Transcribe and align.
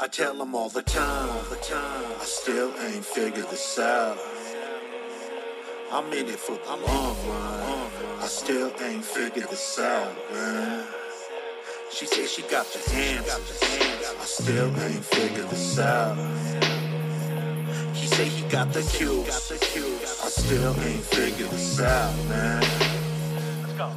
I 0.00 0.08
tell 0.08 0.34
them 0.34 0.54
all 0.54 0.68
the 0.68 0.82
time, 0.82 1.28
all 1.28 1.42
the 1.50 1.56
time. 1.56 2.04
I 2.20 2.24
still 2.24 2.72
ain't 2.80 3.04
figured 3.04 3.48
this 3.50 3.78
out. 3.78 4.18
I'm 5.92 6.12
in 6.12 6.28
it 6.28 6.38
for 6.38 6.56
the 6.56 6.76
long 6.86 7.16
run. 7.28 7.90
I 8.20 8.26
still 8.26 8.72
ain't 8.80 9.04
figured 9.04 9.48
this 9.48 9.78
out, 9.78 10.14
man. 10.32 10.86
She 11.92 12.06
say 12.06 12.26
she 12.26 12.42
got 12.42 12.66
the 12.66 12.78
answers. 12.94 13.62
I 14.20 14.24
still 14.24 14.68
ain't 14.80 15.04
figured 15.04 15.48
this 15.50 15.78
out. 15.78 16.16
He 17.94 18.06
say 18.06 18.24
he 18.24 18.48
got 18.48 18.72
the 18.72 18.82
cures. 18.82 19.28
I 19.28 20.28
still 20.28 20.74
ain't 20.80 21.04
figured 21.04 21.50
this 21.50 21.80
out, 21.80 22.14
man. 22.28 22.64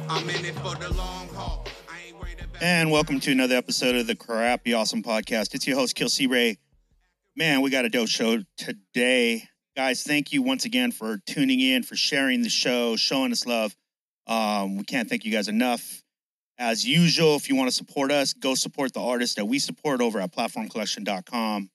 I'm 0.08 0.28
in 0.28 0.44
it 0.44 0.54
for 0.56 0.74
the 0.76 0.92
long 0.94 1.28
haul. 1.34 1.65
And 2.62 2.90
welcome 2.90 3.20
to 3.20 3.30
another 3.30 3.54
episode 3.54 3.96
of 3.96 4.06
the 4.06 4.16
Crappy 4.16 4.72
Awesome 4.72 5.02
Podcast. 5.02 5.54
It's 5.54 5.66
your 5.66 5.76
host, 5.76 5.94
Kill 5.94 6.08
C 6.08 6.26
Ray. 6.26 6.56
Man, 7.36 7.60
we 7.60 7.68
got 7.68 7.84
a 7.84 7.90
dope 7.90 8.08
show 8.08 8.38
today. 8.56 9.44
Guys, 9.76 10.02
thank 10.02 10.32
you 10.32 10.40
once 10.40 10.64
again 10.64 10.90
for 10.90 11.18
tuning 11.26 11.60
in, 11.60 11.82
for 11.82 11.96
sharing 11.96 12.40
the 12.40 12.48
show, 12.48 12.96
showing 12.96 13.30
us 13.30 13.44
love. 13.44 13.76
Um, 14.26 14.78
we 14.78 14.84
can't 14.84 15.06
thank 15.06 15.26
you 15.26 15.32
guys 15.32 15.48
enough. 15.48 16.02
As 16.56 16.86
usual, 16.86 17.36
if 17.36 17.50
you 17.50 17.56
want 17.56 17.68
to 17.68 17.74
support 17.76 18.10
us, 18.10 18.32
go 18.32 18.54
support 18.54 18.94
the 18.94 19.02
artists 19.02 19.36
that 19.36 19.44
we 19.44 19.58
support 19.58 20.00
over 20.00 20.18
at 20.18 20.32
platformcollection.com. 20.32 21.68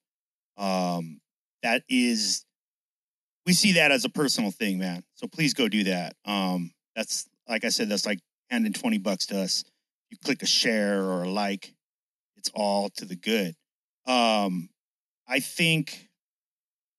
Um, 0.57 1.21
that 1.61 1.83
is, 1.89 2.43
we 3.45 3.53
see 3.53 3.73
that 3.73 3.91
as 3.91 4.03
a 4.03 4.09
personal 4.09 4.49
thing, 4.49 4.79
man. 4.79 5.03
So 5.13 5.27
please 5.27 5.53
go 5.53 5.67
do 5.67 5.83
that. 5.83 6.15
Um, 6.25 6.71
that's, 6.95 7.29
like 7.47 7.65
I 7.65 7.69
said, 7.69 7.87
that's 7.87 8.07
like 8.07 8.19
handing 8.49 8.73
20 8.73 8.97
bucks 8.97 9.27
to 9.27 9.41
us 9.41 9.63
you 10.11 10.17
click 10.23 10.43
a 10.43 10.47
share 10.47 11.01
or 11.01 11.23
a 11.23 11.29
like, 11.29 11.73
it's 12.37 12.51
all 12.53 12.89
to 12.97 13.05
the 13.05 13.15
good. 13.15 13.55
Um, 14.05 14.69
I 15.27 15.39
think 15.39 16.09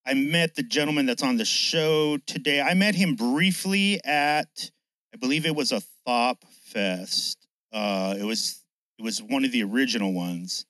I 0.06 0.14
met 0.14 0.54
the 0.54 0.62
gentleman 0.62 1.06
that's 1.06 1.22
on 1.22 1.36
the 1.36 1.44
show 1.44 2.18
today. 2.26 2.60
I 2.60 2.74
met 2.74 2.94
him 2.94 3.14
briefly 3.14 4.00
at, 4.04 4.70
I 5.14 5.18
believe 5.18 5.46
it 5.46 5.54
was 5.54 5.70
a 5.70 5.82
Thop 6.04 6.44
Fest. 6.64 7.46
Uh, 7.72 8.14
it 8.18 8.24
was 8.24 8.62
it 8.98 9.02
was 9.02 9.22
one 9.22 9.44
of 9.44 9.52
the 9.52 9.62
original 9.62 10.12
ones. 10.12 10.66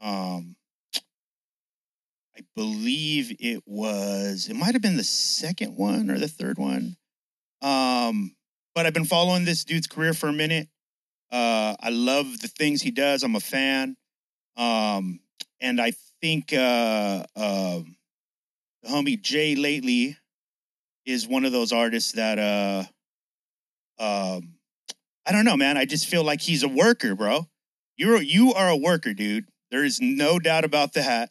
Um, 0.00 0.56
I 2.36 2.40
believe 2.56 3.36
it 3.40 3.62
was. 3.66 4.48
It 4.48 4.56
might 4.56 4.74
have 4.74 4.82
been 4.82 4.96
the 4.96 5.04
second 5.04 5.76
one 5.76 6.10
or 6.10 6.18
the 6.18 6.28
third 6.28 6.58
one. 6.58 6.96
Um, 7.60 8.34
but 8.74 8.86
I've 8.86 8.94
been 8.94 9.04
following 9.04 9.44
this 9.44 9.64
dude's 9.64 9.86
career 9.86 10.14
for 10.14 10.28
a 10.28 10.32
minute. 10.32 10.68
Uh, 11.32 11.74
I 11.80 11.90
love 11.90 12.40
the 12.40 12.48
things 12.48 12.82
he 12.82 12.92
does. 12.92 13.24
I'm 13.24 13.36
a 13.36 13.40
fan. 13.40 13.96
Um, 14.56 15.20
and 15.60 15.80
I 15.80 15.92
think 16.20 16.52
uh, 16.52 17.24
um 17.36 17.96
the 18.82 18.90
homie 18.90 19.20
J. 19.20 19.54
Lately 19.54 20.16
is 21.06 21.26
one 21.26 21.44
of 21.44 21.52
those 21.52 21.72
artists 21.72 22.12
that 22.12 22.38
uh, 22.38 22.84
um, 23.98 24.54
I 25.26 25.32
don't 25.32 25.44
know, 25.44 25.56
man. 25.56 25.76
I 25.76 25.84
just 25.84 26.06
feel 26.06 26.24
like 26.24 26.40
he's 26.40 26.62
a 26.62 26.68
worker, 26.68 27.14
bro. 27.14 27.48
You're 27.96 28.22
you 28.22 28.52
are 28.54 28.68
a 28.68 28.76
worker, 28.76 29.14
dude. 29.14 29.46
There 29.70 29.84
is 29.84 30.00
no 30.00 30.38
doubt 30.38 30.64
about 30.64 30.94
that. 30.94 31.30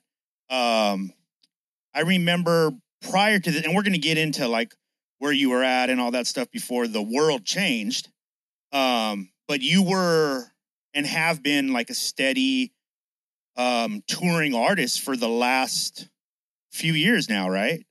Um, 0.49 1.13
I 1.93 2.01
remember 2.01 2.71
prior 3.09 3.39
to 3.39 3.51
this, 3.51 3.65
and 3.65 3.75
we're 3.75 3.83
gonna 3.83 3.97
get 3.97 4.17
into 4.17 4.47
like 4.47 4.73
where 5.19 5.33
you 5.33 5.49
were 5.49 5.63
at 5.63 5.89
and 5.89 6.01
all 6.01 6.11
that 6.11 6.27
stuff 6.27 6.49
before 6.51 6.87
the 6.87 7.01
world 7.01 7.45
changed. 7.45 8.09
Um, 8.71 9.30
but 9.51 9.59
you 9.61 9.83
were 9.83 10.45
and 10.93 11.05
have 11.05 11.43
been 11.43 11.73
like 11.73 11.89
a 11.89 11.93
steady 11.93 12.71
um 13.57 14.01
touring 14.07 14.55
artist 14.55 15.01
for 15.01 15.17
the 15.17 15.27
last 15.27 16.07
few 16.71 16.93
years 16.93 17.27
now, 17.27 17.49
right? 17.49 17.85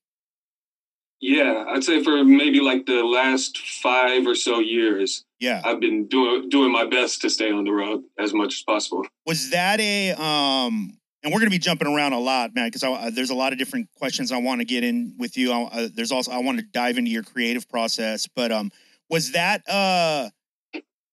Yeah, 1.20 1.66
I'd 1.68 1.84
say 1.84 2.02
for 2.02 2.24
maybe 2.24 2.60
like 2.60 2.86
the 2.86 3.02
last 3.04 3.58
five 3.58 4.26
or 4.26 4.34
so 4.34 4.60
years, 4.60 5.26
Yeah. 5.38 5.60
I've 5.62 5.80
been 5.80 6.06
doing 6.06 6.48
doing 6.48 6.72
my 6.72 6.86
best 6.86 7.20
to 7.20 7.28
stay 7.28 7.52
on 7.52 7.64
the 7.64 7.72
road 7.72 8.04
as 8.18 8.32
much 8.32 8.54
as 8.54 8.62
possible. 8.62 9.04
was 9.26 9.50
that 9.50 9.80
a 9.80 10.12
um 10.12 10.96
and 11.22 11.30
we're 11.30 11.40
going 11.40 11.50
to 11.50 11.54
be 11.54 11.58
jumping 11.58 11.86
around 11.88 12.14
a 12.14 12.18
lot 12.18 12.54
man 12.54 12.68
because 12.68 12.82
uh, 12.82 13.10
there's 13.12 13.28
a 13.28 13.34
lot 13.34 13.52
of 13.52 13.58
different 13.58 13.86
questions 13.98 14.32
i 14.32 14.38
want 14.38 14.62
to 14.62 14.64
get 14.64 14.82
in 14.82 15.14
with 15.18 15.36
you 15.36 15.52
I, 15.52 15.62
uh, 15.64 15.88
there's 15.94 16.10
also 16.12 16.30
i 16.32 16.38
want 16.38 16.56
to 16.58 16.64
dive 16.72 16.96
into 16.96 17.10
your 17.10 17.22
creative 17.22 17.68
process 17.68 18.26
but 18.34 18.50
um 18.50 18.70
was 19.10 19.32
that 19.32 19.60
uh 19.68 20.30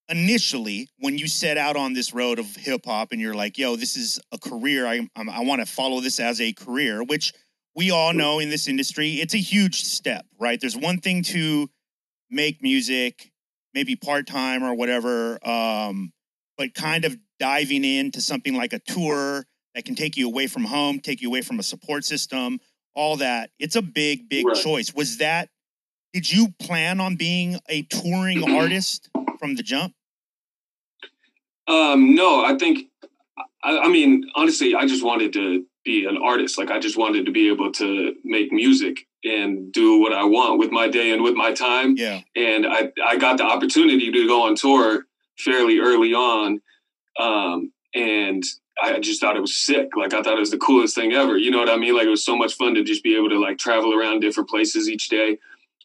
initially 0.09 0.89
when 0.99 1.17
you 1.17 1.27
set 1.27 1.57
out 1.57 1.75
on 1.75 1.93
this 1.93 2.13
road 2.13 2.39
of 2.39 2.55
hip 2.55 2.85
hop 2.85 3.11
and 3.11 3.19
you're 3.19 3.33
like 3.33 3.57
yo 3.57 3.75
this 3.75 3.97
is 3.97 4.19
a 4.31 4.37
career 4.37 4.87
i 4.87 5.07
I'm, 5.15 5.29
i 5.29 5.43
want 5.43 5.59
to 5.61 5.65
follow 5.65 5.99
this 5.99 6.19
as 6.19 6.39
a 6.39 6.53
career 6.53 7.03
which 7.03 7.33
we 7.75 7.91
all 7.91 8.13
know 8.13 8.39
in 8.39 8.49
this 8.49 8.67
industry 8.67 9.15
it's 9.15 9.33
a 9.33 9.39
huge 9.39 9.83
step 9.83 10.25
right 10.39 10.59
there's 10.61 10.77
one 10.77 10.99
thing 10.99 11.23
to 11.23 11.69
make 12.29 12.61
music 12.61 13.31
maybe 13.73 13.95
part-time 13.95 14.63
or 14.63 14.73
whatever 14.73 15.45
um 15.47 16.11
but 16.57 16.73
kind 16.73 17.05
of 17.05 17.17
diving 17.39 17.83
into 17.83 18.21
something 18.21 18.55
like 18.55 18.73
a 18.73 18.79
tour 18.79 19.45
that 19.75 19.85
can 19.85 19.93
take 19.93 20.17
you 20.17 20.27
away 20.27 20.47
from 20.47 20.63
home, 20.63 20.99
take 20.99 21.21
you 21.21 21.29
away 21.29 21.41
from 21.41 21.59
a 21.59 21.63
support 21.63 22.03
system, 22.03 22.59
all 22.95 23.17
that. 23.17 23.51
It's 23.59 23.75
a 23.75 23.81
big, 23.83 24.27
big 24.27 24.47
Right. 24.47 24.55
choice. 24.55 24.93
Was 24.95 25.17
that, 25.17 25.49
did 26.13 26.31
you 26.31 26.47
plan 26.59 26.99
on 26.99 27.15
being 27.15 27.59
a 27.69 27.83
touring 27.83 28.43
artist 28.49 29.09
from 29.37 29.53
the 29.55 29.61
jump? 29.61 29.93
Um, 31.67 32.15
no, 32.15 32.45
I 32.45 32.57
think, 32.57 32.87
I, 33.63 33.79
I 33.79 33.89
mean, 33.89 34.29
honestly, 34.35 34.75
I 34.75 34.85
just 34.85 35.03
wanted 35.03 35.33
to 35.33 35.65
be 35.83 36.05
an 36.05 36.17
artist. 36.17 36.57
Like, 36.57 36.71
I 36.71 36.79
just 36.79 36.97
wanted 36.97 37.25
to 37.25 37.31
be 37.31 37.49
able 37.49 37.71
to 37.73 38.15
make 38.23 38.51
music 38.51 39.07
and 39.23 39.71
do 39.71 39.99
what 39.99 40.13
I 40.13 40.23
want 40.23 40.59
with 40.59 40.71
my 40.71 40.87
day 40.87 41.11
and 41.11 41.23
with 41.23 41.35
my 41.35 41.51
time. 41.53 41.95
Yeah. 41.97 42.21
and 42.35 42.65
I, 42.65 42.91
I 43.05 43.17
got 43.17 43.37
the 43.37 43.43
opportunity 43.43 44.11
to 44.11 44.27
go 44.27 44.47
on 44.47 44.55
tour 44.55 45.05
fairly 45.37 45.79
early 45.79 46.13
on 46.13 46.61
um, 47.19 47.71
and 47.93 48.43
i 48.81 48.99
just 48.99 49.21
thought 49.21 49.37
it 49.37 49.41
was 49.41 49.57
sick 49.57 49.89
like 49.95 50.13
i 50.13 50.21
thought 50.21 50.37
it 50.37 50.39
was 50.39 50.51
the 50.51 50.57
coolest 50.57 50.95
thing 50.95 51.13
ever 51.13 51.37
you 51.37 51.49
know 51.49 51.59
what 51.59 51.69
i 51.69 51.77
mean 51.77 51.95
like 51.95 52.05
it 52.05 52.09
was 52.09 52.25
so 52.25 52.35
much 52.35 52.53
fun 52.55 52.75
to 52.75 52.83
just 52.83 53.03
be 53.03 53.15
able 53.15 53.29
to 53.29 53.39
like 53.39 53.57
travel 53.57 53.93
around 53.97 54.19
different 54.19 54.49
places 54.49 54.89
each 54.89 55.09
day 55.09 55.37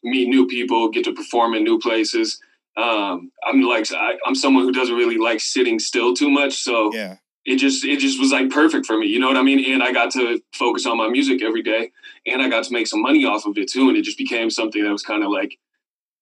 meet 0.03 0.29
new 0.29 0.47
people 0.47 0.89
get 0.91 1.05
to 1.05 1.13
perform 1.13 1.55
in 1.55 1.65
new 1.65 1.79
places 1.79 2.41
um, 2.77 3.31
i'm 3.47 3.61
like 3.63 3.91
I, 3.93 4.15
i'm 4.27 4.35
someone 4.35 4.65
who 4.65 4.73
doesn't 4.73 4.95
really 4.95 5.19
like 5.19 5.41
sitting 5.41 5.79
still 5.79 6.15
too 6.15 6.31
much 6.31 6.55
so 6.55 6.93
Yeah. 6.95 7.17
it 7.45 7.57
just 7.57 7.85
it 7.85 7.99
just 7.99 8.19
was 8.19 8.33
like 8.33 8.49
perfect 8.51 8.87
for 8.87 8.97
me 8.99 9.07
you 9.07 9.19
know 9.19 9.29
what 9.29 9.37
i 9.37 9.43
mean 9.43 9.73
and 9.73 9.83
i 9.83 9.93
got 9.93 10.11
to 10.13 10.41
focus 10.55 10.87
on 10.87 10.97
my 10.97 11.09
music 11.09 11.43
every 11.43 11.63
day 11.63 11.91
and 12.27 12.41
i 12.41 12.49
got 12.49 12.65
to 12.65 12.73
make 12.73 12.87
some 12.87 13.03
money 13.03 13.25
off 13.25 13.45
of 13.47 13.59
it 13.59 13.69
too 13.71 13.89
and 13.89 13.97
it 13.99 14.03
just 14.03 14.17
became 14.19 14.49
something 14.51 14.83
that 14.83 14.91
was 14.93 15.03
kind 15.03 15.23
of 15.23 15.31
like 15.31 15.59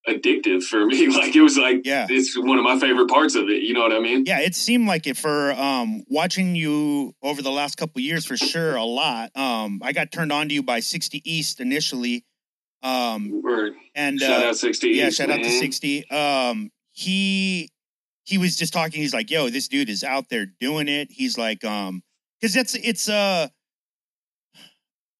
addictive 0.09 0.63
for 0.63 0.85
me 0.91 1.07
like 1.09 1.35
it 1.35 1.41
was 1.41 1.57
like 1.57 1.81
Yeah. 1.85 2.07
it's 2.09 2.35
one 2.37 2.57
of 2.57 2.63
my 2.63 2.79
favorite 2.79 3.07
parts 3.07 3.35
of 3.35 3.49
it 3.49 3.61
you 3.61 3.73
know 3.73 3.81
what 3.81 3.93
i 3.93 3.99
mean 3.99 4.23
Yeah. 4.25 4.39
It 4.39 4.55
seemed 4.55 4.87
like 4.87 5.05
it 5.07 5.15
for 5.15 5.51
um, 5.53 6.03
watching 6.09 6.55
you 6.55 7.13
over 7.21 7.41
the 7.43 7.51
last 7.51 7.75
couple 7.77 8.01
years 8.01 8.25
for 8.25 8.35
sure 8.35 8.75
a 8.75 8.83
lot. 8.83 9.29
Um, 9.37 9.79
I 9.83 9.91
got 9.93 10.11
turned 10.11 10.31
on 10.31 10.47
to 10.49 10.53
you 10.55 10.63
by 10.63 10.79
60 10.79 11.21
East 11.23 11.59
initially. 11.59 12.25
Um, 12.83 13.41
Word. 13.43 13.73
and 13.93 14.19
shout 14.19 14.43
uh, 14.43 14.49
out 14.49 14.55
60 14.55 14.89
yeah 14.89 15.09
shout 15.11 15.29
out 15.29 15.43
to 15.43 15.49
60 15.49 16.09
um 16.09 16.71
he 16.91 17.69
he 18.23 18.37
was 18.39 18.57
just 18.57 18.73
talking 18.73 18.99
he's 19.01 19.13
like 19.13 19.29
yo 19.29 19.49
this 19.49 19.67
dude 19.67 19.89
is 19.89 20.03
out 20.03 20.29
there 20.29 20.47
doing 20.59 20.87
it. 20.87 21.09
He's 21.11 21.37
like 21.37 21.63
um 21.63 22.01
because 22.39 22.53
that's 22.53 22.75
it's 22.75 23.07
uh 23.07 23.47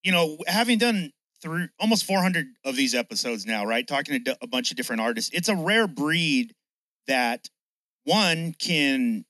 you 0.03 0.11
know 0.11 0.37
having 0.47 0.77
done 0.77 1.11
through 1.41 1.67
almost 1.79 2.05
400 2.05 2.45
of 2.65 2.75
these 2.75 2.93
episodes 2.93 3.45
now 3.45 3.65
right 3.65 3.87
talking 3.87 4.23
to 4.23 4.37
a 4.41 4.47
bunch 4.47 4.71
of 4.71 4.77
different 4.77 5.01
artists 5.01 5.31
it's 5.33 5.49
a 5.49 5.55
rare 5.55 5.87
breed 5.87 6.53
that 7.07 7.47
one 8.03 8.53
can 8.59 9.25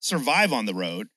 survive 0.00 0.52
on 0.52 0.66
the 0.66 0.74
road 0.74 1.08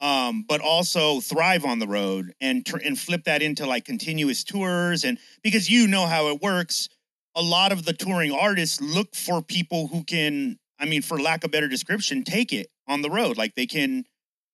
um 0.00 0.44
but 0.46 0.60
also 0.60 1.20
thrive 1.20 1.64
on 1.64 1.78
the 1.78 1.86
road 1.86 2.34
and 2.40 2.66
tr- 2.66 2.78
and 2.84 2.98
flip 2.98 3.24
that 3.24 3.42
into 3.42 3.66
like 3.66 3.84
continuous 3.84 4.44
tours. 4.44 5.04
And 5.04 5.18
because 5.42 5.70
you 5.70 5.86
know 5.86 6.06
how 6.06 6.28
it 6.28 6.42
works 6.42 6.88
a 7.34 7.42
lot 7.42 7.70
of 7.70 7.84
the 7.84 7.92
touring 7.92 8.32
artists 8.32 8.80
look 8.80 9.14
for 9.14 9.42
people 9.42 9.88
who 9.88 10.04
can 10.04 10.58
i 10.78 10.86
mean 10.86 11.02
for 11.02 11.20
lack 11.20 11.44
of 11.44 11.50
better 11.50 11.68
description 11.68 12.24
take 12.24 12.52
it 12.52 12.68
on 12.88 13.02
the 13.02 13.10
road. 13.10 13.36
Like 13.36 13.54
they 13.54 13.66
can 13.66 14.04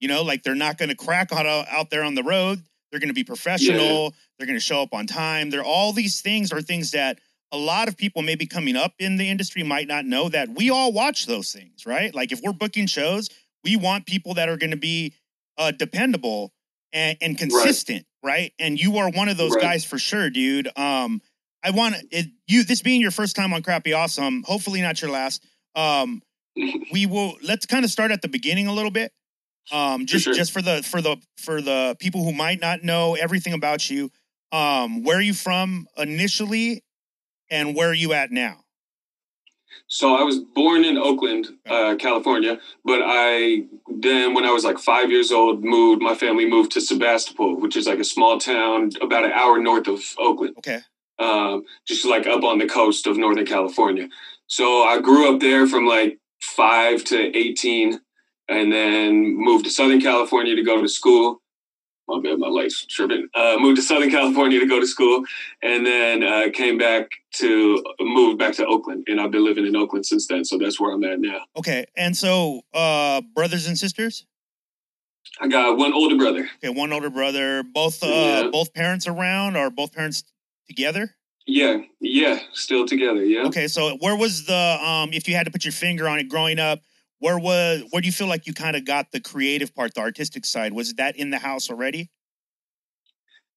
you 0.01 0.09
know 0.09 0.23
like 0.23 0.43
they're 0.43 0.55
not 0.55 0.79
going 0.79 0.89
to 0.89 0.97
crack 0.97 1.33
out, 1.33 1.47
out 1.47 1.91
there 1.91 2.05
on 2.05 2.15
the 2.15 2.23
road. 2.23 2.63
They're 2.91 3.01
going 3.01 3.09
to 3.09 3.15
be 3.15 3.25
professional. 3.25 4.15
They're 4.39 4.47
going 4.47 4.59
to 4.59 4.65
show 4.65 4.83
up 4.83 4.93
on 4.93 5.07
time. 5.07 5.51
They're 5.51 5.65
all 5.65 5.93
these 5.93 6.21
things 6.21 6.53
are 6.53 6.61
things 6.61 6.91
that 6.93 7.19
a 7.51 7.57
lot 7.57 7.89
of 7.89 7.97
people 7.97 8.23
maybe 8.23 8.47
coming 8.47 8.77
up 8.77 8.95
in 8.99 9.17
the 9.17 9.29
industry 9.29 9.63
might 9.63 9.87
not 9.89 10.05
know 10.07 10.29
that 10.29 10.49
we 10.51 10.71
all 10.71 10.93
watch 10.93 11.27
those 11.27 11.53
things 11.53 11.87
right? 11.87 12.15
Like 12.15 12.33
if 12.33 12.41
we're 12.43 12.53
booking 12.53 12.87
shows 12.87 13.29
we 13.65 13.77
want 13.77 14.07
people 14.07 14.35
that 14.35 14.49
are 14.49 14.57
going 14.57 14.73
to 14.73 14.77
be 14.77 15.15
uh, 15.59 15.71
dependable 15.71 16.53
and, 16.93 17.17
and 17.21 17.39
consistent 17.39 18.05
right. 18.23 18.53
and 18.59 18.81
you 18.81 18.99
are 18.99 19.11
one 19.11 19.29
of 19.29 19.37
those 19.37 19.53
Right. 19.53 19.63
guys 19.63 19.85
for 19.85 19.99
sure 19.99 20.31
dude 20.31 20.69
um 20.77 21.21
I 21.63 21.71
want 21.71 21.95
it, 22.11 22.27
you. 22.49 22.65
This 22.65 22.83
being 22.83 23.01
your 23.01 23.13
first 23.13 23.37
time 23.37 23.53
on 23.53 23.63
Crappy 23.63 23.93
Awesome, 23.93 24.43
hopefully 24.43 24.81
not 24.81 25.01
your 25.01 25.11
last. 25.13 25.45
Um, 25.75 26.21
we 26.93 27.07
will 27.07 27.35
let's 27.43 27.67
kind 27.67 27.85
of 27.85 27.91
start 27.91 28.11
at 28.11 28.21
the 28.23 28.29
beginning 28.29 28.67
a 28.67 28.73
little 28.73 28.91
bit. 28.91 29.13
Um, 29.71 30.07
just 30.07 30.25
sure. 30.25 30.35
just 30.35 30.51
for 30.51 30.61
the 30.61 30.83
for 30.83 31.01
the 31.01 31.17
for 31.37 31.63
the 31.63 31.97
people 32.01 32.25
who 32.25 32.33
might 32.33 32.61
not 32.61 32.83
know 32.83 33.15
everything 33.15 33.53
about 33.53 33.89
you, 33.89 34.11
um, 34.51 35.05
where 35.05 35.19
are 35.19 35.23
you 35.23 35.35
from 35.35 35.87
initially, 35.97 36.83
and 37.49 37.77
where 37.77 37.91
are 37.91 37.95
you 37.95 38.13
at 38.13 38.33
now? 38.33 38.65
So 39.89 40.15
I 40.15 40.23
was 40.23 40.39
born 40.39 40.85
in 40.85 40.97
Oakland, 40.97 41.49
uh, 41.69 41.97
California, 41.99 42.59
but 42.85 43.01
I 43.05 43.65
then 43.89 44.35
when 44.35 44.45
I 44.45 44.51
was 44.53 44.65
like 44.65 44.79
five 44.79 45.11
years 45.11 45.31
old, 45.31 45.63
moved. 45.63 46.03
My 46.03 46.15
family 46.15 46.49
moved 46.49 46.73
to 46.73 46.81
Sebastopol, 46.81 47.61
which 47.61 47.77
is 47.77 47.87
like 47.87 47.99
a 47.99 48.05
small 48.05 48.39
town 48.39 48.91
about 49.01 49.25
an 49.25 49.33
hour 49.33 49.59
north 49.61 49.89
of 49.89 50.01
Oakland, 50.19 50.55
Okay, 50.59 50.81
um, 51.19 51.65
just 51.87 52.07
like 52.07 52.27
up 52.27 52.43
on 52.45 52.59
the 52.59 52.67
coast 52.67 53.07
of 53.07 53.17
Northern 53.19 53.47
California. 53.47 54.09
So 54.47 54.83
I 54.83 55.01
grew 55.01 55.35
up 55.35 55.41
there 55.41 55.67
from 55.67 55.87
like 55.87 56.19
five 56.41 57.05
to 57.05 57.37
eighteen, 57.37 58.01
and 58.49 58.73
then 58.73 59.37
moved 59.37 59.65
to 59.67 59.71
Southern 59.71 60.01
California 60.01 60.57
to 60.57 60.63
go 60.63 60.81
to 60.81 60.89
school. 60.89 61.42
My 62.09 62.21
bad, 62.21 62.39
my 62.39 62.49
lights 62.49 62.85
tripping. 62.87 63.29
Uh, 63.35 63.57
moved 63.61 63.77
to 63.77 63.83
Southern 63.83 64.11
California 64.11 64.59
to 64.59 64.67
go 64.67 64.81
to 64.81 64.87
school, 64.87 65.25
and 65.63 65.87
then 65.87 66.23
uh, 66.25 66.49
came 66.53 66.77
back 66.77 67.09
to 67.35 67.83
moved 68.01 68.39
back 68.39 68.55
to 68.55 68.67
Oakland, 68.67 69.05
and 69.07 69.21
I've 69.21 69.31
been 69.31 69.45
living 69.45 69.67
in 69.67 69.77
Oakland 69.77 70.05
since 70.05 70.27
then. 70.27 70.45
So 70.45 70.59
that's 70.59 70.81
where 70.81 70.93
I'm 70.93 71.05
at 71.05 71.21
now. 71.21 71.43
okay, 71.57 71.87
and 71.97 72.17
so 72.17 72.63
uh, 72.75 73.21
brothers 73.35 73.67
and 73.67 73.79
sisters. 73.79 74.27
I 75.41 75.47
got 75.49 75.79
one 75.79 75.93
older 75.95 76.17
brother. 76.17 76.49
Okay, 76.57 76.69
one 76.69 76.93
older 76.93 77.09
brother. 77.09 77.63
Both 77.63 78.03
uh, 78.03 78.07
Yeah. 78.09 78.49
both 78.53 78.75
parents 78.75 79.07
around, 79.07 79.57
or 79.57 79.71
both 79.71 79.93
parents 79.93 80.25
together? 80.67 81.15
Yeah, 81.47 81.79
yeah, 82.01 82.41
still 82.53 82.87
together. 82.87 83.25
Yeah. 83.25 83.45
Okay, 83.45 83.69
so 83.69 83.97
where 84.01 84.17
was 84.17 84.45
the 84.47 84.79
um 84.85 85.11
if 85.13 85.29
you 85.29 85.35
had 85.37 85.45
to 85.47 85.53
put 85.53 85.65
your 85.65 85.73
finger 85.73 86.09
on 86.09 86.19
it 86.19 86.29
growing 86.29 86.59
up, 86.59 86.81
where 87.23 87.39
was 87.39 87.85
where 87.91 88.03
do 88.03 88.07
you 88.07 88.13
feel 88.13 88.27
like 88.27 88.49
you 88.49 88.53
kind 88.53 88.75
of 88.75 88.85
got 88.85 89.13
the 89.13 89.21
creative 89.21 89.73
part, 89.75 89.95
the 89.95 90.01
artistic 90.01 90.45
side? 90.45 90.73
Was 90.73 90.95
that 90.95 91.17
in 91.17 91.31
the 91.31 91.39
house 91.39 91.71
already? 91.71 92.11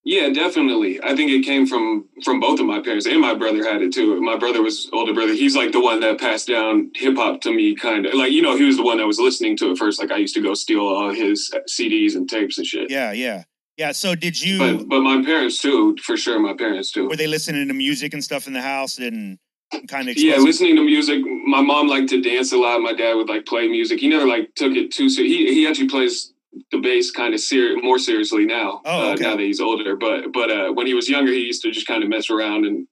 Yeah, 0.03 0.29
definitely. 0.29 1.01
I 1.03 1.15
think 1.15 1.31
it 1.31 1.43
came 1.43 1.65
from 1.65 2.07
from 2.23 2.39
both 2.39 2.59
of 2.59 2.67
my 2.67 2.79
parents, 2.79 3.07
and 3.07 3.19
my 3.19 3.33
brother 3.33 3.63
had 3.63 3.81
it 3.81 3.91
too. 3.91 4.21
My 4.21 4.37
brother 4.37 4.61
was 4.61 4.87
older 4.93 5.15
brother. 5.15 5.33
He's 5.33 5.55
like 5.55 5.71
the 5.71 5.81
one 5.81 5.99
that 6.01 6.19
passed 6.19 6.47
down 6.47 6.91
hip 6.93 7.17
hop 7.17 7.41
to 7.41 7.51
me, 7.51 7.75
kind 7.75 8.05
of 8.05 8.13
like 8.13 8.31
you 8.31 8.43
know 8.43 8.55
he 8.55 8.65
was 8.65 8.77
the 8.77 8.83
one 8.83 8.97
that 8.97 9.07
was 9.07 9.19
listening 9.19 9.57
to 9.57 9.71
it 9.71 9.79
first. 9.79 9.99
Like 9.99 10.11
I 10.11 10.17
used 10.17 10.35
to 10.35 10.43
go 10.43 10.53
steal 10.53 10.81
all 10.81 11.11
his 11.11 11.51
uh, 11.55 11.61
CDs 11.67 12.15
and 12.15 12.29
tapes 12.29 12.59
and 12.59 12.67
shit. 12.67 12.91
Yeah, 12.91 13.13
yeah. 13.13 13.43
Yeah, 13.77 13.91
so 13.91 14.13
did 14.15 14.39
you 14.39 14.59
But 14.59 14.87
but 14.87 15.01
my 15.01 15.23
parents 15.25 15.59
too, 15.59 15.97
for 16.03 16.15
sure. 16.17 16.39
My 16.39 16.53
parents 16.53 16.91
too. 16.91 17.09
were 17.09 17.15
they 17.15 17.27
listening 17.27 17.67
to 17.67 17.73
music 17.73 18.13
and 18.13 18.23
stuff 18.23 18.45
in 18.45 18.53
the 18.53 18.61
house 18.61 18.99
and 18.99 19.39
kind 19.87 20.09
of 20.09 20.17
Yeah, 20.17 20.37
listening 20.37 20.75
to 20.75 20.83
music. 20.83 21.21
My 21.45 21.61
mom 21.61 21.87
liked 21.87 22.09
to 22.09 22.21
dance 22.21 22.51
a 22.51 22.57
lot. 22.57 22.79
My 22.79 22.93
dad 22.93 23.15
would 23.15 23.29
like 23.29 23.45
play 23.45 23.67
music. 23.67 23.99
He 23.99 24.07
never 24.07 24.27
like 24.27 24.53
took 24.55 24.73
it 24.75 24.91
too 24.91 25.09
serious. 25.09 25.33
He 25.33 25.53
he 25.53 25.67
actually 25.67 25.89
plays 25.89 26.33
the 26.71 26.79
bass 26.79 27.11
kind 27.11 27.33
of 27.33 27.39
ser- 27.39 27.77
more 27.77 27.99
seriously 27.99 28.45
now. 28.45 28.81
Oh, 28.85 29.09
uh, 29.09 29.13
okay. 29.13 29.23
now 29.23 29.35
that 29.35 29.43
he's 29.43 29.59
older. 29.59 29.95
But 29.95 30.31
but 30.31 30.49
uh, 30.49 30.71
when 30.71 30.87
he 30.87 30.93
was 30.93 31.09
younger, 31.09 31.31
he 31.31 31.41
used 31.41 31.61
to 31.63 31.71
just 31.71 31.87
kind 31.87 32.03
of 32.03 32.09
mess 32.09 32.29
around 32.29 32.65
and 32.65 32.87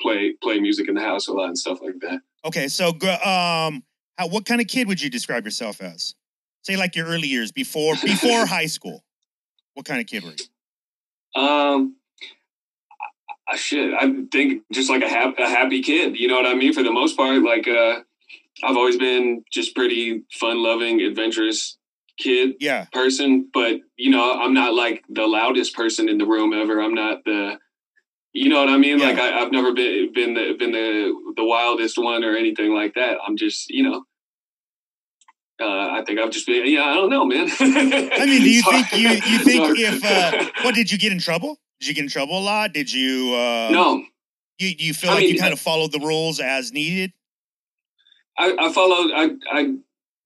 play 0.00 0.34
play 0.42 0.58
music 0.58 0.88
in 0.88 0.94
the 0.94 1.00
house 1.00 1.28
a 1.28 1.32
lot 1.32 1.46
and 1.46 1.58
stuff 1.58 1.78
like 1.82 1.94
that. 2.00 2.20
Okay, 2.44 2.68
so 2.68 2.88
um 3.24 3.82
how, 4.18 4.28
what 4.28 4.44
kind 4.44 4.60
of 4.60 4.66
kid 4.66 4.86
would 4.88 5.00
you 5.02 5.10
describe 5.10 5.44
yourself 5.44 5.80
as? 5.80 6.14
Say 6.62 6.76
like 6.76 6.96
your 6.96 7.06
early 7.06 7.28
years 7.28 7.52
before 7.52 7.94
before 8.02 8.46
high 8.46 8.66
school. 8.66 9.04
What 9.74 9.86
kind 9.86 10.00
of 10.00 10.06
kid 10.06 10.24
were 10.24 10.32
you? 10.32 11.40
Um. 11.40 11.96
I, 13.48 13.56
shit, 13.56 13.92
I 13.94 14.10
think 14.32 14.62
just 14.72 14.88
like 14.90 15.02
a, 15.02 15.08
hap- 15.08 15.38
a 15.38 15.48
happy 15.48 15.82
kid. 15.82 16.18
You 16.18 16.28
know 16.28 16.36
what 16.36 16.46
I 16.46 16.54
mean? 16.54 16.72
For 16.72 16.82
the 16.82 16.90
most 16.92 17.16
part, 17.16 17.42
like 17.42 17.68
uh, 17.68 18.00
I've 18.62 18.76
always 18.76 18.96
been 18.96 19.44
just 19.52 19.74
pretty 19.74 20.22
fun-loving, 20.32 21.00
adventurous 21.02 21.76
kid. 22.18 22.54
Yeah. 22.60 22.86
person, 22.92 23.50
but 23.52 23.80
you 23.96 24.10
know, 24.10 24.32
I'm 24.40 24.54
not 24.54 24.72
like 24.74 25.04
the 25.08 25.26
loudest 25.26 25.74
person 25.74 26.08
in 26.08 26.16
the 26.18 26.24
room 26.26 26.52
ever. 26.52 26.80
I'm 26.80 26.94
not 26.94 27.24
the, 27.24 27.58
you 28.32 28.48
know 28.48 28.60
what 28.60 28.68
I 28.68 28.78
mean? 28.78 28.98
Yeah. 28.98 29.06
Like 29.08 29.18
I, 29.18 29.42
I've 29.42 29.52
never 29.52 29.72
been 29.74 30.12
been 30.14 30.34
the 30.34 30.54
been 30.58 30.72
the 30.72 31.12
the 31.36 31.44
wildest 31.44 31.98
one 31.98 32.24
or 32.24 32.36
anything 32.36 32.72
like 32.72 32.94
that. 32.94 33.18
I'm 33.26 33.36
just, 33.36 33.68
you 33.70 33.82
know, 33.82 34.04
uh, 35.60 35.66
I 35.92 36.02
think 36.06 36.18
I've 36.18 36.30
just 36.30 36.46
been, 36.46 36.66
yeah, 36.66 36.82
I 36.84 36.94
don't 36.94 37.10
know, 37.10 37.24
man. 37.24 37.48
I 37.60 38.26
mean, 38.26 38.40
do 38.42 38.50
you 38.50 38.60
Sorry. 38.62 38.82
think 38.84 39.02
you 39.02 39.08
you 39.32 39.38
think 39.44 39.64
Sorry. 39.66 39.80
if 39.82 40.04
uh 40.04 40.50
what 40.64 40.74
did 40.74 40.90
you 40.90 40.98
get 40.98 41.12
in 41.12 41.18
trouble? 41.18 41.58
Did 41.80 41.88
you 41.88 41.94
get 41.94 42.04
in 42.04 42.10
trouble 42.10 42.38
a 42.38 42.40
lot? 42.44 42.72
Did 42.72 42.92
you 42.92 43.34
uh 43.34 43.70
no, 43.70 44.04
you 44.58 44.74
do 44.74 44.84
you 44.84 44.94
feel 44.94 45.10
I 45.10 45.14
like 45.14 45.24
mean, 45.24 45.34
you 45.34 45.40
kind 45.40 45.52
of 45.52 45.60
followed 45.60 45.92
the 45.92 46.00
rules 46.00 46.40
as 46.40 46.72
needed? 46.72 47.12
I, 48.38 48.56
I 48.58 48.72
followed. 48.72 49.10
I 49.14 49.30
I 49.50 49.74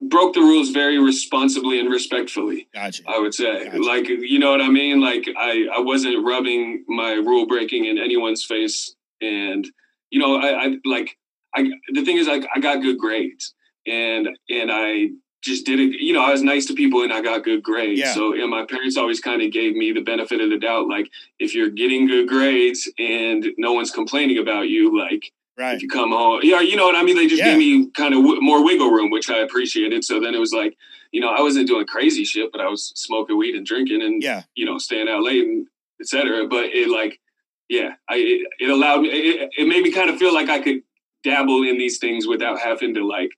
broke 0.01 0.35
the 0.35 0.41
rules 0.41 0.71
very 0.71 0.99
responsibly 0.99 1.81
and 1.81 1.91
respectfully. 1.91 2.69
Gotcha. 2.73 3.03
I 3.09 3.19
would 3.19 3.35
say, 3.35 3.65
Gotcha. 3.65 3.83
like, 3.83 4.09
you 4.09 4.39
know 4.39 4.51
what 4.53 4.61
I 4.61 4.69
mean? 4.69 5.01
Like, 5.01 5.27
I, 5.37 5.67
I 5.75 5.81
wasn't 5.81 6.25
rubbing 6.25 6.85
my 6.87 7.15
rule 7.15 7.47
breaking 7.47 7.87
in 7.87 7.99
anyone's 7.99 8.45
face. 8.45 8.95
And, 9.21 9.67
you 10.11 10.21
know, 10.21 10.37
I, 10.37 10.67
I 10.67 10.77
like, 10.85 11.19
I, 11.55 11.69
the 11.93 12.05
thing 12.05 12.17
is, 12.17 12.29
like, 12.29 12.47
I 12.55 12.61
got 12.61 12.81
good 12.81 12.99
grades 12.99 13.55
and, 13.87 14.29
and 14.49 14.71
I 14.73 15.09
just 15.43 15.65
did 15.67 15.79
it. 15.81 16.01
You 16.01 16.13
know, 16.13 16.23
I 16.25 16.31
was 16.33 16.43
nice 16.43 16.67
to 16.67 16.75
people 16.75 17.03
and 17.03 17.13
I 17.13 17.21
got 17.23 17.45
good 17.45 17.63
grades. 17.63 18.01
Yeah. 18.01 18.13
So, 18.13 18.33
and 18.33 18.51
my 18.51 18.65
parents 18.67 18.97
always 18.97 19.21
kind 19.21 19.41
of 19.43 19.53
gave 19.53 19.75
me 19.77 19.93
the 19.93 20.01
benefit 20.01 20.41
of 20.41 20.51
the 20.51 20.59
doubt. 20.59 20.89
Like, 20.89 21.09
if 21.39 21.55
you're 21.55 21.71
getting 21.71 22.07
good 22.07 22.29
grades 22.29 22.91
and 22.99 23.47
no 23.57 23.73
one's 23.73 23.91
complaining 23.91 24.39
about 24.39 24.69
you, 24.69 24.99
like, 24.99 25.33
Right. 25.57 25.75
if 25.75 25.83
you 25.83 25.89
come 25.89 26.11
home, 26.11 26.41
yeah, 26.45 26.61
you 26.61 26.77
know 26.77 26.87
what 26.87 26.95
I 26.95 27.03
mean. 27.03 27.17
They 27.17 27.27
just 27.27 27.41
Yeah. 27.43 27.51
gave 27.51 27.59
me 27.59 27.87
kind 27.97 28.15
of 28.15 28.23
w- 28.23 28.41
more 28.41 28.65
wiggle 28.65 28.91
room, 28.93 29.11
which 29.11 29.29
I 29.29 29.39
appreciated. 29.39 30.05
So 30.05 30.21
then 30.21 30.33
it 30.35 30.39
was 30.39 30.53
like, 30.53 30.77
you 31.11 31.21
know, 31.21 31.29
I 31.31 31.41
wasn't 31.41 31.67
doing 31.67 31.85
crazy 31.87 32.25
shit, 32.25 32.53
but 32.53 32.61
I 32.61 32.69
was 32.69 32.93
smoking 32.95 33.37
weed 33.37 33.57
and 33.57 33.67
drinking, 33.67 34.01
and 34.03 34.23
Yeah. 34.23 34.43
you 34.55 34.65
know, 34.65 34.79
staying 34.79 35.09
out 35.09 35.23
late 35.25 35.45
and 35.45 35.67
etc. 36.01 36.47
But 36.47 36.67
it 36.67 36.89
like, 36.89 37.19
yeah, 37.69 37.95
I 38.09 38.17
it, 38.19 38.47
it 38.61 38.71
allowed 38.71 39.03
me. 39.03 39.09
It, 39.09 39.51
it 39.59 39.67
made 39.67 39.83
me 39.83 39.91
kind 39.91 40.11
of 40.11 40.17
feel 40.19 40.33
like 40.33 40.49
I 40.49 40.61
could 40.61 40.83
dabble 41.25 41.65
in 41.65 41.77
these 41.77 41.99
things 41.99 42.27
without 42.29 42.61
having 42.61 42.95
to 42.95 43.05
like 43.05 43.31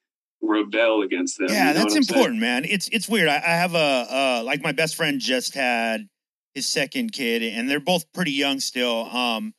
rebel 0.51 1.03
against 1.03 1.39
them. 1.39 1.49
Yeah, 1.49 1.69
you 1.69 1.75
know 1.75 1.81
that's 1.81 1.85
what 1.95 1.97
I'm 1.97 2.03
saying? 2.03 2.19
important, 2.19 2.41
man. 2.41 2.65
It's 2.65 2.89
it's 2.89 3.09
weird. 3.09 3.29
I, 3.29 3.37
I 3.37 3.57
have 3.57 3.75
a 3.75 3.79
uh 3.79 4.43
like 4.45 4.63
my 4.63 4.73
best 4.73 4.97
friend 4.97 5.21
just 5.21 5.55
had 5.55 6.09
his 6.55 6.69
second 6.69 7.13
kid, 7.13 7.43
and 7.43 7.71
they're 7.71 7.81
both 7.81 8.13
pretty 8.13 8.33
young 8.33 8.59
still. 8.61 9.07
Um, 9.07 9.55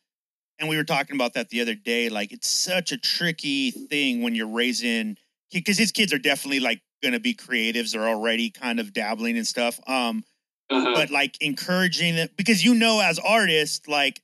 and 0.59 0.69
we 0.69 0.77
were 0.77 0.83
talking 0.83 1.15
about 1.15 1.33
that 1.33 1.49
the 1.49 1.61
other 1.61 1.73
day. 1.73 2.09
Like, 2.09 2.31
it's 2.31 2.47
such 2.49 2.91
a 2.91 2.97
tricky 2.97 3.71
thing 3.71 4.21
when 4.21 4.35
you're 4.35 4.47
raising 4.47 5.15
because 5.51 5.77
his 5.77 5.91
kids 5.91 6.13
are 6.13 6.19
definitely 6.19 6.59
like 6.59 6.81
going 7.01 7.13
to 7.13 7.19
be 7.19 7.33
creatives. 7.33 7.93
They're 7.93 8.07
already 8.07 8.51
kind 8.51 8.79
of 8.79 8.93
dabbling 8.93 9.37
and 9.37 9.47
stuff. 9.47 9.79
Um, 9.87 10.23
Uh-huh. 10.69 10.91
but 10.93 11.09
like 11.09 11.35
encouraging 11.41 12.15
it 12.15 12.37
because 12.37 12.63
you 12.63 12.75
know, 12.75 12.99
as 13.01 13.17
artists, 13.19 13.87
like. 13.87 14.21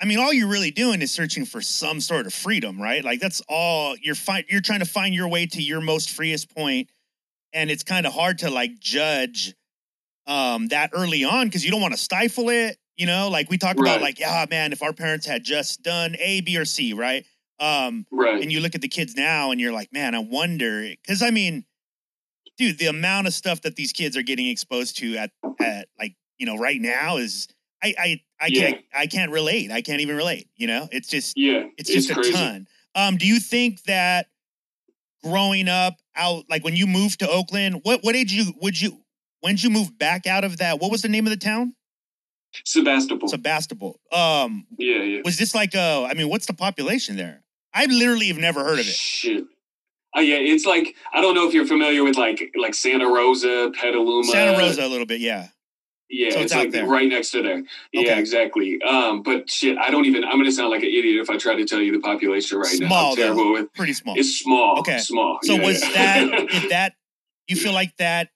I 0.00 0.04
mean, 0.04 0.18
all 0.18 0.32
you're 0.32 0.48
really 0.48 0.70
doing 0.70 1.00
is 1.00 1.10
searching 1.10 1.46
for 1.46 1.60
some 1.62 2.00
sort 2.00 2.26
of 2.26 2.34
freedom, 2.34 2.80
right? 2.80 3.02
Like 3.04 3.20
that's 3.20 3.40
all 3.48 3.96
you're 4.00 4.14
fi- 4.14 4.44
you're 4.48 4.60
trying 4.60 4.80
to 4.80 4.84
find 4.86 5.14
your 5.14 5.28
way 5.28 5.46
to 5.46 5.62
your 5.62 5.80
most 5.80 6.10
freest 6.10 6.54
point, 6.54 6.90
and 7.52 7.70
it's 7.70 7.82
kind 7.82 8.06
of 8.06 8.12
hard 8.12 8.38
to 8.38 8.50
like 8.50 8.78
judge 8.78 9.54
um 10.26 10.68
that 10.68 10.90
early 10.92 11.24
on 11.24 11.46
because 11.46 11.64
you 11.64 11.70
don't 11.70 11.80
want 11.80 11.94
to 11.94 12.00
stifle 12.00 12.50
it. 12.50 12.76
You 12.96 13.06
know, 13.06 13.28
like 13.28 13.50
we 13.50 13.58
talk 13.58 13.76
about, 13.78 13.96
Right. 13.96 14.00
like, 14.02 14.18
yeah, 14.18 14.46
man, 14.48 14.72
if 14.72 14.82
our 14.82 14.92
parents 14.94 15.26
had 15.26 15.44
just 15.44 15.82
done 15.82 16.16
A, 16.18 16.40
B, 16.40 16.56
or 16.56 16.64
C, 16.64 16.94
right? 16.94 17.26
Um, 17.60 18.06
right. 18.10 18.42
and 18.42 18.50
you 18.50 18.60
look 18.60 18.74
at 18.74 18.80
the 18.80 18.88
kids 18.88 19.14
now, 19.14 19.50
and 19.50 19.60
you're 19.60 19.72
like, 19.72 19.92
man, 19.92 20.14
I 20.14 20.18
wonder 20.20 20.82
because 20.82 21.22
I 21.22 21.30
mean, 21.30 21.64
dude, 22.58 22.78
the 22.78 22.86
amount 22.86 23.26
of 23.26 23.34
stuff 23.34 23.62
that 23.62 23.76
these 23.76 23.92
kids 23.92 24.16
are 24.16 24.22
getting 24.22 24.46
exposed 24.46 24.98
to 24.98 25.16
at 25.16 25.30
at 25.60 25.88
like 25.98 26.14
you 26.38 26.46
know 26.46 26.56
right 26.58 26.80
now 26.80 27.16
is 27.16 27.48
I 27.82 27.94
I 27.98 28.20
I 28.40 28.46
Yeah. 28.48 28.60
can't 28.70 28.84
I 28.94 29.06
can't 29.06 29.32
relate. 29.32 29.70
I 29.70 29.82
can't 29.82 30.00
even 30.00 30.16
relate. 30.16 30.48
You 30.56 30.66
know, 30.66 30.88
it's 30.92 31.08
just 31.08 31.36
yeah, 31.36 31.64
it's 31.78 31.90
just 31.90 32.10
a 32.10 32.14
crazy. 32.14 32.32
ton. 32.32 32.66
Um, 32.94 33.16
do 33.16 33.26
you 33.26 33.40
think 33.40 33.82
that 33.84 34.26
growing 35.24 35.68
up 35.68 35.94
out 36.14 36.44
like 36.48 36.64
when 36.64 36.76
you 36.76 36.86
moved 36.86 37.20
to 37.20 37.28
Oakland, 37.30 37.80
what 37.82 38.00
what 38.02 38.14
age 38.16 38.32
you 38.32 38.52
would 38.62 38.80
you 38.80 39.00
when 39.40 39.54
did 39.56 39.64
you 39.64 39.70
move 39.70 39.98
back 39.98 40.26
out 40.26 40.44
of 40.44 40.58
that? 40.58 40.80
What 40.80 40.90
was 40.90 41.02
the 41.02 41.08
name 41.08 41.26
of 41.26 41.30
the 41.30 41.36
town? 41.36 41.74
Sebastopol. 42.64 43.28
Sebastopol. 43.28 44.00
Um, 44.12 44.66
yeah, 44.78 45.02
yeah. 45.02 45.20
was 45.24 45.36
this 45.38 45.54
like 45.54 45.74
uh 45.74 46.04
I 46.04 46.14
mean, 46.14 46.28
what's 46.28 46.46
the 46.46 46.54
population 46.54 47.16
there? 47.16 47.42
I 47.74 47.84
literally 47.86 48.28
have 48.28 48.38
never 48.38 48.64
heard 48.64 48.74
of 48.78 48.86
it. 48.86 48.94
Shit. 48.94 49.44
Oh 50.14 50.20
yeah, 50.20 50.36
it's 50.36 50.64
like 50.64 50.94
I 51.12 51.20
don't 51.20 51.34
know 51.34 51.46
if 51.46 51.52
you're 51.52 51.66
familiar 51.66 52.02
with 52.02 52.16
like 52.16 52.50
like 52.56 52.74
Santa 52.74 53.06
Rosa, 53.06 53.70
Petaluma, 53.78 54.24
Santa 54.24 54.58
Rosa 54.58 54.86
a 54.86 54.88
little 54.88 55.04
bit, 55.06 55.20
yeah. 55.20 55.48
Yeah, 56.08 56.30
So 56.30 56.36
it's, 56.40 56.52
it's 56.52 56.54
like 56.54 56.70
there. 56.70 56.86
right 56.86 57.08
next 57.08 57.30
to 57.32 57.42
there. 57.42 57.62
Yeah, 57.92 58.00
Okay. 58.02 58.18
exactly. 58.20 58.80
Um, 58.82 59.22
but 59.22 59.50
shit, 59.50 59.76
I 59.78 59.90
don't 59.90 60.04
even. 60.04 60.24
I'm 60.24 60.38
gonna 60.38 60.52
sound 60.52 60.70
like 60.70 60.82
an 60.82 60.88
idiot 60.88 61.20
if 61.20 61.28
I 61.30 61.36
try 61.36 61.56
to 61.56 61.64
tell 61.64 61.80
you 61.80 61.90
the 61.92 61.98
population 62.00 62.58
right 62.58 62.78
now. 62.78 62.86
Small, 62.86 63.10
I'm 63.10 63.16
terrible 63.16 63.44
though. 63.44 63.52
with. 63.52 63.72
Pretty 63.74 63.92
small. 63.92 64.14
It's 64.16 64.38
small. 64.38 64.78
Okay. 64.80 64.98
small. 64.98 65.38
So 65.42 65.54
Yeah, 65.54 65.66
was 65.66 65.82
yeah. 65.82 65.92
that 65.92 66.48
did 66.50 66.70
that 66.70 66.92
you 67.48 67.56
feel 67.56 67.72
like 67.72 67.96
that 67.96 68.28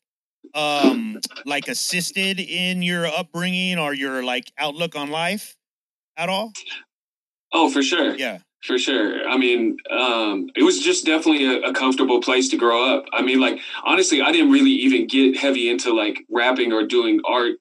um 0.55 1.19
like 1.47 1.69
assisted 1.69 2.41
in 2.41 2.83
your 2.83 3.07
upbringing 3.07 3.79
or 3.79 3.95
your 3.95 4.25
like 4.25 4.50
outlook 4.59 4.97
on 4.97 5.11
life 5.11 5.57
at 6.17 6.29
all? 6.29 6.53
oh, 7.53 7.71
for 7.71 7.83
sure. 7.83 8.15
Yeah. 8.17 8.39
For 8.62 8.79
sure. 8.79 9.26
I 9.29 9.37
mean, 9.37 9.79
um, 9.90 10.50
it 10.55 10.62
was 10.62 10.81
just 10.81 11.07
definitely 11.07 11.47
a, 11.47 11.71
a, 11.71 11.73
comfortable 11.73 12.21
place 12.21 12.49
to 12.50 12.57
grow 12.57 12.97
up. 12.97 13.07
I 13.12 13.23
mean, 13.23 13.40
like 13.40 13.59
honestly, 13.85 14.21
I 14.21 14.33
didn't 14.33 14.50
really 14.50 14.71
even 14.71 15.07
get 15.07 15.37
heavy 15.37 15.71
into 15.71 15.95
like 15.95 16.21
rapping 16.31 16.73
or 16.73 16.87
doing 16.87 17.21
art, 17.25 17.55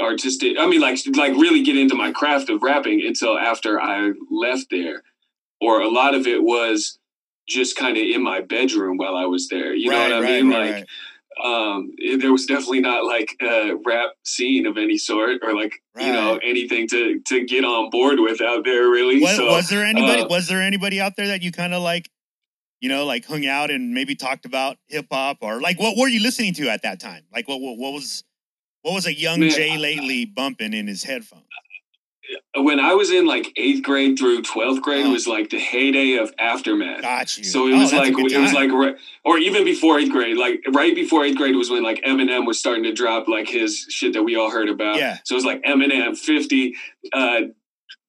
artistic. 0.00 0.56
I 0.58 0.66
mean, 0.66 0.80
like 0.80 0.98
like 1.16 1.32
really 1.32 1.62
get 1.62 1.76
into 1.76 1.96
my 1.96 2.12
craft 2.12 2.50
of 2.50 2.62
rapping 2.62 3.02
until 3.04 3.36
after 3.36 3.80
I 3.80 4.12
left 4.30 4.66
there, 4.70 5.02
or 5.60 5.80
a 5.80 5.88
lot 5.88 6.14
of 6.14 6.26
it 6.26 6.42
was 6.42 6.98
just 7.48 7.76
kind 7.76 7.96
of 7.96 8.02
in 8.02 8.22
my 8.22 8.40
bedroom 8.40 8.96
while 8.96 9.16
I 9.16 9.26
was 9.26 9.48
there. 9.48 9.74
You 9.74 9.90
right, 9.90 10.08
know 10.08 10.16
what 10.16 10.24
I 10.24 10.30
right, 10.30 10.42
mean? 10.42 10.52
Right, 10.52 10.74
like 10.76 10.86
um, 11.42 11.92
there 12.18 12.32
was 12.32 12.46
definitely 12.46 12.80
not 12.80 13.04
like 13.04 13.36
a 13.40 13.74
rap 13.84 14.10
scene 14.24 14.66
of 14.66 14.76
any 14.76 14.98
sort 14.98 15.40
or 15.42 15.54
like 15.54 15.74
right. 15.94 16.06
you 16.06 16.12
know 16.12 16.38
anything 16.42 16.86
to 16.88 17.20
to 17.20 17.44
get 17.44 17.64
on 17.64 17.90
board 17.90 18.20
with 18.20 18.40
out 18.40 18.64
there 18.64 18.88
really. 18.88 19.20
Was, 19.20 19.36
so, 19.36 19.46
was 19.46 19.68
there 19.68 19.84
anybody? 19.84 20.22
Uh, 20.22 20.28
was 20.28 20.48
there 20.48 20.62
anybody 20.62 21.00
out 21.00 21.16
there 21.16 21.28
that 21.28 21.42
you 21.42 21.50
kind 21.52 21.74
of 21.74 21.82
like, 21.82 22.10
you 22.80 22.88
know, 22.88 23.04
like 23.04 23.24
hung 23.24 23.46
out 23.46 23.70
and 23.70 23.92
maybe 23.92 24.14
talked 24.14 24.44
about 24.44 24.76
hip 24.88 25.06
hop 25.10 25.38
or 25.40 25.60
like 25.60 25.80
what 25.80 25.96
were 25.96 26.08
you 26.08 26.22
listening 26.22 26.54
to 26.54 26.68
at 26.68 26.82
that 26.82 27.00
time? 27.00 27.24
Like 27.32 27.48
what 27.48 27.60
what, 27.60 27.78
what 27.78 27.92
was 27.92 28.24
what 28.82 28.94
was 28.94 29.06
a 29.06 29.14
young 29.14 29.40
man, 29.40 29.50
J. 29.50 29.78
Lately 29.78 30.24
bumping 30.24 30.72
in 30.72 30.86
his 30.86 31.04
headphones? 31.04 31.43
When 32.56 32.80
I 32.80 32.94
was 32.94 33.10
in 33.10 33.26
like 33.26 33.52
eighth 33.56 33.82
grade 33.82 34.18
through 34.18 34.42
twelfth 34.42 34.82
grade 34.82 35.06
oh. 35.06 35.12
was 35.12 35.26
like 35.26 35.50
the 35.50 35.58
heyday 35.58 36.16
of 36.16 36.32
aftermath. 36.38 37.02
Got 37.02 37.36
you. 37.36 37.44
So 37.44 37.66
it 37.68 37.74
oh, 37.74 37.78
was 37.78 37.92
like 37.92 38.14
it 38.16 38.40
was 38.40 38.52
like 38.52 38.70
or 39.24 39.38
even 39.38 39.64
before 39.64 39.98
eighth 39.98 40.12
grade, 40.12 40.36
like 40.36 40.64
right 40.72 40.94
before 40.94 41.24
eighth 41.24 41.36
grade 41.36 41.56
was 41.56 41.70
when 41.70 41.82
like 41.82 42.02
Eminem 42.04 42.46
was 42.46 42.58
starting 42.58 42.84
to 42.84 42.92
drop 42.92 43.28
like 43.28 43.48
his 43.48 43.86
shit 43.90 44.12
that 44.14 44.22
we 44.22 44.36
all 44.36 44.50
heard 44.50 44.68
about. 44.68 44.96
Yeah. 44.96 45.18
So 45.24 45.34
it 45.34 45.36
was 45.36 45.44
like 45.44 45.62
Eminem 45.62 46.16
fifty. 46.16 46.74
Uh, 47.12 47.40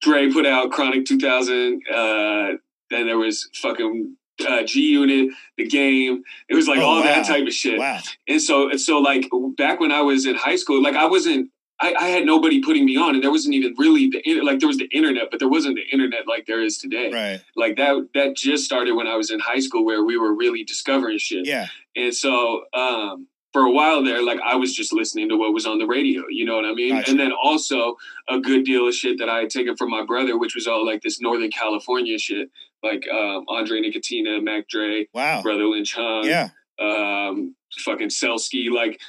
Dre 0.01 0.31
put 0.31 0.45
out 0.45 0.71
Chronic 0.71 1.05
two 1.05 1.19
thousand. 1.19 1.81
Uh, 1.89 2.53
then 2.91 3.07
there 3.07 3.17
was 3.17 3.49
fucking 3.55 4.15
uh, 4.47 4.63
G 4.63 4.91
Unit, 4.91 5.29
the 5.57 5.67
game. 5.67 6.23
It 6.49 6.55
was 6.55 6.67
like 6.67 6.79
oh, 6.79 6.85
all 6.85 6.99
wow. 6.99 7.03
that 7.03 7.25
type 7.25 7.47
of 7.47 7.53
shit. 7.53 7.79
Wow. 7.79 7.99
And 8.27 8.41
so, 8.41 8.71
so 8.77 8.99
like 8.99 9.29
back 9.57 9.79
when 9.79 9.91
I 9.91 10.01
was 10.01 10.25
in 10.25 10.35
high 10.35 10.55
school, 10.57 10.81
like 10.81 10.95
I 10.95 11.05
wasn't 11.05 11.49
I, 11.85 12.05
I, 12.05 12.07
had 12.09 12.25
nobody 12.25 12.61
putting 12.61 12.85
me 12.85 12.97
on, 12.97 13.15
and 13.15 13.23
there 13.23 13.31
wasn't 13.31 13.55
even 13.55 13.75
really 13.77 14.09
the 14.09 14.41
like 14.41 14.59
there 14.59 14.67
was 14.67 14.77
the 14.77 14.89
internet, 14.91 15.29
but 15.31 15.39
there 15.39 15.49
wasn't 15.49 15.75
the 15.75 15.85
internet 15.91 16.27
like 16.27 16.45
there 16.45 16.61
is 16.61 16.77
today. 16.77 17.11
Right. 17.11 17.41
Like 17.55 17.77
that 17.77 18.09
that 18.13 18.35
just 18.35 18.65
started 18.65 18.93
when 18.93 19.07
I 19.07 19.15
was 19.15 19.31
in 19.31 19.39
high 19.39 19.59
school, 19.59 19.85
where 19.85 20.03
we 20.03 20.17
were 20.17 20.33
really 20.33 20.63
discovering 20.63 21.17
shit. 21.17 21.45
Yeah. 21.45 21.67
And 21.95 22.13
so 22.13 22.65
um, 22.73 23.27
for 23.53 23.61
a 23.61 23.71
while 23.71 24.03
there, 24.03 24.21
like 24.21 24.39
I 24.43 24.55
was 24.55 24.75
just 24.75 24.91
listening 24.91 25.29
to 25.29 25.37
what 25.37 25.53
was 25.53 25.65
on 25.65 25.79
the 25.79 25.87
radio. 25.87 26.23
You 26.29 26.45
know 26.45 26.55
what 26.55 26.65
I 26.65 26.73
mean? 26.73 26.95
Gotcha. 26.95 27.11
And 27.11 27.19
then 27.19 27.31
also 27.31 27.95
a 28.27 28.39
good 28.39 28.65
deal 28.65 28.87
of 28.87 28.93
shit 28.93 29.17
that 29.19 29.29
I 29.29 29.39
had 29.39 29.49
taken 29.49 29.77
from 29.77 29.89
my 29.89 30.03
brother, 30.03 30.37
which 30.37 30.55
was 30.55 30.67
all 30.67 30.85
like 30.85 31.01
this 31.01 31.21
Northern 31.21 31.49
California 31.51 32.17
shit, 32.17 32.49
like 32.83 33.07
um, 33.09 33.45
Andre 33.47 33.79
Nickatina, 33.79 34.43
Mac 34.43 34.67
Dre, 34.67 35.07
wow, 35.13 35.41
Brother 35.41 35.65
Lynch 35.67 35.93
Hung, 35.95 36.25
yeah, 36.25 36.49
um, 36.79 37.55
fucking 37.83 38.09
Selsky, 38.09 38.69
like 38.69 38.99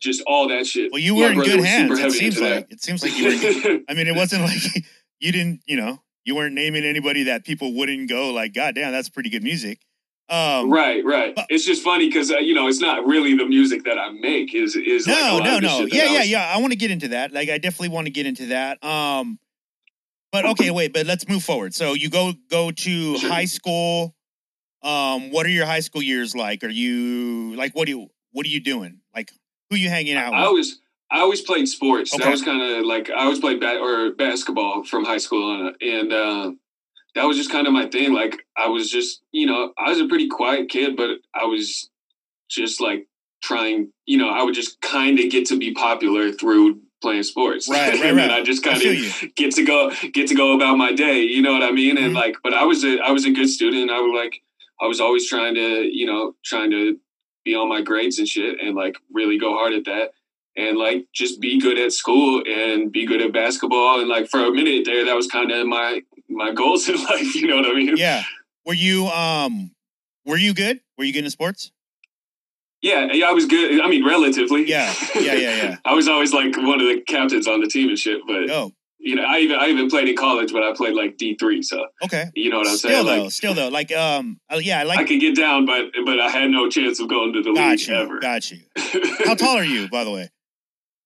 just 0.00 0.22
all 0.26 0.48
that 0.48 0.66
shit. 0.66 0.92
Well, 0.92 1.00
you 1.00 1.14
were 1.14 1.30
in 1.30 1.38
good 1.38 1.64
hands. 1.64 1.98
It 1.98 2.12
seems 2.12 2.40
like 2.40 2.66
it 2.70 2.82
seems 2.82 3.02
like 3.02 3.16
you 3.16 3.24
were. 3.26 3.80
I 3.88 3.94
mean, 3.94 4.06
it 4.06 4.14
wasn't 4.14 4.42
like 4.42 4.84
you 5.20 5.32
didn't, 5.32 5.60
you 5.66 5.76
know, 5.76 6.00
you 6.24 6.34
weren't 6.34 6.54
naming 6.54 6.84
anybody 6.84 7.24
that 7.24 7.44
people 7.44 7.74
wouldn't 7.74 8.08
go 8.08 8.32
like, 8.32 8.54
God 8.54 8.74
damn, 8.74 8.92
that's 8.92 9.08
pretty 9.08 9.30
good 9.30 9.42
music. 9.42 9.80
Um, 10.28 10.70
right, 10.70 11.04
right. 11.04 11.34
But, 11.34 11.46
it's 11.50 11.66
just 11.66 11.82
funny 11.82 12.08
because 12.08 12.30
uh, 12.30 12.38
you 12.38 12.54
know 12.54 12.66
it's 12.66 12.80
not 12.80 13.06
really 13.06 13.36
the 13.36 13.44
music 13.44 13.84
that 13.84 13.98
I 13.98 14.10
make. 14.10 14.54
Is 14.54 14.74
is 14.74 15.06
no, 15.06 15.38
like 15.38 15.44
no, 15.44 15.58
no. 15.58 15.80
Yeah, 15.80 16.04
yeah, 16.04 16.18
was... 16.20 16.30
yeah. 16.30 16.52
I 16.54 16.58
want 16.58 16.72
to 16.72 16.78
get 16.78 16.90
into 16.90 17.08
that. 17.08 17.32
Like, 17.32 17.50
I 17.50 17.58
definitely 17.58 17.90
want 17.90 18.06
to 18.06 18.10
get 18.10 18.24
into 18.24 18.46
that. 18.46 18.82
Um, 18.82 19.38
but 20.32 20.46
okay, 20.46 20.70
wait. 20.70 20.94
But 20.94 21.06
let's 21.06 21.28
move 21.28 21.42
forward. 21.42 21.74
So 21.74 21.92
you 21.92 22.08
go 22.08 22.32
go 22.50 22.70
to 22.70 23.18
sure. 23.18 23.30
high 23.30 23.44
school. 23.44 24.14
Um, 24.82 25.30
what 25.30 25.46
are 25.46 25.50
your 25.50 25.66
high 25.66 25.80
school 25.80 26.02
years 26.02 26.34
like? 26.34 26.64
Are 26.64 26.68
you 26.68 27.54
like 27.56 27.74
what 27.74 27.84
do 27.84 27.92
you 27.92 28.08
what 28.32 28.46
are 28.46 28.50
you 28.50 28.60
doing? 28.60 29.00
Like 29.14 29.30
who 29.74 29.80
you 29.80 29.90
hanging 29.90 30.16
out 30.16 30.32
with? 30.32 30.40
I 30.40 30.44
always 30.44 30.78
I 31.10 31.20
always 31.20 31.40
played 31.40 31.68
sports. 31.68 32.14
Okay. 32.14 32.24
That 32.24 32.30
was 32.30 32.42
kind 32.42 32.62
of 32.62 32.84
like 32.84 33.10
I 33.10 33.24
always 33.24 33.40
played 33.40 33.60
bat 33.60 33.76
or 33.76 34.12
basketball 34.12 34.84
from 34.84 35.04
high 35.04 35.18
school 35.18 35.50
on, 35.50 35.74
and 35.80 36.12
uh, 36.12 36.52
that 37.14 37.24
was 37.24 37.36
just 37.36 37.50
kind 37.50 37.66
of 37.66 37.72
my 37.72 37.86
thing. 37.86 38.12
Like 38.12 38.46
I 38.56 38.68
was 38.68 38.90
just 38.90 39.22
you 39.32 39.46
know 39.46 39.72
I 39.78 39.90
was 39.90 40.00
a 40.00 40.06
pretty 40.06 40.28
quiet 40.28 40.68
kid, 40.68 40.96
but 40.96 41.18
I 41.34 41.44
was 41.44 41.90
just 42.48 42.80
like 42.80 43.06
trying. 43.42 43.92
You 44.06 44.18
know, 44.18 44.28
I 44.28 44.42
would 44.42 44.54
just 44.54 44.80
kind 44.80 45.18
of 45.18 45.30
get 45.30 45.46
to 45.46 45.58
be 45.58 45.72
popular 45.72 46.32
through 46.32 46.80
playing 47.02 47.22
sports. 47.22 47.68
Right, 47.68 47.92
right, 47.92 48.04
and 48.04 48.16
right. 48.16 48.30
I 48.30 48.42
just 48.42 48.62
kind 48.62 48.82
of 48.82 49.34
get 49.36 49.54
to 49.54 49.64
go 49.64 49.92
get 50.12 50.28
to 50.28 50.34
go 50.34 50.54
about 50.54 50.76
my 50.76 50.92
day. 50.92 51.20
You 51.22 51.42
know 51.42 51.52
what 51.52 51.62
I 51.62 51.70
mean? 51.70 51.96
Mm-hmm. 51.96 52.06
And 52.06 52.14
like, 52.14 52.36
but 52.42 52.54
I 52.54 52.64
was 52.64 52.84
a 52.84 52.98
I 52.98 53.10
was 53.10 53.24
a 53.24 53.30
good 53.30 53.48
student. 53.48 53.90
I 53.90 54.00
was 54.00 54.12
like 54.16 54.42
I 54.80 54.86
was 54.86 55.00
always 55.00 55.28
trying 55.28 55.54
to 55.54 55.84
you 55.84 56.06
know 56.06 56.34
trying 56.44 56.70
to 56.70 56.98
be 57.44 57.54
on 57.54 57.68
my 57.68 57.82
grades 57.82 58.18
and 58.18 58.26
shit 58.26 58.60
and 58.60 58.74
like 58.74 58.96
really 59.12 59.38
go 59.38 59.54
hard 59.54 59.74
at 59.74 59.84
that 59.84 60.12
and 60.56 60.78
like 60.78 61.06
just 61.12 61.40
be 61.40 61.60
good 61.60 61.78
at 61.78 61.92
school 61.92 62.42
and 62.46 62.90
be 62.92 63.06
good 63.06 63.20
at 63.20 63.32
basketball. 63.32 64.00
And 64.00 64.08
like 64.08 64.28
for 64.28 64.40
a 64.40 64.50
minute 64.50 64.84
there 64.84 65.04
that 65.04 65.14
was 65.14 65.26
kind 65.26 65.50
of 65.50 65.66
my 65.66 66.02
my 66.28 66.52
goals 66.52 66.88
in 66.88 66.96
life 67.02 67.34
you 67.34 67.46
know 67.46 67.56
what 67.56 67.66
i 67.66 67.74
mean? 67.74 67.96
Yeah. 67.96 68.22
Were 68.64 68.74
you 68.74 69.06
um 69.08 69.72
were 70.24 70.38
you 70.38 70.54
good? 70.54 70.80
Were 70.96 71.04
you 71.04 71.12
good 71.12 71.24
in 71.24 71.30
sports? 71.30 71.70
Yeah 72.80 73.12
yeah 73.12 73.28
i 73.28 73.32
was 73.32 73.46
good 73.46 73.80
i 73.80 73.88
mean 73.88 74.04
relatively. 74.06 74.68
Yeah 74.68 74.92
yeah 75.14 75.34
yeah 75.34 75.56
yeah. 75.56 75.76
I 75.84 75.94
was 75.94 76.08
always 76.08 76.32
like 76.32 76.56
one 76.56 76.80
of 76.80 76.86
the 76.86 77.02
captains 77.06 77.46
on 77.46 77.60
the 77.60 77.68
team 77.68 77.88
and 77.88 77.98
shit 77.98 78.20
but 78.26 78.50
oh 78.50 78.72
you 79.04 79.16
know, 79.16 79.22
I 79.22 79.40
even 79.40 79.58
I 79.60 79.66
even 79.66 79.90
played 79.90 80.08
in 80.08 80.16
college, 80.16 80.50
but 80.50 80.62
I 80.62 80.72
played 80.74 80.94
like 80.94 81.18
D 81.18 81.36
three. 81.38 81.62
So 81.62 81.88
okay, 82.02 82.30
you 82.34 82.48
know 82.48 82.58
what 82.58 82.68
I'm 82.68 82.76
still 82.76 82.90
saying? 82.90 83.06
Though, 83.06 83.22
like, 83.24 83.32
still 83.32 83.54
though, 83.54 83.68
like 83.68 83.92
um, 83.92 84.40
uh, 84.50 84.56
yeah, 84.56 84.80
I 84.80 84.84
like 84.84 84.98
I 84.98 85.04
could 85.04 85.20
get 85.20 85.36
down, 85.36 85.66
but 85.66 85.92
but 86.06 86.18
I 86.18 86.30
had 86.30 86.50
no 86.50 86.70
chance 86.70 86.98
of 87.00 87.08
going 87.08 87.34
to 87.34 87.42
the 87.42 87.52
got 87.52 87.70
league 87.72 87.86
you, 87.86 87.94
ever. 87.94 88.18
Got 88.18 88.50
you. 88.50 88.60
How 89.26 89.34
tall 89.34 89.58
are 89.58 89.64
you, 89.64 89.90
by 89.90 90.04
the 90.04 90.10
way? 90.10 90.30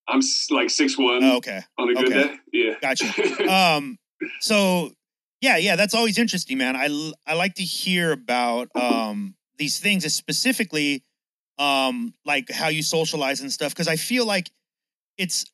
I'm 0.07 0.21
like 0.51 0.71
six 0.71 0.97
one. 0.97 1.25
Oh, 1.25 1.39
okay. 1.39 1.61
On 1.77 1.91
a 1.91 1.95
good 1.95 2.07
okay. 2.07 2.29
day, 2.29 2.37
yeah. 2.53 2.75
Got 2.81 3.01
you. 3.01 3.49
um, 3.49 3.99
so 4.41 4.93
yeah, 5.41 5.57
yeah, 5.57 5.75
that's 5.75 5.95
always 5.95 6.19
interesting, 6.19 6.57
man. 6.57 6.77
I 6.77 7.13
I 7.27 7.35
like 7.35 7.55
to 7.57 7.65
hear 7.65 8.13
about 8.13 8.69
um 8.77 9.35
these 9.59 9.81
things, 9.81 10.05
specifically 10.15 11.03
um 11.59 12.15
like 12.25 12.49
how 12.49 12.69
you 12.69 12.85
socialize 12.85 13.41
and 13.41 13.51
stuff, 13.51 13.73
because 13.73 13.89
I 13.89 13.97
feel 13.97 14.25
like 14.25 14.51
it's 15.17 15.47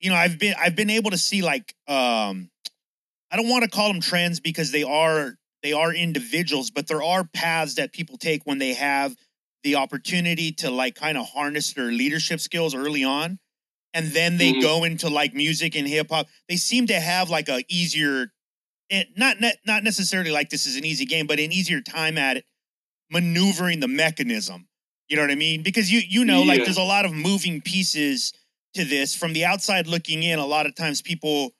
you 0.00 0.10
know 0.10 0.16
I've 0.16 0.38
been 0.38 0.54
I've 0.58 0.76
been 0.76 0.90
able 0.90 1.10
to 1.10 1.18
see 1.18 1.42
like 1.42 1.74
um 1.88 2.50
I 3.30 3.36
don't 3.36 3.48
want 3.48 3.64
to 3.64 3.70
call 3.70 3.92
them 3.92 4.00
trends 4.00 4.40
because 4.40 4.72
they 4.72 4.82
are 4.82 5.34
they 5.62 5.72
are 5.72 5.92
individuals, 5.92 6.70
but 6.70 6.86
there 6.86 7.02
are 7.02 7.24
paths 7.24 7.74
that 7.74 7.92
people 7.92 8.16
take 8.16 8.42
when 8.44 8.58
they 8.58 8.74
have 8.74 9.14
the 9.62 9.76
opportunity 9.76 10.52
to 10.52 10.70
like 10.70 10.94
kind 10.94 11.18
of 11.18 11.26
harness 11.26 11.72
their 11.74 11.92
leadership 11.92 12.40
skills 12.40 12.74
early 12.74 13.04
on 13.04 13.38
and 13.92 14.08
then 14.12 14.36
they 14.36 14.52
mm-hmm. 14.52 14.60
go 14.60 14.84
into 14.84 15.08
like 15.08 15.34
music 15.34 15.76
and 15.76 15.86
hip 15.86 16.10
hop. 16.10 16.28
They 16.48 16.56
seem 16.56 16.86
to 16.88 16.98
have 16.98 17.30
like 17.30 17.48
a 17.48 17.64
easier 17.68 18.32
eh, 18.90 19.04
not 19.16 19.36
not 19.66 19.84
necessarily 19.84 20.30
like 20.30 20.50
this 20.50 20.66
is 20.66 20.76
an 20.76 20.84
easy 20.84 21.04
game, 21.04 21.26
but 21.26 21.40
an 21.40 21.52
easier 21.52 21.80
time 21.80 22.18
at 22.18 22.38
it 22.38 22.44
maneuvering 23.10 23.80
the 23.80 23.88
mechanism. 23.88 24.68
You 25.08 25.16
know 25.16 25.22
what 25.22 25.30
I 25.30 25.36
mean? 25.36 25.62
Because 25.62 25.90
you 25.90 26.00
you 26.06 26.24
know 26.24 26.42
yeah. 26.42 26.48
like 26.48 26.64
there's 26.64 26.76
a 26.76 26.82
lot 26.82 27.04
of 27.04 27.12
moving 27.12 27.60
pieces 27.60 28.32
to 28.74 28.84
this 28.84 29.14
from 29.14 29.32
the 29.32 29.44
outside 29.44 29.86
looking 29.86 30.22
in. 30.22 30.38
A 30.38 30.46
lot 30.46 30.66
of 30.66 30.74
times 30.74 31.02
people 31.02 31.52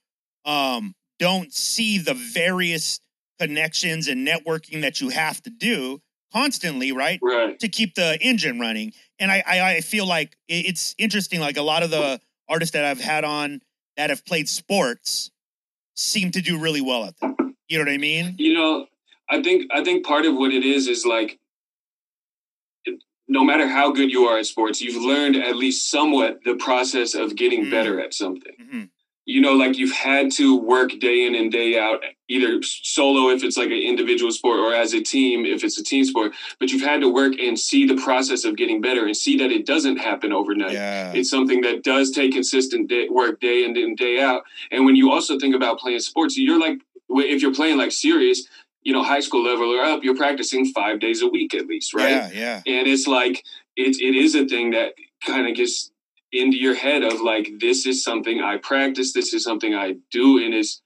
um 0.44 0.94
don't 1.18 1.52
see 1.52 1.98
the 1.98 2.14
various 2.14 3.00
connections 3.38 4.08
and 4.08 4.26
networking 4.26 4.82
that 4.82 5.00
you 5.00 5.10
have 5.10 5.42
to 5.42 5.50
do 5.50 6.00
constantly, 6.32 6.92
right? 6.92 7.18
Right. 7.22 7.58
To 7.60 7.68
keep 7.68 7.94
the 7.94 8.18
engine 8.20 8.58
running. 8.58 8.92
And 9.18 9.30
I, 9.30 9.42
I, 9.46 9.76
I 9.76 9.80
feel 9.80 10.06
like 10.06 10.36
it's 10.48 10.94
interesting. 10.98 11.40
Like 11.40 11.56
a 11.56 11.62
lot 11.62 11.82
of 11.82 11.90
the 11.90 12.20
artists 12.48 12.72
that 12.72 12.84
I've 12.84 13.00
had 13.00 13.24
on 13.24 13.60
that 13.96 14.10
have 14.10 14.24
played 14.24 14.48
sports 14.48 15.30
seem 15.94 16.30
to 16.32 16.40
do 16.40 16.58
really 16.58 16.80
well 16.80 17.04
at 17.04 17.18
that. 17.20 17.36
You 17.68 17.78
know 17.78 17.84
what 17.84 17.92
I 17.92 17.98
mean? 17.98 18.34
You 18.38 18.54
know, 18.54 18.86
I 19.28 19.42
think 19.42 19.70
I 19.72 19.84
think 19.84 20.04
part 20.04 20.26
of 20.26 20.34
what 20.34 20.52
it 20.52 20.64
is 20.64 20.88
is 20.88 21.06
like 21.06 21.38
no 23.30 23.44
matter 23.44 23.66
how 23.66 23.92
good 23.92 24.10
you 24.10 24.24
are 24.24 24.38
at 24.38 24.46
sports, 24.46 24.80
you've 24.82 25.02
learned 25.02 25.36
at 25.36 25.56
least 25.56 25.90
somewhat 25.90 26.40
the 26.44 26.56
process 26.56 27.14
of 27.14 27.36
getting 27.36 27.62
mm-hmm. 27.62 27.70
better 27.70 28.00
at 28.00 28.12
something. 28.12 28.52
Mm-hmm 28.60 28.82
you 29.30 29.40
know, 29.40 29.52
like 29.52 29.78
you've 29.78 29.92
had 29.92 30.32
to 30.32 30.56
work 30.56 30.90
day 30.98 31.24
in 31.24 31.36
and 31.36 31.52
day 31.52 31.78
out, 31.78 32.02
either 32.28 32.60
solo 32.62 33.28
if 33.28 33.44
it's 33.44 33.56
like 33.56 33.68
an 33.68 33.78
individual 33.78 34.32
sport 34.32 34.58
or 34.58 34.74
as 34.74 34.92
a 34.92 35.00
team 35.00 35.44
if 35.44 35.62
it's 35.62 35.78
a 35.78 35.84
team 35.84 36.04
sport, 36.04 36.32
but 36.58 36.72
you've 36.72 36.82
had 36.82 37.00
to 37.00 37.08
work 37.08 37.34
and 37.38 37.58
see 37.58 37.86
the 37.86 37.96
process 37.96 38.44
of 38.44 38.56
getting 38.56 38.80
better 38.80 39.04
and 39.04 39.16
see 39.16 39.36
that 39.36 39.52
it 39.52 39.66
doesn't 39.66 39.98
happen 39.98 40.32
overnight. 40.32 40.72
Yeah. 40.72 41.12
It's 41.12 41.30
something 41.30 41.60
that 41.60 41.84
does 41.84 42.10
take 42.10 42.32
consistent 42.32 42.88
day, 42.88 43.08
work 43.08 43.40
day 43.40 43.64
in 43.64 43.76
and 43.76 43.96
day 43.96 44.20
out. 44.20 44.42
And 44.72 44.84
when 44.84 44.96
you 44.96 45.12
also 45.12 45.38
think 45.38 45.54
about 45.54 45.78
playing 45.78 46.00
sports, 46.00 46.36
you're 46.36 46.60
like, 46.60 46.80
if 47.08 47.42
you're 47.42 47.54
playing 47.54 47.78
like 47.78 47.92
serious, 47.92 48.48
you 48.82 48.92
know, 48.92 49.02
high 49.02 49.20
school 49.20 49.42
level 49.42 49.70
or 49.74 49.82
up, 49.82 50.02
you're 50.02 50.16
practicing 50.16 50.66
five 50.72 51.00
days 51.00 51.22
a 51.22 51.28
week 51.28 51.54
at 51.54 51.66
least, 51.66 51.94
right? 51.94 52.10
Yeah, 52.10 52.30
yeah. 52.32 52.62
And 52.66 52.88
it's 52.88 53.06
like, 53.06 53.44
it, 53.76 53.96
it 54.00 54.14
is 54.14 54.34
a 54.34 54.46
thing 54.46 54.70
that 54.70 54.94
kind 55.26 55.48
of 55.48 55.54
gets 55.54 55.90
into 56.32 56.56
your 56.56 56.74
head 56.74 57.02
of 57.02 57.20
like 57.20 57.50
this 57.60 57.86
is 57.86 58.02
something 58.02 58.40
I 58.40 58.56
practice, 58.58 59.12
this 59.12 59.34
is 59.34 59.42
something 59.44 59.74
I 59.74 59.96
do, 60.10 60.42
and 60.42 60.54
it's 60.54 60.80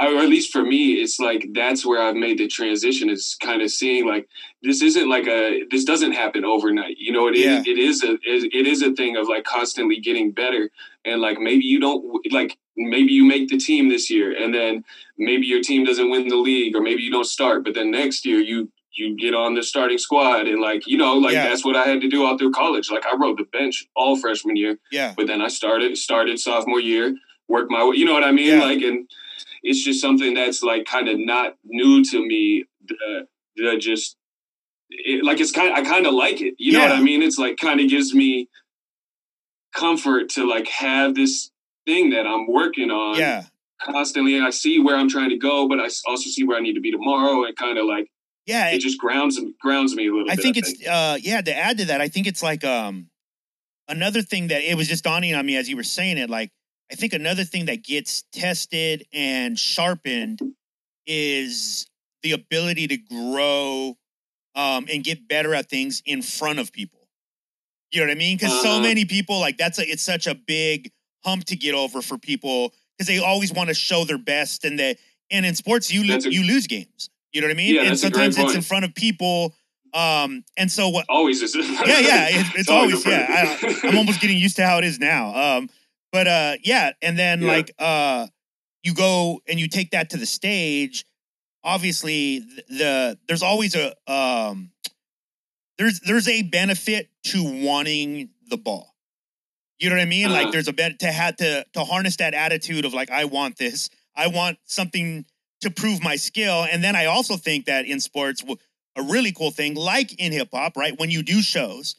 or 0.00 0.16
at 0.18 0.28
least 0.30 0.50
for 0.50 0.62
me, 0.62 0.94
it's 0.94 1.20
like 1.20 1.48
that's 1.52 1.84
where 1.84 2.00
I've 2.02 2.16
made 2.16 2.38
the 2.38 2.48
transition. 2.48 3.10
Is 3.10 3.36
kind 3.42 3.60
of 3.60 3.70
seeing 3.70 4.06
like 4.06 4.26
this 4.62 4.80
isn't 4.82 5.08
like 5.10 5.26
a 5.26 5.62
this 5.70 5.84
doesn't 5.84 6.12
happen 6.12 6.44
overnight. 6.44 6.96
You 6.98 7.12
know, 7.12 7.28
it 7.28 7.36
Yeah. 7.36 7.60
is 7.60 7.66
it 7.66 7.78
is 7.78 8.02
a 8.04 8.18
it 8.22 8.66
is 8.66 8.82
a 8.82 8.92
thing 8.92 9.16
of 9.16 9.28
like 9.28 9.44
constantly 9.44 10.00
getting 10.00 10.30
better, 10.32 10.70
and 11.04 11.20
like 11.20 11.38
maybe 11.38 11.64
you 11.66 11.78
don't 11.80 12.02
like 12.32 12.56
maybe 12.88 13.12
you 13.12 13.24
make 13.24 13.48
the 13.48 13.58
team 13.58 13.88
this 13.88 14.10
year, 14.10 14.32
and 14.36 14.54
then 14.54 14.84
maybe 15.18 15.46
your 15.46 15.60
team 15.62 15.84
doesn't 15.84 16.10
win 16.10 16.28
the 16.28 16.36
league, 16.36 16.74
or 16.74 16.80
maybe 16.80 17.02
you 17.02 17.10
don't 17.10 17.26
start, 17.26 17.64
but 17.64 17.74
then 17.74 17.90
next 17.90 18.24
year 18.24 18.40
you 18.40 18.70
you 18.92 19.16
get 19.16 19.34
on 19.34 19.54
the 19.54 19.62
starting 19.62 19.98
squad, 19.98 20.48
and 20.48 20.60
like 20.60 20.86
you 20.86 20.96
know, 20.96 21.14
like 21.14 21.32
Yeah. 21.34 21.48
that's 21.48 21.64
what 21.64 21.76
I 21.76 21.84
had 21.84 22.00
to 22.00 22.08
do 22.08 22.24
all 22.24 22.36
through 22.36 22.52
college. 22.52 22.90
Like 22.90 23.06
I 23.06 23.14
rode 23.16 23.38
the 23.38 23.44
bench 23.44 23.86
all 23.94 24.16
freshman 24.18 24.56
year, 24.56 24.78
Yeah. 24.90 25.14
but 25.16 25.26
then 25.28 25.40
I 25.40 25.48
started 25.48 25.96
started 25.96 26.38
sophomore 26.40 26.80
year, 26.80 27.14
worked 27.48 27.70
my 27.70 27.84
way. 27.84 27.96
You 27.96 28.04
know 28.04 28.12
what 28.14 28.24
I 28.24 28.32
mean? 28.32 28.58
Yeah. 28.58 28.64
Like, 28.64 28.82
and 28.82 29.08
it's 29.62 29.82
just 29.84 30.00
something 30.00 30.34
that's 30.34 30.62
like 30.62 30.86
kind 30.86 31.08
of 31.08 31.18
not 31.18 31.56
new 31.64 32.02
to 32.04 32.18
me. 32.26 32.64
The, 32.88 33.26
the 33.56 33.76
just 33.78 34.16
it, 34.90 35.24
like 35.24 35.38
it's 35.40 35.52
kind. 35.52 35.72
I 35.72 35.82
kind 35.82 36.06
of 36.06 36.12
like 36.14 36.40
it. 36.40 36.54
You 36.58 36.72
know 36.72 36.80
what 36.80 36.90
I 36.92 37.00
mean? 37.00 37.22
It's 37.22 37.38
like 37.38 37.58
kind 37.58 37.78
of 37.80 37.88
gives 37.88 38.12
me 38.12 38.48
comfort 39.74 40.30
to 40.30 40.48
like 40.48 40.66
have 40.68 41.14
this 41.14 41.50
thing 41.86 42.10
that 42.10 42.26
I'm 42.26 42.46
working 42.46 42.90
on 42.90 43.18
Yeah. 43.18 43.44
constantly. 43.82 44.40
I 44.40 44.50
see 44.50 44.80
where 44.80 44.96
I'm 44.96 45.08
trying 45.08 45.30
to 45.30 45.38
go, 45.38 45.68
but 45.68 45.80
I 45.80 45.84
also 46.06 46.28
see 46.30 46.44
where 46.44 46.56
I 46.56 46.60
need 46.60 46.74
to 46.74 46.80
be 46.80 46.90
tomorrow, 46.90 47.44
and 47.44 47.56
kind 47.56 47.78
of 47.78 47.86
like 47.86 48.08
Yeah. 48.46 48.70
it 48.70 48.80
just 48.80 48.98
grounds 48.98 49.38
grounds 49.60 49.94
me 49.94 50.08
a 50.08 50.10
little 50.10 50.24
bit. 50.24 50.32
I 50.32 50.36
bit. 50.36 50.42
think 50.42 50.56
it's 50.58 50.86
uh 50.86 51.18
yeah, 51.20 51.40
to 51.40 51.54
add 51.56 51.78
to 51.78 51.84
that, 51.86 52.00
I 52.00 52.08
think 52.08 52.26
it's 52.26 52.42
like 52.42 52.64
um 52.64 53.10
another 53.88 54.22
thing 54.22 54.48
that 54.48 54.62
it 54.62 54.76
was 54.76 54.88
just 54.88 55.04
dawning 55.04 55.34
on 55.34 55.44
me 55.46 55.56
as 55.56 55.68
you 55.68 55.76
were 55.76 55.82
saying 55.82 56.18
it, 56.18 56.30
like 56.30 56.50
I 56.92 56.96
think 56.96 57.12
another 57.12 57.44
thing 57.44 57.66
that 57.66 57.82
gets 57.84 58.24
tested 58.32 59.04
and 59.12 59.58
sharpened 59.58 60.40
is 61.06 61.86
the 62.22 62.32
ability 62.32 62.86
to 62.88 62.96
grow 62.96 63.96
um 64.54 64.86
and 64.92 65.02
get 65.04 65.26
better 65.28 65.54
at 65.54 65.68
things 65.70 66.02
in 66.04 66.22
front 66.22 66.58
of 66.58 66.72
people. 66.72 66.98
You 67.92 68.00
know 68.00 68.06
what 68.06 68.12
I 68.12 68.18
mean? 68.18 68.36
Because 68.36 68.52
so 68.62 68.68
Uh-huh. 68.70 68.80
many 68.82 69.04
people 69.04 69.40
like 69.40 69.56
that's 69.56 69.78
a 69.78 69.88
it's 69.90 70.02
such 70.02 70.26
a 70.26 70.34
big 70.34 70.90
hump 71.24 71.44
to 71.44 71.56
get 71.56 71.74
over 71.74 72.00
for 72.02 72.18
people 72.18 72.72
because 72.96 73.06
they 73.08 73.18
always 73.18 73.52
want 73.52 73.68
to 73.68 73.74
show 73.74 74.04
their 74.04 74.18
best 74.18 74.64
and 74.64 74.78
they 74.78 74.96
and 75.30 75.46
in 75.46 75.54
sports 75.54 75.92
you 75.92 76.06
lo- 76.06 76.16
a- 76.16 76.30
you 76.30 76.42
lose 76.44 76.66
games. 76.66 77.10
You 77.32 77.40
know 77.40 77.46
what 77.46 77.52
I 77.52 77.56
mean? 77.56 77.74
Yeah, 77.74 77.80
and 77.82 77.90
that's 77.90 78.02
a 78.02 78.10
great 78.10 78.32
sometimes 78.34 78.38
it's 78.50 78.56
in 78.56 78.62
front 78.62 78.84
of 78.84 78.94
people. 78.94 79.54
Um, 79.94 80.44
and 80.56 80.70
so 80.70 80.88
what 80.88 81.06
always 81.08 81.42
is. 81.42 81.54
it? 81.54 81.64
yeah, 81.86 81.98
yeah, 81.98 82.26
it, 82.30 82.46
it's, 82.56 82.68
always, 82.70 83.04
a 83.06 83.10
yeah. 83.10 83.26
I, 83.62 83.88
I'm 83.88 83.96
almost 83.98 84.20
getting 84.20 84.36
used 84.38 84.56
to 84.56 84.66
how 84.66 84.78
it 84.78 84.84
is 84.84 84.98
now. 85.00 85.58
Um, 85.58 85.68
but 86.12 86.26
uh, 86.26 86.54
yeah, 86.64 86.92
and 87.02 87.18
then 87.18 87.42
Yeah. 87.42 87.48
like 87.52 87.72
uh, 87.78 88.26
you 88.82 88.94
go 88.94 89.40
and 89.48 89.60
you 89.60 89.68
take 89.68 89.90
that 89.92 90.10
to 90.10 90.16
the 90.16 90.26
stage. 90.26 91.04
Obviously, 91.62 92.38
the, 92.40 92.62
the 92.68 93.18
there's 93.28 93.42
always 93.42 93.74
a 93.76 93.94
um, 94.12 94.70
there's 95.78 96.00
there's 96.00 96.28
a 96.28 96.42
benefit 96.42 97.08
to 97.24 97.64
wanting 97.64 98.30
the 98.48 98.56
ball. 98.56 98.94
You 99.80 99.88
know 99.90 99.96
what 99.96 100.02
I 100.02 100.06
mean? 100.06 100.30
Like 100.30 100.42
Uh-huh. 100.42 100.50
there's 100.52 100.68
a 100.68 100.72
bet 100.72 100.98
to 101.00 101.10
have 101.10 101.36
to 101.36 101.64
to 101.72 101.84
harness 101.84 102.16
that 102.16 102.34
attitude 102.34 102.84
of 102.84 102.94
like 102.94 103.10
I 103.10 103.24
want 103.24 103.56
this. 103.56 103.88
I 104.14 104.28
want 104.28 104.58
something 104.66 105.24
to 105.62 105.70
prove 105.70 106.02
my 106.02 106.16
skill. 106.16 106.64
And 106.70 106.84
then 106.84 106.94
I 106.96 107.06
also 107.06 107.36
think 107.36 107.64
that 107.66 107.86
in 107.86 108.00
sports, 108.00 108.42
a 108.96 109.02
really 109.02 109.32
cool 109.32 109.50
thing, 109.50 109.74
like 109.74 110.12
in 110.20 110.32
hip 110.32 110.48
hop, 110.52 110.76
right? 110.76 110.98
When 110.98 111.10
you 111.10 111.22
do 111.22 111.42
shows, 111.42 111.96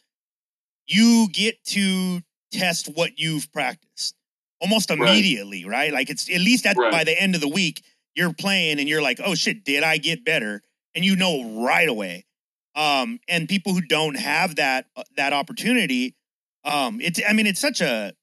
you 0.88 1.28
get 1.32 1.64
to 1.66 2.22
test 2.52 2.88
what 2.94 3.18
you've 3.20 3.52
practiced 3.52 4.16
almost 4.60 4.90
Right. 4.92 5.00
immediately, 5.00 5.66
right? 5.66 5.92
Like 5.92 6.10
it's 6.10 6.30
at 6.30 6.42
least 6.42 6.66
at 6.66 6.78
Right. 6.78 6.92
by 6.92 7.04
the 7.04 7.20
end 7.20 7.34
of 7.36 7.42
the 7.42 7.48
week, 7.48 7.82
you're 8.16 8.34
playing 8.34 8.80
and 8.80 8.88
you're 8.90 9.02
like, 9.02 9.20
oh 9.24 9.36
shit, 9.36 9.64
did 9.64 9.84
I 9.84 9.98
get 9.98 10.24
better? 10.26 10.62
And 10.94 11.04
you 11.06 11.16
know 11.16 11.64
right 11.66 11.88
away. 11.90 12.26
Um, 12.76 13.20
and 13.28 13.50
people 13.50 13.74
who 13.74 13.82
don't 13.82 14.16
have 14.18 14.56
that 14.56 14.88
uh, 14.96 15.04
that 15.18 15.34
opportunity, 15.34 16.16
um, 16.64 17.00
it's 17.02 17.20
I 17.28 17.34
mean, 17.34 17.48
it's 17.48 17.60
such 17.60 17.82
a 17.82 18.14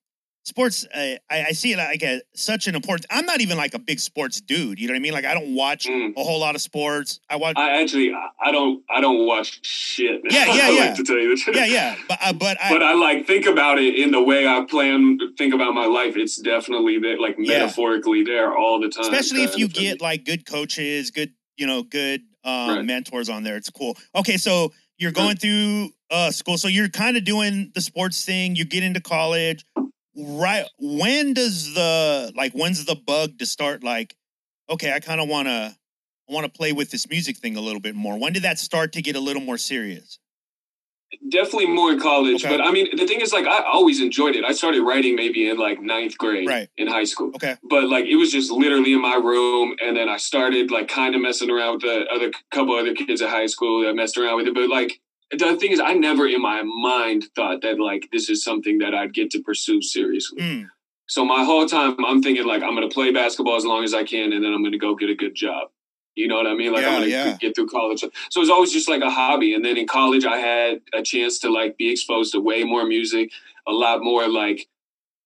sports. 0.44 0.86
Uh, 0.94 1.16
I, 1.30 1.46
I 1.48 1.52
see 1.52 1.72
it 1.72 1.76
like 1.76 2.02
a, 2.02 2.22
such 2.34 2.68
an 2.68 2.74
important. 2.74 3.04
I'm 3.10 3.26
not 3.26 3.40
even 3.42 3.58
like 3.58 3.74
a 3.74 3.78
big 3.78 4.00
sports 4.00 4.40
dude. 4.40 4.78
You 4.80 4.86
know 4.88 4.92
what 4.92 4.96
I 4.96 5.00
mean? 5.00 5.12
Like 5.12 5.24
I 5.26 5.34
don't 5.34 5.54
watch 5.54 5.86
Mm. 5.86 6.14
a 6.16 6.22
whole 6.24 6.40
lot 6.40 6.54
of 6.54 6.60
sports. 6.62 7.20
I 7.28 7.36
watch. 7.36 7.56
I 7.58 7.82
actually, 7.82 8.12
I- 8.14 8.50
don't, 8.52 8.82
I 8.88 9.00
don't 9.02 9.26
watch 9.26 9.64
shit. 9.64 10.22
Yeah, 10.30 10.46
yeah, 10.46 10.52
I 10.62 10.70
yeah. 10.70 10.84
Like 10.86 10.94
to 10.94 11.04
tell 11.04 11.18
you 11.18 11.36
the 11.36 11.42
truth. 11.42 11.56
yeah, 11.56 11.66
yeah, 11.66 11.96
but 12.08 12.18
uh, 12.22 12.32
but 12.32 12.56
I, 12.62 12.70
But 12.70 12.82
I 12.82 12.94
like 12.94 13.26
think 13.26 13.44
about 13.46 13.78
it 13.78 13.94
in 13.96 14.10
the 14.10 14.22
way 14.22 14.46
I 14.46 14.64
plan, 14.64 15.18
think 15.36 15.52
about 15.52 15.74
my 15.74 15.84
life. 15.86 16.16
It's 16.16 16.40
definitely 16.40 16.98
there, 16.98 17.18
like 17.20 17.36
Yeah. 17.38 17.58
metaphorically 17.58 18.22
there 18.24 18.56
all 18.56 18.80
the 18.80 18.88
time. 18.88 19.04
especially 19.04 19.42
if 19.42 19.58
you 19.58 19.68
get 19.68 20.00
like 20.00 20.24
good 20.24 20.46
coaches, 20.46 21.10
good 21.10 21.32
you 21.58 21.66
know, 21.66 21.82
good 21.82 22.22
um, 22.44 22.70
Right. 22.70 22.84
mentors 22.84 23.28
on 23.28 23.42
there. 23.42 23.56
It's 23.56 23.68
cool. 23.68 23.96
Okay, 24.14 24.36
so 24.38 24.72
you're 24.96 25.12
going 25.12 25.36
through 25.36 25.90
uh, 26.10 26.30
school, 26.30 26.58
so 26.58 26.68
you're 26.68 26.88
kind 26.88 27.16
of 27.16 27.24
doing 27.24 27.70
the 27.74 27.80
sports 27.80 28.24
thing. 28.24 28.56
You 28.56 28.64
get 28.64 28.82
into 28.82 29.00
college, 29.00 29.64
right? 30.16 30.66
When 30.78 31.34
does 31.34 31.74
the 31.74 32.32
like 32.34 32.52
when's 32.52 32.84
the 32.84 32.94
bug 32.96 33.38
to 33.38 33.46
start? 33.46 33.84
Like, 33.84 34.14
okay, 34.70 34.92
I 34.92 35.00
kind 35.00 35.20
of 35.20 35.28
want 35.28 35.48
to 35.48 35.76
I 36.28 36.32
want 36.32 36.44
to 36.44 36.52
play 36.52 36.72
with 36.72 36.90
this 36.90 37.08
music 37.08 37.36
thing 37.38 37.56
a 37.56 37.60
little 37.60 37.80
bit 37.80 37.94
more. 37.94 38.18
When 38.18 38.32
did 38.32 38.42
that 38.42 38.58
start 38.58 38.92
to 38.94 39.02
get 39.02 39.16
a 39.16 39.20
little 39.20 39.42
more 39.42 39.58
serious? 39.58 40.18
definitely 41.30 41.66
more 41.66 41.92
in 41.92 41.98
college. 42.00 42.44
Okay. 42.44 42.54
But 42.56 42.64
I 42.64 42.70
mean, 42.70 42.88
the 42.96 43.06
thing 43.06 43.20
is, 43.20 43.32
like, 43.32 43.46
I 43.46 43.62
always 43.64 44.00
enjoyed 44.00 44.36
it. 44.36 44.44
I 44.44 44.52
started 44.52 44.82
writing 44.82 45.16
maybe 45.16 45.48
in 45.48 45.56
like 45.56 45.80
ninth 45.80 46.18
grade 46.18 46.48
Right. 46.48 46.68
in 46.76 46.86
high 46.86 47.04
school. 47.04 47.32
Okay, 47.34 47.56
but 47.62 47.84
like 47.88 48.06
it 48.06 48.16
was 48.16 48.30
just 48.30 48.50
literally 48.50 48.92
in 48.92 49.00
my 49.00 49.14
room 49.14 49.74
and 49.82 49.96
then 49.96 50.08
i 50.08 50.16
started 50.16 50.70
like 50.70 50.88
kind 50.88 51.14
of 51.14 51.20
messing 51.20 51.50
around 51.50 51.74
with 51.74 51.82
the 51.82 52.06
other 52.14 52.30
couple 52.50 52.74
other 52.74 52.94
kids 52.94 53.22
at 53.22 53.28
high 53.30 53.46
school 53.46 53.82
that 53.84 53.94
messed 53.94 54.16
around 54.16 54.36
with 54.36 54.46
it 54.48 54.54
but 54.54 54.68
like 54.68 55.00
the 55.30 55.56
thing 55.56 55.72
is 55.72 55.80
i 55.80 55.92
never 55.94 56.26
in 56.26 56.40
my 56.40 56.62
mind 56.62 57.24
thought 57.34 57.60
that 57.62 57.78
like 57.78 58.08
this 58.12 58.28
is 58.30 58.42
something 58.42 58.78
that 58.78 58.94
i'd 58.94 59.12
get 59.14 59.30
to 59.30 59.42
pursue 59.42 59.80
seriously 59.82 60.40
Mm, 60.40 60.68
so 61.06 61.24
my 61.24 61.44
whole 61.44 61.66
time 61.66 61.96
i'm 62.06 62.22
thinking 62.22 62.46
like 62.46 62.62
i'm 62.62 62.74
going 62.74 62.88
to 62.88 62.94
play 62.94 63.12
basketball 63.12 63.56
as 63.56 63.64
long 63.64 63.84
as 63.84 63.94
i 63.94 64.04
can 64.04 64.32
and 64.32 64.42
then 64.44 64.52
i'm 64.52 64.62
going 64.62 64.72
to 64.72 64.78
go 64.78 64.94
get 64.94 65.10
a 65.10 65.14
good 65.14 65.34
job 65.34 65.68
you 66.14 66.26
know 66.28 66.36
what 66.36 66.46
i 66.46 66.54
mean 66.54 66.72
like 66.72 66.82
Yeah, 66.82 66.88
i'm 66.88 66.94
going 67.00 67.04
to 67.04 67.10
yeah. 67.10 67.36
get 67.38 67.54
through 67.54 67.68
college 67.68 68.00
so 68.00 68.06
it 68.08 68.38
was 68.38 68.50
always 68.50 68.72
just 68.72 68.88
like 68.88 69.02
a 69.02 69.10
hobby 69.10 69.54
and 69.54 69.64
then 69.64 69.76
in 69.76 69.86
college 69.86 70.24
i 70.24 70.38
had 70.38 70.80
a 70.94 71.02
chance 71.02 71.38
to 71.40 71.50
like 71.50 71.76
be 71.76 71.90
exposed 71.90 72.32
to 72.32 72.40
way 72.40 72.64
more 72.64 72.84
music 72.86 73.30
a 73.66 73.72
lot 73.72 74.02
more 74.02 74.28
like 74.28 74.66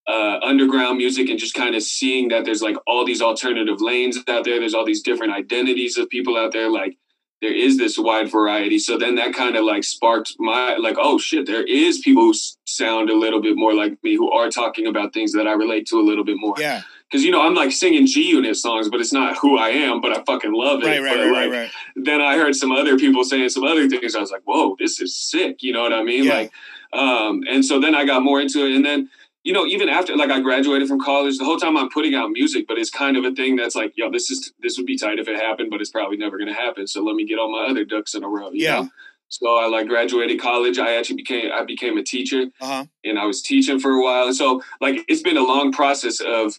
uh, 0.08 0.40
underground 0.42 0.98
music 0.98 1.28
and 1.30 1.38
just 1.38 1.54
kind 1.54 1.76
of 1.76 1.82
seeing 1.82 2.26
that 2.28 2.44
there's 2.44 2.60
like 2.60 2.76
all 2.88 3.04
these 3.06 3.22
alternative 3.22 3.80
lanes 3.80 4.18
out 4.28 4.42
there. 4.44 4.58
There's 4.58 4.74
all 4.74 4.84
these 4.84 5.00
different 5.00 5.32
identities 5.32 5.96
of 5.96 6.08
people 6.08 6.36
out 6.36 6.50
there. 6.52 6.68
Like 6.68 6.96
there 7.42 7.52
is 7.52 7.76
this 7.76 7.98
wide 7.98 8.30
variety. 8.30 8.78
So 8.78 8.96
then 8.96 9.16
that 9.16 9.34
kind 9.34 9.56
of 9.56 9.64
like 9.64 9.84
sparked 9.84 10.36
my 10.38 10.76
like, 10.76 10.96
oh 10.98 11.18
shit, 11.18 11.44
there 11.46 11.64
is 11.64 11.98
people 11.98 12.22
who 12.22 12.30
s- 12.30 12.56
sound 12.64 13.10
a 13.10 13.14
little 13.14 13.42
bit 13.42 13.56
more 13.56 13.74
like 13.74 14.02
me 14.02 14.14
who 14.16 14.30
are 14.32 14.48
talking 14.48 14.86
about 14.86 15.12
things 15.12 15.32
that 15.32 15.46
I 15.46 15.52
relate 15.52 15.86
to 15.88 16.00
a 16.00 16.04
little 16.10 16.24
bit 16.24 16.36
more. 16.38 16.54
yeah, 16.58 16.82
Because 17.10 17.24
you 17.24 17.30
know 17.32 17.42
I'm 17.46 17.54
like 17.54 17.72
singing 17.72 18.06
G 18.06 18.22
Unit 18.30 18.56
songs, 18.56 18.88
but 18.88 19.00
it's 19.00 19.12
not 19.12 19.36
who 19.38 19.58
I 19.58 19.70
am. 19.70 20.00
But 20.00 20.16
I 20.16 20.22
fucking 20.24 20.52
love 20.54 20.82
it. 20.82 20.86
right, 20.86 21.02
right, 21.02 21.16
But, 21.16 21.18
right, 21.20 21.30
like, 21.32 21.50
right, 21.50 21.60
right. 21.62 21.70
then 21.96 22.20
I 22.22 22.36
heard 22.36 22.54
some 22.54 22.72
other 22.72 22.96
people 22.96 23.24
saying 23.24 23.48
some 23.50 23.64
other 23.64 23.88
things. 23.88 24.14
I 24.16 24.20
was 24.20 24.30
like, 24.30 24.42
whoa, 24.44 24.76
this 24.78 25.00
is 25.00 25.14
sick. 25.14 25.62
You 25.64 25.72
know 25.74 25.82
what 25.82 25.92
I 25.92 26.02
mean? 26.04 26.24
Yeah. 26.24 26.34
Like, 26.34 26.52
um, 26.94 27.42
and 27.50 27.64
so 27.64 27.80
then 27.80 27.94
I 27.94 28.04
got 28.04 28.22
more 28.22 28.40
into 28.40 28.64
it. 28.66 28.72
And 28.76 28.84
then, 28.84 29.10
you 29.44 29.52
know, 29.52 29.66
even 29.66 29.88
after 29.88 30.16
like 30.16 30.30
I 30.30 30.40
graduated 30.40 30.86
from 30.88 31.00
college, 31.00 31.36
the 31.38 31.44
whole 31.44 31.58
time 31.58 31.76
I'm 31.76 31.90
putting 31.90 32.14
out 32.14 32.30
music, 32.30 32.66
but 32.68 32.78
it's 32.78 32.90
kind 32.90 33.16
of 33.16 33.24
a 33.24 33.32
thing 33.32 33.56
that's 33.56 33.74
like, 33.74 33.92
yo, 33.96 34.10
this 34.10 34.30
is 34.30 34.52
this 34.60 34.76
would 34.76 34.86
be 34.86 34.96
tight 34.96 35.18
if 35.18 35.26
it 35.28 35.36
happened, 35.36 35.70
but 35.70 35.80
it's 35.80 35.90
probably 35.90 36.16
never 36.16 36.38
gonna 36.38 36.54
happen. 36.54 36.86
So 36.86 37.02
let 37.02 37.16
me 37.16 37.24
get 37.24 37.38
all 37.38 37.50
my 37.50 37.66
other 37.66 37.84
ducks 37.84 38.14
in 38.14 38.22
a 38.22 38.28
row. 38.28 38.50
you 38.52 38.64
Yeah. 38.64 38.80
know? 38.82 38.88
So 39.28 39.56
I 39.56 39.66
like 39.66 39.88
graduated 39.88 40.38
college. 40.40 40.78
I 40.78 40.94
actually 40.96 41.16
became 41.16 41.50
I 41.52 41.64
became 41.64 41.96
a 41.98 42.02
teacher 42.04 42.44
Uh 42.60 42.66
huh. 42.66 42.84
and 43.02 43.18
I 43.18 43.24
was 43.24 43.42
teaching 43.42 43.80
for 43.80 43.90
a 43.92 44.02
while. 44.02 44.26
And 44.26 44.36
so 44.36 44.62
like 44.80 45.04
it's 45.08 45.22
been 45.22 45.36
a 45.38 45.42
long 45.44 45.72
process 45.72 46.20
of 46.20 46.58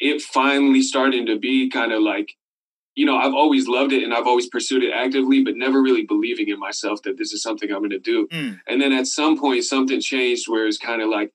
it 0.00 0.22
finally 0.22 0.82
starting 0.82 1.26
to 1.26 1.38
be 1.38 1.68
kind 1.68 1.92
of 1.92 2.02
like, 2.02 2.34
you 2.94 3.06
know, 3.06 3.16
I've 3.16 3.34
always 3.34 3.68
loved 3.68 3.92
it 3.92 4.02
and 4.02 4.12
I've 4.12 4.26
always 4.26 4.48
pursued 4.48 4.82
it 4.82 4.92
actively, 4.92 5.44
but 5.44 5.56
never 5.56 5.80
really 5.82 6.04
believing 6.04 6.48
in 6.48 6.58
myself 6.58 7.02
that 7.02 7.16
this 7.18 7.32
is 7.32 7.42
something 7.42 7.70
I'm 7.70 7.82
gonna 7.82 7.98
do. 7.98 8.26
Mm, 8.28 8.60
And 8.66 8.80
then 8.80 8.92
at 8.92 9.06
some 9.06 9.38
point 9.38 9.64
something 9.64 10.00
changed 10.00 10.48
where 10.48 10.66
it's 10.66 10.78
kind 10.78 11.02
of 11.02 11.08
like 11.08 11.32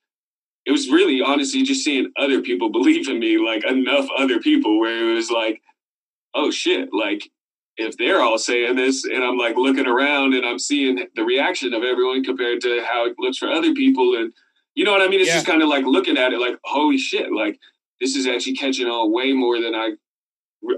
it 0.65 0.71
was 0.71 0.89
really 0.89 1.21
honestly 1.21 1.63
just 1.63 1.83
seeing 1.83 2.11
other 2.17 2.41
people 2.41 2.69
believe 2.77 3.07
in 3.09 3.19
me, 3.19 3.37
like 3.37 3.63
enough 3.65 4.07
other 4.17 4.39
people 4.39 4.79
where 4.79 5.11
it 5.11 5.15
was 5.15 5.29
like, 5.31 5.61
oh 6.33 6.51
shit, 6.51 6.89
like 6.93 7.29
if 7.77 7.97
they're 7.97 8.21
all 8.21 8.37
saying 8.37 8.75
this 8.75 9.03
and 9.03 9.23
I'm 9.23 9.37
like 9.37 9.55
looking 9.57 9.87
around 9.87 10.33
and 10.35 10.45
I'm 10.45 10.59
seeing 10.59 11.07
the 11.15 11.23
reaction 11.23 11.73
of 11.73 11.83
everyone 11.83 12.23
compared 12.23 12.61
to 12.61 12.83
how 12.89 13.05
it 13.07 13.15
looks 13.17 13.37
for 13.39 13.49
other 13.49 13.73
people 13.73 14.15
and 14.15 14.31
you 14.75 14.85
know 14.85 14.91
what 14.91 15.01
I 15.01 15.07
mean? 15.07 15.19
It's 15.19 15.29
Yeah. 15.29 15.35
just 15.35 15.47
kind 15.47 15.61
of 15.61 15.69
like 15.69 15.85
looking 15.85 16.17
at 16.17 16.33
it 16.33 16.39
like, 16.39 16.57
holy 16.63 16.97
shit, 16.97 17.31
like 17.31 17.59
this 17.99 18.15
is 18.15 18.25
actually 18.27 18.55
catching 18.55 18.87
on 18.87 19.11
way 19.11 19.33
more 19.33 19.59
than 19.61 19.73
I 19.75 19.93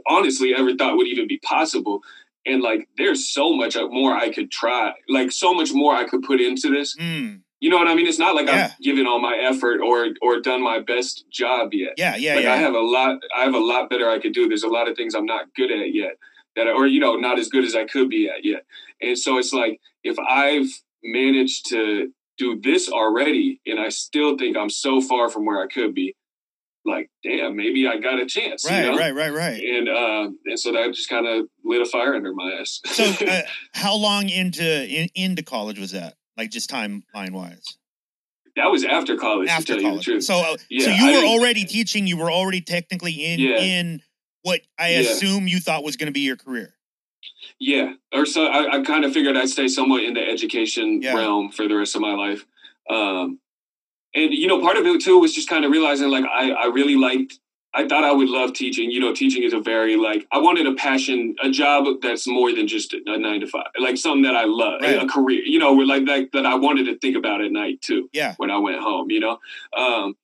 honestly 0.08 0.54
ever 0.56 0.74
thought 0.76 0.98
would 0.98 1.08
even 1.08 1.28
be 1.28 1.38
possible. 1.40 2.02
And 2.46 2.62
like 2.62 2.88
there's 2.98 3.30
so 3.30 3.54
much 3.54 3.76
more 3.76 4.14
I 4.16 4.32
could 4.32 4.52
try, 4.52 4.94
like 5.10 5.32
so 5.32 5.54
much 5.54 5.74
more 5.74 5.96
I 5.96 6.06
could 6.06 6.24
put 6.24 6.40
into 6.42 6.70
this 6.70 6.96
mm, 6.96 7.42
you 7.60 7.70
know 7.70 7.78
what 7.78 7.88
I 7.88 7.96
mean? 7.96 8.08
It's 8.08 8.20
not 8.20 8.36
like 8.36 8.48
Yeah. 8.48 8.72
I've 8.72 8.84
given 8.84 9.08
all 9.08 9.20
my 9.20 9.38
effort 9.38 9.80
or 9.82 10.10
or 10.22 10.42
done 10.42 10.62
my 10.62 10.80
best 10.80 11.26
job 11.32 11.74
yet. 11.74 11.94
Yeah, 11.98 12.16
yeah, 12.16 12.36
like 12.36 12.44
yeah. 12.44 12.54
I 12.54 12.58
have 12.58 12.74
a 12.74 12.80
lot 12.80 13.20
I 13.36 13.44
have 13.44 13.54
a 13.56 13.60
lot 13.60 13.90
better 13.90 14.10
I 14.10 14.20
could 14.20 14.34
do. 14.34 14.48
There's 14.48 14.64
a 14.64 14.70
lot 14.70 14.88
of 14.88 14.96
things 14.96 15.16
I'm 15.16 15.26
not 15.26 15.54
good 15.56 15.72
at 15.72 15.94
yet 15.94 16.18
that 16.56 16.68
I, 16.68 16.72
or 16.72 16.88
you 16.88 17.00
know 17.00 17.16
not 17.16 17.40
as 17.40 17.50
good 17.50 17.64
as 17.64 17.76
I 17.76 17.86
could 17.86 18.10
be 18.10 18.30
at 18.30 18.44
yet. 18.44 18.66
And 19.02 19.18
so 19.18 19.38
it's 19.38 19.54
like 19.54 19.80
if 20.04 20.18
I've 20.20 20.68
managed 21.04 21.70
to 21.70 22.12
do 22.38 22.60
this 22.62 22.90
already 22.90 23.62
and 23.66 23.80
I 23.80 23.90
still 23.90 24.38
think 24.38 24.58
I'm 24.58 24.70
so 24.70 25.00
far 25.00 25.30
from 25.30 25.46
where 25.46 25.62
I 25.62 25.68
could 25.68 25.94
be, 25.94 26.16
like 26.84 27.10
damn, 27.24 27.56
maybe 27.56 27.88
I 27.88 27.98
got 27.98 28.20
a 28.20 28.26
chance. 28.26 28.70
right, 28.70 28.86
you 28.86 28.92
know? 28.92 28.98
right, 28.98 29.16
right, 29.16 29.34
right. 29.34 29.64
And 29.64 29.90
uh, 29.90 30.30
and 30.46 30.60
so 30.60 30.72
that 30.74 30.94
just 30.94 31.10
kind 31.10 31.26
of 31.26 31.48
lit 31.64 31.82
a 31.82 31.86
fire 31.86 32.16
under 32.16 32.34
my 32.34 32.58
ass. 32.60 32.82
So, 32.86 33.04
uh, 33.26 33.42
how 33.74 33.96
long 33.96 34.30
into 34.30 34.64
in, 34.64 35.10
into 35.16 35.42
college 35.42 35.80
was 35.80 35.92
that? 35.92 36.16
Like 36.38 36.52
just 36.52 36.70
timeline 36.70 37.32
wise, 37.32 37.78
that 38.56 38.66
was 38.72 38.84
after 38.84 39.16
college. 39.18 39.50
after 39.50 39.74
to 39.76 39.80
tell 39.80 39.82
you 39.82 39.84
the 39.84 39.90
college. 39.92 40.06
truth. 40.06 40.24
So, 40.24 40.36
uh, 40.40 40.58
Yeah, 40.70 40.86
so 40.86 40.92
I 40.92 40.96
you 41.12 41.18
were 41.18 41.26
already 41.28 41.66
teaching. 41.66 42.08
You 42.08 42.18
were 42.18 42.32
already 42.32 42.62
technically 42.62 43.14
in 43.14 43.40
Yeah. 43.40 43.60
in 43.62 44.02
what 44.42 44.62
I 44.78 44.92
Yeah. 44.92 45.00
assume 45.02 45.48
you 45.48 45.60
thought 45.60 45.84
was 45.84 45.96
going 45.96 46.08
to 46.08 46.14
be 46.14 46.22
your 46.22 46.36
career. 46.36 46.76
Yeah, 47.60 47.94
or 48.14 48.26
so 48.26 48.46
I, 48.46 48.78
I 48.78 48.82
kind 48.82 49.06
of 49.06 49.14
figured 49.14 49.38
I'd 49.38 49.50
stay 49.50 49.68
somewhat 49.68 50.04
in 50.04 50.14
the 50.14 50.22
education 50.22 51.02
realm 51.02 51.52
for 51.52 51.68
the 51.68 51.76
rest 51.76 51.96
of 51.96 52.02
my 52.02 52.14
life. 52.14 52.46
Um, 52.90 53.40
and 54.14 54.34
you 54.34 54.48
know, 54.48 54.60
part 54.62 54.78
of 54.78 54.86
it 54.86 55.02
too 55.02 55.20
was 55.20 55.34
just 55.34 55.50
kind 55.50 55.64
of 55.66 55.72
realizing 55.72 56.10
like 56.10 56.26
I, 56.26 56.52
I 56.52 56.66
really 56.68 56.96
liked. 56.96 57.40
I 57.78 57.88
thought 57.88 58.04
I 58.06 58.12
would 58.14 58.30
love 58.30 58.54
teaching. 58.54 58.90
You 58.90 59.00
know, 59.02 59.14
teaching 59.14 59.44
is 59.44 59.54
a 59.54 59.60
very 59.60 59.98
like 59.98 60.26
I 60.32 60.38
wanted 60.38 60.66
a 60.66 60.74
passion, 60.76 61.36
a 61.44 61.50
job 61.50 61.86
that's 62.02 62.26
more 62.26 62.54
than 62.54 62.68
just 62.68 62.94
a, 62.94 63.00
nine 63.18 63.42
to 63.42 63.48
five, 63.48 63.68
like 63.80 63.98
something 63.98 64.24
that 64.24 64.36
I 64.36 64.46
love, 64.46 64.82
Right. 64.82 65.02
a 65.04 65.06
career. 65.08 65.42
You 65.46 65.60
know, 65.60 65.74
where 65.74 65.86
like 65.86 66.06
that 66.06 66.30
that 66.34 66.46
I 66.46 66.56
wanted 66.56 66.86
to 66.86 66.98
think 67.00 67.18
about 67.18 67.42
at 67.42 67.52
night 67.52 67.82
too. 67.82 68.10
Yeah. 68.14 68.34
when 68.38 68.50
I 68.50 68.58
went 68.58 68.80
home. 68.80 69.12
You 69.12 69.20
know, 69.20 69.40
um, 69.78 70.16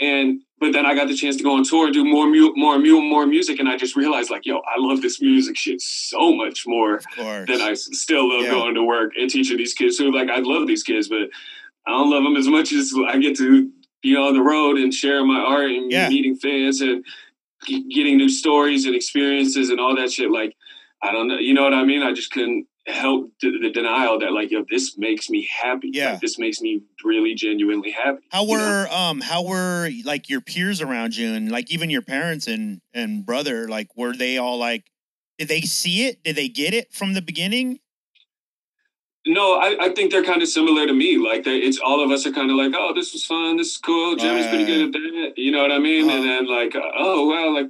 and 0.00 0.40
but 0.60 0.72
then 0.72 0.86
I 0.86 0.94
got 0.94 1.08
the 1.08 1.14
chance 1.16 1.36
to 1.36 1.42
go 1.44 1.56
on 1.56 1.64
tour 1.64 1.86
and 1.86 1.94
do 1.94 2.04
more 2.04 2.26
mu- 2.28 2.54
more 2.56 2.78
mu- 2.78 3.02
more 3.02 3.26
music, 3.26 3.58
and 3.60 3.68
I 3.68 3.76
just 3.76 3.96
realized 3.96 4.30
like, 4.30 4.46
yo, 4.46 4.58
I 4.58 4.74
love 4.78 5.02
this 5.02 5.20
music 5.20 5.56
shit 5.56 5.80
so 5.80 6.32
much 6.34 6.64
more 6.66 7.00
than 7.16 7.60
I 7.60 7.74
still 7.74 8.28
love 8.28 8.42
Yeah. 8.44 8.50
going 8.50 8.74
to 8.76 8.82
work 8.84 9.12
and 9.16 9.28
teaching 9.30 9.56
these 9.56 9.74
kids 9.74 9.98
who 9.98 10.12
like 10.14 10.28
I 10.30 10.38
love 10.38 10.66
these 10.68 10.82
kids, 10.82 11.08
but 11.08 11.28
I 11.86 11.90
don't 11.92 12.10
love 12.10 12.22
them 12.22 12.36
as 12.36 12.46
much 12.48 12.72
as 12.72 12.92
I 13.08 13.18
get 13.18 13.36
to 13.38 13.70
be 14.02 14.16
on 14.16 14.34
the 14.34 14.42
road 14.42 14.78
and 14.78 14.92
sharing 14.92 15.26
my 15.26 15.40
art 15.40 15.70
and 15.70 15.90
Yeah. 15.90 16.08
meeting 16.08 16.36
fans 16.36 16.80
and 16.80 17.04
g- 17.66 17.84
getting 17.92 18.16
new 18.16 18.28
stories 18.28 18.86
and 18.86 18.94
experiences 18.94 19.70
and 19.70 19.80
all 19.80 19.96
that 19.96 20.12
shit. 20.12 20.30
Like 20.30 20.54
I 21.02 21.12
don't 21.12 21.28
know, 21.28 21.38
you 21.38 21.54
know 21.54 21.62
what 21.62 21.74
I 21.74 21.84
mean? 21.84 22.02
I 22.02 22.12
just 22.12 22.30
couldn't 22.32 22.66
help 22.86 23.30
the, 23.42 23.50
the 23.60 23.70
denial 23.70 24.18
that 24.18 24.32
like 24.32 24.50
yo, 24.50 24.64
this 24.70 24.96
makes 24.96 25.28
me 25.28 25.46
happy. 25.62 25.90
Yeah. 25.92 26.12
Like, 26.12 26.20
this 26.20 26.38
makes 26.38 26.60
me 26.60 26.80
really 27.04 27.34
genuinely 27.34 27.90
happy. 27.90 28.22
How 28.30 28.44
you 28.44 28.56
know? 28.56 28.64
were 28.64 28.88
um 28.90 29.20
how 29.20 29.44
were 29.44 29.90
like 30.04 30.28
your 30.28 30.40
peers 30.40 30.80
around 30.80 31.16
you 31.16 31.32
and 31.34 31.50
like 31.50 31.70
even 31.70 31.90
your 31.90 32.02
parents 32.02 32.46
and 32.46 32.80
and 32.94 33.24
brother 33.26 33.68
like 33.68 33.88
were 33.96 34.14
they 34.14 34.38
all 34.38 34.58
like 34.58 34.84
did 35.38 35.48
they 35.48 35.60
see 35.60 36.06
it 36.06 36.22
did 36.24 36.34
they 36.36 36.48
get 36.48 36.72
it 36.74 36.92
from 36.92 37.14
the 37.14 37.22
beginning 37.22 37.78
No, 39.28 39.54
I, 39.58 39.76
I 39.80 39.88
think 39.90 40.10
they're 40.10 40.24
kind 40.24 40.42
of 40.42 40.48
similar 40.48 40.86
to 40.86 40.92
me. 40.92 41.18
Like 41.18 41.44
they, 41.44 41.56
it's 41.58 41.78
all 41.78 42.02
of 42.02 42.10
us 42.10 42.26
are 42.26 42.32
kind 42.32 42.50
of 42.50 42.56
like, 42.56 42.72
oh, 42.74 42.92
this 42.94 43.12
was 43.12 43.24
fun, 43.24 43.56
this 43.56 43.72
is 43.72 43.76
cool. 43.78 44.16
Jimmy's 44.16 44.46
pretty 44.46 44.64
good 44.64 44.86
at 44.86 44.92
that. 44.92 45.32
You 45.36 45.52
know 45.52 45.62
what 45.62 45.70
I 45.72 45.78
mean? 45.78 46.08
And 46.10 46.20
Uh-huh. 46.20 46.22
then 46.22 46.46
like, 46.48 46.74
oh 46.98 47.26
wow, 47.28 47.54
like 47.54 47.68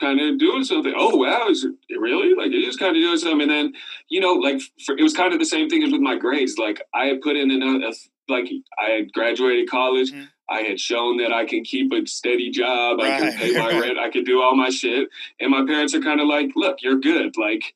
kind 0.00 0.20
of 0.20 0.38
doing 0.38 0.62
something. 0.64 0.92
Oh 0.96 1.16
wow, 1.16 1.48
is 1.48 1.64
it 1.64 1.72
really? 1.98 2.34
Like 2.34 2.52
it 2.52 2.64
is 2.64 2.76
kind 2.76 2.96
of 2.96 3.02
doing 3.02 3.18
something. 3.18 3.42
And 3.42 3.50
then 3.50 3.72
you 4.08 4.20
know, 4.20 4.34
like 4.34 4.60
for, 4.86 4.96
it 4.96 5.02
was 5.02 5.14
kind 5.14 5.32
of 5.32 5.38
the 5.38 5.46
same 5.46 5.68
thing 5.68 5.82
as 5.82 5.90
with 5.92 6.00
my 6.00 6.16
grades. 6.16 6.56
Like 6.58 6.80
I 6.94 7.06
had 7.06 7.20
put 7.20 7.36
in 7.36 7.50
enough. 7.50 7.96
Like 8.28 8.48
I 8.78 8.90
had 8.90 9.12
graduated 9.12 9.68
college. 9.68 10.12
Mhm. 10.12 10.28
I 10.48 10.62
had 10.62 10.78
shown 10.80 11.16
that 11.18 11.32
I 11.32 11.44
can 11.44 11.62
keep 11.64 11.92
a 11.92 12.04
steady 12.06 12.50
job. 12.50 13.00
I 13.00 13.18
can 13.20 13.32
pay 13.38 13.52
my 13.58 13.70
rent. 13.80 13.98
I 14.06 14.10
can 14.10 14.24
do 14.24 14.40
all 14.42 14.54
my 14.56 14.68
shit. 14.68 15.08
And 15.40 15.50
my 15.50 15.64
parents 15.64 15.94
are 15.94 16.00
kind 16.00 16.20
of 16.20 16.26
like, 16.28 16.50
look, 16.56 16.82
you're 16.82 16.98
good. 16.98 17.36
Like 17.36 17.74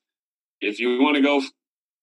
if 0.61 0.79
you 0.79 1.01
want 1.01 1.15
to 1.17 1.21
go 1.21 1.41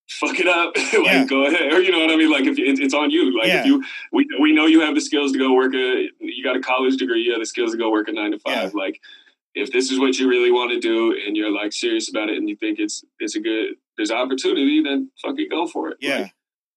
fuck 0.09 0.39
it 0.39 0.47
up, 0.47 0.75
like 0.77 0.93
Yeah. 1.05 1.25
go 1.25 1.45
ahead. 1.47 1.73
Or 1.73 1.81
you 1.81 1.91
know 1.91 1.99
what 1.99 2.11
I 2.11 2.15
mean? 2.15 2.31
Like 2.31 2.45
if 2.45 2.57
it, 2.57 2.79
it's 2.79 2.93
on 2.93 3.09
you. 3.11 3.37
Like 3.37 3.47
Yeah. 3.47 3.59
if 3.61 3.65
you, 3.65 3.83
we 4.11 4.27
we 4.41 4.53
know 4.53 4.65
you 4.65 4.81
have 4.81 4.95
the 4.95 5.01
skills 5.01 5.31
to 5.33 5.37
go 5.39 5.53
work 5.53 5.73
a, 5.73 6.09
you 6.19 6.43
got 6.43 6.55
a 6.55 6.61
college 6.61 6.97
degree, 6.97 7.21
you 7.21 7.31
have 7.31 7.39
the 7.41 7.45
skills 7.45 7.71
to 7.71 7.77
go 7.77 7.89
work 7.91 8.07
a 8.07 8.11
nine 8.13 8.31
to 8.31 8.39
five. 8.39 8.73
Like 8.73 8.99
if 9.55 9.71
this 9.71 9.91
is 9.91 9.99
what 9.99 10.17
you 10.17 10.27
really 10.29 10.51
want 10.51 10.71
to 10.71 10.79
do 10.79 11.15
and 11.25 11.37
you're 11.37 11.51
like 11.51 11.73
serious 11.73 12.09
about 12.09 12.29
it 12.29 12.37
and 12.37 12.49
you 12.49 12.55
think 12.55 12.79
it's 12.79 13.03
it's 13.19 13.35
a 13.35 13.39
good 13.39 13.75
there's 13.97 14.11
opportunity, 14.11 14.81
then 14.81 15.09
fucking 15.21 15.47
go 15.49 15.67
for 15.67 15.89
it. 15.89 15.97
Yeah. 16.01 16.17
Like, 16.19 16.33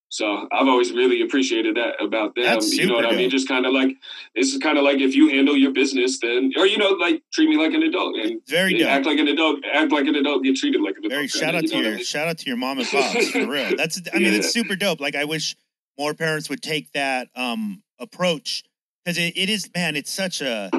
so 0.09 0.47
I've 0.53 0.69
always 0.69 0.92
really 0.92 1.21
appreciated 1.23 1.77
that 1.77 2.03
about 2.03 2.35
them. 2.35 2.45
That's 2.45 2.73
you 2.75 2.87
know 2.87 2.95
what 2.95 3.07
I 3.07 3.16
mean? 3.16 3.29
Just 3.31 3.49
kind 3.49 3.66
of 3.66 3.73
like 3.73 3.97
it's 4.35 4.57
kind 4.59 4.79
of 4.79 4.85
like 4.85 4.99
if 5.01 5.14
you 5.14 5.29
handle 5.29 5.57
your 5.57 5.73
business, 5.73 6.19
then 6.21 6.53
or 6.57 6.66
you 6.66 6.79
know 6.79 6.90
like 6.90 7.23
treat 7.33 7.49
me 7.49 7.57
like 7.57 7.73
an 7.75 7.83
adult 7.83 8.16
and 8.16 8.40
very 8.49 8.73
yeah, 8.79 8.87
dope 8.87 8.88
act 8.95 9.07
like 9.07 9.19
an 9.19 9.29
adult. 9.29 9.61
Act 9.73 9.92
like 9.92 10.07
an 10.07 10.14
adult. 10.14 10.45
Get 10.45 10.57
treated 10.57 10.81
like 10.81 10.97
an 10.97 11.07
adult. 11.07 11.12
very 11.12 11.29
shout 11.29 11.55
out 11.55 11.62
you 11.62 11.69
to 11.69 11.75
what 11.75 11.85
I 11.85 11.88
your 11.88 11.97
mean? 11.97 12.05
shout 12.05 12.29
out 12.29 12.38
to 12.38 12.47
your 12.47 12.57
mom 12.57 12.79
and 12.79 12.87
pops 12.88 13.31
for 13.31 13.47
real 13.51 13.77
that's 13.77 14.01
i 14.14 14.19
mean 14.19 14.35
it's 14.35 14.53
super 14.53 14.77
dope 14.77 15.01
like 15.01 15.14
i 15.16 15.25
wish 15.25 15.57
more 15.99 16.14
parents 16.14 16.49
would 16.49 16.62
take 16.62 16.92
that 16.92 17.29
um 17.35 17.83
approach 17.99 18.62
because 19.05 19.19
it, 19.19 19.37
it 19.37 19.49
is 19.49 19.71
man 19.75 19.97
it's 19.97 20.12
such 20.12 20.40
a 20.40 20.71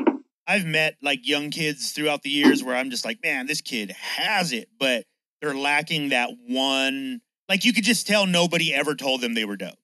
i've 0.47 0.65
met 0.65 0.95
like 1.01 1.27
young 1.27 1.49
kids 1.49 1.91
throughout 1.91 2.23
the 2.23 2.29
years 2.29 2.63
where 2.63 2.75
i'm 2.75 2.89
just 2.89 3.05
like 3.05 3.19
man 3.23 3.47
this 3.47 3.61
kid 3.61 3.91
has 3.91 4.51
it 4.51 4.69
but 4.79 5.03
they're 5.41 5.55
lacking 5.55 6.09
that 6.09 6.29
one 6.47 7.21
like 7.49 7.65
you 7.65 7.73
could 7.73 7.83
just 7.83 8.07
tell 8.07 8.25
nobody 8.25 8.73
ever 8.73 8.95
told 8.95 9.21
them 9.21 9.33
they 9.33 9.45
were 9.45 9.57
dope 9.57 9.77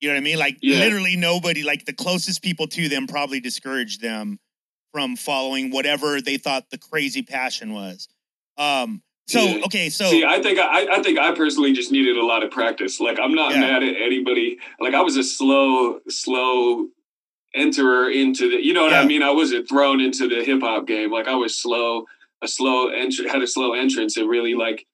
you 0.00 0.08
know 0.08 0.14
what 0.14 0.18
i 0.20 0.24
mean 0.24 0.38
like 0.38 0.56
Yeah. 0.62 0.78
literally 0.80 1.16
nobody 1.16 1.62
like 1.62 1.84
the 1.84 1.92
closest 1.92 2.42
people 2.42 2.66
to 2.68 2.88
them 2.88 3.06
probably 3.06 3.40
discouraged 3.40 4.00
them 4.00 4.38
from 4.92 5.16
following 5.16 5.70
whatever 5.70 6.20
they 6.20 6.36
thought 6.36 6.70
the 6.70 6.78
crazy 6.78 7.22
passion 7.22 7.72
was 7.72 8.08
um 8.56 9.02
so 9.26 9.40
Yeah. 9.40 9.64
okay 9.64 9.88
so 9.88 10.04
See, 10.10 10.24
I 10.24 10.40
think 10.42 10.58
I, 10.58 10.86
I 10.98 11.02
think 11.02 11.18
I 11.18 11.34
personally 11.34 11.72
just 11.72 11.90
needed 11.90 12.16
a 12.18 12.24
lot 12.26 12.42
of 12.42 12.50
practice. 12.50 13.00
Like 13.00 13.18
I'm 13.18 13.34
not 13.34 13.52
Yeah. 13.52 13.60
mad 13.60 13.82
at 13.82 13.96
anybody. 13.96 14.58
Like 14.78 14.92
I 14.94 15.00
was 15.00 15.16
a 15.16 15.22
slow, 15.24 16.00
slow 16.10 16.88
enterer 17.56 18.10
into 18.14 18.50
the. 18.50 18.62
You 18.62 18.74
know 18.74 18.82
what. 18.82 18.92
I 18.92 19.06
mean? 19.06 19.22
I 19.22 19.30
wasn't 19.30 19.66
thrown 19.68 20.00
into 20.02 20.28
the 20.28 20.44
hip 20.44 20.60
hop 20.60 20.86
game. 20.86 21.10
Like 21.10 21.26
I 21.26 21.34
was 21.36 21.58
slow, 21.58 22.04
a 22.42 22.48
slow 22.48 22.88
entry, 22.88 23.26
had 23.28 23.42
a 23.42 23.46
slow 23.46 23.72
entrance, 23.72 24.16
and 24.18 24.28
really 24.28 24.54
like 24.54 24.86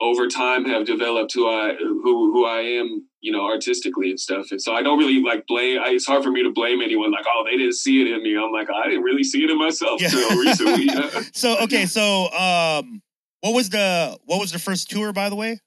over 0.00 0.26
time 0.28 0.64
have 0.66 0.84
developed 0.86 1.32
who 1.34 1.48
I 1.48 1.74
who 1.76 2.32
who 2.32 2.44
I 2.46 2.60
am. 2.60 3.08
You 3.20 3.32
know, 3.32 3.46
artistically 3.46 4.10
and 4.10 4.20
stuff. 4.20 4.48
And 4.50 4.60
so 4.60 4.74
I 4.74 4.82
don't 4.82 4.98
really 4.98 5.22
like 5.22 5.46
blame. 5.46 5.78
I, 5.82 5.92
it's 5.92 6.04
hard 6.04 6.22
for 6.22 6.30
me 6.30 6.42
to 6.42 6.50
blame 6.52 6.82
anyone. 6.82 7.10
Like, 7.10 7.24
oh, 7.26 7.42
they 7.46 7.56
didn't 7.56 7.72
see 7.76 8.02
it 8.02 8.08
in 8.08 8.22
me. 8.22 8.36
I'm 8.36 8.52
like, 8.52 8.68
I 8.68 8.84
didn't 8.86 9.02
really 9.02 9.24
see 9.24 9.42
it 9.42 9.48
in 9.48 9.56
myself 9.56 9.98
Yeah. 10.02 10.08
till 10.10 10.38
recently. 10.38 10.84
Yeah. 10.92 11.22
so 11.32 11.56
okay, 11.60 11.86
so 11.86 12.30
um, 12.32 13.00
what 13.40 13.54
was 13.54 13.70
the 13.70 14.18
what 14.26 14.40
was 14.40 14.52
the 14.52 14.58
first 14.58 14.90
tour, 14.90 15.14
by 15.14 15.30
the 15.30 15.36
way? 15.36 15.58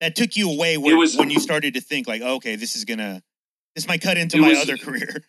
That 0.00 0.16
took 0.16 0.34
you 0.34 0.50
away 0.50 0.78
where, 0.78 0.96
was- 0.96 1.14
when 1.16 1.28
you 1.28 1.40
started 1.40 1.74
to 1.74 1.82
think 1.82 2.08
like, 2.08 2.22
okay, 2.22 2.56
this 2.56 2.74
is 2.74 2.86
gonna 2.86 3.22
this 3.76 3.86
might 3.86 4.00
cut 4.00 4.16
into 4.16 4.38
my 4.38 4.48
was- 4.48 4.62
other 4.62 4.76
career. 4.78 5.22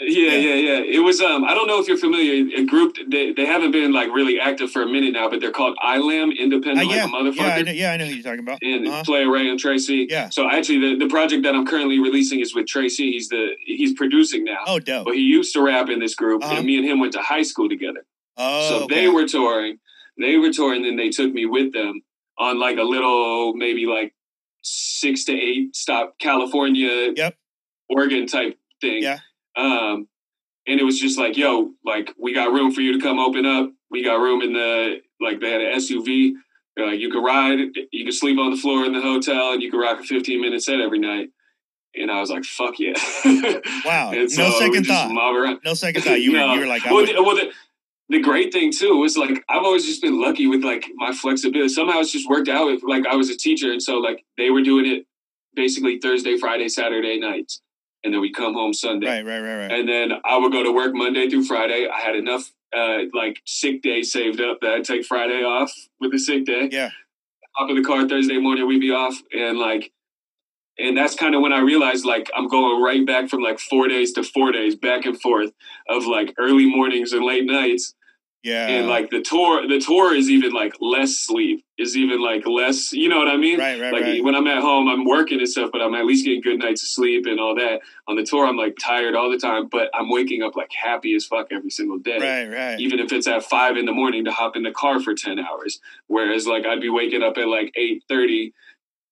Yeah, 0.00 0.32
Yeah. 0.34 0.54
yeah. 0.54 0.80
It 0.96 1.00
was 1.04 1.20
um 1.20 1.44
I 1.44 1.52
don't 1.54 1.66
know 1.66 1.78
if 1.80 1.86
you're 1.86 1.98
familiar, 1.98 2.34
a 2.56 2.64
group 2.64 2.96
they, 3.06 3.32
they 3.32 3.44
haven't 3.44 3.70
been 3.72 3.92
like 3.92 4.08
really 4.08 4.40
active 4.40 4.70
for 4.70 4.82
a 4.82 4.86
minute 4.86 5.12
now, 5.12 5.28
but 5.28 5.40
they're 5.40 5.50
called 5.52 5.76
ILAM 5.84 6.30
Uh, 6.30 6.42
Independent 6.42 6.88
yeah, 6.90 7.04
like 7.04 7.12
a 7.12 7.16
motherfucker. 7.16 7.36
yeah, 7.36 7.54
I 7.54 7.62
know, 7.62 7.72
yeah, 7.72 7.92
I 7.92 7.96
know 7.98 8.06
who 8.06 8.14
you're 8.14 8.22
talking 8.22 8.40
about. 8.40 8.58
And 8.62 8.86
Uh-huh. 8.88 9.02
Play 9.04 9.24
Ray 9.24 9.48
and 9.48 9.58
Tracy. 9.60 10.06
Yeah. 10.08 10.30
So 10.30 10.48
actually 10.50 10.78
the, 10.80 11.04
the 11.04 11.08
project 11.08 11.42
that 11.42 11.54
I'm 11.54 11.66
currently 11.66 11.98
releasing 11.98 12.40
is 12.40 12.54
with 12.54 12.66
Tracy. 12.66 13.12
He's 13.12 13.28
the 13.28 13.50
he's 13.66 13.92
producing 13.94 14.44
now. 14.44 14.60
Oh, 14.66 14.78
dope. 14.78 15.04
But 15.04 15.14
he 15.16 15.20
used 15.22 15.52
to 15.54 15.60
rap 15.62 15.90
in 15.90 16.00
this 16.00 16.14
group 16.14 16.42
Uh-huh. 16.42 16.56
and 16.56 16.66
me 16.66 16.78
and 16.78 16.86
him 16.86 16.98
went 16.98 17.12
to 17.14 17.20
high 17.22 17.42
school 17.42 17.68
together. 17.68 18.06
Oh, 18.38 18.68
so 18.70 18.84
okay. 18.84 18.94
they 18.94 19.08
were 19.08 19.26
touring. 19.28 19.78
They 20.18 20.36
were 20.38 20.50
touring, 20.52 20.82
then 20.82 20.96
they 20.96 21.10
took 21.10 21.32
me 21.32 21.44
with 21.46 21.72
them 21.74 22.00
on 22.38 22.58
like 22.58 22.78
a 22.78 22.82
little 22.82 23.52
maybe 23.54 23.84
like 23.86 24.14
six 24.62 25.24
to 25.24 25.32
eight 25.34 25.76
stop 25.76 26.18
California 26.18 27.12
Yep. 27.14 27.36
Oregon 27.90 28.26
type 28.26 28.58
thing. 28.80 29.02
Yeah. 29.02 29.18
Um, 29.56 30.08
and 30.66 30.78
it 30.80 30.84
was 30.84 30.98
just 31.00 31.18
like, 31.18 31.36
yo, 31.36 31.70
like 31.84 32.12
we 32.18 32.32
got 32.34 32.52
room 32.52 32.72
for 32.72 32.80
you 32.80 32.92
to 32.92 33.00
come 33.00 33.18
open 33.18 33.46
up. 33.46 33.70
We 33.90 34.04
got 34.04 34.14
room 34.20 34.42
in 34.42 34.52
the 34.52 35.00
like 35.20 35.40
they 35.40 35.50
had 35.50 35.60
an 35.60 35.78
SUV. 35.78 36.32
Like 36.78 37.00
you 37.00 37.10
could 37.10 37.22
ride, 37.24 37.58
you 37.92 38.04
could 38.04 38.14
sleep 38.14 38.38
on 38.38 38.50
the 38.52 38.56
floor 38.56 38.84
in 38.84 38.92
the 38.92 39.00
hotel, 39.00 39.52
and 39.52 39.62
you 39.62 39.70
could 39.70 39.80
rock 39.80 40.00
a 40.00 40.04
15 40.04 40.40
minute 40.40 40.62
set 40.62 40.80
every 40.80 40.98
night. 40.98 41.28
And 41.94 42.10
I 42.10 42.20
was 42.20 42.30
like, 42.30 42.44
fuck 42.44 42.74
yeah. 42.78 42.92
Wow. 43.84 44.12
and 44.12 44.30
No 44.38 44.50
second 44.58 44.86
thought. 44.86 45.58
no 45.64 45.74
second 45.74 46.02
thought. 46.02 46.20
You 46.20 46.32
were 46.32 46.38
No. 46.46 46.54
you 46.54 46.60
were 46.60 46.66
like, 46.66 46.84
well, 46.84 47.04
the, 47.04 47.14
well 47.22 47.34
the, 47.34 47.50
the 48.08 48.20
great 48.20 48.52
thing 48.52 48.70
too 48.72 48.96
was 48.96 49.16
like 49.16 49.42
I've 49.48 49.64
always 49.64 49.84
just 49.84 50.00
been 50.00 50.20
lucky 50.20 50.46
with 50.46 50.62
like 50.62 50.84
my 50.94 51.12
flexibility. 51.12 51.68
Somehow 51.68 51.98
it's 51.98 52.12
just 52.12 52.28
worked 52.28 52.48
out. 52.48 52.66
With, 52.66 52.82
like 52.84 53.06
I 53.06 53.16
was 53.16 53.28
a 53.30 53.36
teacher, 53.36 53.72
and 53.72 53.82
so 53.82 53.96
like 53.98 54.24
they 54.38 54.50
were 54.50 54.62
doing 54.62 54.86
it 54.86 55.06
basically 55.54 55.98
Thursday, 55.98 56.36
Friday, 56.38 56.68
Saturday 56.68 57.18
nights, 57.18 57.60
and 58.04 58.14
then 58.14 58.20
we 58.20 58.32
come 58.32 58.54
home 58.54 58.72
Sunday. 58.72 59.06
right, 59.06 59.24
right, 59.24 59.40
right, 59.40 59.56
right. 59.56 59.72
And 59.72 59.88
then 59.88 60.12
I 60.24 60.38
would 60.38 60.52
go 60.52 60.62
to 60.62 60.72
work 60.72 60.94
Monday 60.94 61.28
through 61.28 61.44
Friday. 61.44 61.88
I 61.92 62.00
had 62.00 62.16
enough 62.16 62.50
uh, 62.76 62.98
like 63.12 63.40
sick 63.46 63.82
day 63.82 64.02
saved 64.02 64.40
up 64.40 64.58
that 64.60 64.72
I'd 64.72 64.84
take 64.84 65.04
Friday 65.04 65.42
off 65.42 65.72
with 66.00 66.14
a 66.14 66.18
sick 66.18 66.44
day. 66.44 66.68
Yeah. 66.70 66.90
Hop 67.56 67.68
in 67.68 67.76
the 67.76 67.82
car 67.82 68.08
Thursday 68.08 68.38
morning, 68.38 68.66
we'd 68.66 68.80
be 68.80 68.92
off. 68.92 69.16
And 69.32 69.58
like, 69.58 69.92
and 70.78 70.96
that's 70.96 71.14
kind 71.14 71.34
of 71.34 71.42
when 71.42 71.52
I 71.52 71.60
realized 71.60 72.06
like 72.06 72.30
I'm 72.34 72.48
going 72.48 72.82
right 72.82 73.04
back 73.06 73.28
from 73.28 73.42
like 73.42 73.58
four 73.58 73.88
days 73.88 74.12
to 74.14 74.22
four 74.22 74.52
days, 74.52 74.76
back 74.76 75.04
and 75.04 75.20
forth 75.20 75.50
of 75.88 76.06
like 76.06 76.34
early 76.38 76.66
mornings 76.66 77.12
and 77.12 77.24
late 77.24 77.44
nights. 77.44 77.94
Yeah. 78.42 78.68
And 78.68 78.88
like 78.88 79.10
the 79.10 79.20
tour, 79.20 79.68
the 79.68 79.80
tour 79.80 80.14
is 80.14 80.30
even 80.30 80.52
like 80.52 80.74
less 80.80 81.16
sleep, 81.16 81.64
is 81.76 81.96
even 81.96 82.22
like 82.22 82.46
less, 82.46 82.92
you 82.92 83.08
know 83.08 83.18
what 83.18 83.28
I 83.28 83.36
mean? 83.36 83.58
Right, 83.58 83.78
right, 83.78 83.92
like 83.92 84.02
right. 84.02 84.24
when 84.24 84.34
I'm 84.34 84.46
at 84.46 84.62
home, 84.62 84.88
I'm 84.88 85.04
working 85.04 85.38
and 85.38 85.48
stuff, 85.48 85.70
but 85.72 85.82
I'm 85.82 85.94
at 85.94 86.06
least 86.06 86.24
getting 86.24 86.40
good 86.40 86.58
nights 86.58 86.82
of 86.82 86.88
sleep 86.88 87.26
and 87.26 87.38
all 87.38 87.54
that. 87.56 87.80
On 88.08 88.16
the 88.16 88.24
tour, 88.24 88.46
I'm 88.46 88.56
like 88.56 88.76
tired 88.80 89.14
all 89.14 89.30
the 89.30 89.38
time, 89.38 89.68
but 89.68 89.90
I'm 89.92 90.08
waking 90.08 90.42
up 90.42 90.56
like 90.56 90.70
happy 90.72 91.14
as 91.14 91.26
fuck 91.26 91.48
every 91.50 91.70
single 91.70 91.98
day 91.98 92.18
right, 92.18 92.56
right. 92.56 92.80
even 92.80 92.98
if 92.98 93.12
it's 93.12 93.26
at 93.26 93.42
five 93.44 93.76
in 93.76 93.86
the 93.86 93.92
morning 93.92 94.24
to 94.24 94.32
hop 94.32 94.56
in 94.56 94.62
the 94.62 94.72
car 94.72 95.00
for 95.00 95.14
10 95.14 95.38
hours 95.38 95.80
whereas 96.06 96.46
like 96.46 96.66
i'd 96.66 96.80
be 96.80 96.88
waking 96.88 97.22
up 97.22 97.36
at 97.38 97.46
like 97.46 97.74
8.30 97.78 98.52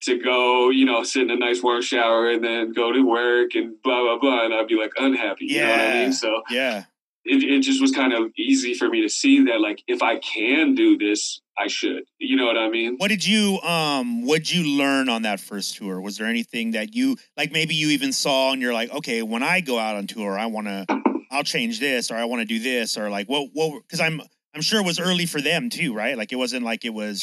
to 0.02 0.18
go 0.18 0.70
you 0.70 0.84
know 0.84 1.02
sit 1.02 1.22
in 1.22 1.30
a 1.30 1.36
nice 1.36 1.62
warm 1.62 1.82
shower 1.82 2.30
and 2.30 2.44
then 2.44 2.72
go 2.72 2.92
to 2.92 3.02
work 3.02 3.54
and 3.54 3.80
blah 3.82 4.02
blah 4.02 4.18
blah 4.18 4.44
and 4.44 4.54
i'd 4.54 4.68
be 4.68 4.76
like 4.76 4.92
unhappy 4.98 5.46
you 5.46 5.60
know 5.60 5.70
what 5.70 5.80
i 5.80 5.92
mean 5.94 6.12
so 6.12 6.42
yeah. 6.50 6.84
It, 7.28 7.42
it 7.44 7.60
just 7.60 7.80
was 7.80 7.92
kind 7.92 8.12
of 8.12 8.30
easy 8.36 8.74
for 8.74 8.88
me 8.88 9.02
to 9.02 9.08
see 9.08 9.44
that 9.44 9.60
like 9.60 9.82
if 9.86 10.02
i 10.02 10.18
can 10.18 10.74
do 10.74 10.96
this 10.98 11.40
i 11.58 11.66
should 11.66 12.02
you 12.18 12.36
know 12.36 12.46
what 12.46 12.56
i 12.58 12.68
mean 12.68 12.96
What 12.98 13.08
did 13.08 13.26
you 13.26 13.60
um 13.60 14.24
what 14.26 14.38
did 14.38 14.52
you 14.52 14.64
learn 14.78 15.08
on 15.08 15.22
that 15.22 15.40
first 15.40 15.76
tour? 15.76 16.00
Was 16.00 16.16
there 16.18 16.26
anything 16.26 16.72
that 16.72 16.94
you 16.94 17.16
like 17.36 17.52
maybe 17.52 17.74
you 17.74 17.88
even 17.90 18.12
saw 18.12 18.52
and 18.52 18.60
you're 18.62 18.74
like, 18.74 18.90
okay, 18.90 19.22
when 19.22 19.42
I 19.42 19.60
go 19.60 19.78
out 19.78 19.94
on 19.96 20.06
tour, 20.06 20.38
I 20.38 20.46
want 20.46 20.66
to 20.66 20.86
I'll 21.30 21.44
change 21.44 21.78
this 21.80 22.10
or 22.10 22.16
I 22.16 22.24
want 22.24 22.40
to 22.40 22.46
do 22.46 22.58
this 22.58 22.96
or 22.98 23.08
like 23.10 23.28
what 23.28 23.50
what 23.52 23.86
cuz 23.88 24.00
I'm 24.00 24.20
I'm 24.54 24.62
sure 24.62 24.80
it 24.80 24.86
was 24.86 24.98
early 24.98 25.26
for 25.26 25.40
them 25.40 25.70
too, 25.70 25.94
right? 25.94 26.16
Like 26.16 26.32
it 26.32 26.36
wasn't 26.36 26.64
like 26.64 26.84
it 26.84 26.94
was 26.94 27.22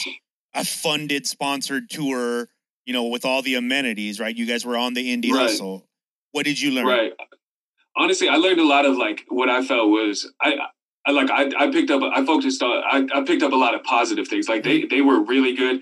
a 0.54 0.64
funded 0.64 1.28
sponsored 1.28 1.90
tour, 1.90 2.48
you 2.86 2.94
know, 2.94 3.04
with 3.06 3.26
all 3.26 3.42
the 3.42 3.56
amenities, 3.56 4.20
right? 4.20 4.36
You 4.36 4.46
guys 4.46 4.66
were 4.66 4.78
on 4.78 4.94
the 4.94 5.06
indie 5.14 5.32
Right. 5.34 5.50
hustle. 5.50 5.88
What 6.32 6.46
did 6.46 6.60
you 6.62 6.72
learn? 6.72 6.86
Right. 6.86 7.14
Honestly, 7.98 8.28
I 8.28 8.36
learned 8.36 8.60
a 8.60 8.68
lot 8.68 8.86
of 8.86 8.98
like 8.98 9.24
what 9.30 9.50
I 9.50 9.64
felt 9.64 9.90
was 9.90 10.32
I, 10.42 10.58
I 11.06 11.12
like 11.12 11.30
I, 11.30 11.52
I 11.58 11.72
picked 11.72 11.92
up 11.92 12.02
I 12.04 12.26
focused 12.26 12.62
on 12.64 12.84
I, 12.84 13.08
I 13.20 13.24
picked 13.24 13.44
up 13.44 13.54
a 13.54 13.58
lot 13.58 13.76
of 13.76 13.84
positive 13.84 14.28
things. 14.28 14.50
Like 14.50 14.64
they 14.64 14.86
they 14.86 15.02
were 15.02 15.24
really 15.24 15.56
good. 15.56 15.82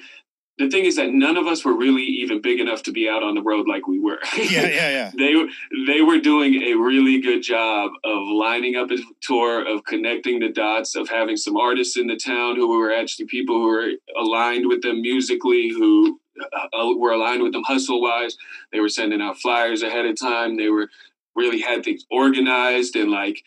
The 0.60 0.70
thing 0.70 0.86
is 0.86 0.98
that 0.98 1.10
none 1.10 1.36
of 1.36 1.48
us 1.48 1.66
were 1.66 1.76
really 1.76 2.04
even 2.04 2.40
big 2.40 2.60
enough 2.60 2.84
to 2.84 2.92
be 2.92 3.10
out 3.10 3.24
on 3.24 3.34
the 3.34 3.42
road 3.42 3.68
like 3.68 3.88
we 3.88 4.00
were. 4.00 4.20
Yeah, 4.38 4.68
yeah, 4.68 4.90
yeah. 4.90 5.12
they 5.18 5.36
were 5.36 5.48
they 5.88 6.02
were 6.02 6.20
doing 6.20 6.62
a 6.62 6.76
really 6.76 7.20
good 7.20 7.42
job 7.42 7.92
of 8.04 8.28
lining 8.28 8.76
up 8.76 8.92
a 8.92 8.98
tour, 9.22 9.66
of 9.66 9.84
connecting 9.86 10.40
the 10.40 10.50
dots, 10.50 10.96
of 10.96 11.10
having 11.10 11.38
some 11.38 11.58
artists 11.58 11.98
in 11.98 12.06
the 12.06 12.18
town 12.18 12.56
who 12.56 12.78
were 12.78 12.94
actually 12.94 13.26
people 13.26 13.56
who 13.56 13.68
were 13.68 13.90
aligned 14.20 14.68
with 14.68 14.84
them 14.84 15.02
musically, 15.02 15.70
who 15.70 16.20
uh, 16.40 16.94
were 16.98 17.14
aligned 17.14 17.42
with 17.42 17.54
them 17.54 17.64
hustle 17.64 18.02
wise. 18.02 18.38
They 18.72 18.80
were 18.80 18.90
sending 18.90 19.22
out 19.22 19.40
flyers 19.40 19.82
ahead 19.82 20.06
of 20.06 20.20
time. 20.20 20.58
They 20.58 20.70
were 20.70 20.90
really 21.36 21.62
had 21.62 21.84
things 21.84 22.06
organized 22.10 22.96
and 22.96 23.12
like, 23.12 23.44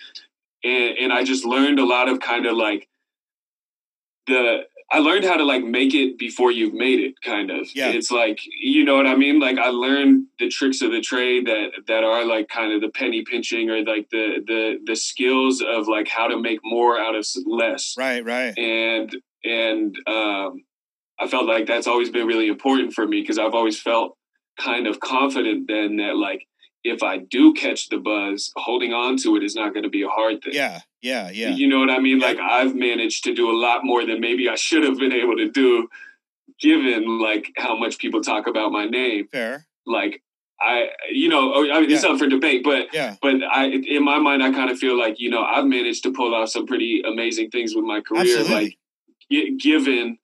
and 0.64 0.98
and 0.98 1.12
I 1.12 1.24
just 1.24 1.44
learned 1.44 1.78
a 1.78 1.84
lot 1.84 2.08
of 2.08 2.20
kind 2.20 2.46
of 2.46 2.56
like 2.56 2.88
the 4.26 4.64
I 4.90 5.00
learned 5.00 5.24
how 5.24 5.36
to 5.36 5.44
like 5.44 5.64
make 5.64 5.94
it 5.94 6.16
before 6.16 6.52
you've 6.52 6.74
made 6.74 7.00
it, 7.00 7.20
kind 7.20 7.50
of. 7.50 7.66
Yeah. 7.74 7.90
It's 7.90 8.10
like 8.10 8.38
you 8.60 8.84
know 8.84 8.96
what 8.96 9.06
I 9.06 9.16
mean. 9.16 9.40
Like 9.40 9.58
I 9.58 9.68
learned 9.68 10.26
the 10.38 10.48
tricks 10.48 10.80
of 10.80 10.92
the 10.92 11.00
trade 11.00 11.46
that 11.46 11.70
that 11.88 12.04
are 12.04 12.24
like 12.24 12.48
kind 12.48 12.72
of 12.72 12.80
the 12.80 12.90
penny 12.90 13.24
pinching 13.24 13.68
or 13.68 13.82
like 13.84 14.08
the 14.10 14.42
the 14.46 14.78
the 14.84 14.96
skills 14.96 15.60
of 15.60 15.88
like 15.88 16.08
how 16.08 16.28
to 16.28 16.40
make 16.40 16.60
more 16.62 16.98
out 16.98 17.16
of 17.16 17.26
less. 17.46 17.96
Right, 17.98 18.24
right. 18.24 18.56
And 18.56 19.16
and 19.44 19.96
um, 20.06 20.64
I 21.18 21.26
felt 21.28 21.46
like 21.46 21.66
that's 21.66 21.88
always 21.88 22.10
been 22.10 22.26
really 22.26 22.48
important 22.48 22.92
for 22.92 23.06
me 23.06 23.20
because 23.20 23.38
I've 23.38 23.54
always 23.54 23.80
felt 23.80 24.16
kind 24.58 24.86
of 24.86 25.00
confident 25.00 25.66
then 25.68 25.96
that 25.96 26.16
like 26.16 26.46
if 26.94 27.02
I 27.02 27.18
do 27.18 27.52
catch 27.54 27.88
the 27.88 27.98
buzz, 27.98 28.52
holding 28.56 28.92
on 28.92 29.16
to 29.18 29.36
it 29.36 29.42
is 29.42 29.54
not 29.54 29.72
going 29.74 29.82
to 29.82 29.88
be 29.90 30.02
a 30.02 30.08
hard 30.08 30.42
thing. 30.42 30.54
Yeah, 30.54 30.80
yeah, 31.02 31.30
yeah. 31.30 31.50
You 31.50 31.66
know 31.68 31.78
what 31.80 31.90
I 31.90 31.98
mean? 31.98 32.20
Yeah. 32.20 32.26
Like 32.28 32.38
I've 32.38 32.74
managed 32.74 33.24
to 33.24 33.34
do 33.34 33.50
a 33.50 33.56
lot 33.66 33.84
more 33.84 34.04
than 34.06 34.20
maybe 34.20 34.48
I 34.48 34.54
should 34.56 34.84
have 34.84 34.98
been 34.98 35.12
able 35.12 35.36
to 35.36 35.50
do, 35.50 35.88
given 36.60 37.18
like 37.20 37.52
how 37.56 37.76
much 37.78 37.98
people 37.98 38.20
talk 38.22 38.46
about 38.46 38.72
my 38.72 38.86
name. 38.86 39.28
Fair. 39.30 39.66
Like 39.86 40.22
I, 40.60 40.88
you 41.12 41.28
know, 41.28 41.52
oh, 41.54 41.70
I 41.70 41.80
mean, 41.80 41.90
it's 41.90 42.02
Yeah. 42.02 42.10
up 42.12 42.18
for 42.18 42.26
debate, 42.26 42.62
but 42.64 42.88
Yeah. 42.94 43.16
but 43.20 43.34
I, 43.42 43.66
in 43.66 44.02
my 44.04 44.18
mind, 44.18 44.42
I 44.42 44.50
kind 44.52 44.70
of 44.70 44.78
feel 44.78 44.96
like 44.98 45.20
you 45.20 45.28
know 45.30 45.42
I've 45.42 45.66
managed 45.66 46.02
to 46.04 46.12
pull 46.12 46.34
off 46.34 46.48
some 46.48 46.66
pretty 46.66 47.02
amazing 47.06 47.50
things 47.50 47.74
with 47.76 47.84
my 47.84 48.00
career, 48.00 48.22
Absolutely. 48.38 48.54
like 48.54 48.78
gi- 49.30 49.56
given 49.58 50.18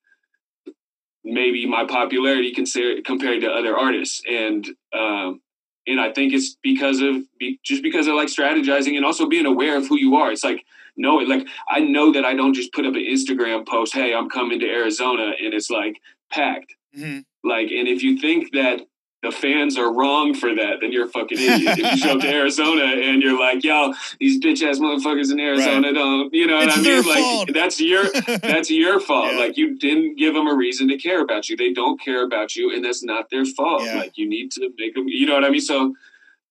maybe 1.23 1.65
my 1.67 1.85
popularity 1.85 2.51
consider, 2.51 3.01
compared 3.01 3.41
to 3.41 3.49
other 3.51 3.77
artists, 3.77 4.21
and 4.29 4.67
um, 4.97 5.39
and 5.87 5.99
I 5.99 6.11
think 6.11 6.33
it's 6.33 6.55
because 6.61 7.01
of 7.01 7.23
be, 7.39 7.59
just 7.63 7.83
because 7.83 8.07
of 8.07 8.15
like 8.15 8.27
strategizing 8.27 8.95
and 8.95 9.05
also 9.05 9.27
being 9.27 9.45
aware 9.45 9.77
of 9.77 9.87
who 9.87 9.97
you 9.97 10.15
are. 10.15 10.31
It's 10.31 10.43
like 10.43 10.65
no, 10.95 11.15
like 11.15 11.47
I 11.69 11.79
know 11.79 12.11
that 12.13 12.23
I 12.25 12.35
don't 12.35 12.53
just 12.53 12.71
put 12.73 12.85
up 12.85 12.93
an 12.93 13.01
Instagram 13.01 13.67
post, 13.67 13.93
"Hey, 13.93 14.13
I'm 14.13 14.29
coming 14.29 14.59
to 14.59 14.69
Arizona," 14.69 15.33
and 15.41 15.53
it's 15.53 15.69
like 15.69 15.99
packed. 16.31 16.75
hmm 16.95 17.19
Like, 17.43 17.71
and 17.71 17.87
if 17.87 18.03
you 18.03 18.19
think 18.19 18.51
that 18.53 18.81
the 19.23 19.31
fans 19.31 19.77
are 19.77 19.91
wrong 19.91 20.33
for 20.33 20.53
that, 20.53 20.79
then 20.81 20.91
you're 20.91 21.05
a 21.05 21.09
fucking 21.09 21.39
idiot. 21.39 21.79
if 21.79 21.91
you 21.91 21.97
show 21.97 22.15
up 22.15 22.19
to 22.19 22.27
Arizona 22.27 22.83
and 22.83 23.23
you're 23.23 23.39
like, 23.39 23.63
yo, 23.63 23.93
these 24.19 24.37
bitch 24.37 24.61
ass 24.61 24.79
motherfuckers 24.79 25.31
in 25.31 25.39
Arizona 25.39 25.93
don't, 25.93 26.31
you 26.33 26.45
know 26.45 26.57
what 26.57 26.67
It's 26.67 26.77
I 26.77 26.81
their 26.81 27.01
mean? 27.01 27.09
Like, 27.09 27.23
fault. 27.23 27.49
that's 27.53 27.79
your 27.79 28.03
that's 28.41 28.69
your 28.69 28.99
fault. 28.99 29.31
Yeah. 29.31 29.39
Like, 29.39 29.57
you 29.57 29.77
didn't 29.79 30.17
give 30.17 30.33
them 30.33 30.47
a 30.47 30.53
reason 30.53 30.89
to 30.89 30.97
care 30.97 31.21
about 31.21 31.47
you. 31.47 31.55
They 31.55 31.71
don't 31.71 31.99
care 32.01 32.25
about 32.25 32.57
you, 32.57 32.75
and 32.75 32.83
that's 32.83 33.01
not 33.01 33.29
their 33.31 33.45
fault. 33.45 33.83
Yeah. 33.85 33.95
Like, 33.95 34.17
you 34.17 34.27
need 34.27 34.51
to 34.51 34.69
make 34.77 34.93
them. 34.93 35.05
You 35.07 35.25
know 35.25 35.35
what 35.35 35.45
I 35.45 35.49
mean? 35.49 35.61
So, 35.61 35.95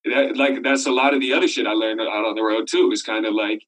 that, 0.06 0.38
like, 0.38 0.62
that's 0.62 0.86
a 0.86 0.92
lot 0.92 1.12
of 1.12 1.20
the 1.20 1.34
other 1.34 1.48
shit 1.48 1.66
I 1.66 1.72
learned 1.72 2.00
out 2.00 2.24
on 2.24 2.34
the 2.34 2.42
road 2.42 2.68
too. 2.68 2.90
Is 2.90 3.02
kind 3.02 3.26
of 3.26 3.34
like. 3.34 3.62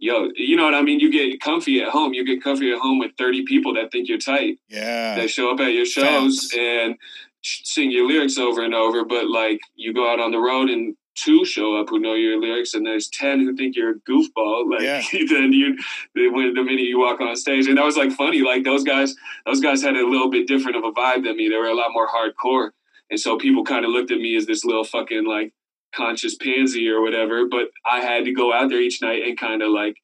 Yo, 0.00 0.28
you 0.36 0.54
know 0.54 0.62
what 0.62 0.76
I 0.76 0.82
mean? 0.82 1.00
You 1.00 1.10
get 1.10 1.40
comfy 1.40 1.80
at 1.82 1.88
home. 1.88 2.12
You 2.12 2.24
get 2.24 2.40
comfy 2.40 2.70
at 2.70 2.78
home 2.78 3.00
with 3.00 3.10
30 3.18 3.44
people 3.46 3.74
that 3.74 3.90
think 3.90 4.08
you're 4.08 4.16
tight 4.16 4.60
yeah. 4.68 5.16
that 5.16 5.28
show 5.28 5.52
up 5.52 5.58
at 5.58 5.72
your 5.72 5.86
shows 5.86 6.52
Facts. 6.52 6.56
and 6.56 6.94
sing 7.42 7.90
your 7.90 8.06
lyrics 8.06 8.38
over 8.38 8.62
and 8.64 8.74
over. 8.74 9.04
But 9.04 9.28
like 9.28 9.60
you 9.74 9.92
go 9.92 10.10
out 10.10 10.20
on 10.20 10.30
the 10.32 10.38
road 10.38 10.70
and 10.70 10.96
two 11.14 11.44
show 11.44 11.76
up 11.80 11.88
who 11.88 11.98
know 11.98 12.14
your 12.14 12.40
lyrics, 12.40 12.74
and 12.74 12.86
there's 12.86 13.08
ten 13.08 13.40
who 13.40 13.54
think 13.56 13.76
you're 13.76 13.90
a 13.92 14.00
goofball. 14.00 14.70
Like 14.70 14.82
Yeah. 14.82 15.02
then 15.28 15.52
you, 15.52 15.76
they, 16.14 16.28
when 16.28 16.54
the 16.54 16.62
minute 16.62 16.82
you 16.84 17.00
walk 17.00 17.20
on 17.20 17.34
stage, 17.36 17.66
and 17.66 17.76
that 17.78 17.84
was 17.84 17.96
like 17.96 18.12
funny. 18.12 18.42
Like 18.42 18.64
those 18.64 18.84
guys, 18.84 19.14
those 19.46 19.60
guys 19.60 19.82
had 19.82 19.96
a 19.96 20.06
little 20.06 20.30
bit 20.30 20.46
different 20.46 20.76
of 20.76 20.84
a 20.84 20.92
vibe 20.92 21.24
than 21.24 21.36
me. 21.36 21.48
They 21.48 21.56
were 21.56 21.66
a 21.68 21.74
lot 21.74 21.92
more 21.92 22.08
hardcore, 22.08 22.70
and 23.10 23.18
so 23.18 23.36
people 23.36 23.64
kind 23.64 23.84
of 23.84 23.90
looked 23.90 24.10
at 24.10 24.18
me 24.18 24.36
as 24.36 24.46
this 24.46 24.64
little 24.64 24.84
fucking 24.84 25.26
like 25.26 25.52
conscious 25.94 26.36
pansy 26.36 26.88
or 26.88 27.00
whatever. 27.00 27.46
But 27.48 27.68
I 27.90 28.00
had 28.00 28.24
to 28.26 28.32
go 28.32 28.52
out 28.52 28.68
there 28.68 28.80
each 28.80 29.02
night 29.02 29.22
and 29.26 29.38
kind 29.38 29.62
of 29.62 29.70
like 29.70 29.96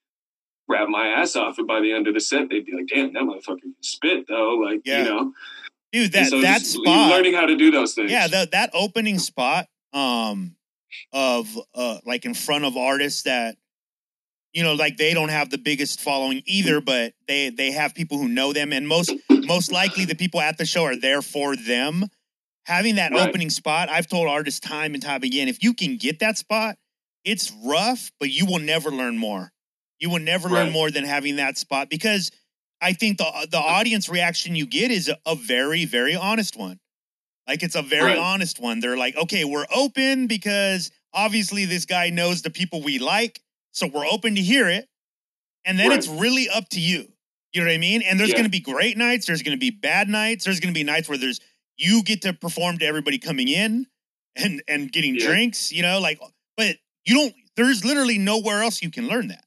rap 0.68 0.88
my 0.88 1.08
ass 1.08 1.36
off, 1.36 1.58
and 1.58 1.66
by 1.66 1.80
the 1.80 1.92
end 1.92 2.08
of 2.08 2.14
the 2.14 2.20
set, 2.20 2.48
they'd 2.48 2.64
be 2.64 2.72
like, 2.72 2.88
"Damn, 2.88 3.12
that 3.12 3.22
motherfucker 3.22 3.60
can 3.60 3.74
spit 3.82 4.26
though." 4.28 4.54
Like 4.54 4.80
Yeah. 4.84 4.98
you 4.98 5.04
know, 5.04 5.32
Dude, 5.94 6.10
that 6.12 6.26
so 6.26 6.40
that 6.40 6.62
spot. 6.62 7.08
learning 7.08 7.34
how 7.34 7.46
to 7.46 7.54
do 7.54 7.70
those 7.70 7.94
things. 7.94 8.10
Yeah, 8.10 8.26
the, 8.26 8.48
that 8.50 8.70
opening 8.74 9.20
spot 9.20 9.68
um 9.92 10.56
of 11.12 11.46
uh 11.72 11.98
like 12.04 12.24
in 12.24 12.34
front 12.34 12.64
of 12.64 12.76
artists 12.76 13.22
that 13.22 13.56
you 14.52 14.64
know 14.64 14.74
like 14.74 14.96
they 14.96 15.14
don't 15.14 15.28
have 15.28 15.50
the 15.50 15.58
biggest 15.58 16.00
following 16.00 16.42
either 16.46 16.80
but 16.80 17.14
they 17.28 17.50
they 17.50 17.70
have 17.70 17.94
people 17.94 18.18
who 18.18 18.28
know 18.28 18.52
them 18.52 18.72
and 18.72 18.88
most 18.88 19.12
most 19.46 19.70
likely 19.70 20.04
the 20.04 20.16
people 20.16 20.40
at 20.40 20.58
the 20.58 20.64
show 20.64 20.82
are 20.84 20.96
there 20.96 21.22
for 21.22 21.54
them 21.54 22.06
having 22.66 22.96
that 22.96 23.12
Right. 23.12 23.28
opening 23.28 23.50
spot 23.50 23.88
i've 23.88 24.08
told 24.08 24.28
artists 24.28 24.60
time 24.60 24.94
and 24.94 25.02
time 25.02 25.22
again 25.22 25.48
if 25.48 25.62
you 25.62 25.74
can 25.74 25.96
get 25.96 26.18
that 26.20 26.38
spot 26.38 26.76
it's 27.24 27.52
rough 27.64 28.10
but 28.18 28.30
you 28.30 28.46
will 28.46 28.60
never 28.60 28.90
learn 28.90 29.16
more 29.16 29.52
you 30.00 30.10
will 30.10 30.20
never 30.20 30.48
learn 30.48 30.70
more 30.72 30.90
than 30.90 31.04
having 31.04 31.36
that 31.36 31.56
spot 31.58 31.88
because 31.88 32.30
i 32.84 32.92
think 32.92 33.18
the 33.18 33.48
the 33.50 33.58
audience 33.58 34.08
reaction 34.08 34.54
you 34.54 34.66
get 34.66 34.90
is 34.90 35.10
a, 35.26 35.34
very 35.34 35.84
very 35.84 36.14
honest 36.14 36.56
one 36.56 36.78
like 37.46 37.62
it's 37.62 37.74
a 37.74 37.82
very 37.82 38.04
Right. 38.04 38.18
honest 38.18 38.58
one. 38.58 38.80
They're 38.80 38.96
like, 38.96 39.16
okay, 39.16 39.44
we're 39.44 39.66
open 39.74 40.26
because 40.28 40.90
obviously 41.12 41.66
this 41.66 41.84
guy 41.84 42.08
knows 42.08 42.40
the 42.40 42.48
people 42.50 42.82
we 42.82 42.98
like, 42.98 43.42
so 43.72 43.86
we're 43.86 44.06
open 44.06 44.34
to 44.36 44.40
hear 44.40 44.68
it. 44.68 44.88
And 45.66 45.78
then 45.78 45.90
Right. 45.90 45.98
it's 45.98 46.08
really 46.08 46.48
up 46.48 46.70
to 46.70 46.80
you. 46.80 47.12
You 47.52 47.60
know 47.60 47.66
what 47.66 47.74
I 47.74 47.78
mean? 47.78 48.00
And 48.00 48.18
there's 48.18 48.30
Yeah. 48.30 48.36
going 48.36 48.46
to 48.46 48.50
be 48.50 48.60
great 48.60 48.96
nights. 48.96 49.26
There's 49.26 49.42
going 49.42 49.56
to 49.56 49.60
be 49.60 49.70
bad 49.70 50.08
nights. 50.08 50.46
There's 50.46 50.58
going 50.58 50.72
to 50.72 50.78
be 50.78 50.84
nights 50.84 51.06
where 51.06 51.18
there's 51.18 51.38
you 51.76 52.02
get 52.02 52.22
to 52.22 52.32
perform 52.32 52.78
to 52.78 52.86
everybody 52.86 53.18
coming 53.18 53.48
in 53.48 53.88
and 54.36 54.62
and 54.66 54.90
getting 54.90 55.14
Yeah. 55.16 55.26
drinks. 55.26 55.70
You 55.70 55.82
know, 55.82 56.00
like, 56.00 56.18
but 56.56 56.76
you 57.04 57.14
don't. 57.14 57.34
There's 57.56 57.84
literally 57.84 58.16
nowhere 58.16 58.62
else 58.62 58.80
you 58.82 58.90
can 58.90 59.06
learn 59.06 59.28
that. 59.28 59.44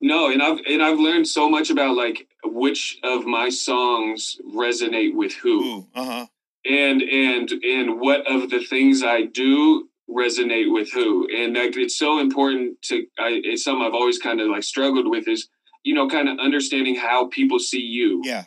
No, 0.00 0.28
and 0.30 0.42
I've 0.42 0.58
and 0.66 0.82
I've 0.82 0.98
learned 0.98 1.28
so 1.28 1.48
much 1.48 1.70
about 1.70 1.96
like 1.96 2.26
which 2.52 2.98
of 3.02 3.24
my 3.26 3.48
songs 3.48 4.38
resonate 4.54 5.14
with 5.14 5.32
who, 5.34 5.64
Ooh, 5.64 5.86
uh 5.94 6.04
huh. 6.04 6.26
and 6.64 7.02
and 7.02 7.50
and 7.50 8.00
what 8.00 8.30
of 8.30 8.50
the 8.50 8.64
things 8.64 9.02
I 9.02 9.22
do 9.22 9.88
resonate 10.08 10.72
with 10.72 10.92
who, 10.92 11.28
and 11.34 11.54
like 11.54 11.76
it's 11.76 11.98
so 11.98 12.18
important 12.20 12.80
to. 12.82 13.06
I, 13.18 13.40
it's 13.44 13.64
something 13.64 13.84
I've 13.84 13.94
always 13.94 14.18
kind 14.18 14.40
of 14.40 14.48
like 14.48 14.62
struggled 14.64 15.08
with 15.08 15.28
is 15.28 15.48
you 15.84 15.94
know 15.94 16.08
kind 16.08 16.28
of 16.28 16.38
understanding 16.38 16.94
how 16.96 17.28
people 17.28 17.58
see 17.58 17.80
you. 17.80 18.22
Yeah. 18.24 18.44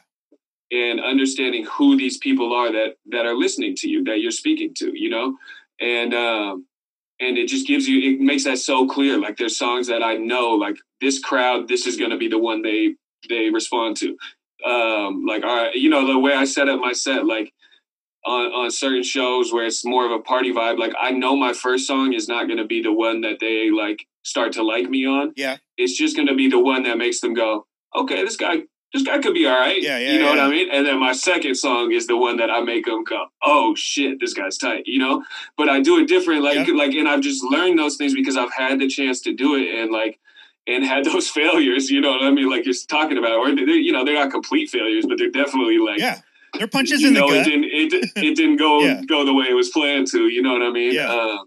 and 0.71 0.99
understanding 0.99 1.65
who 1.65 1.97
these 1.97 2.17
people 2.19 2.53
are 2.53 2.71
that 2.71 2.95
that 3.12 3.25
are 3.25 3.35
listening 3.35 3.75
to 3.75 3.89
you 3.89 4.03
that 4.03 4.19
you're 4.21 4.31
speaking 4.31 4.71
to 4.75 4.91
you 4.93 5.09
know 5.09 5.35
and 5.81 6.13
um 6.13 6.65
and 7.19 7.38
it 7.39 7.47
just 7.47 7.65
gives 7.67 7.88
you 7.88 8.13
it 8.13 8.19
makes 8.21 8.43
that 8.43 8.59
so 8.59 8.88
clear 8.88 9.17
like 9.19 9.35
there's 9.38 9.57
songs 9.57 9.88
that 9.88 10.03
i 10.03 10.13
know 10.15 10.49
like 10.51 10.77
this 11.01 11.17
crowd 11.19 11.67
this 11.67 11.88
is 11.88 11.97
going 11.97 12.12
to 12.12 12.17
be 12.17 12.27
the 12.27 12.38
one 12.38 12.62
they 12.62 12.95
they 13.27 13.49
respond 13.49 13.97
to 13.97 14.17
um 14.65 15.25
like 15.25 15.43
all 15.43 15.55
right 15.55 15.75
you 15.75 15.89
know 15.89 16.05
the 16.05 16.17
way 16.19 16.34
i 16.34 16.45
set 16.45 16.69
up 16.69 16.79
my 16.79 16.91
set 16.93 17.25
like 17.25 17.53
on 18.25 18.47
on 18.51 18.69
certain 18.71 19.03
shows 19.03 19.51
where 19.53 19.65
it's 19.65 19.86
more 19.86 20.05
of 20.05 20.12
a 20.12 20.19
party 20.19 20.51
vibe 20.53 20.77
like 20.77 20.93
i 20.99 21.12
know 21.12 21.36
my 21.36 21.53
first 21.53 21.88
song 21.88 22.13
is 22.13 22.27
not 22.27 22.45
going 22.47 22.58
to 22.58 22.65
be 22.65 22.82
the 22.82 22.91
one 22.93 23.21
that 23.21 23.39
they 23.39 23.69
like 23.71 24.05
start 24.23 24.51
to 24.53 24.63
like 24.63 24.89
me 24.89 25.05
on 25.05 25.32
Yeah. 25.36 25.58
it's 25.77 25.97
just 25.97 26.15
going 26.15 26.27
to 26.27 26.36
be 26.36 26.49
the 26.49 26.60
one 26.60 26.84
that 26.84 26.97
makes 26.97 27.21
them 27.21 27.34
go 27.34 27.65
okay 27.95 28.23
this 28.23 28.36
guy 28.36 28.63
this 28.93 29.03
guy 29.03 29.19
could 29.19 29.34
be 29.34 29.45
all 29.45 29.58
right 29.58 29.82
Yeah, 29.82 29.97
yeah, 29.97 30.12
you 30.12 30.19
know 30.19 30.25
what 30.27 30.38
yeah. 30.38 30.45
i 30.45 30.49
mean 30.49 30.69
and 30.71 30.86
then 30.86 30.99
my 30.99 31.13
second 31.13 31.55
song 31.55 31.93
is 31.93 32.08
the 32.08 32.17
one 32.17 32.36
that 32.38 32.49
i 32.51 32.60
make 32.60 32.86
them 32.86 33.05
go 33.05 33.27
oh 33.43 33.73
shit 33.75 34.19
this 34.19 34.34
guy's 34.34 34.58
tight 34.58 34.84
you 34.88 34.99
know 34.99 35.23
but 35.58 35.69
i 35.69 35.79
do 35.79 35.97
it 35.99 36.08
different 36.10 36.43
like 36.43 36.67
Yeah. 36.67 36.73
like 36.73 36.91
and 36.93 37.08
i've 37.08 37.21
just 37.21 37.41
learned 37.45 37.79
those 37.79 37.95
things 37.95 38.13
because 38.13 38.36
i've 38.36 38.51
had 38.51 38.79
the 38.79 38.88
chance 38.89 39.21
to 39.21 39.34
do 39.34 39.55
it 39.55 39.73
and 39.79 39.91
like 39.91 40.19
and 40.69 40.84
had 40.86 41.03
those 41.05 41.27
failures 41.39 41.89
you 41.89 41.99
know 42.01 42.12
what 42.12 42.23
i 42.23 42.32
mean 42.32 42.49
like 42.49 42.65
you're 42.65 42.75
talking 42.97 43.17
about 43.17 43.34
or 43.41 43.47
they're, 43.55 43.67
you 43.88 43.91
know 43.91 44.03
they're 44.05 44.19
not 44.23 44.32
complete 44.32 44.69
failures 44.69 45.05
but 45.08 45.17
they're 45.17 45.32
definitely 45.43 45.77
like 45.79 45.99
Yeah. 45.99 46.19
They're 46.58 46.67
punches 46.67 47.03
in 47.03 47.13
the 47.13 47.19
know, 47.19 47.27
gut. 47.29 47.45
it 47.45 47.49
didn't 47.49 47.65
it, 47.65 47.93
it 48.29 48.36
didn't 48.36 48.58
go 48.58 48.79
Yeah. 48.86 49.01
go 49.08 49.23
the 49.23 49.34
way 49.39 49.45
it 49.53 49.53
was 49.53 49.69
planned 49.69 50.08
to. 50.13 50.21
You 50.36 50.41
know 50.41 50.53
what 50.53 50.63
I 50.63 50.71
mean? 50.71 50.93
Yeah. 50.95 51.08
Uh, 51.12 51.38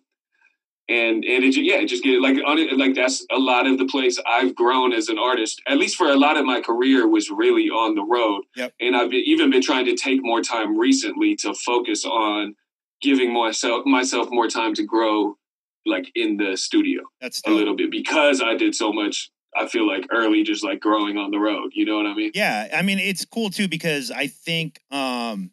and 0.88 1.24
and 1.24 1.44
it 1.44 1.56
yeah, 1.56 1.76
it 1.82 1.86
just 1.86 2.04
get 2.04 2.20
like 2.20 2.36
on 2.46 2.56
it 2.58 2.76
like 2.78 2.94
that's 2.94 3.26
a 3.32 3.38
lot 3.38 3.66
of 3.66 3.78
the 3.78 3.86
place 3.86 4.16
I've 4.26 4.54
grown 4.54 4.92
as 4.92 5.08
an 5.08 5.18
artist. 5.18 5.60
At 5.66 5.78
least 5.78 5.96
for 5.96 6.08
a 6.08 6.16
lot 6.16 6.36
of 6.36 6.44
my 6.44 6.60
career 6.60 7.08
was 7.08 7.30
really 7.30 7.68
on 7.68 7.94
the 7.96 8.04
road. 8.04 8.42
Yep. 8.56 8.74
And 8.80 8.96
I've 8.96 9.10
been, 9.10 9.22
even 9.26 9.50
been 9.50 9.62
trying 9.62 9.86
to 9.86 9.96
take 9.96 10.20
more 10.22 10.40
time 10.40 10.78
recently 10.78 11.34
to 11.36 11.52
focus 11.52 12.04
on 12.04 12.54
giving 13.00 13.32
myself 13.32 13.84
myself 13.86 14.28
more 14.30 14.48
time 14.48 14.72
to 14.74 14.84
grow, 14.84 15.36
like 15.86 16.10
in 16.14 16.36
the 16.36 16.56
studio 16.56 17.02
That's 17.20 17.42
a 17.46 17.50
little 17.50 17.76
bit 17.76 17.90
because 17.90 18.40
I 18.42 18.54
did 18.54 18.74
so 18.74 18.92
much. 18.92 19.30
I 19.54 19.66
feel 19.68 19.86
like 19.86 20.06
early, 20.10 20.42
just 20.44 20.64
like 20.64 20.80
growing 20.80 21.18
on 21.18 21.30
the 21.30 21.38
road. 21.38 21.72
You 21.74 21.84
know 21.84 21.96
what 21.96 22.06
I 22.06 22.14
mean? 22.14 22.30
Yeah, 22.34 22.68
I 22.72 22.82
mean 22.82 22.98
it's 22.98 23.24
cool 23.24 23.50
too 23.50 23.68
because 23.68 24.10
I 24.10 24.26
think 24.26 24.80
um 24.90 25.50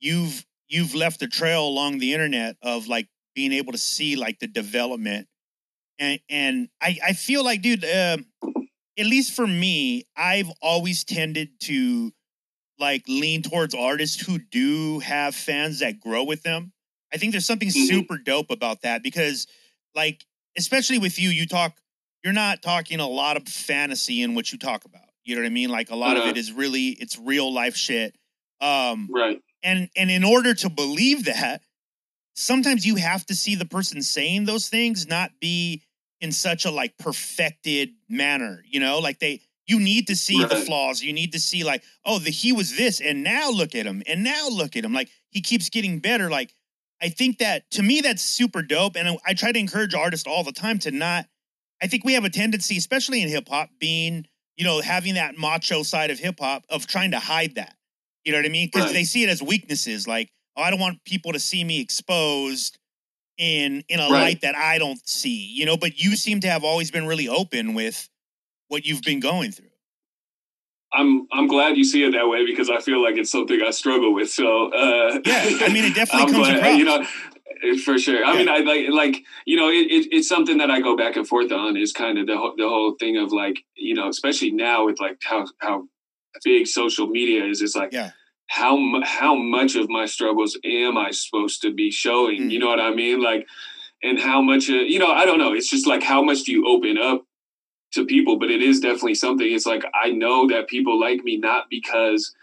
you've 0.00 0.44
you've 0.68 0.94
left 0.94 1.22
a 1.22 1.28
trail 1.28 1.66
along 1.66 1.98
the 1.98 2.12
internet 2.12 2.56
of 2.62 2.88
like 2.88 3.08
being 3.34 3.52
able 3.52 3.72
to 3.72 3.78
see 3.78 4.16
like 4.16 4.38
the 4.40 4.46
development 4.46 5.28
and 5.98 6.20
and 6.28 6.68
I 6.80 6.98
I 7.04 7.12
feel 7.12 7.44
like 7.44 7.62
dude 7.62 7.84
um 7.84 8.26
at 8.98 9.06
least 9.06 9.32
for 9.34 9.46
me 9.46 10.04
I've 10.16 10.50
always 10.62 11.04
tended 11.04 11.60
to 11.60 12.12
like 12.78 13.02
lean 13.08 13.42
towards 13.42 13.74
artists 13.74 14.26
who 14.26 14.38
do 14.38 14.98
have 15.00 15.34
fans 15.34 15.78
that 15.80 16.00
grow 16.00 16.24
with 16.24 16.42
them. 16.42 16.72
I 17.12 17.16
think 17.16 17.32
there's 17.32 17.46
something 17.46 17.68
Mhm. 17.68 17.86
super 17.88 18.18
dope 18.18 18.50
about 18.50 18.82
that 18.82 19.02
because 19.02 19.46
like 19.96 20.24
especially 20.56 20.98
with 20.98 21.18
you 21.18 21.30
you 21.30 21.46
talk 21.46 21.76
you're 22.22 22.32
not 22.32 22.62
talking 22.62 23.00
a 23.00 23.06
lot 23.08 23.36
of 23.36 23.44
fantasy 23.48 24.22
in 24.22 24.34
what 24.34 24.52
you 24.52 24.58
talk 24.58 24.84
about. 24.84 25.02
You 25.24 25.34
know 25.36 25.42
what 25.42 25.46
I 25.46 25.50
mean? 25.50 25.70
Like 25.70 25.90
a 25.90 25.96
lot 25.96 26.16
of 26.16 26.22
Uh-huh. 26.22 26.30
it 26.30 26.36
is 26.36 26.52
really 26.52 26.88
it's 26.88 27.18
real 27.18 27.52
life 27.52 27.76
shit. 27.76 28.14
Um 28.60 29.08
Right. 29.10 29.40
and 29.62 29.88
and 29.96 30.10
in 30.10 30.22
order 30.24 30.54
to 30.54 30.68
believe 30.68 31.24
that, 31.24 31.62
sometimes 32.34 32.84
you 32.86 32.96
have 32.96 33.24
to 33.26 33.34
see 33.34 33.54
the 33.54 33.64
person 33.64 34.02
saying 34.02 34.44
those 34.44 34.68
things 34.68 35.06
not 35.06 35.30
be 35.40 35.82
in 36.20 36.32
such 36.32 36.64
a 36.64 36.70
like 36.70 36.96
perfected 36.98 37.90
manner, 38.08 38.62
you 38.66 38.80
know? 38.80 38.98
Like 38.98 39.18
they 39.18 39.40
you 39.66 39.80
need 39.80 40.06
to 40.06 40.14
see 40.16 40.38
the 40.44 40.56
flaws. 40.56 41.02
You 41.02 41.12
need 41.12 41.32
to 41.32 41.40
see 41.40 41.64
like, 41.64 41.82
oh, 42.04 42.18
the 42.20 42.30
he 42.30 42.52
was 42.52 42.76
this 42.76 43.00
and 43.00 43.22
now 43.24 43.50
look 43.50 43.74
at 43.74 43.84
him 43.86 44.02
and 44.06 44.22
now 44.22 44.48
look 44.48 44.76
at 44.76 44.84
him. 44.84 44.92
Like 44.92 45.10
he 45.30 45.40
keeps 45.40 45.68
getting 45.70 45.98
better. 45.98 46.30
Like 46.30 46.54
I 47.02 47.08
think 47.10 47.38
that 47.38 47.70
to 47.72 47.82
me 47.82 48.00
that's 48.00 48.22
super 48.22 48.62
dope 48.62 48.96
and 48.96 49.08
I, 49.08 49.18
I 49.26 49.34
try 49.34 49.52
to 49.52 49.58
encourage 49.58 49.94
artists 49.94 50.26
all 50.26 50.44
the 50.44 50.52
time 50.52 50.78
to 50.80 50.90
not 50.90 51.26
I 51.82 51.88
think 51.88 52.04
we 52.04 52.14
have 52.14 52.24
a 52.24 52.30
tendency 52.30 52.76
especially 52.78 53.22
in 53.22 53.28
hip 53.28 53.48
hop 53.48 53.68
being, 53.78 54.26
you 54.56 54.64
know, 54.64 54.80
having 54.80 55.14
that 55.14 55.36
macho 55.36 55.82
side 55.82 56.10
of 56.10 56.18
hip 56.18 56.40
hop 56.40 56.64
of 56.70 56.86
trying 56.86 57.10
to 57.10 57.18
hide 57.18 57.56
that. 57.56 57.76
You 58.24 58.32
know 58.32 58.38
what 58.38 58.46
I 58.46 58.48
mean? 58.48 58.66
Because 58.68 58.86
Right. 58.86 58.94
they 58.94 59.04
see 59.04 59.22
it 59.22 59.28
as 59.28 59.42
weaknesses. 59.42 60.08
Like, 60.08 60.30
oh, 60.56 60.62
I 60.62 60.70
don't 60.70 60.80
want 60.80 61.04
people 61.04 61.32
to 61.32 61.38
see 61.38 61.62
me 61.64 61.80
exposed 61.80 62.78
in 63.38 63.84
in 63.88 64.00
a 64.00 64.04
Right. 64.04 64.20
light 64.22 64.40
that 64.40 64.56
I 64.56 64.78
don't 64.78 65.06
see. 65.06 65.36
You 65.52 65.66
know, 65.66 65.76
but 65.76 65.98
you 65.98 66.16
seem 66.16 66.40
to 66.40 66.48
have 66.48 66.64
always 66.64 66.90
been 66.90 67.06
really 67.06 67.28
open 67.28 67.74
with 67.74 68.08
what 68.68 68.86
you've 68.86 69.02
been 69.02 69.20
going 69.20 69.52
through. 69.52 69.70
I'm 70.92 71.26
I'm 71.32 71.46
glad 71.48 71.76
you 71.76 71.84
see 71.84 72.04
it 72.04 72.12
that 72.12 72.28
way 72.28 72.46
because 72.46 72.70
I 72.70 72.80
feel 72.80 73.02
like 73.02 73.16
it's 73.16 73.30
something 73.30 73.60
I 73.66 73.70
struggle 73.70 74.14
with. 74.14 74.30
So 74.30 74.72
uh, 74.72 75.18
Yeah, 75.24 75.42
I 75.60 75.68
mean, 75.72 75.84
it 75.84 75.94
definitely 76.00 76.32
comes 76.32 76.46
glad, 76.48 76.56
across. 76.58 76.78
You 76.78 76.84
know, 76.84 77.04
for 77.84 77.98
sure. 77.98 78.24
I 78.24 78.32
Yeah. 78.32 78.38
mean, 78.38 78.48
I 78.48 78.58
like 78.58 78.86
like 78.90 79.24
you 79.46 79.56
know, 79.56 79.68
it, 79.68 79.90
it, 79.90 80.08
it's 80.12 80.28
something 80.28 80.58
that 80.58 80.70
I 80.70 80.80
go 80.80 80.96
back 80.96 81.16
and 81.16 81.26
forth 81.26 81.50
on. 81.52 81.76
Is 81.76 81.92
kind 81.92 82.18
of 82.18 82.26
the 82.26 82.36
whole, 82.36 82.54
the 82.56 82.68
whole 82.68 82.94
thing 82.98 83.16
of 83.16 83.32
like 83.32 83.58
you 83.74 83.94
know, 83.94 84.08
especially 84.08 84.52
now 84.52 84.86
with 84.86 85.00
like 85.00 85.18
how 85.22 85.46
how 85.58 85.88
big 86.44 86.66
social 86.66 87.06
media 87.08 87.44
is. 87.44 87.62
It's 87.62 87.74
like 87.76 87.92
Yeah. 87.92 88.10
how 88.46 88.78
how 89.04 89.34
much 89.34 89.74
of 89.74 89.88
my 89.88 90.06
struggles 90.06 90.56
am 90.64 90.96
I 90.96 91.10
supposed 91.10 91.62
to 91.62 91.72
be 91.74 91.90
showing? 91.90 92.42
Mm. 92.42 92.50
You 92.52 92.58
know 92.60 92.68
what 92.68 92.80
I 92.80 92.94
mean? 92.94 93.20
Like, 93.20 93.46
and 94.02 94.20
how 94.20 94.40
much 94.40 94.70
uh, 94.70 94.74
you 94.74 94.98
know? 95.00 95.10
I 95.10 95.26
don't 95.26 95.38
know. 95.38 95.52
It's 95.52 95.68
just 95.68 95.86
like 95.86 96.02
how 96.04 96.22
much 96.22 96.44
do 96.44 96.52
you 96.52 96.66
open 96.68 96.96
up 96.96 97.24
to 97.96 98.06
people? 98.06 98.38
But 98.38 98.50
it 98.50 98.62
is 98.62 98.80
definitely 98.80 99.16
something. 99.16 99.52
It's 99.52 99.66
like 99.66 99.84
I 99.94 100.10
know 100.10 100.48
that 100.48 100.68
people 100.68 100.98
like 100.98 101.22
me 101.24 101.36
not 101.36 101.66
because 101.68 102.34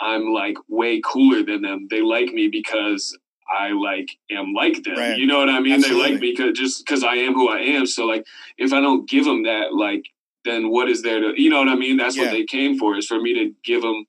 I'm 0.00 0.32
like 0.32 0.56
way 0.68 1.00
cooler 1.04 1.42
than 1.44 1.62
them. 1.62 1.86
They 1.90 2.02
like 2.02 2.32
me 2.32 2.48
because 2.48 3.16
I 3.48 3.70
like 3.70 4.10
am 4.30 4.52
like 4.52 4.82
them. 4.82 4.96
Right. 4.96 5.16
You 5.16 5.26
know 5.26 5.38
what 5.38 5.48
I 5.48 5.60
mean? 5.60 5.80
They 5.80 5.92
like 5.92 6.20
me 6.20 6.34
cause, 6.34 6.52
just 6.54 6.84
because 6.84 7.04
I 7.04 7.14
am 7.14 7.34
who 7.34 7.48
I 7.48 7.60
am. 7.60 7.86
So 7.86 8.04
like, 8.06 8.26
if 8.58 8.72
I 8.72 8.80
don't 8.80 9.08
give 9.08 9.24
them 9.24 9.44
that, 9.44 9.74
like, 9.74 10.06
then 10.44 10.70
what 10.70 10.88
is 10.88 11.02
there 11.02 11.20
to? 11.20 11.40
You 11.40 11.50
know 11.50 11.58
what 11.58 11.68
I 11.68 11.76
mean? 11.76 11.96
That's 11.96 12.16
Yeah. 12.16 12.24
what 12.24 12.32
they 12.32 12.44
came 12.44 12.78
for. 12.78 12.96
Is 12.96 13.06
for 13.06 13.20
me 13.20 13.34
to 13.34 13.54
give 13.64 13.82
them 13.82 14.06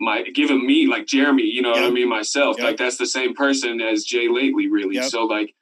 my 0.00 0.22
giving 0.34 0.66
me 0.66 0.86
like 0.86 1.06
Jeremy, 1.06 1.44
you 1.44 1.62
know 1.62 1.70
what 1.70 1.84
I 1.84 1.90
mean, 1.90 2.08
myself. 2.08 2.56
Yep. 2.58 2.66
Like 2.66 2.76
that's 2.78 2.96
the 2.96 3.06
same 3.06 3.34
person 3.34 3.80
as 3.80 4.04
J. 4.04 4.28
Lately, 4.28 4.66
really. 4.68 4.96
Yep. 4.96 5.10
So 5.10 5.24
like 5.24 5.54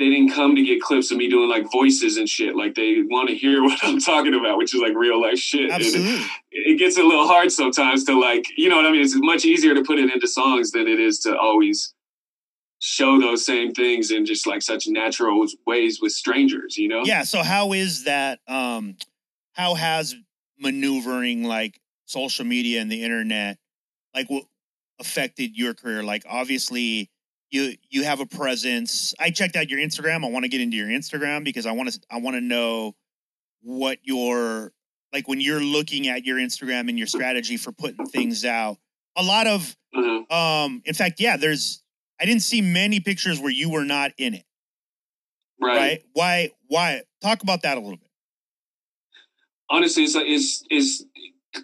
they 0.00 0.08
didn't 0.08 0.30
come 0.30 0.56
to 0.56 0.62
get 0.62 0.80
clips 0.80 1.10
of 1.10 1.18
me 1.18 1.28
doing 1.28 1.50
like 1.50 1.70
voices 1.70 2.16
and 2.16 2.26
shit. 2.26 2.56
Like 2.56 2.74
they 2.74 3.02
want 3.02 3.28
to 3.28 3.34
hear 3.34 3.62
what 3.62 3.78
I'm 3.82 4.00
talking 4.00 4.34
about, 4.34 4.56
which 4.56 4.74
is 4.74 4.80
like 4.80 4.94
real 4.96 5.20
life 5.20 5.38
shit. 5.38 5.70
Absolutely. 5.70 6.24
it 6.50 6.78
gets 6.78 6.96
a 6.96 7.02
little 7.02 7.26
hard 7.26 7.52
sometimes 7.52 8.04
to 8.04 8.18
like, 8.18 8.46
you 8.56 8.70
know 8.70 8.76
what 8.76 8.86
I 8.86 8.92
mean? 8.92 9.02
It's 9.02 9.14
much 9.14 9.44
easier 9.44 9.74
to 9.74 9.84
put 9.84 9.98
it 9.98 10.10
into 10.10 10.26
songs 10.26 10.70
than 10.70 10.88
it 10.88 10.98
is 10.98 11.20
to 11.20 11.36
always 11.36 11.94
show 12.78 13.20
those 13.20 13.44
same 13.44 13.72
things 13.72 14.10
in 14.10 14.24
just 14.24 14.46
like 14.46 14.62
such 14.62 14.88
natural 14.88 15.46
ways 15.66 16.00
with 16.00 16.12
strangers, 16.12 16.78
you 16.78 16.88
know? 16.88 17.02
Yeah. 17.04 17.24
So 17.24 17.42
how 17.42 17.74
is 17.74 18.04
that? 18.04 18.40
Um, 18.48 18.96
how 19.52 19.74
has 19.74 20.16
maneuvering 20.58 21.44
like 21.44 21.78
social 22.06 22.46
media 22.46 22.80
and 22.80 22.90
the 22.90 23.04
internet, 23.04 23.58
like, 24.14 24.30
what 24.30 24.44
affected 24.98 25.58
your 25.58 25.74
career? 25.74 26.02
Like, 26.02 26.24
obviously, 26.26 27.09
you 27.50 27.74
you 27.90 28.04
have 28.04 28.20
a 28.20 28.26
presence. 28.26 29.14
I 29.18 29.30
checked 29.30 29.56
out 29.56 29.68
your 29.68 29.80
Instagram. 29.80 30.24
I 30.24 30.30
want 30.30 30.44
to 30.44 30.48
get 30.48 30.60
into 30.60 30.76
your 30.76 30.88
Instagram 30.88 31.44
because 31.44 31.66
I 31.66 31.72
want 31.72 31.92
to 31.92 32.00
I 32.10 32.18
want 32.18 32.36
to 32.36 32.40
know 32.40 32.94
what 33.62 33.98
your 34.02 34.72
like 35.12 35.26
when 35.28 35.40
you're 35.40 35.60
looking 35.60 36.06
at 36.08 36.24
your 36.24 36.38
Instagram 36.38 36.88
and 36.88 36.96
your 36.96 37.06
strategy 37.08 37.56
for 37.56 37.72
putting 37.72 38.06
things 38.06 38.44
out. 38.44 38.78
A 39.16 39.22
lot 39.22 39.46
of 39.46 39.76
Mhm. 39.94 40.30
um, 40.32 40.82
in 40.84 40.94
fact, 40.94 41.20
yeah, 41.20 41.36
there's 41.36 41.82
I 42.20 42.24
didn't 42.26 42.42
see 42.42 42.60
many 42.60 43.00
pictures 43.00 43.40
where 43.40 43.50
you 43.50 43.70
were 43.70 43.84
not 43.84 44.12
in 44.18 44.34
it. 44.34 44.44
Right. 45.60 45.76
right? 45.76 46.04
Why? 46.12 46.50
Why? 46.68 47.02
Talk 47.20 47.42
about 47.42 47.62
that 47.62 47.76
a 47.76 47.80
little 47.80 47.96
bit. 47.98 48.08
honestly, 49.68 50.04
it's 50.04 50.14
like 50.14 50.26
it's 50.26 50.62
it's 50.70 51.04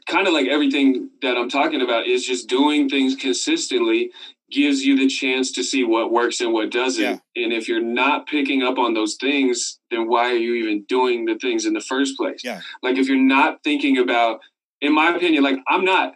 kind 0.06 0.26
of 0.26 0.32
like 0.34 0.46
everything 0.48 1.10
that 1.22 1.36
I'm 1.36 1.48
talking 1.48 1.80
about 1.80 2.06
is 2.06 2.26
just 2.26 2.48
doing 2.48 2.88
things 2.88 3.14
consistently 3.14 4.10
gives 4.50 4.84
you 4.84 4.96
the 4.96 5.08
chance 5.08 5.50
to 5.52 5.62
see 5.64 5.82
what 5.82 6.12
works 6.12 6.40
and 6.40 6.52
what 6.52 6.70
doesn't. 6.70 7.02
Yeah. 7.02 7.42
And 7.44 7.52
if 7.52 7.68
you're 7.68 7.82
not 7.82 8.26
picking 8.28 8.62
up 8.62 8.78
on 8.78 8.94
those 8.94 9.16
things, 9.16 9.80
then 9.90 10.08
why 10.08 10.30
are 10.30 10.36
you 10.36 10.54
even 10.54 10.84
doing 10.88 11.24
the 11.24 11.36
things 11.36 11.66
in 11.66 11.72
the 11.72 11.80
first 11.80 12.16
place? 12.16 12.42
Yeah. 12.44 12.60
Like 12.82 12.96
if 12.96 13.08
you're 13.08 13.16
not 13.16 13.62
thinking 13.64 13.98
about, 13.98 14.40
in 14.80 14.94
my 14.94 15.14
opinion, 15.14 15.42
like 15.42 15.56
I'm 15.68 15.84
not. 15.84 16.14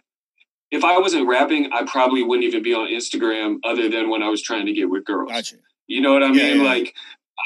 If 0.71 0.85
I 0.85 0.97
wasn't 0.99 1.27
rapping, 1.27 1.73
I 1.73 1.83
probably 1.85 2.23
wouldn't 2.23 2.45
even 2.47 2.63
be 2.63 2.73
on 2.73 2.87
Instagram 2.87 3.57
other 3.65 3.89
than 3.89 4.09
when 4.09 4.23
I 4.23 4.29
was 4.29 4.41
trying 4.41 4.65
to 4.67 4.71
get 4.73 4.89
with 4.89 5.03
girls. 5.03 5.29
Gotcha. 5.29 5.57
You 5.87 5.99
know 5.99 6.13
what 6.13 6.23
I 6.23 6.27
Yeah, 6.27 6.53
mean? 6.53 6.57
yeah. 6.61 6.63
Like 6.63 6.95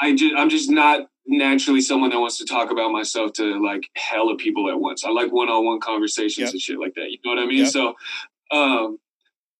I 0.00 0.14
just 0.14 0.34
I'm 0.36 0.48
just 0.48 0.70
not 0.70 1.08
naturally 1.26 1.80
someone 1.80 2.10
that 2.10 2.20
wants 2.20 2.38
to 2.38 2.44
talk 2.44 2.70
about 2.70 2.92
myself 2.92 3.32
to 3.32 3.60
like 3.60 3.88
hella 3.96 4.36
people 4.36 4.70
at 4.70 4.78
once. 4.78 5.04
I 5.04 5.10
like 5.10 5.32
one-on-one 5.32 5.80
conversations 5.80 6.44
Yep. 6.46 6.52
and 6.52 6.60
shit 6.60 6.78
like 6.78 6.94
that. 6.94 7.10
You 7.10 7.18
know 7.24 7.32
what 7.32 7.40
I 7.40 7.46
mean? 7.46 7.64
Yep. 7.64 7.68
So 7.70 7.94
um 8.52 8.98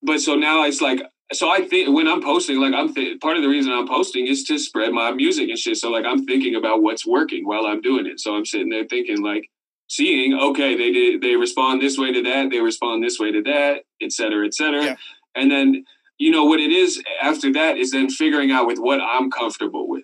but 0.02 0.20
so 0.20 0.36
now 0.36 0.62
it's 0.62 0.80
like 0.80 1.00
so 1.32 1.48
I 1.50 1.66
think 1.66 1.94
when 1.94 2.06
I'm 2.06 2.22
posting, 2.22 2.60
like 2.60 2.72
I'm 2.74 2.94
th- 2.94 3.18
part 3.20 3.36
of 3.36 3.42
the 3.42 3.48
reason 3.48 3.72
I'm 3.72 3.88
posting 3.88 4.26
is 4.26 4.44
to 4.44 4.58
spread 4.58 4.92
my 4.92 5.10
music 5.12 5.48
and 5.48 5.58
shit. 5.58 5.76
So 5.76 5.90
like 5.90 6.04
I'm 6.04 6.24
thinking 6.24 6.54
about 6.54 6.82
what's 6.82 7.06
working 7.06 7.46
while 7.46 7.66
I'm 7.66 7.80
doing 7.80 8.06
it. 8.06 8.20
So 8.20 8.36
I'm 8.36 8.44
sitting 8.46 8.68
there 8.70 8.84
thinking 8.84 9.22
like, 9.22 9.48
seeing 9.88 10.34
okay 10.34 10.76
they 10.76 10.90
did 10.92 11.20
they 11.20 11.36
respond 11.36 11.80
this 11.80 11.96
way 11.96 12.12
to 12.12 12.20
that 12.20 12.50
they 12.50 12.58
respond 12.60 13.04
this 13.04 13.20
way 13.20 13.30
to 13.30 13.40
that 13.40 13.82
et 14.02 14.10
cetera 14.10 14.44
et 14.44 14.52
cetera 14.52 14.82
Yeah. 14.84 14.96
and 15.36 15.48
then 15.48 15.84
you 16.18 16.32
know 16.32 16.44
what 16.44 16.58
it 16.58 16.72
is 16.72 17.00
after 17.22 17.52
that 17.52 17.76
is 17.78 17.92
then 17.92 18.10
figuring 18.10 18.50
out 18.50 18.66
with 18.66 18.78
what 18.80 19.00
i'm 19.00 19.30
comfortable 19.30 19.86
with 19.88 20.02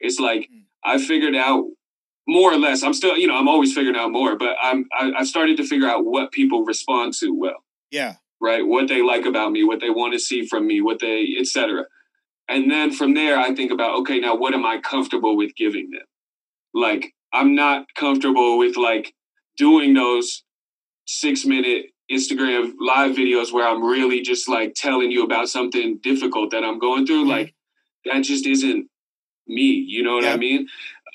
it's 0.00 0.18
like 0.18 0.48
Mm. 0.52 0.64
i 0.82 0.98
figured 0.98 1.36
out 1.36 1.62
more 2.26 2.52
or 2.52 2.56
less 2.58 2.82
i'm 2.82 2.94
still 2.94 3.16
you 3.16 3.28
know 3.28 3.36
i'm 3.36 3.46
always 3.46 3.72
figuring 3.72 3.96
out 3.96 4.10
more 4.10 4.36
but 4.36 4.56
i'm 4.60 4.88
I, 4.92 5.12
i've 5.16 5.28
started 5.28 5.56
to 5.58 5.64
figure 5.64 5.86
out 5.88 6.04
what 6.04 6.32
people 6.32 6.64
respond 6.64 7.14
to 7.20 7.32
well 7.32 7.62
Yeah. 7.92 8.14
Right? 8.42 8.66
What 8.66 8.88
they 8.88 9.02
like 9.02 9.24
about 9.24 9.52
me 9.52 9.64
what 9.64 9.80
they 9.80 9.90
want 9.90 10.12
to 10.14 10.18
see 10.18 10.46
from 10.46 10.66
me 10.66 10.80
what 10.82 10.98
they 11.00 11.36
etc. 11.38 11.84
and 12.48 12.70
then 12.70 12.92
from 12.92 13.14
there 13.14 13.38
i 13.38 13.54
think 13.54 13.70
about 13.70 13.96
okay 14.00 14.18
now 14.18 14.34
what 14.36 14.54
am 14.54 14.66
i 14.66 14.78
comfortable 14.80 15.36
with 15.36 15.54
giving 15.56 15.90
them? 15.90 16.06
Like 16.74 17.12
i'm 17.32 17.54
not 17.54 17.86
comfortable 17.94 18.58
with 18.58 18.76
like 18.76 19.14
doing 19.56 19.94
those 19.94 20.42
six 21.06 21.44
minute 21.44 21.86
instagram 22.10 22.72
live 22.80 23.12
videos 23.16 23.52
where 23.52 23.66
i'm 23.68 23.82
really 23.84 24.20
just 24.22 24.48
like 24.48 24.74
telling 24.74 25.10
you 25.10 25.22
about 25.24 25.48
something 25.48 25.98
difficult 26.02 26.50
that 26.50 26.64
i'm 26.64 26.78
going 26.78 27.06
through. 27.06 27.26
Like 27.28 27.54
that 28.04 28.20
just 28.22 28.46
isn't 28.46 28.88
me 29.46 29.68
you 29.94 30.02
know 30.02 30.14
what 30.14 30.24
Yeah. 30.24 30.32
i 30.34 30.36
mean 30.36 30.66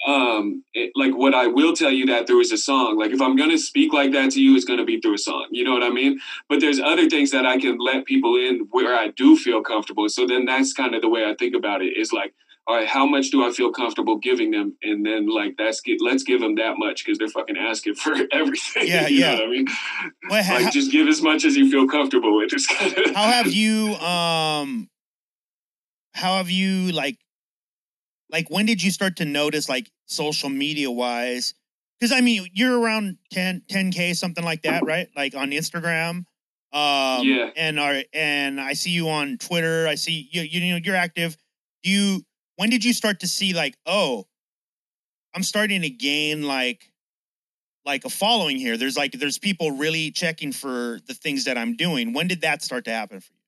um 0.06 0.64
it, 0.74 0.92
like 0.96 1.16
what 1.16 1.34
i 1.34 1.48
will 1.48 1.74
tell 1.76 1.90
you 1.92 2.06
that 2.06 2.28
through 2.28 2.42
is 2.42 2.52
a 2.52 2.58
song. 2.58 2.98
Like 2.98 3.12
if 3.12 3.22
i'm 3.22 3.36
gonna 3.36 3.58
speak 3.58 3.94
like 3.94 4.12
that 4.12 4.32
to 4.32 4.42
you 4.42 4.56
it's 4.56 4.66
gonna 4.66 4.86
be 4.86 5.00
through 5.02 5.16
a 5.16 5.18
song. 5.18 5.48
You 5.52 5.64
know 5.64 5.74
what 5.74 5.84
i 5.84 5.90
mean? 5.90 6.20
But 6.50 6.60
there's 6.62 6.80
other 6.80 7.10
things 7.10 7.32
that 7.32 7.46
i 7.46 7.58
can 7.58 7.78
let 7.80 8.06
people 8.06 8.36
in 8.36 8.68
where 8.72 8.94
i 8.96 9.08
do 9.10 9.36
feel 9.36 9.62
comfortable. 9.62 10.08
So 10.10 10.28
then 10.28 10.46
that's 10.46 10.74
kind 10.74 10.94
of 10.94 11.02
the 11.02 11.10
way 11.10 11.26
i 11.26 11.34
think 11.36 11.56
about 11.56 11.82
it 11.82 11.98
is 11.98 12.14
like 12.14 12.34
all 12.68 12.76
right 12.76 12.88
how 12.88 13.06
much 13.06 13.32
do 13.32 13.44
i 13.48 13.52
feel 13.52 13.72
comfortable 13.72 14.18
giving 14.18 14.52
them? 14.52 14.78
And 14.84 15.06
then 15.06 15.28
like 15.28 15.56
that's 15.58 15.82
get 15.82 16.00
let's 16.02 16.24
give 16.24 16.42
them 16.42 16.56
that 16.56 16.76
much 16.78 17.04
because 17.04 17.18
they're 17.18 17.28
fucking 17.30 17.58
asking 17.58 17.96
for 17.96 18.14
everything. 18.32 18.88
Yeah, 18.88 19.08
you 19.08 19.20
yeah. 19.22 19.32
know 19.32 19.36
what 19.36 19.44
i 19.44 19.52
mean? 19.52 19.68
Well, 20.30 20.44
ha- 20.44 20.56
like 20.56 20.74
just 20.74 20.92
give 20.92 21.08
as 21.08 21.22
much 21.22 21.44
as 21.44 21.56
you 21.58 21.72
feel 21.72 21.88
comfortable 21.88 22.38
with. 22.38 22.54
It's 22.54 22.68
kind 22.68 22.96
of 22.98 23.16
how 23.16 23.24
have 23.24 23.52
you 23.52 23.96
um 23.96 24.90
how 26.14 26.38
have 26.38 26.50
you 26.52 26.92
like 26.92 27.18
like 28.32 28.50
when 28.50 28.66
did 28.66 28.84
you 28.84 28.92
start 28.92 29.18
to 29.18 29.26
notice 29.26 29.70
like 29.70 29.90
social 30.06 30.50
media 30.50 30.90
wise? 30.92 31.54
Because 32.00 32.12
i 32.12 32.22
mean 32.22 32.48
you're 32.54 32.80
around 32.80 33.18
10 33.32 33.64
10k 33.72 34.16
something 34.16 34.44
like 34.44 34.64
that 34.64 34.86
right? 34.86 35.08
Like 35.16 35.36
on 35.36 35.52
instagram 35.52 36.26
um 36.74 37.26
Yeah. 37.26 37.50
and 37.56 37.80
are 37.80 38.04
and 38.14 38.60
i 38.60 38.74
see 38.74 38.90
you 38.92 39.08
on 39.08 39.38
twitter 39.38 39.88
i 39.88 39.96
see 39.96 40.28
you 40.32 40.42
you 40.42 40.72
know 40.74 40.80
you're 40.84 40.96
active. 40.96 41.38
Do 41.84 41.90
you 41.90 42.26
when 42.58 42.70
did 42.70 42.84
you 42.84 42.94
start 42.94 43.22
to 43.22 43.28
see 43.28 43.54
like 43.54 43.78
oh 43.86 44.28
i'm 45.34 45.44
starting 45.44 45.82
to 45.84 45.90
gain 45.90 46.44
like 46.44 46.92
like 47.86 48.04
a 48.04 48.10
following 48.10 48.58
here? 48.58 48.76
There's 48.76 48.98
like 48.98 49.14
there's 49.14 49.40
people 49.40 49.72
really 49.72 50.12
checking 50.12 50.52
for 50.52 51.00
the 51.08 51.14
things 51.14 51.46
that 51.46 51.58
i'm 51.58 51.76
doing. 51.78 52.12
When 52.14 52.28
did 52.28 52.42
that 52.42 52.62
start 52.62 52.84
to 52.86 52.92
happen 52.92 53.22
for 53.22 53.32
you? 53.32 53.40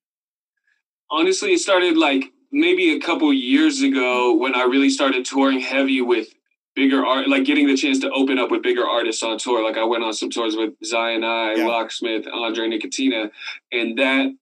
Honestly 1.12 1.54
it 1.54 1.60
started 1.60 1.98
like 1.98 2.32
maybe 2.52 2.92
a 2.96 3.00
couple 3.00 3.32
years 3.34 3.82
ago 3.82 4.34
when 4.36 4.56
i 4.56 4.64
really 4.64 4.90
started 4.90 5.26
touring 5.26 5.60
heavy 5.60 6.02
with 6.02 6.28
bigger 6.76 7.06
art 7.06 7.28
like 7.28 7.44
getting 7.46 7.68
the 7.68 7.76
chance 7.76 8.00
to 8.00 8.10
open 8.12 8.40
up 8.40 8.50
with 8.52 8.62
bigger 8.64 8.86
artists 8.88 9.22
on 9.24 9.38
tour 9.38 9.64
like 9.64 9.78
i 9.78 9.84
went 9.84 10.04
on 10.04 10.14
some 10.14 10.30
tours 10.30 10.56
with 10.56 10.74
zion 10.84 11.24
i 11.24 11.54
Yeah. 11.56 11.66
locksmith 11.68 12.26
Andre 12.32 12.68
Nickatina 12.70 13.32
and 13.72 13.98
that 13.98 14.34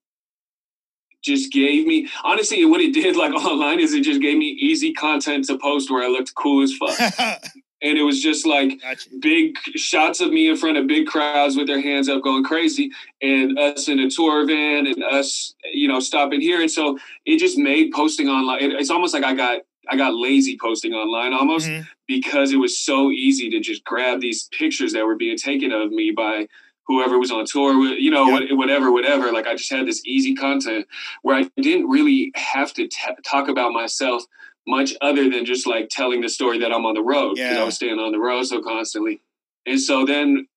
just 1.24 1.51
gave 1.51 1.88
me 1.88 2.08
honestly 2.24 2.64
what 2.66 2.80
it 2.80 2.93
did 2.93 3.16
like 3.16 3.34
online 3.51 3.80
is 3.80 3.93
it 3.93 4.03
just 4.03 4.22
gave 4.22 4.38
me 4.38 4.45
easy 4.47 4.93
content 4.93 5.45
to 5.45 5.58
post 5.58 5.89
where 5.91 6.03
i 6.03 6.08
looked 6.08 6.34
cool 6.36 6.64
as 6.64 6.74
fuck 6.74 6.97
and 7.82 7.97
it 7.97 8.01
was 8.03 8.21
just 8.21 8.45
like 8.45 8.82
gotcha. 8.82 9.09
big 9.19 9.55
shots 9.75 10.19
of 10.19 10.32
me 10.32 10.49
in 10.49 10.57
front 10.57 10.78
of 10.78 10.88
big 10.88 11.05
crowds 11.07 11.55
with 11.55 11.67
their 11.67 11.82
hands 11.82 12.09
up 12.09 12.23
going 12.23 12.43
crazy 12.43 12.89
and 13.21 13.57
us 13.59 13.88
in 13.88 13.99
a 13.99 14.09
tour 14.09 14.45
van 14.45 14.88
and 14.88 15.03
us 15.03 15.53
you 15.73 15.88
know 15.88 15.99
stopping 15.99 16.41
here 16.41 16.61
and 16.61 16.71
so 16.71 16.97
it 17.25 17.38
just 17.38 17.57
made 17.57 17.91
posting 17.91 18.28
online 18.30 18.61
it- 18.63 18.73
it's 18.73 18.89
almost 18.89 19.13
like 19.13 19.23
i 19.23 19.34
got 19.34 19.61
i 19.89 19.95
got 19.95 20.13
lazy 20.15 20.57
posting 20.59 20.93
online 20.93 21.34
almost 21.34 21.67
Mhm. 21.67 21.88
because 22.07 22.51
it 22.51 22.57
was 22.57 22.80
so 22.80 23.11
easy 23.11 23.49
to 23.51 23.59
just 23.59 23.84
grab 23.84 24.21
these 24.21 24.49
pictures 24.51 24.93
that 24.93 25.05
were 25.05 25.15
being 25.15 25.38
taken 25.38 25.71
of 25.71 25.91
me 25.91 26.11
by 26.11 26.47
whoever 26.88 27.19
was 27.19 27.32
on 27.32 27.45
tour 27.45 27.78
with 27.80 27.99
you 27.99 28.09
know 28.09 28.39
Yeah. 28.39 28.53
whatever 28.53 28.91
whatever 28.91 29.32
like 29.32 29.45
i 29.45 29.53
just 29.55 29.69
had 29.71 29.86
this 29.86 30.01
easy 30.05 30.34
content 30.34 30.88
where 31.21 31.36
i 31.36 31.43
didn't 31.61 31.88
really 31.89 32.32
have 32.36 32.73
to 32.73 32.88
t- 32.88 32.97
talk 33.23 33.49
about 33.49 33.71
myself 33.71 34.23
much 34.68 34.93
other 35.01 35.30
than 35.30 35.45
just 35.45 35.65
like 35.68 35.88
telling 35.89 36.22
the 36.22 36.30
story 36.30 36.59
that 36.59 36.72
i'm 36.72 36.86
on 36.86 36.93
the 36.93 37.01
road 37.01 37.38
Yeah. 37.38 37.61
i 37.61 37.63
was 37.63 37.76
staying 37.76 37.99
on 37.99 38.11
the 38.11 38.20
road 38.20 38.43
so 38.43 38.61
constantly 38.61 39.22
and 39.65 39.80
so 39.80 40.05
then 40.05 40.47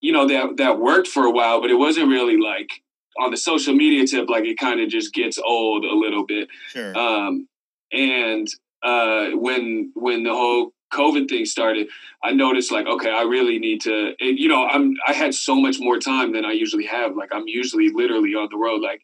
you 0.00 0.12
know 0.12 0.26
that 0.28 0.56
that 0.58 0.78
worked 0.78 1.08
for 1.08 1.24
a 1.24 1.30
while 1.30 1.60
but 1.60 1.70
it 1.70 1.76
wasn't 1.76 2.08
really 2.08 2.36
like 2.36 2.70
on 3.18 3.30
the 3.30 3.36
social 3.36 3.74
media 3.74 4.06
tip 4.06 4.28
like 4.28 4.44
it 4.44 4.58
kind 4.58 4.80
of 4.80 4.88
just 4.88 5.12
gets 5.12 5.38
old 5.38 5.84
a 5.84 5.94
little 5.94 6.24
bit 6.26 6.48
sure 6.68 6.96
um, 6.98 7.48
and 7.92 8.48
uh, 8.82 9.30
when 9.32 9.92
when 9.94 10.22
the 10.22 10.32
whole 10.32 10.72
COVID 10.92 11.28
thing 11.28 11.44
started, 11.44 11.86
I 12.24 12.32
noticed 12.32 12.72
like, 12.72 12.86
okay, 12.86 13.10
I 13.10 13.22
really 13.22 13.58
need 13.60 13.80
to. 13.82 14.12
And, 14.18 14.36
you 14.38 14.48
know, 14.48 14.66
I'm 14.66 14.94
I 15.06 15.12
had 15.12 15.34
so 15.34 15.54
much 15.54 15.76
more 15.78 15.98
time 15.98 16.32
than 16.32 16.44
I 16.44 16.50
usually 16.52 16.86
have. 16.86 17.14
Like, 17.14 17.28
I'm 17.32 17.46
usually 17.46 17.90
literally 17.90 18.34
on 18.34 18.48
the 18.50 18.56
road 18.56 18.80
like 18.80 19.02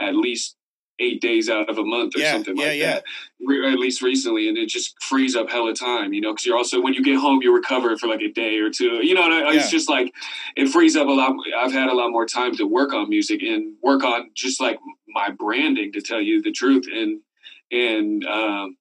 at 0.00 0.14
least 0.14 0.56
eight 1.00 1.20
days 1.20 1.48
out 1.48 1.68
of 1.68 1.78
a 1.78 1.84
month 1.84 2.16
or 2.16 2.20
Yeah, 2.20 2.32
something 2.32 2.56
yeah, 2.56 2.64
like 2.66 2.78
yeah. 2.78 2.94
that. 2.94 3.04
Re- 3.44 3.72
at 3.72 3.78
least 3.78 4.02
recently, 4.02 4.48
and 4.48 4.58
it 4.58 4.68
just 4.68 5.00
frees 5.02 5.36
up 5.36 5.48
hella 5.50 5.74
time. 5.74 6.12
You 6.12 6.20
know, 6.20 6.32
because 6.32 6.46
you're 6.46 6.56
also 6.56 6.80
when 6.80 6.94
you 6.94 7.02
get 7.02 7.16
home, 7.18 7.40
you 7.42 7.54
recover 7.54 7.96
for 7.96 8.06
like 8.08 8.20
a 8.20 8.32
day 8.32 8.58
or 8.58 8.70
two. 8.70 9.04
You 9.06 9.14
know, 9.14 9.24
and 9.24 9.32
I- 9.34 9.52
Yeah. 9.52 9.60
it's 9.60 9.70
just 9.70 9.88
like 9.88 10.12
it 10.56 10.68
frees 10.68 10.96
up 10.96 11.06
a 11.08 11.12
lot. 11.12 11.34
I've 11.56 11.72
had 11.72 11.88
a 11.88 11.94
lot 11.94 12.10
more 12.10 12.26
time 12.26 12.54
to 12.56 12.64
work 12.66 12.92
on 12.92 13.08
music 13.08 13.42
and 13.42 13.74
work 13.82 14.04
on 14.04 14.30
just 14.34 14.60
like 14.60 14.78
my 15.08 15.30
branding, 15.30 15.92
to 15.92 16.00
tell 16.00 16.20
you 16.20 16.42
the 16.42 16.52
truth, 16.52 16.86
and 16.92 17.20
and 17.70 18.24
um, 18.26 18.76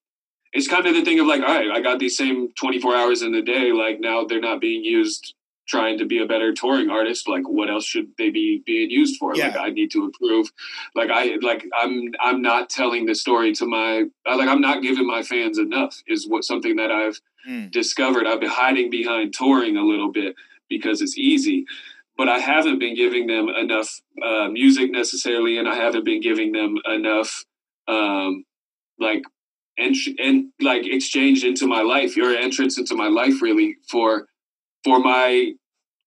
it's 0.53 0.67
kind 0.67 0.87
of 0.87 0.95
the 0.95 1.03
thing 1.03 1.19
of 1.19 1.27
like, 1.27 1.41
all 1.41 1.47
right, 1.53 1.69
I 1.71 1.81
got 1.81 1.99
these 1.99 2.17
same 2.17 2.49
24 2.53 2.95
hours 2.95 3.21
in 3.21 3.31
the 3.33 3.41
day. 3.41 3.71
Like 3.73 3.99
now 3.99 4.23
they're 4.23 4.39
not 4.39 4.61
being 4.61 4.83
used 4.83 5.33
trying 5.67 5.97
to 5.99 6.05
be 6.05 6.19
a 6.19 6.25
better 6.25 6.53
touring 6.53 6.89
artist. 6.89 7.27
Like 7.27 7.47
what 7.47 7.69
else 7.69 7.85
should 7.85 8.07
they 8.17 8.29
be 8.29 8.63
being 8.65 8.89
used 8.89 9.17
for? 9.17 9.35
Like 9.35 9.53
Yeah. 9.53 9.61
I 9.61 9.69
need 9.69 9.91
to 9.91 10.03
improve. 10.05 10.51
Like 10.95 11.09
I 11.11 11.35
like 11.41 11.65
I'm 11.81 12.11
I'm 12.21 12.41
not 12.41 12.69
telling 12.69 13.05
the 13.05 13.15
story 13.15 13.53
to 13.53 13.65
my 13.65 14.03
I- 14.25 14.35
like 14.35 14.47
I'm 14.49 14.61
not 14.61 14.81
giving 14.81 15.05
my 15.07 15.21
fans 15.23 15.57
enough 15.57 16.01
is 16.07 16.27
what 16.27 16.43
something 16.43 16.75
that 16.77 16.91
I've 16.91 17.19
Mm. 17.47 17.71
discovered. 17.71 18.27
I've 18.27 18.41
been 18.41 18.49
hiding 18.49 18.89
behind 18.89 19.33
touring 19.33 19.77
a 19.77 19.81
little 19.83 20.11
bit 20.11 20.35
because 20.67 21.01
it's 21.01 21.17
easy. 21.17 21.65
But 22.17 22.27
I 22.27 22.39
haven't 22.39 22.79
been 22.79 22.93
giving 22.95 23.27
them 23.27 23.47
enough 23.47 24.01
uh, 24.21 24.49
music 24.49 24.91
necessarily, 24.91 25.57
and 25.57 25.65
I 25.65 25.75
haven't 25.75 26.03
been 26.03 26.19
giving 26.19 26.51
them 26.51 26.75
enough 26.85 27.45
um, 27.87 28.43
like 28.99 29.23
and 29.77 29.95
and 30.19 30.51
like 30.59 30.85
exchange 30.85 31.43
into 31.45 31.67
my 31.67 31.81
life 31.83 32.17
your 32.17 32.35
entrance 32.35 32.77
into 32.77 32.95
my 32.95 33.07
life 33.07 33.41
really 33.41 33.77
for 33.89 34.27
for 34.87 34.99
my 34.99 35.51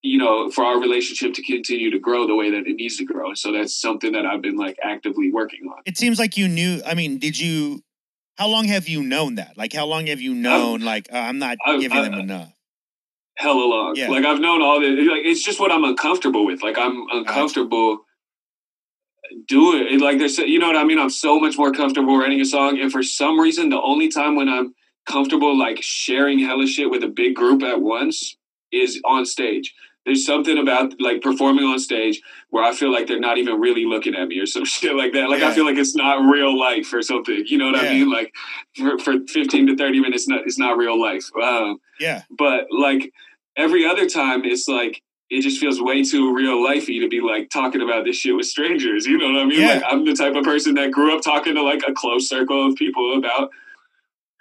you 0.03 0.17
know 0.19 0.51
for 0.51 0.65
our 0.65 0.81
relationship 0.81 1.35
to 1.35 1.43
continue 1.43 1.91
to 1.91 1.99
grow 1.99 2.27
the 2.27 2.35
way 2.35 2.51
that 2.51 2.67
it 2.67 2.75
needs 2.77 2.97
to 2.97 3.05
grow. 3.05 3.35
So 3.35 3.53
that's 3.53 3.75
something 3.79 4.13
that 4.13 4.25
i've 4.25 4.41
been 4.41 4.57
like 4.57 4.77
actively 4.83 5.31
working 5.31 5.61
on. 5.73 5.83
It 5.85 5.99
seems 5.99 6.19
like 6.19 6.37
you 6.37 6.49
knew 6.49 6.81
i 6.87 6.95
mean 6.95 7.19
did 7.19 7.39
you 7.39 7.83
how 8.39 8.49
long 8.49 8.65
have 8.69 8.89
you 8.89 9.03
known 9.03 9.35
that? 9.35 9.59
Like 9.59 9.73
how 9.75 9.85
long 9.87 10.07
have 10.07 10.21
you 10.27 10.35
known 10.35 10.81
like 10.81 11.09
uh, 11.13 11.19
i'm 11.19 11.39
not 11.39 11.57
I've- 11.67 11.81
giving 11.83 11.99
I- 11.99 12.09
them 12.09 12.15
enough 12.21 12.53
hella 13.37 13.65
long. 13.75 13.95
Yeah. 13.97 14.09
like 14.09 14.25
i've 14.25 14.41
known 14.41 14.61
all 14.63 14.81
the 14.81 14.89
like 14.89 15.25
it's 15.25 15.43
just 15.43 15.61
what 15.61 15.71
i'm 15.73 15.85
uncomfortable 15.85 16.45
with. 16.47 16.63
Like 16.63 16.79
i'm 16.79 16.97
uncomfortable 17.13 18.01
doing 19.49 19.87
it 19.95 20.01
like 20.01 20.19
there's 20.19 20.39
you 20.39 20.59
know 20.59 20.67
what 20.67 20.77
i 20.77 20.85
mean? 20.85 20.99
I'm 20.99 21.11
so 21.11 21.39
much 21.39 21.57
more 21.57 21.73
comfortable 21.73 22.19
writing 22.19 22.41
a 22.41 22.45
song 22.45 22.79
and 22.81 22.91
for 22.91 23.03
some 23.03 23.39
reason 23.39 23.69
the 23.69 23.81
only 23.81 24.09
time 24.09 24.35
when 24.35 24.49
i'm 24.49 24.75
comfortable 25.07 25.57
like 25.57 25.79
sharing 25.81 26.39
hella 26.39 26.67
shit 26.67 26.91
with 26.91 27.03
a 27.05 27.09
big 27.09 27.35
group 27.35 27.63
at 27.63 27.81
once 27.81 28.37
is 28.73 29.01
on 29.05 29.25
stage 29.27 29.75
there's 30.07 30.25
something 30.25 30.57
about 30.57 30.99
like 30.99 31.21
performing 31.21 31.63
on 31.65 31.79
stage 31.79 32.23
where 32.49 32.65
I 32.65 32.73
feel 32.73 32.91
like 32.91 33.07
they're 33.07 33.21
not 33.21 33.37
even 33.37 33.61
really 33.61 33.85
looking 33.85 34.15
at 34.15 34.29
me 34.29 34.39
or 34.41 34.47
some 34.47 34.65
shit 34.75 34.95
like 34.97 35.13
that. 35.13 35.29
Like 35.29 35.41
Yeah. 35.41 35.51
I 35.51 35.53
feel 35.55 35.67
like 35.67 35.77
it's 35.77 35.95
not 35.95 36.25
real 36.25 36.59
life 36.59 36.91
or 36.95 37.03
something. 37.03 37.45
You 37.47 37.59
know 37.59 37.67
what 37.71 37.83
Yeah. 37.83 37.91
I 37.91 37.93
mean? 37.93 38.11
Like 38.11 38.33
for, 38.77 38.99
for 38.99 39.15
15 39.29 39.67
to 39.67 39.77
30 39.77 40.01
minutes, 40.01 40.27
not, 40.27 40.41
it's 40.47 40.59
not 40.59 40.79
real 40.79 40.99
life. 41.01 41.25
Um, 41.41 41.79
yeah 42.01 42.23
but 42.31 42.65
like 42.71 43.13
every 43.59 43.85
other 43.85 44.09
time 44.09 44.41
it's 44.47 44.67
like 44.67 45.03
it 45.29 45.43
just 45.43 45.61
feels 45.61 45.83
way 45.83 46.03
too 46.03 46.35
real 46.35 46.57
lifey 46.67 46.99
to 47.03 47.09
be 47.09 47.21
like 47.21 47.51
talking 47.51 47.83
about 47.83 48.07
this 48.07 48.17
shit 48.17 48.35
with 48.35 48.47
strangers 48.47 49.05
you 49.05 49.19
know 49.19 49.27
what 49.31 49.43
i 49.43 49.45
mean 49.45 49.61
Yeah. 49.61 49.75
like 49.75 49.85
i'm 49.91 50.07
the 50.07 50.15
type 50.15 50.35
of 50.35 50.45
person 50.45 50.75
that 50.77 50.91
grew 50.93 51.15
up 51.15 51.23
talking 51.23 51.55
to 51.57 51.63
like 51.63 51.83
a 51.87 51.93
close 51.93 52.27
circle 52.27 52.67
of 52.69 52.75
people 52.77 53.19
about 53.19 53.51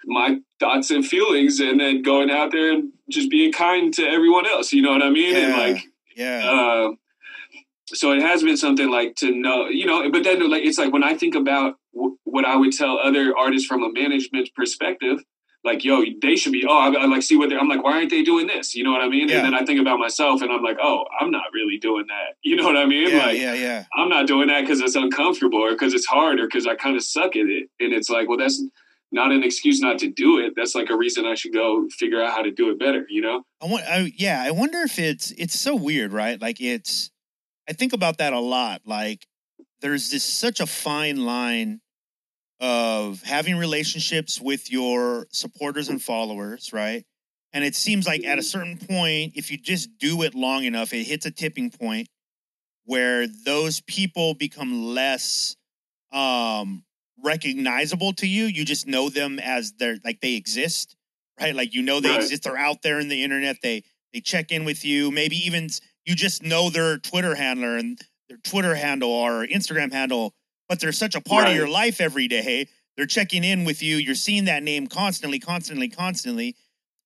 my 0.06 0.38
thoughts 0.58 0.90
and 0.90 1.06
feelings 1.06 1.60
and 1.60 1.78
then 1.80 2.02
going 2.02 2.30
out 2.30 2.52
there 2.52 2.72
and 2.72 2.92
just 3.10 3.30
being 3.30 3.52
kind 3.52 3.92
to 3.94 4.02
everyone 4.06 4.46
else 4.46 4.72
you 4.72 4.82
know 4.82 4.92
what 4.92 5.02
i 5.02 5.10
mean 5.10 5.34
and 5.36 5.48
Yeah. 5.52 5.56
like 5.56 5.82
yeah 6.16 6.50
um, 6.50 6.98
so 7.86 8.12
it 8.12 8.22
has 8.22 8.42
been 8.42 8.56
something 8.56 8.88
like 8.88 9.16
to 9.16 9.32
know, 9.34 9.66
you 9.68 9.84
know, 9.84 10.08
but 10.12 10.22
then 10.22 10.48
like 10.48 10.62
it's 10.64 10.78
like 10.78 10.92
when 10.92 11.02
I 11.02 11.14
think 11.14 11.34
about 11.34 11.74
w- 11.92 12.16
what 12.22 12.44
I 12.44 12.54
would 12.54 12.72
tell 12.72 12.98
other 12.98 13.36
artists 13.36 13.66
from 13.66 13.82
a 13.82 13.90
management 13.92 14.48
perspective, 14.54 15.18
like, 15.64 15.84
yo, 15.84 16.04
they 16.22 16.36
should 16.36 16.52
be. 16.52 16.64
Oh, 16.68 16.78
I, 16.78 16.92
I 17.02 17.06
like 17.06 17.22
see 17.22 17.36
what 17.36 17.48
they're. 17.48 17.58
I'm 17.58 17.68
like, 17.68 17.82
why 17.82 17.94
aren't 17.94 18.10
they 18.10 18.22
doing 18.22 18.46
this? 18.46 18.76
You 18.76 18.84
know 18.84 18.92
what 18.92 19.00
I 19.02 19.08
mean? 19.08 19.28
Yeah. 19.28 19.38
And 19.38 19.46
then 19.46 19.54
I 19.54 19.64
think 19.64 19.80
about 19.80 19.98
myself, 19.98 20.40
and 20.40 20.52
I'm 20.52 20.62
like, 20.62 20.78
oh, 20.80 21.04
I'm 21.18 21.32
not 21.32 21.46
really 21.52 21.78
doing 21.78 22.06
that. 22.06 22.36
You 22.42 22.54
know 22.54 22.62
what 22.64 22.76
I 22.76 22.86
mean? 22.86 23.10
Yeah, 23.10 23.26
like, 23.26 23.38
yeah, 23.40 23.54
yeah. 23.54 23.84
I'm 23.92 24.08
not 24.08 24.28
doing 24.28 24.46
that 24.48 24.60
because 24.60 24.80
it's 24.80 24.94
uncomfortable 24.94 25.58
or 25.58 25.72
because 25.72 25.92
it's 25.92 26.06
hard 26.06 26.38
or 26.38 26.46
because 26.46 26.68
I 26.68 26.76
kind 26.76 26.94
of 26.96 27.02
suck 27.02 27.34
at 27.34 27.46
it. 27.46 27.70
And 27.80 27.92
it's 27.92 28.08
like, 28.08 28.28
well, 28.28 28.38
that's 28.38 28.62
not 29.12 29.32
an 29.32 29.42
excuse 29.42 29.80
not 29.80 29.98
to 29.98 30.08
do 30.08 30.38
it. 30.38 30.54
That's 30.56 30.74
like 30.74 30.90
a 30.90 30.96
reason 30.96 31.26
I 31.26 31.34
should 31.34 31.52
go 31.52 31.88
figure 31.90 32.22
out 32.22 32.32
how 32.32 32.42
to 32.42 32.50
do 32.50 32.70
it 32.70 32.78
better. 32.78 33.06
You 33.08 33.22
know? 33.22 33.42
I 33.60 33.66
want, 33.66 33.84
I, 33.84 34.12
yeah, 34.16 34.42
I 34.44 34.50
wonder 34.50 34.78
if 34.80 34.98
it's 34.98 35.32
it's 35.32 35.58
so 35.58 35.74
weird, 35.74 36.12
right? 36.12 36.40
Like 36.40 36.60
it's, 36.60 37.10
I 37.68 37.72
think 37.72 37.92
about 37.92 38.18
that 38.18 38.32
a 38.32 38.40
lot. 38.40 38.82
Like 38.84 39.26
there's 39.80 40.10
this 40.10 40.24
such 40.24 40.60
a 40.60 40.66
fine 40.66 41.24
line 41.24 41.80
of 42.60 43.22
having 43.22 43.56
relationships 43.56 44.40
with 44.40 44.70
your 44.70 45.26
supporters 45.32 45.88
and 45.88 46.00
followers, 46.00 46.72
right? 46.72 47.04
And 47.52 47.64
it 47.64 47.74
seems 47.74 48.06
like 48.06 48.24
at 48.24 48.38
a 48.38 48.42
certain 48.42 48.76
point, 48.76 49.32
if 49.34 49.50
you 49.50 49.58
just 49.58 49.98
do 49.98 50.22
it 50.22 50.34
long 50.34 50.64
enough, 50.64 50.92
it 50.92 51.04
hits 51.04 51.26
a 51.26 51.30
tipping 51.30 51.70
point 51.70 52.08
where 52.84 53.26
those 53.26 53.80
people 53.80 54.34
become 54.34 54.84
less 54.94 55.56
um 56.12 56.84
recognizable 57.24 58.12
to 58.14 58.26
you. 58.26 58.44
You 58.44 58.64
just 58.64 58.86
know 58.86 59.08
them 59.08 59.38
as 59.38 59.72
they're 59.72 59.98
like 60.04 60.20
they 60.20 60.34
exist, 60.34 60.96
right? 61.40 61.54
Like 61.54 61.74
you 61.74 61.82
know 61.82 62.00
they 62.00 62.10
Right. 62.10 62.22
exist. 62.22 62.44
They're 62.44 62.56
out 62.56 62.82
there 62.82 62.98
in 63.00 63.08
the 63.08 63.22
internet. 63.22 63.58
They 63.62 63.84
they 64.12 64.20
check 64.20 64.50
in 64.52 64.64
with 64.64 64.84
you. 64.84 65.10
Maybe 65.10 65.36
even 65.46 65.68
you 66.04 66.14
just 66.14 66.42
know 66.42 66.70
their 66.70 66.98
Twitter 66.98 67.34
handler 67.34 67.76
and 67.76 68.00
their 68.28 68.38
Twitter 68.38 68.74
handle 68.74 69.10
or 69.10 69.46
Instagram 69.46 69.92
handle, 69.92 70.34
but 70.68 70.80
they're 70.80 70.92
such 70.92 71.14
a 71.14 71.20
part 71.20 71.46
of 71.46 71.54
your 71.54 71.68
life 71.68 72.00
every 72.00 72.28
day. 72.28 72.68
They're 72.96 73.06
checking 73.06 73.44
in 73.44 73.64
with 73.64 73.82
you. 73.82 73.96
You're 73.96 74.14
seeing 74.14 74.44
that 74.46 74.62
name 74.62 74.86
constantly, 74.86 75.38
constantly, 75.38 75.88
constantly. 75.88 76.56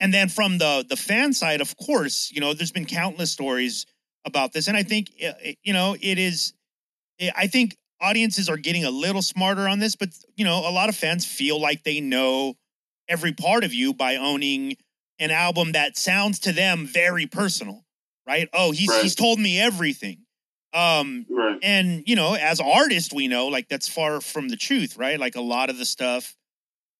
And 0.00 0.12
then 0.12 0.28
from 0.28 0.58
the 0.58 0.84
the 0.88 0.96
fan 0.96 1.32
side, 1.32 1.60
of 1.60 1.76
course, 1.76 2.30
you 2.32 2.40
know, 2.40 2.52
there's 2.54 2.72
been 2.72 2.86
countless 2.86 3.30
stories 3.30 3.86
about 4.24 4.52
this, 4.52 4.68
and 4.68 4.76
I 4.76 4.82
think 4.82 5.10
uh, 5.24 5.32
you 5.62 5.72
know 5.72 5.96
it 6.00 6.18
is. 6.18 6.52
I 7.36 7.46
think 7.46 7.76
audiences 8.04 8.48
are 8.48 8.56
getting 8.56 8.84
a 8.84 8.90
little 8.90 9.22
smarter 9.22 9.68
on 9.68 9.78
this, 9.78 9.96
but 9.96 10.10
you 10.36 10.44
know, 10.44 10.68
a 10.68 10.70
lot 10.70 10.88
of 10.88 10.96
fans 10.96 11.24
feel 11.24 11.60
like 11.60 11.84
they 11.84 12.00
know 12.00 12.54
every 13.08 13.32
part 13.32 13.64
of 13.64 13.72
you 13.72 13.94
by 13.94 14.16
owning 14.16 14.76
an 15.18 15.30
album 15.30 15.72
that 15.72 15.96
sounds 15.96 16.38
to 16.40 16.52
them 16.52 16.86
very 16.86 17.26
personal, 17.26 17.84
right? 18.26 18.48
Oh, 18.52 18.72
he's 18.72 18.90
Right. 18.92 19.02
he's 19.02 19.14
told 19.14 19.38
me 19.40 19.58
everything. 19.60 20.26
Um, 20.72 21.26
Right. 21.30 21.58
and 21.62 22.02
you 22.06 22.16
know, 22.16 22.34
as 22.34 22.60
artists, 22.60 23.12
we 23.12 23.28
know 23.28 23.46
like 23.48 23.68
that's 23.68 23.88
far 23.88 24.20
from 24.20 24.48
the 24.48 24.56
truth, 24.56 24.96
right? 24.96 25.18
Like 25.18 25.36
a 25.36 25.40
lot 25.40 25.70
of 25.70 25.78
the 25.78 25.84
stuff, 25.84 26.34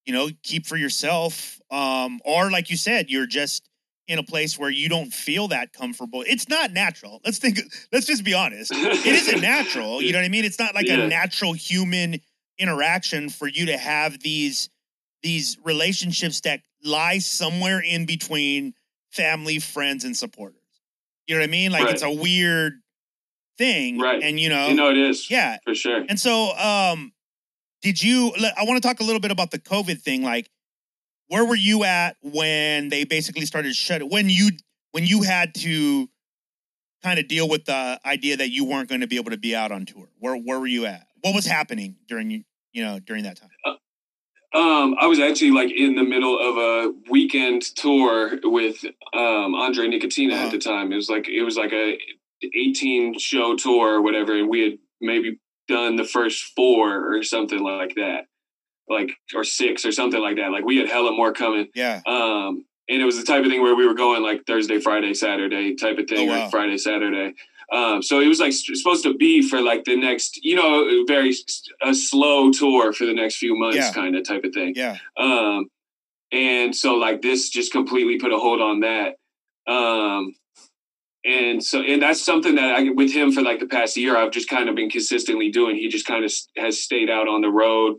you 0.06 0.12
know, 0.12 0.28
keep 0.42 0.66
for 0.66 0.76
yourself. 0.76 1.60
Um, 1.70 2.20
or 2.24 2.50
like 2.50 2.70
you 2.70 2.76
said, 2.76 3.10
you're 3.10 3.26
just 3.26 3.68
in 4.06 4.18
a 4.18 4.22
place 4.22 4.58
where 4.58 4.70
you 4.70 4.88
don't 4.88 5.12
feel 5.12 5.48
that 5.48 5.72
comfortable. 5.72 6.22
It's 6.26 6.48
not 6.48 6.72
natural. 6.72 7.20
Let's 7.24 7.38
think. 7.38 7.58
Let's 7.92 8.06
just 8.06 8.22
be 8.24 8.34
honest. 8.34 8.70
It 8.74 9.06
isn't 9.06 9.40
natural. 9.40 10.02
You 10.02 10.12
know 10.12 10.18
what 10.18 10.24
I 10.26 10.28
mean? 10.28 10.44
It's 10.44 10.58
not 10.58 10.74
like 10.74 10.86
Yeah. 10.86 11.00
a 11.04 11.08
natural 11.08 11.52
human 11.54 12.20
interaction 12.58 13.30
for 13.30 13.48
you 13.48 13.66
to 13.66 13.76
have 13.78 14.20
these 14.20 14.68
these 15.22 15.56
relationships 15.64 16.40
that 16.42 16.60
lie 16.84 17.18
somewhere 17.18 17.80
in 17.80 18.04
between 18.04 18.74
family, 19.10 19.58
friends, 19.58 20.04
and 20.04 20.14
supporters. 20.14 20.58
You 21.26 21.34
know 21.36 21.40
what 21.40 21.48
I 21.48 21.50
mean? 21.50 21.72
Like 21.72 21.84
Right. 21.84 21.94
it's 21.94 22.02
a 22.02 22.10
weird 22.10 22.74
thing, 23.56 23.98
Right. 23.98 24.22
And 24.22 24.38
you 24.38 24.48
know, 24.50 24.68
You 24.68 24.74
know 24.74 24.90
it 24.90 24.98
is. 24.98 25.30
yeah. 25.30 25.56
For 25.64 25.74
sure. 25.74 26.04
And 26.08 26.20
so, 26.20 26.54
um, 26.58 27.12
did 27.80 28.02
you? 28.02 28.34
I 28.56 28.64
want 28.64 28.82
to 28.82 28.86
talk 28.86 29.00
a 29.00 29.04
little 29.04 29.20
bit 29.20 29.30
about 29.30 29.50
the 29.50 29.58
COVID 29.58 30.02
thing. 30.02 30.22
Like, 30.22 30.50
where 31.28 31.44
were 31.44 31.54
you 31.56 31.84
at 31.84 32.16
when 32.22 32.88
they 32.88 33.04
basically 33.04 33.46
started 33.46 33.74
shut? 33.74 34.02
When 34.10 34.28
you 34.28 34.50
when 34.92 35.06
you 35.06 35.22
had 35.22 35.54
to 35.56 36.08
kind 37.02 37.18
of 37.18 37.28
deal 37.28 37.48
with 37.48 37.64
the 37.66 38.00
idea 38.06 38.36
that 38.36 38.50
you 38.50 38.64
weren't 38.64 38.88
going 38.88 39.00
to 39.02 39.06
be 39.06 39.16
able 39.16 39.30
to 39.30 39.36
be 39.38 39.54
out 39.54 39.72
on 39.72 39.86
tour? 39.86 40.08
Where 40.18 40.36
where 40.36 40.58
were 40.60 40.66
you 40.66 40.86
at? 40.86 41.06
What 41.22 41.34
was 41.34 41.46
happening 41.46 41.96
during 42.08 42.30
you 42.30 42.44
you 42.72 42.84
know 42.84 42.98
during 42.98 43.24
that 43.24 43.38
time? 43.40 43.50
Um, 44.54 44.94
I 45.00 45.06
was 45.08 45.18
actually 45.18 45.50
like 45.50 45.72
in 45.72 45.96
the 45.96 46.04
middle 46.04 46.38
of 46.38 46.56
a 46.56 46.92
weekend 47.10 47.62
tour 47.62 48.38
with 48.44 48.84
um 49.12 49.54
Andre 49.54 49.88
Nickatina 49.88 50.34
Uh-huh. 50.34 50.44
at 50.46 50.50
the 50.52 50.58
time. 50.58 50.92
It 50.92 50.96
was 50.96 51.10
like 51.10 51.28
it 51.28 51.42
was 51.42 51.56
like 51.56 51.72
a 51.72 51.98
18 52.42 53.18
show 53.18 53.56
tour 53.56 53.94
or 53.94 54.02
whatever, 54.02 54.38
and 54.38 54.48
we 54.48 54.60
had 54.62 54.78
maybe 55.00 55.38
done 55.66 55.96
the 55.96 56.04
first 56.04 56.52
four 56.54 57.16
or 57.16 57.22
something 57.22 57.58
like 57.60 57.94
that. 57.96 58.26
Like 58.88 59.12
or 59.34 59.44
six 59.44 59.84
or 59.86 59.92
something 59.92 60.20
like 60.20 60.36
that. 60.36 60.50
Like 60.50 60.64
we 60.64 60.76
had 60.76 60.88
hella 60.88 61.12
more 61.12 61.32
coming. 61.32 61.68
Yeah, 61.74 62.00
Um, 62.06 62.64
and 62.88 63.00
it 63.00 63.04
was 63.04 63.16
the 63.18 63.24
type 63.24 63.42
of 63.44 63.50
thing 63.50 63.62
where 63.62 63.74
we 63.74 63.86
were 63.86 63.94
going 63.94 64.22
like 64.22 64.44
Thursday, 64.46 64.78
Friday, 64.78 65.14
Saturday 65.14 65.74
type 65.74 65.96
of 65.98 66.06
thing, 66.06 66.28
Oh, 66.28 66.32
wow. 66.38 66.46
or 66.46 66.50
Friday, 66.50 66.76
Saturday. 66.76 67.32
Um, 67.72 68.02
so 68.02 68.20
it 68.20 68.26
was 68.28 68.40
like 68.40 68.52
supposed 68.52 69.02
to 69.04 69.14
be 69.14 69.40
for 69.40 69.60
like 69.62 69.84
the 69.84 69.96
next, 69.96 70.44
you 70.44 70.54
know, 70.54 71.04
very 71.08 71.30
s- 71.30 71.62
a 71.82 71.94
slow 71.94 72.50
tour 72.52 72.92
for 72.92 73.06
the 73.06 73.14
next 73.14 73.36
few 73.36 73.56
months, 73.56 73.78
Yeah. 73.78 73.92
kind 73.92 74.14
of 74.16 74.22
type 74.28 74.44
of 74.44 74.52
thing. 74.52 74.74
yeah, 74.76 74.98
Um, 75.16 75.70
and 76.30 76.76
so 76.76 76.94
like 76.96 77.22
this 77.22 77.48
just 77.48 77.72
completely 77.72 78.18
put 78.18 78.32
a 78.32 78.38
hold 78.38 78.60
on 78.60 78.80
that. 78.80 79.16
Um, 79.66 80.34
and 81.24 81.64
so, 81.64 81.80
and 81.80 82.02
that's 82.02 82.20
something 82.22 82.56
that 82.56 82.74
I, 82.76 82.90
with 82.90 83.10
him 83.12 83.32
for 83.32 83.40
like 83.40 83.60
the 83.60 83.66
past 83.66 83.96
year, 83.96 84.14
I've 84.14 84.30
just 84.30 84.48
kind 84.50 84.68
of 84.68 84.74
been 84.74 84.90
consistently 84.90 85.50
doing. 85.50 85.76
He 85.76 85.88
just 85.88 86.04
kind 86.06 86.22
of 86.22 86.30
has 86.58 86.82
stayed 86.82 87.08
out 87.08 87.28
on 87.28 87.40
the 87.40 87.48
road. 87.48 87.96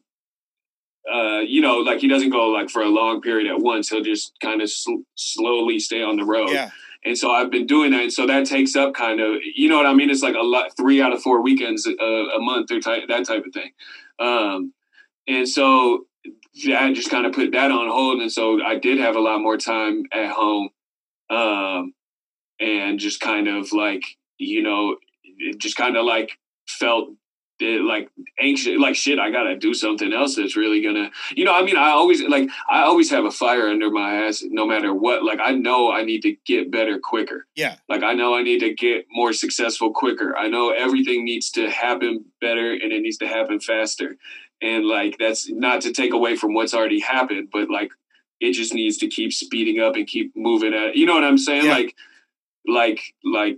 Uh, 1.12 1.40
you 1.40 1.62
know, 1.62 1.78
like 1.78 2.00
he 2.00 2.08
doesn't 2.08 2.32
go 2.32 2.48
like 2.48 2.70
for 2.70 2.82
a 2.82 2.90
long 2.90 3.22
period 3.22 3.48
at 3.52 3.60
once. 3.60 3.90
He'll 3.90 4.02
just 4.02 4.34
kind 4.42 4.62
of 4.62 4.70
sl- 4.70 5.04
slowly 5.16 5.80
stay 5.80 6.02
on 6.02 6.16
the 6.18 6.24
road. 6.26 6.50
yeah, 6.50 6.72
And 7.04 7.16
so 7.18 7.32
I've 7.32 7.52
been 7.52 7.68
doing 7.68 7.92
that. 7.92 8.02
And 8.02 8.14
so 8.14 8.26
that 8.26 8.48
takes 8.48 8.76
up 8.76 8.96
kind 8.96 9.20
of, 9.20 9.36
you 9.56 9.70
know 9.70 9.78
what 9.78 9.86
I 9.86 9.94
mean? 9.94 10.10
It's 10.10 10.24
like 10.24 10.36
a 10.36 10.42
lot, 10.44 10.76
three 10.76 11.02
out 11.02 11.14
of 11.14 11.22
four 11.22 11.42
weekends 11.42 11.86
a, 11.86 11.92
a 11.94 12.40
month 12.40 12.72
or 12.72 12.80
type, 12.80 13.04
that 13.08 13.26
type 13.28 13.46
of 13.46 13.54
thing. 13.54 13.72
Um, 14.20 14.74
and 15.28 15.48
so 15.48 16.06
that 16.66 16.94
just 16.96 17.12
kind 17.12 17.26
of 17.28 17.34
put 17.34 17.52
that 17.52 17.70
on 17.70 17.88
hold. 17.88 18.22
And 18.22 18.32
so 18.32 18.64
I 18.64 18.80
did 18.80 18.98
have 18.98 19.16
a 19.16 19.20
lot 19.20 19.42
more 19.42 19.58
time 19.58 20.06
at 20.12 20.32
home. 20.32 20.70
Um, 21.30 21.94
and 22.60 23.00
just 23.00 23.20
kind 23.20 23.48
of 23.48 23.74
like, 23.74 24.04
you 24.38 24.64
know, 24.64 24.96
it 25.24 25.60
just 25.60 25.76
kind 25.76 25.98
of 25.98 26.06
like 26.06 26.38
felt 26.68 27.10
it, 27.60 27.82
like 27.82 28.10
anxious, 28.40 28.78
like 28.80 28.96
shit, 28.96 29.18
I 29.18 29.32
gotta 29.32 29.56
do 29.56 29.74
something 29.74 30.12
else 30.12 30.36
that's 30.36 30.56
really 30.58 30.82
gonna, 30.82 31.10
you 31.36 31.46
know, 31.46 31.54
I 31.54 31.64
mean, 31.64 31.78
I 31.78 31.90
always 31.92 32.22
like, 32.24 32.50
I 32.70 32.82
always 32.84 33.10
have 33.12 33.24
a 33.26 33.32
fire 33.32 33.68
under 33.70 33.90
my 33.90 34.26
ass 34.26 34.44
no 34.46 34.66
matter 34.66 34.94
what. 34.94 35.24
Like, 35.24 35.40
I 35.42 35.52
know 35.52 35.92
I 35.92 36.04
need 36.04 36.22
to 36.24 36.36
get 36.46 36.70
better 36.72 37.00
quicker. 37.00 37.48
yeah, 37.56 37.78
Like 37.88 38.04
I 38.04 38.14
know 38.14 38.36
I 38.36 38.44
need 38.44 38.60
to 38.60 38.74
get 38.74 39.06
more 39.10 39.32
successful 39.34 39.94
quicker. 39.94 40.36
I 40.38 40.48
know 40.50 40.72
everything 40.72 41.24
needs 41.24 41.50
to 41.52 41.70
happen 41.70 42.26
better 42.42 42.74
and 42.74 42.92
it 42.92 43.02
needs 43.02 43.18
to 43.20 43.28
happen 43.28 43.60
faster. 43.62 44.18
And 44.62 44.86
like 44.86 45.18
that's 45.18 45.50
not 45.50 45.82
to 45.82 45.92
take 45.94 46.14
away 46.14 46.36
from 46.36 46.54
what's 46.54 46.74
already 46.74 47.00
happened, 47.00 47.50
but 47.52 47.70
like 47.70 47.92
it 48.42 48.52
just 48.54 48.74
needs 48.74 48.98
to 48.98 49.08
keep 49.08 49.32
speeding 49.32 49.80
up 49.82 49.96
and 49.96 50.06
keep 50.08 50.34
moving 50.36 50.74
at 50.74 50.96
you 50.96 51.06
know 51.06 51.14
what 51.14 51.24
I'm 51.24 51.38
saying? 51.38 51.66
Yeah. 51.66 51.72
Like 51.74 51.96
like 52.68 53.02
like 53.24 53.58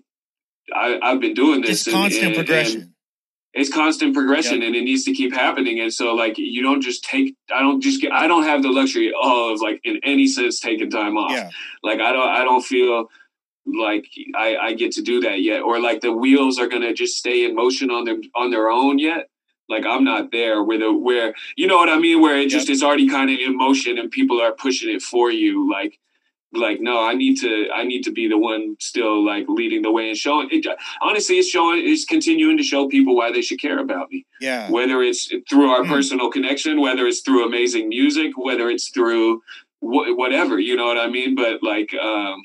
I, 0.75 0.99
I've 1.01 1.19
been 1.21 1.33
doing 1.33 1.61
this 1.61 1.83
just 1.85 1.87
and- 1.87 1.95
constant 1.95 2.25
and- 2.25 2.35
progression. 2.35 2.81
and 2.81 2.93
it's 3.57 3.73
constant 3.73 4.13
progression 4.13 4.61
and 4.61 4.75
it 4.75 4.83
needs 4.83 5.03
to 5.05 5.13
keep 5.13 5.33
happening. 5.33 5.79
And 5.79 5.91
so 5.91 6.13
like 6.13 6.37
you 6.37 6.61
don't 6.61 6.81
just 6.81 7.03
take 7.03 7.35
I 7.53 7.59
don't 7.61 7.81
just 7.81 7.99
get 7.99 8.11
I 8.11 8.27
don't 8.27 8.43
have 8.43 8.61
the 8.61 8.69
luxury 8.69 9.11
of 9.19 9.59
like 9.61 9.81
in 9.83 9.99
any 10.03 10.27
sense 10.27 10.59
taking 10.59 10.91
time 10.91 11.17
off. 11.17 11.31
Yeah, 11.31 11.49
like 11.83 11.99
i 11.99 12.11
don't 12.11 12.29
i 12.29 12.43
don't 12.43 12.63
feel 12.63 13.07
like 13.65 14.05
i 14.35 14.55
i 14.57 14.73
get 14.73 14.91
to 14.93 15.01
do 15.01 15.21
that 15.21 15.41
yet. 15.41 15.61
Or 15.61 15.79
like 15.79 16.01
the 16.01 16.13
wheels 16.13 16.59
are 16.59 16.67
gonna 16.67 16.93
just 16.93 17.17
stay 17.17 17.45
in 17.45 17.55
motion 17.55 17.89
on 17.89 18.05
their 18.05 18.17
on 18.35 18.51
their 18.51 18.69
own 18.69 18.99
yet. 18.99 19.27
Like 19.67 19.85
i'm 19.85 20.03
not 20.03 20.31
there 20.31 20.63
where 20.63 20.77
the 20.77 20.93
where 20.93 21.33
you 21.55 21.65
know 21.65 21.77
what 21.77 21.89
i 21.89 21.97
mean? 21.97 22.21
Where 22.21 22.37
it 22.37 22.49
just 22.49 22.69
is 22.69 22.83
already 22.83 23.09
kind 23.09 23.31
of 23.31 23.39
in 23.39 23.57
motion 23.57 23.97
and 23.97 24.11
people 24.11 24.39
are 24.39 24.53
pushing 24.53 24.93
it 24.93 25.01
for 25.01 25.31
you. 25.31 25.69
Like 25.69 25.99
like 26.53 26.79
no 26.79 27.03
i 27.03 27.13
need 27.13 27.35
to 27.35 27.67
i 27.75 27.83
need 27.83 28.03
to 28.03 28.11
be 28.11 28.27
the 28.27 28.37
one 28.37 28.75
still 28.79 29.23
like 29.25 29.45
leading 29.49 29.81
the 29.81 29.91
way 29.91 30.07
and 30.07 30.17
showing 30.17 30.47
it 30.51 30.65
honestly 31.01 31.35
it's 31.37 31.49
showing 31.49 31.81
it's 31.85 32.05
continuing 32.05 32.55
to 32.57 32.63
show 32.63 32.87
people 32.87 33.15
why 33.17 33.31
they 33.31 33.41
should 33.41 33.59
care 33.61 33.79
about 33.79 34.09
me 34.09 34.25
yeah, 34.39 34.69
whether 34.71 35.01
it's 35.01 35.29
through 35.49 35.67
our 35.69 35.81
Mm. 35.83 35.89
personal 35.89 36.29
connection, 36.31 36.79
whether 36.79 37.05
it's 37.07 37.21
through 37.21 37.43
amazing 37.45 37.89
music, 37.89 38.33
whether 38.37 38.69
it's 38.69 38.89
through 38.89 39.41
wh- 39.79 40.13
whatever, 40.21 40.59
you 40.59 40.75
know 40.75 40.85
what 40.85 40.97
I 40.99 41.07
mean? 41.07 41.33
But 41.35 41.63
like, 41.63 41.91
um, 41.95 42.35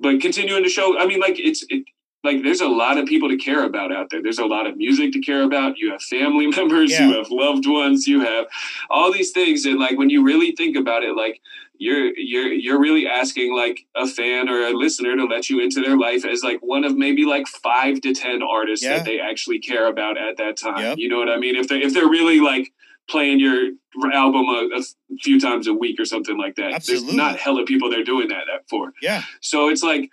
but 0.00 0.20
continuing 0.20 0.64
to 0.64 0.68
show, 0.68 0.98
I 0.98 1.06
mean, 1.06 1.20
like 1.20 1.38
it's 1.38 1.64
it, 1.70 1.84
like 2.24 2.42
there's 2.42 2.60
a 2.60 2.66
lot 2.68 2.98
of 2.98 3.06
people 3.06 3.28
to 3.28 3.36
care 3.36 3.64
about 3.64 3.92
out 3.92 4.08
there. 4.10 4.20
There's 4.20 4.40
a 4.40 4.46
lot 4.46 4.66
of 4.66 4.76
music 4.76 5.12
to 5.12 5.20
care 5.20 5.42
about. 5.42 5.78
You 5.78 5.92
have 5.92 6.02
family 6.02 6.46
members, 6.58 6.90
Yeah. 6.90 7.06
you 7.08 7.16
have 7.18 7.30
loved 7.30 7.66
ones, 7.68 8.06
you 8.08 8.20
have 8.20 8.46
all 8.90 9.12
these 9.12 9.30
things, 9.30 9.64
and 9.64 9.78
like 9.78 9.96
when 9.96 10.10
you 10.10 10.24
really 10.24 10.52
think 10.56 10.76
about 10.76 11.04
it, 11.04 11.14
like 11.16 11.40
you're 11.78 12.16
you're 12.16 12.52
you're 12.52 12.80
really 12.80 13.06
asking 13.06 13.56
like 13.56 13.86
a 13.94 14.06
fan 14.06 14.48
or 14.48 14.60
a 14.66 14.70
listener 14.72 15.16
to 15.16 15.24
let 15.24 15.48
you 15.50 15.60
into 15.60 15.80
their 15.80 15.96
life 15.96 16.24
as 16.24 16.42
like 16.42 16.60
one 16.60 16.84
of 16.84 16.96
maybe 16.96 17.24
like 17.24 17.46
five 17.46 18.00
to 18.02 18.14
ten 18.14 18.42
artists 18.42 18.84
Yeah. 18.84 18.96
that 18.98 19.04
they 19.04 19.20
actually 19.20 19.58
care 19.58 19.86
about 19.86 20.18
at 20.18 20.36
that 20.38 20.56
time. 20.56 20.78
Yep. 20.78 20.98
You 20.98 21.08
know 21.08 21.18
what 21.18 21.28
I 21.28 21.36
mean? 21.38 21.56
If 21.56 21.68
they 21.68 21.78
if 21.82 21.92
they're 21.94 22.08
really 22.08 22.40
like 22.40 22.72
playing 23.08 23.38
your 23.38 23.70
album 24.12 24.46
a, 24.48 24.68
a 24.78 24.82
few 25.20 25.38
times 25.38 25.68
a 25.68 25.72
week 25.72 26.00
or 26.00 26.04
something 26.04 26.36
like 26.36 26.56
that. 26.56 26.72
Absolutely. 26.72 27.06
There's 27.06 27.16
not 27.16 27.38
hella 27.38 27.64
people 27.64 27.88
they're 27.88 28.02
doing 28.02 28.28
that, 28.28 28.44
for. 28.68 28.92
Yeah. 29.00 29.22
So 29.40 29.68
it's 29.68 29.84
like, 29.84 30.10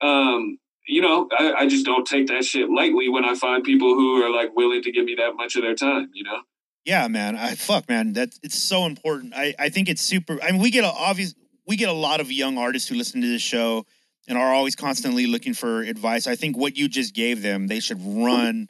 um, 0.00 0.58
you 0.88 1.00
know, 1.00 1.28
I, 1.38 1.52
I 1.52 1.66
just 1.68 1.86
don't 1.86 2.04
take 2.04 2.26
that 2.26 2.44
shit 2.44 2.68
lightly 2.68 3.08
when 3.08 3.24
I 3.24 3.36
find 3.36 3.62
people 3.62 3.94
who 3.94 4.20
are 4.24 4.28
like 4.28 4.56
willing 4.56 4.82
to 4.82 4.90
give 4.90 5.04
me 5.04 5.14
that 5.18 5.36
much 5.36 5.54
of 5.54 5.62
their 5.62 5.76
time, 5.76 6.10
you 6.14 6.24
know? 6.24 6.40
Yeah, 6.84 7.06
man. 7.08 7.36
I 7.36 7.54
fuck, 7.54 7.88
man. 7.88 8.14
That 8.14 8.30
it's 8.42 8.60
so 8.60 8.86
important. 8.86 9.34
I 9.34 9.54
I 9.58 9.68
think 9.68 9.88
it's 9.88 10.02
super. 10.02 10.38
I 10.42 10.52
mean, 10.52 10.60
we 10.60 10.70
get 10.70 10.84
a 10.84 10.88
obvious. 10.88 11.34
We 11.66 11.76
get 11.76 11.88
a 11.88 11.92
lot 11.94 12.20
of 12.20 12.32
young 12.32 12.58
artists 12.58 12.88
who 12.88 12.96
listen 12.96 13.20
to 13.20 13.26
this 13.26 13.42
show 13.42 13.86
and 14.28 14.36
are 14.36 14.52
always 14.52 14.74
constantly 14.74 15.26
looking 15.26 15.54
for 15.54 15.82
advice. 15.82 16.26
I 16.26 16.34
think 16.36 16.56
what 16.56 16.76
you 16.76 16.88
just 16.88 17.14
gave 17.14 17.42
them, 17.42 17.68
they 17.68 17.80
should 17.80 18.00
run 18.02 18.68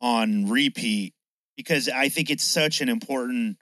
on 0.00 0.48
repeat 0.48 1.14
because 1.56 1.88
I 1.88 2.08
think 2.08 2.30
it's 2.30 2.44
such 2.44 2.80
an 2.80 2.88
important. 2.88 3.58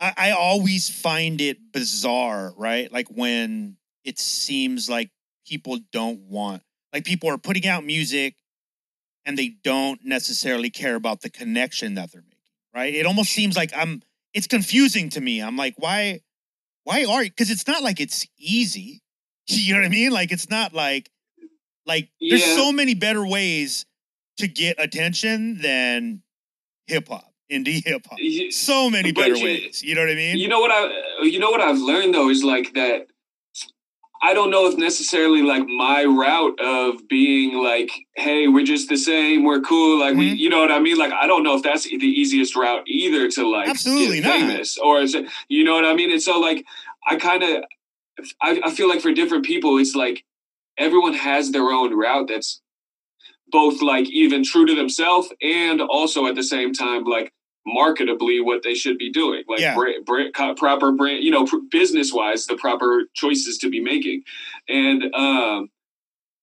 I, 0.00 0.12
I 0.16 0.30
always 0.32 0.88
find 0.90 1.40
it 1.40 1.58
bizarre, 1.72 2.52
right? 2.56 2.90
Like 2.92 3.08
when 3.08 3.76
it 4.04 4.18
seems 4.18 4.88
like 4.88 5.10
people 5.46 5.78
don't 5.92 6.20
want, 6.20 6.62
like 6.92 7.04
people 7.04 7.30
are 7.30 7.38
putting 7.38 7.66
out 7.66 7.84
music 7.84 8.36
and 9.24 9.38
they 9.38 9.48
don't 9.62 10.00
necessarily 10.04 10.70
care 10.70 10.94
about 10.94 11.20
the 11.20 11.30
connection 11.30 11.94
that 11.94 12.10
they're 12.12 12.22
making, 12.22 12.31
right? 12.74 12.94
It 12.94 13.06
almost 13.06 13.30
seems 13.32 13.56
like 13.56 13.72
I'm, 13.76 14.02
it's 14.34 14.46
confusing 14.46 15.10
to 15.10 15.20
me. 15.20 15.40
I'm 15.40 15.56
like, 15.56 15.74
why, 15.76 16.20
why 16.84 17.04
are? 17.04 17.22
Because 17.22 17.50
it's 17.50 17.66
not 17.66 17.82
like 17.82 18.00
it's 18.00 18.26
easy. 18.38 19.00
You 19.48 19.74
know 19.74 19.80
what 19.80 19.86
I 19.86 19.90
mean? 19.90 20.12
Like 20.12 20.30
it's 20.30 20.48
not 20.48 20.72
like, 20.72 21.10
like 21.84 22.08
there's 22.20 22.44
so 22.44 22.70
many 22.70 22.94
better 22.94 23.26
ways 23.26 23.84
to 24.36 24.46
get 24.46 24.76
attention 24.78 25.60
than 25.60 26.22
hip 26.86 27.08
hop, 27.08 27.24
indie 27.50 27.84
hip 27.84 28.06
hop. 28.08 28.18
So 28.52 28.88
many 28.88 29.10
But 29.10 29.22
better 29.22 29.34
you- 29.36 29.44
ways. 29.44 29.82
You 29.82 29.96
know 29.96 30.02
what 30.02 30.10
I 30.10 30.14
mean? 30.14 30.38
You 30.38 30.46
know 30.48 30.60
what 30.60 30.70
I 30.70 31.22
you 31.24 31.40
know 31.40 31.50
what 31.50 31.60
I've 31.60 31.78
learned 31.78 32.14
though 32.14 32.30
is 32.30 32.44
like 32.44 32.72
that 32.74 33.08
I 34.24 34.34
don't 34.34 34.50
know 34.50 34.68
if 34.68 34.76
necessarily 34.78 35.42
like 35.42 35.66
my 35.66 36.04
route 36.04 36.58
of 36.60 37.08
being 37.08 37.60
like, 37.62 37.90
hey, 38.16 38.46
we're 38.46 38.64
just 38.64 38.88
the 38.88 38.96
same, 38.96 39.42
we're 39.42 39.60
cool, 39.60 39.98
like 39.98 40.14
we, 40.16 40.30
Mhm. 40.30 40.38
you 40.38 40.48
know 40.48 40.60
what 40.60 40.70
I 40.70 40.78
mean? 40.78 40.96
Like 40.96 41.12
I 41.12 41.26
don't 41.26 41.42
know 41.42 41.56
if 41.56 41.62
that's 41.64 41.84
the 41.84 42.06
easiest 42.06 42.54
route 42.54 42.84
either 42.86 43.28
to 43.32 43.48
like 43.48 43.68
Absolutely 43.68 44.20
get 44.20 44.28
not. 44.28 44.38
famous 44.40 44.78
or 44.78 45.00
is 45.00 45.14
it, 45.16 45.26
you 45.48 45.64
know 45.64 45.74
what 45.74 45.84
I 45.84 45.94
mean? 45.94 46.10
And 46.12 46.22
so 46.22 46.38
like 46.38 46.64
I 47.06 47.16
kind 47.16 47.42
of 47.42 47.64
I, 48.40 48.60
I 48.64 48.70
feel 48.70 48.88
like 48.88 49.00
for 49.00 49.12
different 49.12 49.44
people, 49.44 49.78
it's 49.78 49.94
like 49.96 50.24
everyone 50.78 51.14
has 51.14 51.50
their 51.50 51.70
own 51.70 51.92
route 51.96 52.28
that's 52.28 52.60
both 53.48 53.82
like 53.82 54.08
even 54.10 54.44
true 54.44 54.66
to 54.66 54.74
themselves 54.74 55.32
and 55.42 55.80
also 55.80 56.26
at 56.26 56.34
the 56.36 56.42
same 56.42 56.72
time 56.72 57.04
like 57.04 57.32
marketably 57.66 58.44
what 58.44 58.62
they 58.62 58.74
should 58.74 58.98
be 58.98 59.10
doing 59.10 59.44
like 59.48 59.60
Yeah. 59.60 59.74
brand, 59.74 60.04
brand, 60.04 60.34
proper 60.56 60.90
brand 60.92 61.22
you 61.22 61.30
know 61.30 61.44
pr- 61.46 61.58
business 61.70 62.12
wise 62.12 62.46
the 62.46 62.56
proper 62.56 63.04
choices 63.14 63.58
to 63.58 63.70
be 63.70 63.80
making 63.80 64.22
and 64.68 65.04
um 65.14 65.70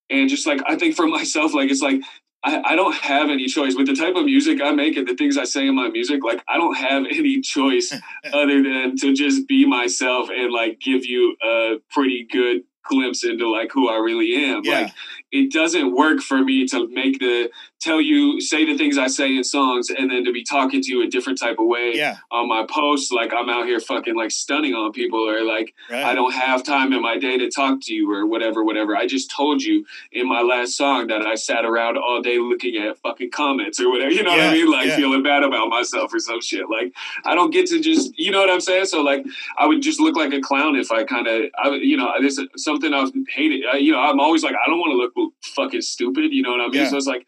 and 0.09 0.29
just 0.29 0.47
like 0.47 0.61
i 0.65 0.75
think 0.77 0.95
for 0.95 1.07
myself 1.17 1.53
like 1.53 1.69
it's 1.69 1.81
like 1.81 2.01
I, 2.41 2.61
I 2.71 2.75
don't 2.77 2.95
have 2.95 3.29
any 3.29 3.47
choice 3.47 3.75
with 3.75 3.85
the 3.87 3.93
type 3.95 4.15
of 4.15 4.23
music 4.23 4.61
I 4.61 4.71
make 4.71 4.95
and 4.95 5.05
the 5.05 5.13
things 5.13 5.37
I 5.37 5.43
say 5.43 5.67
in 5.67 5.75
my 5.75 5.89
music. 5.89 6.23
Like 6.23 6.41
I 6.47 6.55
don't 6.55 6.75
have 6.75 7.03
any 7.11 7.41
choice 7.41 7.93
other 8.33 8.63
than 8.63 8.95
to 8.95 9.11
just 9.13 9.45
be 9.45 9.65
myself 9.65 10.29
and 10.29 10.49
like 10.49 10.79
give 10.79 11.05
you 11.05 11.35
a 11.43 11.75
pretty 11.91 12.25
good 12.31 12.61
glimpse 12.85 13.25
into 13.25 13.49
like 13.51 13.71
who 13.73 13.89
I 13.89 13.97
really 13.97 14.35
am. 14.45 14.61
Yeah. 14.63 14.83
Like 14.83 14.93
it 15.33 15.51
doesn't 15.51 15.93
work 15.93 16.21
for 16.21 16.37
me 16.41 16.65
to 16.67 16.87
make 16.87 17.19
the 17.19 17.49
tell 17.79 18.01
you 18.01 18.41
say 18.41 18.65
the 18.65 18.77
things 18.77 18.97
I 18.97 19.07
say 19.07 19.35
in 19.35 19.43
songs 19.43 19.89
and 19.89 20.11
then 20.11 20.25
to 20.25 20.33
be 20.33 20.43
talking 20.43 20.81
to 20.81 20.91
you 20.91 21.01
a 21.01 21.07
different 21.07 21.39
type 21.39 21.57
of 21.59 21.65
way 21.65 21.93
yeah, 21.95 22.17
on 22.29 22.47
my 22.49 22.65
posts. 22.69 23.11
Like 23.11 23.33
I'm 23.33 23.49
out 23.49 23.65
here 23.65 23.79
fucking 23.79 24.15
like 24.15 24.31
stunning 24.31 24.73
on 24.73 24.91
people 24.91 25.19
or 25.19 25.43
like 25.43 25.73
right. 25.89 26.03
I 26.03 26.13
don't 26.13 26.33
have 26.33 26.63
time 26.63 26.91
in 26.91 27.01
my 27.01 27.17
day 27.17 27.37
to 27.37 27.49
talk 27.49 27.79
to 27.83 27.93
you 27.93 28.11
or 28.11 28.25
whatever, 28.25 28.63
whatever. 28.63 28.97
I 28.97 29.07
just 29.07 29.31
told 29.31 29.61
you 29.61 29.85
in 30.11 30.27
my 30.27 30.41
last 30.41 30.75
song 30.75 31.07
that 31.07 31.21
I 31.21 31.35
sat 31.35 31.63
around 31.63 31.97
all 31.97 32.21
day 32.21 32.37
looking 32.37 32.75
at 32.77 32.97
fucking 32.97 33.31
comments 33.31 33.79
or 33.79 33.89
whatever. 33.89 34.11
You 34.11 34.23
know 34.23 34.31
what 34.31 34.41
I 34.41 34.51
mean? 34.51 34.69
Like 34.69 34.87
yeah. 34.87 34.95
feeling 34.97 35.23
bad 35.23 35.43
about 35.43 35.69
myself 35.69 36.13
or 36.13 36.19
some 36.19 36.41
shit. 36.41 36.69
Like 36.69 36.93
I 37.23 37.33
don't 37.33 37.51
get 37.51 37.67
to 37.67 37.79
just, 37.79 38.17
you 38.17 38.31
know 38.31 38.41
what 38.41 38.49
I'm 38.49 38.61
saying? 38.61 38.85
So 38.85 39.01
like 39.01 39.25
I 39.57 39.65
would 39.65 39.81
just 39.81 40.01
look 40.01 40.17
like 40.17 40.33
a 40.33 40.41
clown 40.41 40.75
if 40.75 40.91
I 40.91 41.05
kind 41.05 41.27
of, 41.27 41.43
I, 41.57 41.69
you 41.75 41.95
know, 41.95 42.11
this 42.21 42.37
is 42.37 42.47
something 42.57 42.93
I've 42.93 43.11
hated. 43.29 43.63
I, 43.71 43.77
you 43.77 43.93
know, 43.93 43.99
I'm 43.99 44.19
always 44.19 44.43
like, 44.43 44.55
I 44.55 44.69
don't 44.69 44.79
want 44.79 44.91
to 44.91 44.97
look 44.97 45.33
fucking 45.55 45.81
stupid. 45.81 46.33
You 46.33 46.41
know 46.41 46.51
what 46.51 46.61
I 46.61 46.67
mean? 46.67 46.81
Yeah. 46.81 46.89
So 46.89 46.97
it's 46.97 47.07
like. 47.07 47.25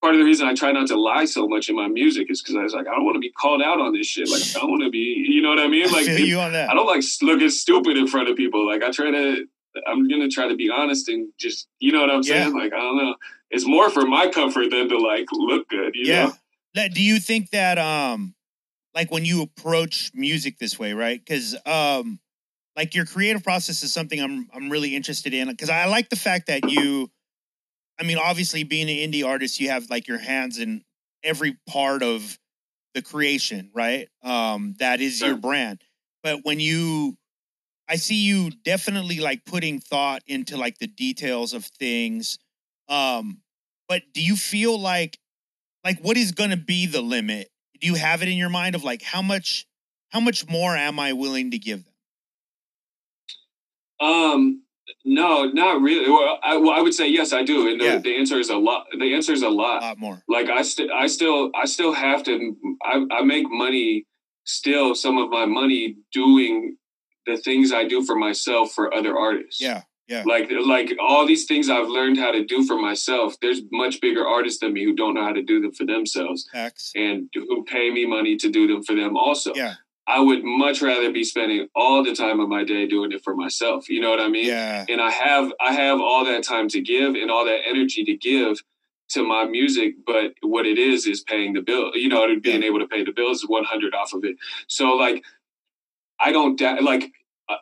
Part 0.00 0.14
of 0.14 0.20
the 0.20 0.24
reason 0.24 0.46
I 0.46 0.54
try 0.54 0.70
not 0.70 0.86
to 0.88 0.96
lie 0.96 1.24
so 1.24 1.48
much 1.48 1.68
in 1.68 1.74
my 1.74 1.88
music 1.88 2.30
is 2.30 2.40
because 2.40 2.54
I 2.54 2.62
was 2.62 2.72
like, 2.72 2.86
I 2.86 2.94
don't 2.94 3.04
want 3.04 3.16
to 3.16 3.20
be 3.20 3.32
called 3.32 3.60
out 3.60 3.80
on 3.80 3.92
this 3.92 4.06
shit. 4.06 4.28
Like, 4.28 4.42
I 4.56 4.60
don't 4.60 4.70
want 4.70 4.84
to 4.84 4.90
be, 4.90 5.26
you 5.28 5.42
know 5.42 5.48
what 5.48 5.58
I 5.58 5.66
mean? 5.66 5.88
Like, 5.92 6.06
feel 6.06 6.20
you 6.20 6.38
on 6.38 6.52
that. 6.52 6.70
I 6.70 6.74
don't 6.74 6.86
like 6.86 7.02
looking 7.22 7.50
stupid 7.50 7.96
in 7.96 8.06
front 8.06 8.28
of 8.28 8.36
people. 8.36 8.66
Like 8.66 8.84
I 8.84 8.92
try 8.92 9.10
to, 9.10 9.46
I'm 9.86 10.08
gonna 10.08 10.28
try 10.28 10.48
to 10.48 10.56
be 10.56 10.70
honest 10.70 11.08
and 11.08 11.28
just, 11.38 11.66
you 11.80 11.92
know 11.92 12.00
what 12.00 12.10
I'm 12.10 12.22
saying? 12.22 12.54
Like 12.54 12.72
I 12.72 12.78
don't 12.78 12.96
know. 12.96 13.14
It's 13.50 13.66
more 13.66 13.90
for 13.90 14.06
my 14.06 14.28
comfort 14.28 14.70
than 14.70 14.88
to 14.88 14.98
like 14.98 15.26
look 15.32 15.68
good. 15.68 15.94
You 15.94 16.06
yeah. 16.06 16.32
know? 16.74 16.88
Do 16.88 17.02
you 17.02 17.18
think 17.18 17.50
that 17.50 17.78
um 17.78 18.34
like 18.94 19.10
when 19.10 19.24
you 19.24 19.42
approach 19.42 20.10
music 20.14 20.58
this 20.58 20.78
way, 20.78 20.92
right? 20.92 21.24
Cuz 21.24 21.56
um 21.66 22.20
like 22.76 22.94
your 22.94 23.06
creative 23.06 23.42
process 23.42 23.82
is 23.82 23.92
something 23.92 24.20
I'm 24.20 24.48
I'm 24.54 24.70
really 24.70 24.94
interested 24.94 25.34
in 25.34 25.54
cuz 25.56 25.70
I 25.70 25.86
like 25.86 26.10
the 26.10 26.16
fact 26.16 26.46
that 26.46 26.70
you 26.70 27.10
I 28.00 28.04
mean 28.04 28.18
obviously 28.18 28.64
being 28.64 28.88
an 28.88 29.10
indie 29.10 29.26
artist 29.26 29.60
you 29.60 29.70
have 29.70 29.90
like 29.90 30.08
your 30.08 30.18
hands 30.18 30.58
in 30.58 30.84
every 31.24 31.58
part 31.68 32.02
of 32.02 32.38
the 32.94 33.02
creation, 33.02 33.70
right? 33.74 34.08
Um 34.22 34.74
that 34.78 35.00
is 35.00 35.20
your 35.20 35.36
brand. 35.36 35.82
But 36.22 36.40
when 36.44 36.60
you 36.60 37.16
I 37.88 37.96
see 37.96 38.16
you 38.16 38.50
definitely 38.50 39.20
like 39.20 39.44
putting 39.44 39.80
thought 39.80 40.22
into 40.26 40.56
like 40.56 40.78
the 40.78 40.86
details 40.86 41.52
of 41.54 41.64
things. 41.64 42.38
Um 42.88 43.42
but 43.88 44.02
do 44.12 44.22
you 44.22 44.36
feel 44.36 44.78
like 44.78 45.18
like 45.84 46.00
what 46.00 46.16
is 46.16 46.32
going 46.32 46.50
to 46.50 46.56
be 46.56 46.86
the 46.86 47.00
limit 47.00 47.50
do 47.80 47.86
you 47.86 47.94
have 47.94 48.22
it 48.22 48.28
in 48.28 48.36
your 48.36 48.48
mind 48.50 48.74
of 48.74 48.84
like 48.84 49.02
how 49.02 49.22
much 49.22 49.66
how 50.10 50.20
much 50.20 50.48
more 50.48 50.76
am 50.76 50.98
i 50.98 51.12
willing 51.12 51.50
to 51.50 51.58
give 51.58 51.84
them 51.84 51.94
Um, 54.00 54.62
no, 55.04 55.44
not 55.46 55.80
really. 55.80 56.10
Well, 56.10 56.38
I, 56.42 56.56
well, 56.56 56.70
I 56.70 56.80
would 56.80 56.94
say 56.94 57.08
yes, 57.08 57.32
I 57.32 57.42
do, 57.42 57.68
and 57.68 57.80
the, 57.80 57.84
Yeah. 57.84 57.98
the 57.98 58.16
answer 58.16 58.38
is 58.38 58.50
a 58.50 58.56
lot. 58.56 58.86
The 58.98 59.14
answer 59.14 59.32
is 59.32 59.42
a 59.42 59.48
a 59.48 59.50
lot. 59.50 59.82
lot 59.82 59.98
more 59.98 60.22
like 60.28 60.48
I 60.50 60.62
still, 60.62 60.88
I 60.94 61.06
still, 61.06 61.50
I 61.54 61.66
still 61.66 61.92
have 61.92 62.22
to. 62.24 62.56
I, 62.82 63.04
I 63.10 63.22
make 63.22 63.46
money 63.50 64.06
still. 64.44 64.94
Some 64.94 65.18
of 65.18 65.30
my 65.30 65.46
money 65.46 65.96
doing 66.12 66.76
the 67.26 67.36
things 67.36 67.72
I 67.72 67.84
do 67.86 68.04
for 68.04 68.16
myself 68.16 68.72
for 68.72 68.92
other 68.94 69.16
artists. 69.16 69.60
yeah 69.60 69.82
yeah 70.08 70.22
like 70.26 70.50
like 70.64 70.90
all 70.98 71.26
these 71.26 71.44
things 71.44 71.68
I've 71.68 71.88
learned 71.88 72.16
how 72.16 72.30
to 72.32 72.42
do 72.44 72.64
for 72.66 72.78
myself. 72.80 73.36
There's 73.42 73.60
much 73.70 74.00
bigger 74.00 74.26
artists 74.26 74.60
than 74.60 74.72
me 74.72 74.84
who 74.84 74.94
don't 74.94 75.12
know 75.14 75.22
how 75.24 75.32
to 75.32 75.42
do 75.42 75.60
them 75.60 75.72
for 75.72 75.84
themselves 75.84 76.48
X. 76.54 76.92
and 76.94 77.28
who 77.34 77.64
pay 77.64 77.90
me 77.90 78.06
money 78.06 78.36
to 78.38 78.48
do 78.50 78.66
them 78.66 78.82
for 78.82 78.94
them 78.94 79.16
also. 79.16 79.52
yeah 79.54 79.74
I 80.08 80.20
would 80.20 80.42
much 80.42 80.80
rather 80.80 81.12
be 81.12 81.22
spending 81.22 81.68
all 81.76 82.02
the 82.02 82.14
time 82.14 82.40
of 82.40 82.48
my 82.48 82.64
day 82.64 82.88
doing 82.88 83.12
it 83.12 83.22
for 83.22 83.36
myself. 83.36 83.90
You 83.90 84.00
know 84.00 84.08
what 84.08 84.20
I 84.20 84.28
mean? 84.28 84.46
yeah 84.46 84.86
And 84.88 85.00
I 85.00 85.10
have 85.10 85.52
I 85.60 85.72
have 85.74 86.00
all 86.00 86.24
that 86.24 86.42
time 86.42 86.68
to 86.70 86.80
give 86.80 87.14
and 87.14 87.30
all 87.30 87.44
that 87.44 87.60
energy 87.68 88.04
to 88.04 88.14
give 88.16 88.56
to 89.10 89.22
my 89.22 89.44
music, 89.44 89.94
but 90.06 90.32
what 90.42 90.66
it 90.66 90.78
is 90.78 91.06
is 91.06 91.22
paying 91.22 91.52
the 91.52 91.60
bill. 91.60 91.92
You 91.94 92.08
know, 92.08 92.26
being 92.40 92.62
able 92.62 92.78
to 92.78 92.86
pay 92.86 93.04
the 93.04 93.12
bills 93.12 93.38
is 93.38 93.48
100 93.48 93.94
off 93.94 94.14
of 94.14 94.24
it. 94.24 94.36
So 94.66 94.94
like 94.94 95.22
I 96.18 96.32
don't 96.32 96.58
like 96.60 97.12
uh, 97.50 97.56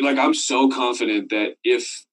like 0.00 0.18
I'm 0.18 0.34
so 0.34 0.70
confident 0.70 1.28
that 1.30 1.56
if 1.64 2.06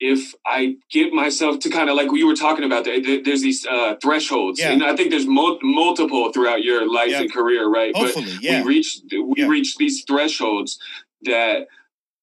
if 0.00 0.34
I 0.46 0.76
get 0.90 1.12
myself 1.12 1.58
to 1.60 1.70
kind 1.70 1.90
of 1.90 1.96
like 1.96 2.08
you 2.12 2.26
were 2.26 2.36
talking 2.36 2.64
about, 2.64 2.84
there- 2.84 3.00
there- 3.00 3.22
there's 3.22 3.42
these 3.42 3.66
uh, 3.66 3.96
thresholds, 4.02 4.60
Yeah. 4.60 4.70
and 4.72 4.84
I 4.84 4.94
think 4.94 5.10
there's 5.10 5.26
mul- 5.26 5.58
multiple 5.62 6.32
throughout 6.32 6.62
your 6.62 6.86
life 6.90 7.10
Yeah. 7.10 7.22
and 7.22 7.32
career, 7.32 7.68
right? 7.68 7.92
But 7.92 8.16
yeah 8.40 8.62
we 8.62 8.68
reach 8.68 8.98
we 9.10 9.34
Yeah. 9.42 9.48
reach 9.48 9.76
these 9.76 10.04
thresholds 10.04 10.78
that 11.22 11.66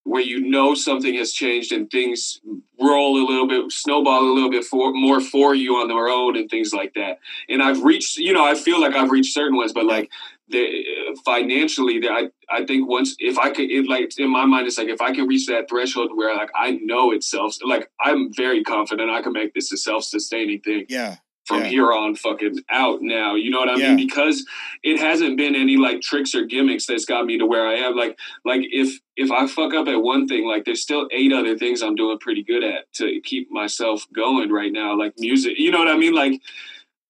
where 0.03 0.21
you 0.21 0.39
know 0.39 0.73
something 0.75 1.15
has 1.15 1.33
changed 1.33 1.71
and 1.71 1.89
things 1.89 2.39
roll 2.79 3.17
a 3.17 3.25
little 3.27 3.47
bit 3.47 3.71
snowball 3.71 4.21
a 4.23 4.31
little 4.33 4.51
bit 4.51 4.63
for 4.63 4.93
more 4.93 5.19
for 5.19 5.55
you 5.55 5.75
on 5.77 5.87
their 5.87 6.07
own 6.07 6.37
and 6.37 6.47
things 6.49 6.73
like 6.73 6.93
that 6.93 7.17
and 7.49 7.63
i've 7.63 7.81
reached 7.83 8.15
you 8.17 8.31
know 8.31 8.45
i 8.45 8.53
feel 8.53 8.79
like 8.79 8.93
i've 8.95 9.09
reached 9.09 9.33
certain 9.33 9.57
ones 9.57 9.73
but 9.73 9.83
like 9.85 10.09
the 10.49 10.83
uh, 11.09 11.15
financially 11.25 11.99
that 11.99 12.11
i 12.11 12.23
i 12.49 12.65
think 12.65 12.87
once 12.87 13.15
if 13.19 13.37
i 13.39 13.49
could 13.49 13.69
it 13.71 13.87
like 13.87 14.17
in 14.19 14.29
my 14.29 14.45
mind 14.45 14.67
it's 14.67 14.77
like 14.77 14.89
if 14.89 15.01
i 15.01 15.11
can 15.13 15.27
reach 15.27 15.47
that 15.47 15.67
threshold 15.69 16.11
where 16.15 16.35
like 16.35 16.49
i 16.55 16.71
know 16.83 17.11
it's 17.11 17.29
self 17.29 17.55
like 17.63 17.89
i'm 18.01 18.31
very 18.33 18.63
confident 18.63 19.09
i 19.09 19.21
can 19.21 19.33
make 19.33 19.53
this 19.53 19.71
a 19.71 19.77
self-sustaining 19.77 20.59
thing 20.61 20.85
yeah 20.89 21.15
from 21.45 21.61
Yeah. 21.61 21.67
here 21.69 21.91
on 21.93 22.15
fucking 22.15 22.57
out 22.71 23.03
now. 23.03 23.35
You 23.35 23.51
know 23.51 23.59
what 23.59 23.69
I 23.69 23.75
Yeah. 23.75 23.89
mean? 23.93 24.07
Because 24.07 24.43
it 24.81 24.97
hasn't 24.99 25.37
been 25.37 25.55
any 25.55 25.77
like 25.77 26.01
tricks 26.01 26.33
or 26.33 26.43
gimmicks 26.43 26.87
that's 26.87 27.05
got 27.05 27.23
me 27.27 27.37
to 27.37 27.45
where 27.45 27.67
I 27.67 27.75
am. 27.75 27.95
Like 27.95 28.17
like 28.45 28.61
if 28.71 28.99
if 29.15 29.29
I 29.29 29.45
fuck 29.45 29.75
up 29.75 29.87
at 29.87 30.01
one 30.01 30.27
thing, 30.27 30.47
like 30.47 30.65
there's 30.65 30.81
still 30.81 31.07
eight 31.11 31.31
other 31.31 31.55
things 31.55 31.83
I'm 31.83 31.93
doing 31.93 32.17
pretty 32.17 32.41
good 32.41 32.63
at 32.63 32.91
to 32.93 33.21
keep 33.21 33.51
myself 33.51 34.07
going 34.11 34.51
right 34.51 34.71
now. 34.73 34.97
Like 34.97 35.13
music. 35.19 35.59
You 35.59 35.69
know 35.69 35.77
what 35.77 35.87
I 35.87 35.97
mean? 35.97 36.15
Like 36.15 36.41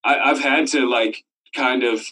I, 0.03 0.19
I've 0.19 0.39
had 0.41 0.67
to 0.67 0.81
like 0.86 1.23
kind 1.55 1.86
of 1.86 2.05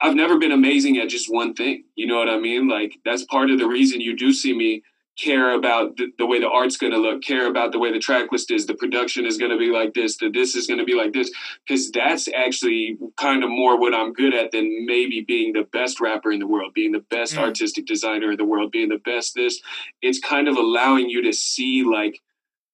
I've 0.00 0.14
never 0.14 0.38
been 0.38 0.52
amazing 0.52 0.98
at 0.98 1.08
just 1.08 1.32
one 1.32 1.54
thing. 1.54 1.84
You 1.94 2.06
know 2.06 2.18
what 2.18 2.28
I 2.28 2.38
mean? 2.38 2.68
Like 2.68 2.98
that's 3.04 3.24
part 3.24 3.50
of 3.50 3.58
the 3.58 3.68
reason 3.68 4.00
you 4.00 4.16
do 4.16 4.32
see 4.32 4.54
me 4.56 4.82
care 5.16 5.54
about 5.54 5.96
the, 5.96 6.06
the 6.16 6.26
way 6.26 6.38
the 6.38 6.48
art's 6.48 6.76
going 6.76 6.92
to 6.92 6.98
look, 6.98 7.22
care 7.22 7.48
about 7.48 7.72
the 7.72 7.78
way 7.78 7.92
the 7.92 7.98
track 7.98 8.30
list 8.30 8.52
is, 8.52 8.66
the 8.66 8.74
production 8.74 9.26
is 9.26 9.36
going 9.36 9.50
to 9.50 9.58
be 9.58 9.70
like 9.70 9.92
this, 9.92 10.16
that 10.18 10.32
this 10.32 10.54
is 10.54 10.68
going 10.68 10.78
to 10.78 10.84
be 10.84 10.94
like 10.94 11.12
this, 11.12 11.28
because 11.66 11.90
that's 11.90 12.28
actually 12.36 12.96
kind 13.16 13.42
of 13.42 13.50
more 13.50 13.76
what 13.78 13.92
I'm 13.92 14.12
good 14.12 14.32
at 14.32 14.52
than 14.52 14.86
maybe 14.86 15.24
being 15.26 15.52
the 15.52 15.64
best 15.72 16.00
rapper 16.00 16.30
in 16.30 16.38
the 16.38 16.46
world, 16.46 16.72
being 16.72 16.92
the 16.92 17.04
best 17.10 17.34
Mm. 17.34 17.38
artistic 17.38 17.86
designer 17.86 18.30
in 18.30 18.36
the 18.36 18.44
world, 18.44 18.70
being 18.70 18.88
the 18.88 18.98
best 18.98 19.34
this. 19.34 19.60
It's 20.02 20.20
kind 20.20 20.46
of 20.46 20.56
allowing 20.56 21.10
you 21.10 21.20
to 21.22 21.32
see 21.32 21.82
like 21.82 22.20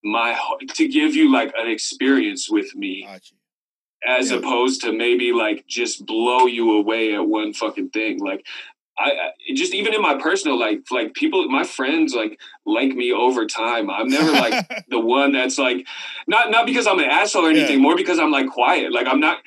my 0.04 0.38
to 0.74 0.86
give 0.86 1.14
you 1.14 1.32
like 1.32 1.50
an 1.56 1.70
experience 1.70 2.50
with 2.50 2.74
me. 2.76 3.04
As 4.06 4.30
Yeah. 4.30 4.38
opposed 4.38 4.82
to 4.82 4.92
maybe 4.92 5.32
like 5.32 5.66
just 5.66 6.04
blow 6.06 6.46
you 6.46 6.72
away 6.78 7.14
at 7.14 7.26
one 7.26 7.52
fucking 7.52 7.90
thing 7.90 8.20
like 8.20 8.46
I, 8.96 9.10
I 9.10 9.30
just 9.54 9.74
even 9.74 9.92
in 9.92 10.00
my 10.02 10.14
personal 10.14 10.58
like 10.58 10.82
like 10.90 11.14
people 11.14 11.48
my 11.48 11.64
friends 11.64 12.14
like 12.14 12.38
like 12.64 12.92
me 12.94 13.12
over 13.12 13.46
time 13.46 13.90
i'm 13.90 14.08
never 14.08 14.30
like 14.30 14.68
the 14.88 15.00
one 15.00 15.32
that's 15.32 15.58
like 15.58 15.86
not 16.28 16.50
not 16.50 16.66
because 16.66 16.86
i'm 16.86 16.98
an 17.00 17.06
asshole 17.06 17.46
or 17.46 17.50
Yeah. 17.50 17.58
anything 17.60 17.80
more 17.82 17.96
because 17.96 18.18
i'm 18.18 18.30
like 18.30 18.48
quiet 18.50 18.92
like 18.92 19.06
i'm 19.08 19.20
not 19.20 19.38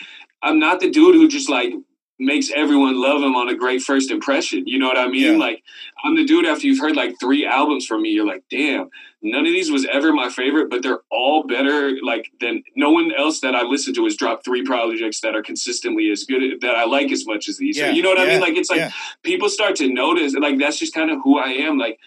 i'm 0.41 0.60
not 0.60 0.80
the 0.82 0.89
dude 0.89 1.16
who 1.16 1.28
just 1.28 1.49
like 1.49 1.74
makes 2.20 2.49
everyone 2.55 2.99
love 2.99 3.22
him 3.22 3.36
on 3.36 3.47
a 3.49 3.55
great 3.55 3.82
first 3.82 4.09
impression 4.09 4.65
you 4.65 4.80
know 4.80 4.88
what 4.88 4.97
i 4.97 5.07
mean 5.07 5.34
Yeah. 5.34 5.38
like 5.38 5.63
i'm 6.03 6.15
the 6.15 6.26
dude 6.26 6.45
after 6.47 6.65
you've 6.65 6.80
heard 6.80 6.95
like 6.95 7.13
three 7.20 7.45
albums 7.45 7.86
from 7.86 8.01
me 8.01 8.09
you're 8.09 8.26
like 8.26 8.43
damn 8.49 8.89
none 9.22 9.45
of 9.45 9.51
these 9.51 9.70
was 9.72 9.86
ever 9.91 10.11
my 10.13 10.30
favorite 10.30 10.70
but 10.70 10.82
they're 10.82 11.01
all 11.11 11.43
better 11.45 11.95
like 12.03 12.32
than 12.39 12.63
no 12.76 12.89
one 12.91 13.11
else 13.13 13.39
that 13.41 13.53
i 13.55 13.61
listen 13.61 13.93
to 13.93 14.03
has 14.05 14.15
dropped 14.15 14.43
three 14.43 14.63
projects 14.63 15.22
that 15.22 15.36
are 15.36 15.43
consistently 15.43 16.09
as 16.09 16.24
good 16.24 16.59
that 16.61 16.76
i 16.76 16.86
like 16.86 17.11
as 17.11 17.26
much 17.28 17.47
as 17.47 17.57
these 17.57 17.78
Yeah, 17.78 17.91
you 17.91 18.01
know 18.01 18.09
what 18.09 18.20
i 18.20 18.26
mean 18.26 18.41
like 18.41 18.55
it's 18.57 18.70
like 18.72 18.80
yeah. 18.80 18.91
people 19.24 19.47
start 19.49 19.76
to 19.78 19.88
notice 19.88 20.34
like 20.34 20.57
that's 20.57 20.80
just 20.80 20.93
kind 20.95 21.11
of 21.11 21.20
who 21.24 21.38
i 21.38 21.49
am 21.49 21.78
like 21.78 21.99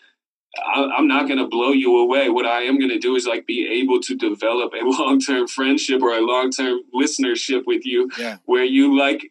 I- 0.74 0.90
I'm 0.96 1.06
not 1.06 1.28
going 1.28 1.38
to 1.38 1.46
blow 1.46 1.70
you 1.70 1.96
away. 1.98 2.28
What 2.28 2.44
I 2.44 2.62
am 2.62 2.76
going 2.76 2.90
to 2.90 2.98
do 2.98 3.14
is 3.14 3.24
like 3.24 3.46
be 3.46 3.68
able 3.68 4.00
to 4.00 4.16
develop 4.16 4.72
a 4.74 4.84
long 4.84 5.20
term 5.20 5.46
friendship 5.46 6.02
or 6.02 6.10
a 6.12 6.20
long 6.20 6.50
term 6.50 6.80
listenership 6.92 7.62
with 7.66 7.86
you 7.86 8.10
Yeah. 8.18 8.38
where 8.46 8.64
you 8.64 8.98
like 8.98 9.30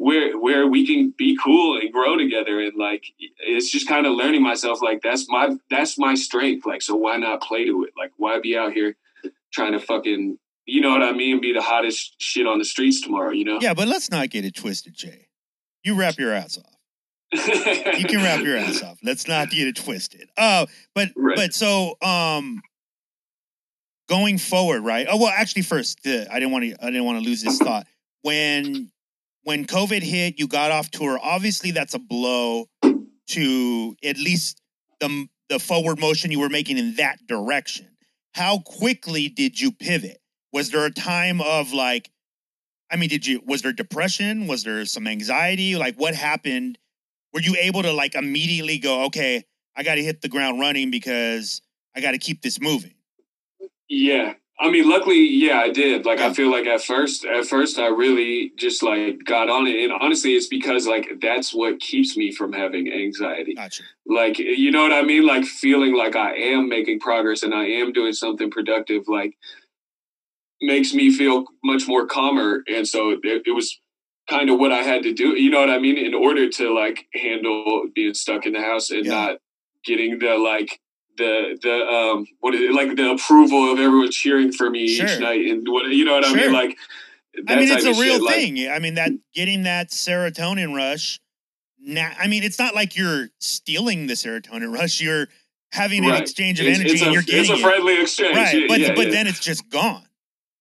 where 0.00 0.38
where 0.38 0.66
we 0.66 0.86
can 0.86 1.12
be 1.18 1.36
cool 1.42 1.76
and 1.76 1.92
grow 1.92 2.16
together 2.16 2.60
and 2.60 2.76
like 2.76 3.04
it's 3.40 3.68
just 3.70 3.88
kind 3.88 4.06
of 4.06 4.12
learning 4.14 4.42
myself 4.42 4.80
like 4.80 5.02
that's 5.02 5.28
my 5.28 5.56
that's 5.70 5.98
my 5.98 6.14
strength 6.14 6.64
like 6.64 6.80
so 6.82 6.94
why 6.94 7.16
not 7.16 7.42
play 7.42 7.64
to 7.64 7.82
it 7.84 7.90
like 7.98 8.12
why 8.16 8.38
be 8.40 8.56
out 8.56 8.72
here 8.72 8.96
trying 9.52 9.72
to 9.72 9.80
fucking 9.80 10.38
you 10.66 10.80
know 10.80 10.90
what 10.90 11.02
I 11.02 11.12
mean 11.12 11.40
be 11.40 11.52
the 11.52 11.62
hottest 11.62 12.14
shit 12.18 12.46
on 12.46 12.58
the 12.58 12.64
streets 12.64 13.00
tomorrow 13.00 13.32
you 13.32 13.44
know 13.44 13.58
Yeah, 13.60 13.74
but 13.74 13.88
let's 13.88 14.10
not 14.10 14.30
get 14.30 14.44
it 14.44 14.54
twisted, 14.54 14.94
Jay. 14.94 15.26
You 15.82 15.94
rap 15.94 16.16
your 16.18 16.32
ass 16.32 16.58
off. 16.58 16.74
You 17.32 18.04
can 18.04 18.22
rap 18.22 18.40
your 18.42 18.56
ass 18.56 18.82
off. 18.82 18.98
Let's 19.02 19.26
not 19.26 19.50
get 19.50 19.66
it 19.66 19.76
twisted. 19.76 20.28
Oh, 20.38 20.66
but 20.94 21.08
Right. 21.16 21.36
but 21.36 21.54
so 21.54 21.96
um 22.02 22.60
going 24.08 24.38
forward, 24.38 24.82
right? 24.82 25.06
Oh 25.10 25.16
well, 25.18 25.32
actually, 25.34 25.62
first 25.62 26.06
uh, 26.06 26.24
I 26.30 26.38
didn't 26.38 26.52
want 26.52 26.64
to 26.64 26.76
I 26.82 26.86
didn't 26.86 27.04
want 27.04 27.18
to 27.22 27.24
lose 27.28 27.42
this 27.42 27.58
thought. 27.58 27.86
When 28.22 28.90
when 29.48 29.64
COVID 29.64 30.02
hit, 30.02 30.38
you 30.38 30.46
got 30.46 30.72
off 30.72 30.90
tour. 30.90 31.18
Obviously, 31.22 31.70
that's 31.70 31.94
a 31.94 31.98
blow 31.98 32.66
to 33.28 33.96
at 34.04 34.18
least 34.18 34.60
the 35.00 35.26
the 35.48 35.58
forward 35.58 35.98
motion 35.98 36.30
you 36.30 36.38
were 36.38 36.50
making 36.50 36.76
in 36.76 36.96
that 36.96 37.26
direction. 37.26 37.88
How 38.34 38.58
quickly 38.58 39.30
did 39.30 39.58
you 39.58 39.72
pivot? 39.72 40.18
Was 40.52 40.70
there 40.70 40.84
a 40.84 40.90
time 40.90 41.40
of 41.40 41.72
like, 41.72 42.10
I 42.90 42.96
mean, 42.96 43.08
did 43.08 43.26
you 43.26 43.40
was 43.46 43.62
there 43.62 43.72
depression? 43.72 44.48
Was 44.48 44.64
there 44.64 44.84
some 44.84 45.06
anxiety? 45.06 45.76
Like, 45.76 45.96
what 45.96 46.14
happened? 46.14 46.76
Were 47.32 47.40
you 47.40 47.56
able 47.58 47.82
to 47.82 47.92
like 47.92 48.16
immediately 48.16 48.76
go, 48.76 49.04
okay, 49.06 49.44
I 49.74 49.82
got 49.82 49.94
to 49.94 50.04
hit 50.04 50.20
the 50.20 50.28
ground 50.28 50.60
running 50.60 50.90
because 50.90 51.62
I 51.96 52.02
got 52.02 52.10
to 52.10 52.18
keep 52.18 52.42
this 52.42 52.60
moving? 52.60 52.96
Yeah. 53.88 54.34
I 54.60 54.70
mean, 54.70 54.88
luckily, 54.90 55.20
yeah, 55.24 55.60
I 55.60 55.70
did. 55.70 56.04
Like, 56.04 56.18
Yeah. 56.18 56.28
I 56.28 56.32
feel 56.34 56.50
like 56.50 56.66
at 56.66 56.82
first, 56.82 57.24
at 57.24 57.46
first, 57.46 57.78
I 57.78 57.86
really 57.88 58.52
just 58.56 58.82
like 58.82 59.22
got 59.24 59.48
on 59.48 59.66
it, 59.68 59.76
and 59.84 59.92
honestly, 59.92 60.32
it's 60.34 60.48
because 60.48 60.86
like 60.86 61.20
that's 61.20 61.54
what 61.54 61.78
keeps 61.80 62.16
me 62.16 62.32
from 62.32 62.52
having 62.52 62.92
anxiety. 62.92 63.54
Gotcha. 63.54 63.84
Like, 64.06 64.38
you 64.38 64.70
know 64.72 64.82
what 64.82 64.92
I 64.92 65.02
mean? 65.02 65.24
Like 65.26 65.44
feeling 65.44 65.94
like 65.96 66.16
I 66.16 66.34
am 66.34 66.68
making 66.68 66.98
progress 67.00 67.42
and 67.44 67.54
I 67.54 67.66
am 67.66 67.92
doing 67.92 68.12
something 68.12 68.50
productive. 68.50 69.04
Like, 69.06 69.36
makes 70.60 70.92
me 70.92 71.10
feel 71.12 71.44
much 71.62 71.86
more 71.86 72.06
calmer, 72.06 72.64
and 72.68 72.86
so 72.86 73.10
it, 73.10 73.20
it 73.46 73.54
was 73.54 73.78
kind 74.28 74.50
of 74.50 74.58
what 74.58 74.72
I 74.72 74.82
had 74.82 75.04
to 75.04 75.12
do. 75.12 75.40
You 75.40 75.50
know 75.50 75.60
what 75.60 75.70
I 75.70 75.78
mean? 75.78 75.96
In 75.96 76.14
order 76.14 76.48
to 76.48 76.74
like 76.74 77.06
handle 77.14 77.84
being 77.94 78.14
stuck 78.14 78.44
in 78.44 78.54
the 78.54 78.60
house 78.60 78.90
and 78.90 79.04
Yeah. 79.06 79.12
not 79.12 79.38
getting 79.84 80.18
the 80.18 80.36
like 80.36 80.80
the 81.18 81.58
the 81.62 81.72
um 81.86 82.26
what 82.40 82.54
is 82.54 82.62
it 82.62 82.72
like 82.72 82.96
the 82.96 83.10
approval 83.10 83.72
of 83.72 83.78
everyone 83.78 84.10
cheering 84.10 84.52
for 84.52 84.70
me 84.70 84.88
Sure. 84.88 85.06
each 85.06 85.20
night 85.20 85.44
and 85.46 85.66
what 85.68 85.86
you 85.90 86.04
know 86.04 86.14
what 86.14 86.24
I 86.26 86.32
mean 86.32 86.52
like 86.52 86.76
I 87.46 87.54
mean, 87.56 87.68
it's 87.70 87.84
a 87.84 87.90
real 87.92 88.14
shit, 88.14 88.22
like- 88.22 88.34
thing. 88.34 88.68
I 88.68 88.80
mean, 88.80 88.94
that 88.94 89.12
getting 89.32 89.62
that 89.62 89.90
serotonin 89.90 90.74
rush. 90.74 91.20
Now, 91.80 92.10
I 92.18 92.26
mean, 92.26 92.42
it's 92.42 92.58
not 92.58 92.74
like 92.74 92.96
you're 92.96 93.28
stealing 93.38 94.08
the 94.08 94.14
serotonin 94.14 94.74
rush. 94.74 95.00
You're 95.00 95.28
having 95.70 96.02
an 96.04 96.10
Right. 96.10 96.22
exchange 96.22 96.58
of 96.58 96.66
it's, 96.66 96.80
energy, 96.80 96.94
it's 96.94 97.02
and 97.02 97.10
a, 97.10 97.12
you're 97.12 97.22
getting 97.22 97.40
it's 97.42 97.50
a 97.50 97.54
it. 97.54 97.60
friendly 97.60 98.00
exchange 98.00 98.36
right. 98.36 98.54
yeah, 98.62 98.66
but 98.66 98.80
yeah, 98.80 98.94
but 98.94 99.06
yeah. 99.06 99.12
then 99.12 99.26
it's 99.28 99.38
just 99.38 99.68
gone. 99.70 100.02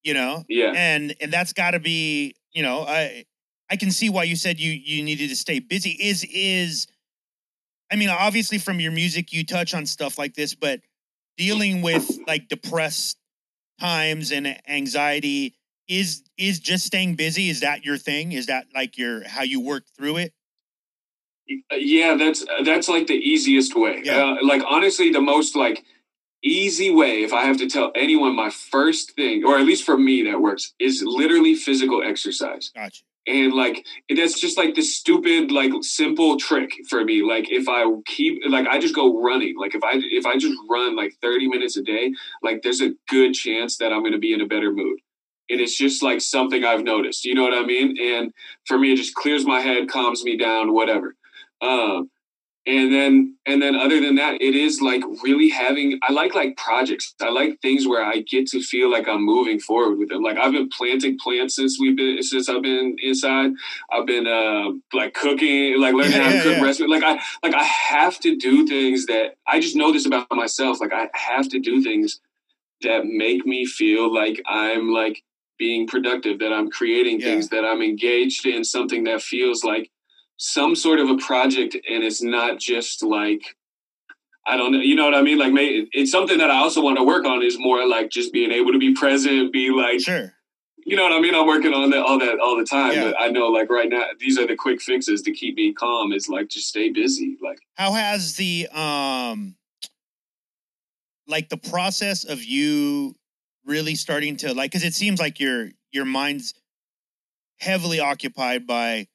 You 0.03 0.13
know, 0.13 0.43
yeah 0.47 0.73
and 0.75 1.15
and 1.19 1.31
that's 1.33 1.53
got 1.53 1.71
to 1.71 1.79
be. 1.79 2.35
You 2.51 2.61
know, 2.61 2.85
I 2.87 3.25
I 3.71 3.75
can 3.75 3.89
see 3.89 4.09
why 4.09 4.23
you 4.25 4.35
said 4.35 4.59
you 4.59 4.71
you 4.71 5.01
needed 5.01 5.29
to 5.29 5.35
stay 5.35 5.57
busy. 5.59 5.97
Is 5.99 6.23
is, 6.25 6.85
I 7.91 7.95
mean, 7.95 8.09
obviously 8.09 8.57
from 8.57 8.79
your 8.79 8.91
music 8.91 9.31
you 9.31 9.45
touch 9.45 9.73
on 9.73 9.85
stuff 9.85 10.17
like 10.17 10.33
this, 10.33 10.53
but 10.53 10.81
dealing 11.37 11.81
with 11.81 12.19
like 12.27 12.47
depressed 12.49 13.17
times 13.79 14.31
and 14.31 14.59
anxiety 14.67 15.55
is 15.87 16.23
is 16.37 16.59
just 16.59 16.85
staying 16.85 17.15
busy 17.15 17.49
is 17.49 17.61
that 17.61 17.85
your 17.85 17.97
thing? 17.97 18.33
Is 18.33 18.47
that 18.47 18.67
like 18.73 18.97
your 18.97 19.27
how 19.27 19.43
you 19.43 19.61
work 19.61 19.85
through 19.95 20.17
it? 20.17 20.33
Yeah 21.71 22.15
that's 22.15 22.45
that's 22.65 22.89
like 22.89 23.07
the 23.07 23.13
easiest 23.13 23.75
way. 23.75 24.01
Yeah. 24.03 24.17
uh, 24.17 24.35
like 24.41 24.63
honestly 24.67 25.11
the 25.11 25.21
most 25.21 25.55
like 25.55 25.83
easy 26.43 26.91
way 26.91 27.23
if 27.23 27.33
i 27.33 27.43
have 27.45 27.57
to 27.57 27.67
tell 27.67 27.91
anyone 27.95 28.35
my 28.35 28.49
first 28.49 29.15
thing 29.15 29.43
or 29.43 29.57
at 29.57 29.65
least 29.65 29.83
for 29.83 29.97
me 29.97 30.21
that 30.21 30.39
works 30.39 30.73
is 30.77 31.01
literally 31.03 31.55
physical 31.55 32.03
exercise. 32.03 32.71
Gotcha 32.75 33.06
and 33.27 33.53
like 33.53 33.85
that's 34.15 34.39
just 34.39 34.57
like 34.57 34.73
the 34.73 34.81
stupid 34.81 35.51
like 35.51 35.71
simple 35.81 36.37
trick 36.37 36.71
for 36.89 37.03
me. 37.03 37.23
Like 37.23 37.51
if 37.51 37.67
i 37.67 37.83
keep 38.05 38.41
like 38.49 38.67
i 38.67 38.79
just 38.79 38.95
go 38.95 39.21
running. 39.21 39.55
Like 39.59 39.75
if 39.75 39.83
i 39.83 39.93
if 39.95 40.25
i 40.25 40.37
just 40.37 40.57
run 40.69 40.95
like 40.95 41.13
30 41.21 41.49
minutes 41.49 41.77
a 41.77 41.83
day 41.83 42.13
like 42.41 42.61
there's 42.63 42.81
a 42.81 42.93
good 43.09 43.33
chance 43.33 43.77
that 43.77 43.91
i'm 43.91 44.01
going 44.01 44.13
to 44.13 44.17
be 44.17 44.33
in 44.33 44.41
a 44.41 44.47
better 44.47 44.71
mood. 44.71 44.99
And 45.49 45.61
it's 45.61 45.77
just 45.77 46.01
like 46.01 46.21
something 46.21 46.63
i've 46.63 46.83
noticed. 46.83 47.25
You 47.25 47.35
know 47.35 47.43
what 47.43 47.53
i 47.53 47.65
mean? 47.65 47.97
And 48.01 48.31
for 48.65 48.77
me 48.79 48.93
it 48.93 48.97
just 48.97 49.15
clears 49.15 49.45
my 49.45 49.59
head 49.59 49.89
calms 49.89 50.23
me 50.23 50.37
down 50.37 50.73
whatever. 50.73 51.15
Um 51.61 52.09
and 52.67 52.93
then 52.93 53.35
and 53.47 53.61
then 53.61 53.75
other 53.75 54.01
than 54.01 54.15
that 54.15 54.41
it 54.41 54.55
is 54.55 54.81
like 54.81 55.01
really 55.23 55.49
having 55.49 55.99
i 56.03 56.11
like 56.13 56.35
like 56.35 56.57
projects. 56.57 57.15
I 57.21 57.29
like 57.29 57.61
things 57.61 57.87
where 57.87 58.03
i 58.03 58.19
get 58.21 58.47
to 58.49 58.61
feel 58.61 58.91
like 58.91 59.07
i'm 59.07 59.23
moving 59.25 59.59
forward 59.59 59.97
with 59.99 60.09
them. 60.09 60.23
Like 60.23 60.37
i've 60.37 60.51
been 60.51 60.69
planting 60.69 61.17
plants 61.17 61.55
since 61.55 61.79
we've 61.79 61.95
been 61.97 62.21
since 62.23 62.49
i've 62.49 62.61
been 62.63 62.97
inside. 63.01 63.51
I've 63.91 64.05
been 64.05 64.27
uh 64.27 64.71
like 64.93 65.13
cooking 65.15 65.79
like 65.81 65.95
learning 65.95 66.13
Yeah, 66.13 66.23
how 66.23 66.29
to 66.31 66.35
yeah, 66.37 66.43
cook 66.43 66.57
yeah. 66.57 66.63
recipes 66.63 66.89
like 66.91 67.03
i 67.03 67.13
like 67.43 67.55
i 67.55 67.63
have 67.63 68.19
to 68.21 68.35
do 68.35 68.67
things 68.67 69.07
that 69.07 69.35
i 69.47 69.59
just 69.59 69.75
know 69.75 69.91
this 69.93 70.05
about 70.05 70.27
myself. 70.31 70.81
Like 70.81 70.93
i 70.93 71.09
have 71.15 71.49
to 71.49 71.59
do 71.59 71.81
things 71.83 72.19
that 72.81 73.05
make 73.05 73.45
me 73.45 73.65
feel 73.65 74.13
like 74.13 74.41
i'm 74.47 74.91
like 74.91 75.23
being 75.57 75.87
productive 75.87 76.39
that 76.39 76.53
i'm 76.53 76.69
creating 76.69 77.19
things 77.19 77.49
that 77.49 77.65
i'm 77.65 77.81
engaged 77.81 78.45
in 78.45 78.63
something 78.63 79.05
that 79.05 79.21
feels 79.21 79.63
like 79.63 79.89
some 80.37 80.75
sort 80.75 80.99
of 80.99 81.09
a 81.09 81.17
project 81.17 81.75
and 81.75 82.03
it's 82.03 82.21
not 82.21 82.59
just 82.59 83.03
like 83.03 83.55
I 84.49 84.55
don't 84.55 84.71
know, 84.71 84.79
you 84.79 84.95
know 84.95 85.03
what 85.03 85.13
I 85.13 85.21
mean? 85.21 85.37
Like, 85.37 85.51
may, 85.51 85.85
it's 85.91 86.09
something 86.09 86.37
that 86.37 86.49
I 86.49 86.55
also 86.59 86.81
want 86.81 86.97
to 86.97 87.03
work 87.03 87.25
on 87.25 87.43
is 87.43 87.57
more 87.59 87.85
like 87.85 88.09
just 88.09 88.31
being 88.31 88.49
able 88.51 88.71
to 88.71 88.79
be 88.79 88.93
present, 88.93 89.51
be 89.51 89.71
like, 89.71 89.99
sure 89.99 90.33
you 90.87 90.95
know 90.95 91.03
what 91.03 91.11
I 91.11 91.19
mean? 91.19 91.35
I'm 91.35 91.45
working 91.45 91.73
on 91.73 91.89
that 91.89 91.99
all 91.99 92.17
that 92.17 92.39
all 92.39 92.57
the 92.57 92.63
time, 92.63 92.93
Yeah. 92.93 93.03
but 93.11 93.15
I 93.19 93.27
know 93.27 93.47
like 93.47 93.69
right 93.69 93.89
now 93.89 94.05
these 94.21 94.39
are 94.39 94.47
the 94.47 94.55
quick 94.55 94.81
fixes 94.81 95.21
to 95.23 95.33
keep 95.33 95.57
me 95.57 95.73
calm. 95.73 96.13
Is 96.13 96.29
like 96.29 96.47
just 96.47 96.69
stay 96.69 96.89
busy. 96.89 97.37
Like, 97.43 97.59
how 97.75 97.91
has 97.91 98.37
the 98.37 98.69
um 98.71 99.55
like 101.27 101.49
the 101.49 101.57
process 101.57 102.23
of 102.23 102.41
you 102.41 103.15
really 103.65 103.95
starting 103.95 104.37
to 104.37 104.53
like 104.53 104.71
because 104.71 104.85
it 104.85 104.93
seems 104.93 105.19
like 105.19 105.41
your 105.41 105.71
your 105.91 106.05
mind's 106.05 106.53
heavily 107.59 107.99
occupied 107.99 108.65
by 108.65 109.07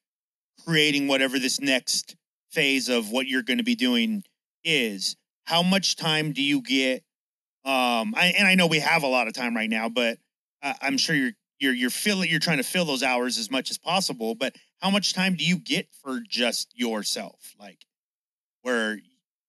creating 0.65 1.07
whatever 1.07 1.39
this 1.39 1.59
next 1.59 2.15
phase 2.51 2.89
of 2.89 3.11
what 3.11 3.27
you're 3.27 3.43
going 3.43 3.57
to 3.57 3.63
be 3.63 3.75
doing 3.75 4.23
is. 4.63 5.15
How 5.45 5.61
much 5.63 5.95
time 5.95 6.31
do 6.31 6.41
you 6.41 6.61
get 6.61 7.03
um 7.65 8.13
I, 8.17 8.33
and 8.37 8.45
i 8.45 8.55
know 8.55 8.67
we 8.67 8.79
have 8.79 9.03
a 9.03 9.07
lot 9.07 9.27
of 9.29 9.33
time 9.33 9.55
right 9.55 9.69
now 9.69 9.87
but 9.87 10.17
I, 10.61 10.75
i'm 10.81 10.97
sure 10.97 11.15
you're 11.15 11.31
you're 11.59 11.73
you're 11.73 11.89
filling 11.89 12.29
you're 12.29 12.41
trying 12.41 12.57
to 12.57 12.63
fill 12.63 12.83
those 12.83 13.03
hours 13.03 13.37
as 13.37 13.49
much 13.49 13.71
as 13.71 13.77
possible 13.77 14.35
but 14.35 14.53
how 14.83 14.89
much 14.89 15.13
time 15.13 15.35
do 15.35 15.45
you 15.45 15.55
get 15.55 15.87
for 16.03 16.19
just 16.27 16.77
yourself? 16.77 17.55
Like 17.57 17.85
where 18.63 18.99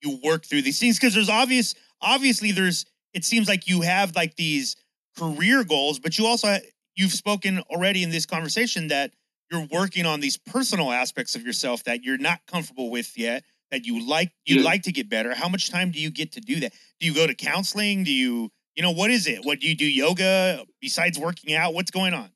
you 0.00 0.20
work 0.22 0.46
through 0.46 0.62
these 0.62 0.78
things 0.78 0.96
because 0.96 1.12
there's 1.12 1.28
obvious 1.28 1.74
obviously 2.00 2.52
there's 2.52 2.86
it 3.12 3.24
seems 3.24 3.48
like 3.48 3.66
you 3.66 3.80
have 3.80 4.14
like 4.14 4.36
these 4.36 4.76
career 5.18 5.64
goals 5.64 5.98
but 5.98 6.16
you 6.16 6.26
also 6.26 6.56
you've 6.94 7.12
spoken 7.12 7.58
already 7.68 8.04
in 8.04 8.10
this 8.10 8.26
conversation 8.26 8.88
that 8.88 9.10
you're 9.50 9.66
working 9.70 10.06
on 10.06 10.20
these 10.20 10.36
personal 10.36 10.90
aspects 10.90 11.34
of 11.34 11.42
yourself 11.42 11.84
that 11.84 12.02
you're 12.02 12.18
not 12.18 12.40
comfortable 12.46 12.90
with 12.90 13.16
yet 13.16 13.44
that 13.70 13.84
you 13.86 14.06
like 14.06 14.32
you 14.46 14.56
Yeah. 14.56 14.64
like 14.64 14.82
to 14.82 14.92
get 14.92 15.08
better 15.08 15.34
how 15.34 15.48
much 15.48 15.70
time 15.70 15.90
do 15.90 15.98
you 16.00 16.10
get 16.10 16.32
to 16.32 16.40
do 16.40 16.60
that 16.60 16.72
do 17.00 17.06
you 17.06 17.14
go 17.14 17.26
to 17.26 17.34
counseling 17.34 18.04
do 18.04 18.12
you 18.12 18.50
you 18.74 18.82
know 18.82 18.90
what 18.92 19.10
is 19.10 19.26
it 19.26 19.44
what 19.44 19.60
do 19.60 19.68
you 19.68 19.76
do 19.76 19.86
yoga 19.86 20.64
besides 20.80 21.18
working 21.18 21.54
out 21.54 21.74
what's 21.74 21.90
going 21.90 22.14
on 22.14 22.30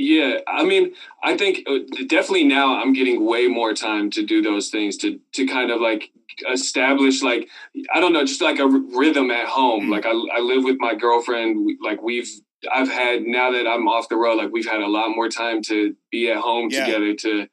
Yeah, 0.00 0.38
I 0.46 0.62
mean, 0.64 0.94
I 1.24 1.36
think 1.36 1.66
uh, 1.66 1.78
definitely 2.06 2.44
now 2.44 2.80
I'm 2.80 2.92
getting 2.92 3.26
way 3.26 3.48
more 3.48 3.74
time 3.74 4.10
to 4.12 4.24
do 4.24 4.40
those 4.42 4.70
things 4.70 4.96
to 4.98 5.18
to 5.32 5.44
kind 5.46 5.70
of 5.72 5.80
like 5.80 6.10
establish 6.52 7.20
like 7.22 7.48
I 7.92 7.98
don't 8.00 8.12
know, 8.12 8.24
just 8.24 8.40
like 8.40 8.60
a 8.60 8.66
rhythm 8.68 9.30
at 9.32 9.46
home. 9.48 9.86
Mm. 9.86 9.90
Like 9.90 10.06
I 10.06 10.10
I 10.36 10.40
live 10.40 10.62
with 10.62 10.76
my 10.78 10.94
girlfriend. 10.94 11.78
Like 11.82 12.00
we've 12.00 12.30
I've 12.72 12.88
had 12.90 13.22
now 13.22 13.50
that 13.52 13.66
I'm 13.68 13.86
off 13.88 14.08
the 14.08 14.16
road, 14.16 14.38
like 14.38 14.50
we've 14.52 14.68
had 14.68 14.80
a 14.80 14.88
lot 14.88 15.10
more 15.14 15.28
time 15.28 15.62
to 15.62 15.94
be 16.10 16.30
at 16.30 16.38
home 16.38 16.68
Yeah. 16.70 16.84
together, 16.86 17.14
to 17.14 17.46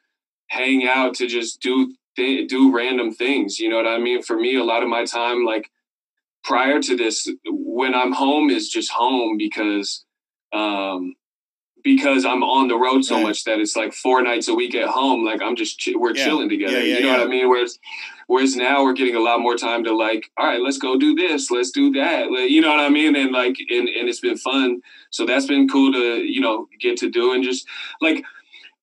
hang 0.48 0.88
out, 0.88 1.16
to 1.16 1.28
just 1.28 1.62
do 1.62 1.94
th- 2.16 2.48
do 2.50 2.72
random 2.76 3.12
things. 3.14 3.60
You 3.60 3.70
know 3.70 3.78
what 3.78 3.88
I 3.88 3.98
mean? 4.00 4.22
For 4.22 4.38
me, 4.38 4.56
a 4.56 4.64
lot 4.64 4.84
of 4.84 4.90
my 4.90 5.06
time, 5.06 5.44
like 5.46 5.70
prior 6.44 6.82
to 6.82 6.96
this, 6.96 7.28
when 7.46 7.94
I'm 7.96 8.14
home, 8.14 8.50
is 8.50 8.70
just 8.70 8.92
home 8.92 9.38
because. 9.38 10.06
um 10.54 11.16
because 11.86 12.26
I'm 12.26 12.44
on 12.44 12.68
the 12.68 12.76
road 12.76 13.06
so 13.06 13.16
Right. 13.16 13.24
much 13.28 13.44
that 13.46 13.60
it's 13.60 13.76
like 13.78 13.94
four 13.94 14.22
nights 14.24 14.48
a 14.50 14.56
week 14.56 14.74
at 14.76 14.88
home. 14.90 15.24
Like 15.24 15.42
I'm 15.42 15.56
just 15.56 15.80
ch- 15.80 15.94
we're 15.96 16.16
Yeah. 16.16 16.26
chilling 16.26 16.50
together. 16.50 16.80
Yeah, 16.80 16.84
yeah, 16.84 16.98
you 16.98 17.04
know 17.04 17.12
what 17.12 17.20
I 17.22 17.28
mean? 17.28 17.48
Whereas 17.48 17.80
whereas 18.28 18.56
now 18.56 18.84
we're 18.84 18.94
getting 18.94 19.16
a 19.16 19.20
lot 19.20 19.40
more 19.40 19.56
time 19.56 19.84
to 19.84 19.96
like, 19.96 20.30
all 20.36 20.48
right, 20.48 20.60
let's 20.60 20.80
go 20.80 20.98
do 20.98 21.14
this, 21.14 21.52
let's 21.52 21.70
do 21.70 21.92
that. 21.92 22.32
Like, 22.32 22.50
You 22.50 22.60
know 22.62 22.70
what 22.72 22.80
I 22.80 22.90
mean? 22.90 23.16
And 23.16 23.32
like 23.32 23.56
and, 23.70 23.88
and 23.88 24.10
it's 24.10 24.20
been 24.20 24.36
fun. 24.38 24.82
So 25.12 25.26
that's 25.28 25.46
been 25.46 25.70
cool 25.70 25.94
to 25.94 26.24
you 26.36 26.42
know 26.42 26.68
get 26.82 26.98
to 26.98 27.10
do 27.10 27.32
and 27.34 27.44
just 27.44 27.68
like 28.02 28.26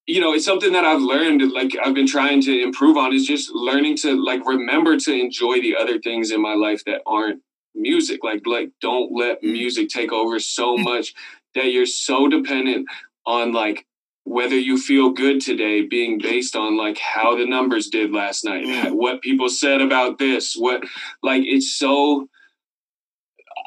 you 0.06 0.20
know 0.20 0.32
it's 0.32 0.44
something 0.44 0.72
that 0.72 0.84
I've 0.84 1.02
learned 1.02 1.42
like 1.52 1.72
I've 1.84 1.94
been 1.94 2.06
trying 2.06 2.40
to 2.42 2.62
improve 2.62 2.96
on 2.96 3.12
is 3.12 3.26
just 3.26 3.50
learning 3.52 3.96
to 3.98 4.10
like 4.24 4.46
remember 4.46 4.96
to 4.96 5.12
enjoy 5.12 5.60
the 5.60 5.76
other 5.76 5.98
things 5.98 6.30
in 6.30 6.40
my 6.40 6.54
life 6.54 6.84
that 6.86 7.02
aren't 7.06 7.40
music 7.74 8.20
like 8.22 8.42
like 8.46 8.70
don't 8.80 9.10
let 9.12 9.42
Mm. 9.42 9.52
music 9.52 9.88
take 9.88 10.12
over 10.12 10.38
so 10.38 10.76
much 10.76 11.14
that 11.54 11.72
you're 11.72 11.86
so 11.86 12.28
dependent 12.28 12.86
on 13.26 13.52
like 13.52 13.86
whether 14.24 14.56
you 14.56 14.78
feel 14.78 15.10
good 15.10 15.40
today 15.40 15.82
being 15.82 16.18
based 16.18 16.54
on 16.54 16.76
like 16.76 16.98
how 16.98 17.36
the 17.36 17.44
numbers 17.46 17.88
did 17.88 18.12
last 18.12 18.44
night 18.44 18.64
Mm. 18.64 18.92
what 18.92 19.20
people 19.20 19.48
said 19.48 19.80
about 19.80 20.18
this 20.18 20.54
what 20.56 20.84
like 21.22 21.42
it's 21.44 21.74
so 21.74 22.28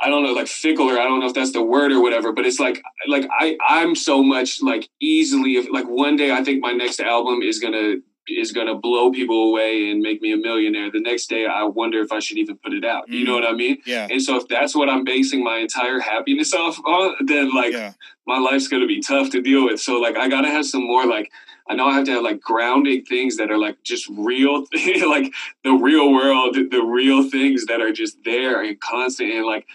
i 0.03 0.09
don't 0.09 0.23
know 0.23 0.31
like 0.33 0.47
fickle 0.47 0.89
or 0.89 0.97
i 0.99 1.03
don't 1.03 1.19
know 1.19 1.27
if 1.27 1.33
that's 1.33 1.51
the 1.51 1.61
word 1.61 1.91
or 1.91 2.01
whatever 2.01 2.31
but 2.31 2.45
it's 2.45 2.59
like 2.59 2.81
like 3.07 3.27
i 3.39 3.57
i'm 3.67 3.95
so 3.95 4.23
much 4.23 4.61
like 4.61 4.89
easily 5.01 5.61
like 5.69 5.85
one 5.85 6.15
day 6.15 6.31
i 6.31 6.43
think 6.43 6.61
my 6.61 6.71
next 6.71 6.99
album 6.99 7.41
is 7.41 7.59
gonna 7.59 7.95
is 8.27 8.51
gonna 8.51 8.75
blow 8.75 9.11
people 9.11 9.49
away 9.49 9.89
and 9.89 10.01
make 10.01 10.21
me 10.21 10.33
a 10.33 10.37
millionaire. 10.37 10.89
The 10.91 10.99
next 11.01 11.27
day 11.29 11.45
i 11.45 11.63
wonder 11.63 11.99
if 12.01 12.11
i 12.11 12.19
should 12.19 12.37
even 12.37 12.57
put 12.57 12.73
it 12.73 12.83
out. 12.85 13.07
You 13.09 13.23
know 13.25 13.33
Mm. 13.37 13.41
what 13.41 13.49
i 13.49 13.53
mean? 13.53 13.77
Yeah. 13.85 14.07
And 14.09 14.21
so 14.21 14.35
if 14.37 14.47
that's 14.47 14.75
what 14.75 14.89
I'm 14.89 15.03
basing 15.03 15.43
my 15.43 15.57
entire 15.57 15.99
happiness 15.99 16.53
off 16.53 16.79
on, 16.85 17.15
then 17.25 17.53
like 17.53 17.73
yeah. 17.73 17.93
my 18.27 18.39
life's 18.39 18.67
gonna 18.67 18.87
be 18.87 19.01
tough 19.01 19.29
to 19.31 19.41
deal 19.41 19.65
with. 19.65 19.79
So 19.79 19.99
like 19.99 20.15
I 20.17 20.27
gotta 20.29 20.49
have 20.49 20.65
some 20.65 20.85
more 20.85 21.05
like 21.05 21.31
I 21.67 21.73
know 21.73 21.87
I 21.87 21.95
have 21.95 22.05
to 22.05 22.11
have 22.11 22.23
like 22.23 22.39
grounding 22.41 23.05
things 23.05 23.37
that 23.37 23.49
are 23.49 23.57
like 23.57 23.81
just 23.81 24.07
real, 24.09 24.65
like 25.09 25.33
the 25.63 25.71
real 25.71 26.13
world, 26.13 26.55
the 26.55 26.81
real 26.83 27.27
things 27.27 27.65
that 27.65 27.81
are 27.81 27.91
just 27.91 28.23
there 28.23 28.61
and 28.61 28.79
constant 28.79 29.31
and 29.33 29.45
like 29.47 29.65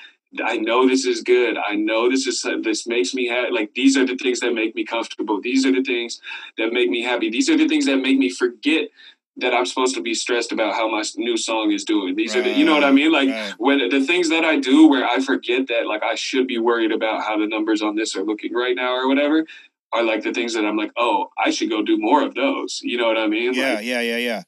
I 0.44 0.58
know 0.58 0.86
this 0.88 1.04
is 1.04 1.22
good. 1.22 1.56
I 1.58 1.74
know 1.74 2.08
this 2.08 2.26
is 2.26 2.46
this 2.62 2.86
makes 2.86 3.14
me 3.14 3.26
happy. 3.26 3.50
Like 3.52 3.74
these 3.74 3.96
are 3.96 4.06
the 4.06 4.16
things 4.16 4.40
that 4.40 4.52
make 4.52 4.74
me 4.74 4.84
comfortable. 4.84 5.40
These 5.40 5.66
are 5.66 5.72
the 5.72 5.82
things 5.82 6.20
that 6.56 6.72
make 6.72 6.88
me 6.88 7.02
happy. 7.02 7.30
These 7.30 7.50
are 7.50 7.56
the 7.56 7.66
things 7.66 7.86
that 7.86 7.96
make 7.96 8.18
me 8.18 8.30
forget 8.30 8.90
that 9.36 9.54
I'm 9.54 9.66
supposed 9.66 9.94
to 9.94 10.02
be 10.02 10.14
stressed 10.14 10.52
about 10.52 10.74
how 10.74 10.88
my 10.88 11.02
new 11.16 11.36
song 11.36 11.72
is 11.72 11.84
doing. 11.84 12.14
These 12.14 12.36
are 12.36 12.42
the, 12.42 12.50
you 12.50 12.64
know 12.64 12.74
what 12.74 12.84
I 12.84 12.90
mean? 12.90 13.10
Like 13.10 13.28
right. 13.28 13.54
when 13.58 13.78
the 13.88 14.04
things 14.04 14.28
that 14.28 14.44
I 14.44 14.58
do 14.58 14.88
where 14.88 15.06
I 15.06 15.20
forget 15.20 15.68
that 15.68 15.86
like 15.86 16.02
I 16.02 16.14
should 16.14 16.46
be 16.46 16.58
worried 16.58 16.92
about 16.92 17.22
how 17.22 17.38
the 17.38 17.46
numbers 17.46 17.80
on 17.80 17.96
this 17.96 18.14
are 18.16 18.22
looking 18.22 18.54
right 18.54 18.76
now 18.76 18.94
or 18.94 19.08
whatever 19.08 19.46
are 19.92 20.02
like 20.02 20.22
the 20.22 20.32
things 20.32 20.54
that 20.54 20.64
I'm 20.64 20.76
like, 20.76 20.92
oh, 20.96 21.30
I 21.42 21.50
should 21.50 21.70
go 21.70 21.82
do 21.82 21.98
more 21.98 22.22
of 22.22 22.34
those. 22.34 22.80
You 22.82 22.98
know 22.98 23.06
what 23.06 23.18
I 23.18 23.26
mean? 23.26 23.54
yeah 23.54 23.74
Like, 23.74 23.84
yeah 23.84 24.00
yeah 24.00 24.16
yeah 24.16 24.42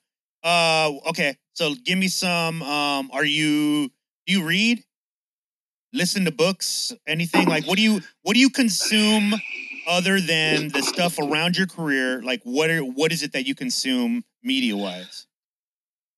uh 0.44 0.90
okay 1.08 1.36
so 1.52 1.74
give 1.84 1.98
me 1.98 2.08
some 2.08 2.62
um 2.62 3.10
are 3.12 3.24
you 3.24 3.88
do 4.26 4.32
you 4.32 4.44
read 4.44 4.82
listen 5.92 6.24
to 6.24 6.32
books 6.32 6.92
anything? 7.06 7.48
Like 7.48 7.66
what 7.66 7.76
do 7.76 7.82
you 7.82 8.00
what 8.22 8.34
do 8.34 8.40
you 8.40 8.50
consume 8.50 9.34
other 9.86 10.20
than 10.20 10.68
the 10.68 10.82
stuff 10.82 11.18
around 11.18 11.56
your 11.56 11.66
career? 11.66 12.22
Like 12.22 12.42
what 12.44 12.70
are 12.70 12.80
what 12.80 13.12
is 13.12 13.22
it 13.22 13.32
that 13.32 13.46
you 13.46 13.54
consume 13.54 14.24
media 14.42 14.76
wise 14.76 15.26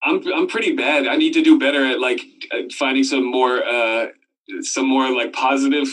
I'm 0.04 0.22
I'm 0.32 0.46
pretty 0.46 0.76
bad. 0.76 1.06
I 1.06 1.16
need 1.16 1.32
to 1.32 1.42
do 1.42 1.58
better 1.58 1.84
at 1.84 1.98
like 1.98 2.20
finding 2.76 3.04
some 3.04 3.24
more 3.30 3.64
uh 3.64 4.08
some 4.60 4.86
more 4.86 5.10
like 5.10 5.32
positive 5.32 5.88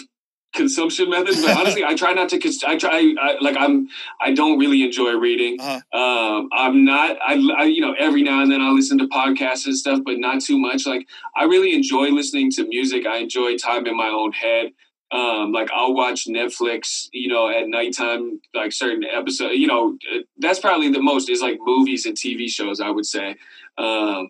consumption 0.53 1.09
methods. 1.09 1.41
But 1.41 1.57
honestly, 1.59 1.83
I 1.83 1.95
try 1.95 2.13
not 2.13 2.29
to. 2.29 2.39
Cons- 2.39 2.63
I 2.63 2.77
try 2.77 3.13
I, 3.19 3.37
like 3.41 3.55
I'm. 3.57 3.87
I 4.19 4.33
don't 4.33 4.59
really 4.59 4.83
enjoy 4.83 5.11
reading. 5.13 5.59
uh 5.59 5.81
Um, 5.93 6.49
I'm 6.51 6.85
not. 6.85 7.17
I, 7.25 7.33
I 7.57 7.63
you 7.63 7.81
know 7.81 7.93
every 7.93 8.23
now 8.23 8.41
and 8.41 8.51
then 8.51 8.61
I'll 8.61 8.75
listen 8.75 8.97
to 8.99 9.07
podcasts 9.07 9.65
and 9.65 9.75
stuff, 9.75 9.99
but 10.05 10.17
not 10.17 10.41
too 10.41 10.57
much. 10.57 10.85
Like 10.85 11.07
I 11.35 11.45
really 11.45 11.73
enjoy 11.73 12.09
listening 12.09 12.51
to 12.51 12.67
music. 12.67 13.05
I 13.05 13.17
enjoy 13.17 13.57
time 13.57 13.85
in 13.87 13.95
my 13.95 14.07
own 14.07 14.31
head. 14.31 14.71
Um, 15.11 15.51
like 15.51 15.69
I'll 15.73 15.93
watch 15.93 16.25
Netflix, 16.25 17.09
you 17.11 17.27
know, 17.27 17.49
at 17.49 17.67
nighttime, 17.67 18.39
like 18.53 18.71
certain 18.71 19.03
episodes. 19.03 19.55
You 19.57 19.67
know, 19.67 19.97
uh, 20.13 20.19
that's 20.37 20.59
probably 20.59 20.89
the 20.89 21.01
most 21.01 21.29
is 21.29 21.41
like 21.41 21.59
movies 21.61 22.05
and 22.05 22.15
TV 22.15 22.47
shows. 22.47 22.79
I 22.79 22.89
would 22.89 23.05
say, 23.05 23.35
um, 23.77 24.29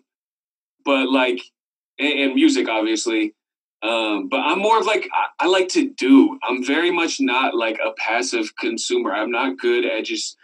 but 0.84 1.08
like 1.08 1.40
and, 1.98 2.18
and 2.18 2.34
music, 2.34 2.68
obviously. 2.68 3.34
Um, 3.82 4.28
but 4.28 4.38
I'm 4.38 4.60
more 4.60 4.78
of 4.78 4.86
like 4.86 5.08
I, 5.12 5.44
I 5.44 5.48
like 5.48 5.68
to 5.70 5.90
do. 5.90 6.38
I'm 6.42 6.64
very 6.64 6.90
much 6.90 7.20
not 7.20 7.54
like 7.54 7.80
a 7.84 7.92
passive 7.98 8.54
consumer. 8.56 9.12
I'm 9.12 9.30
not 9.30 9.58
good 9.58 9.84
at 9.84 10.04
just 10.04 10.36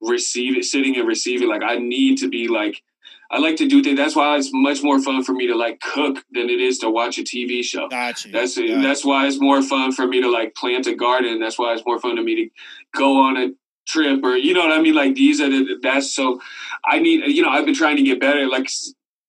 receive 0.00 0.56
it, 0.56 0.64
sitting 0.64 0.96
and 0.96 1.06
receiving. 1.06 1.48
Like 1.48 1.62
I 1.62 1.76
need 1.76 2.18
to 2.18 2.28
be 2.28 2.48
like 2.48 2.82
I 3.30 3.38
like 3.38 3.56
to 3.56 3.66
do 3.66 3.82
things. 3.82 3.98
That's 3.98 4.14
why 4.14 4.36
it's 4.36 4.50
much 4.52 4.82
more 4.82 5.00
fun 5.00 5.24
for 5.24 5.32
me 5.32 5.48
to 5.48 5.56
like 5.56 5.80
cook 5.80 6.24
than 6.30 6.48
it 6.48 6.60
is 6.60 6.78
to 6.78 6.90
watch 6.90 7.18
a 7.18 7.22
TV 7.22 7.62
show. 7.62 7.88
Gotcha. 7.88 8.28
That's 8.28 8.56
Got 8.56 8.82
that's 8.82 9.04
why 9.04 9.26
it's 9.26 9.40
more 9.40 9.62
fun 9.62 9.92
for 9.92 10.06
me 10.06 10.22
to 10.22 10.30
like 10.30 10.54
plant 10.54 10.86
a 10.86 10.94
garden. 10.94 11.40
That's 11.40 11.58
why 11.58 11.72
it's 11.72 11.84
more 11.84 11.98
fun 11.98 12.16
to 12.16 12.22
me 12.22 12.36
to 12.36 12.50
go 12.94 13.20
on 13.20 13.36
a 13.36 13.50
trip 13.86 14.22
or 14.24 14.36
you 14.36 14.54
know 14.54 14.60
what 14.60 14.72
I 14.72 14.80
mean. 14.80 14.94
Like 14.94 15.14
these 15.14 15.40
are 15.40 15.48
the 15.48 15.78
that's 15.82 16.14
so 16.14 16.40
I 16.84 16.98
need 16.98 17.24
you 17.26 17.42
know 17.42 17.50
I've 17.50 17.64
been 17.64 17.74
trying 17.74 17.96
to 17.96 18.02
get 18.02 18.20
better. 18.20 18.46
Like 18.46 18.68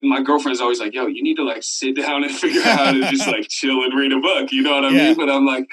my 0.04 0.22
girlfriend's 0.22 0.62
always 0.62 0.80
like, 0.80 0.94
"Yo, 0.94 1.08
you 1.08 1.24
need 1.24 1.36
to 1.36 1.44
like 1.44 1.64
sit 1.64 1.96
down 1.96 2.24
and 2.24 2.32
figure 2.36 2.62
out 2.62 2.78
how 2.80 2.92
to 2.92 3.02
just 3.10 3.28
like 3.28 3.48
chill 3.50 3.84
and 3.84 3.98
read 3.98 4.12
a 4.14 4.20
book." 4.20 4.52
You 4.52 4.62
know 4.64 4.76
what 4.76 4.86
I 4.86 4.90
Yeah. 4.90 5.08
mean? 5.10 5.16
But 5.18 5.30
I'm 5.30 5.46
like, 5.46 5.66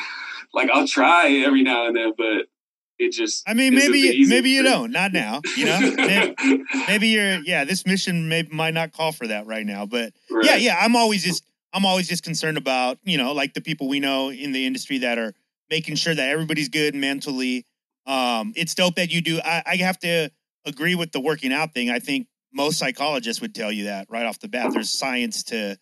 like 0.53 0.71
I'll 0.73 0.87
try 0.89 1.31
every 1.47 1.63
now 1.63 1.87
and 1.87 1.97
then, 1.97 2.13
but 2.17 2.47
it 2.99 3.11
just 3.13 3.43
I 3.49 3.55
mean, 3.55 3.75
maybe 3.75 3.99
you- 3.99 4.29
maybe 4.29 4.51
you 4.51 4.63
don't. 4.63 4.91
Not 4.93 5.13
now. 5.13 5.41
You 5.57 5.67
know, 5.67 5.79
maybe, 5.97 6.65
maybe 6.89 7.09
you're. 7.09 7.41
Yeah, 7.41 7.65
this 7.65 7.85
mission 7.87 8.29
may 8.29 8.47
might 8.51 8.75
not 8.75 8.93
call 8.93 9.13
for 9.13 9.27
that 9.27 9.47
right 9.47 9.67
now. 9.67 9.85
But 9.87 10.13
Right. 10.31 10.45
yeah, 10.47 10.57
yeah. 10.57 10.79
I'm 10.81 10.97
always 10.97 11.25
just. 11.25 11.45
I'm 11.73 11.85
always 11.85 12.07
just 12.09 12.23
concerned 12.23 12.57
about 12.57 12.99
you 13.03 13.19
know 13.19 13.33
like 13.33 13.55
the 13.55 13.61
people 13.61 13.89
we 13.89 13.99
know 14.01 14.31
in 14.31 14.53
the 14.53 14.65
industry 14.65 14.99
that 14.99 15.19
are 15.19 15.35
making 15.71 15.97
sure 15.97 16.15
that 16.15 16.29
everybody's 16.29 16.69
good 16.69 16.95
mentally. 16.95 17.67
Um, 18.07 18.53
it's 18.55 18.75
dope 18.75 18.95
that 18.97 19.11
you 19.11 19.21
do. 19.21 19.41
I, 19.45 19.63
I 19.67 19.77
have 19.77 19.99
to 20.01 20.31
agree 20.65 20.95
with 20.95 21.11
the 21.13 21.21
working 21.21 21.53
out 21.53 21.75
thing. 21.75 21.91
I 21.91 21.99
think 21.99 22.27
most 22.55 22.79
psychologists 22.79 23.43
would 23.43 23.55
tell 23.55 23.73
you 23.73 23.85
that 23.85 24.07
right 24.11 24.25
off 24.27 24.39
the 24.39 24.49
bat. 24.49 24.73
There's 24.73 24.91
science 24.91 25.43
to 25.45 25.79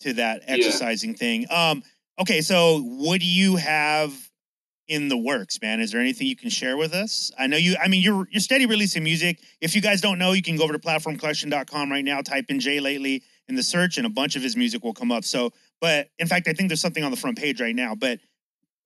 to 0.00 0.12
that 0.14 0.42
Yeah. 0.46 0.54
exercising 0.54 1.14
thing. 1.14 1.46
Um, 1.50 1.82
okay, 2.20 2.40
so 2.40 2.80
what 2.82 3.20
do 3.20 3.26
you 3.26 3.56
have 3.56 4.12
in 4.86 5.08
the 5.08 5.16
works, 5.16 5.58
man? 5.62 5.80
Is 5.80 5.92
there 5.92 6.00
anything 6.00 6.26
you 6.26 6.36
can 6.36 6.50
share 6.50 6.76
with 6.76 6.92
us? 6.92 7.30
I 7.38 7.46
know 7.46 7.56
you. 7.56 7.76
I 7.82 7.88
mean, 7.88 8.02
you're 8.02 8.28
you're 8.30 8.40
steady 8.40 8.66
releasing 8.66 9.02
music. 9.02 9.40
If 9.60 9.74
you 9.74 9.80
guys 9.80 10.00
don't 10.00 10.18
know, 10.18 10.32
you 10.32 10.42
can 10.42 10.56
go 10.56 10.64
over 10.64 10.72
to 10.72 10.78
platformcollection.com 10.78 11.90
right 11.90 12.04
now. 12.04 12.20
Type 12.22 12.46
in 12.48 12.60
J. 12.60 12.80
Lately 12.80 13.22
in 13.48 13.54
the 13.56 13.62
search, 13.62 13.96
and 13.98 14.06
a 14.06 14.10
bunch 14.10 14.36
of 14.36 14.42
his 14.42 14.56
music 14.56 14.82
will 14.84 14.94
come 14.94 15.10
up. 15.12 15.24
So, 15.24 15.52
but 15.80 16.08
in 16.18 16.26
fact, 16.26 16.48
I 16.48 16.52
think 16.52 16.68
there's 16.68 16.80
something 16.80 17.04
on 17.04 17.10
the 17.10 17.16
front 17.16 17.38
page 17.38 17.60
right 17.60 17.74
now. 17.74 17.94
But 17.94 18.20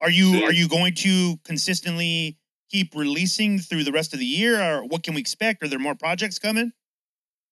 are 0.01 0.11
you 0.11 0.35
Yeah. 0.35 0.47
are 0.47 0.53
you 0.53 0.69
going 0.69 0.95
to 0.97 1.39
consistently 1.45 2.39
keep 2.71 2.95
releasing 2.95 3.59
through 3.59 3.83
the 3.85 3.93
rest 3.93 4.13
of 4.13 4.19
the 4.21 4.27
year, 4.27 4.63
or 4.63 4.85
what 4.85 5.03
can 5.03 5.15
we 5.15 5.21
expect? 5.21 5.63
Are 5.63 5.69
there 5.69 5.79
more 5.79 5.95
projects 5.95 6.39
coming? 6.39 6.73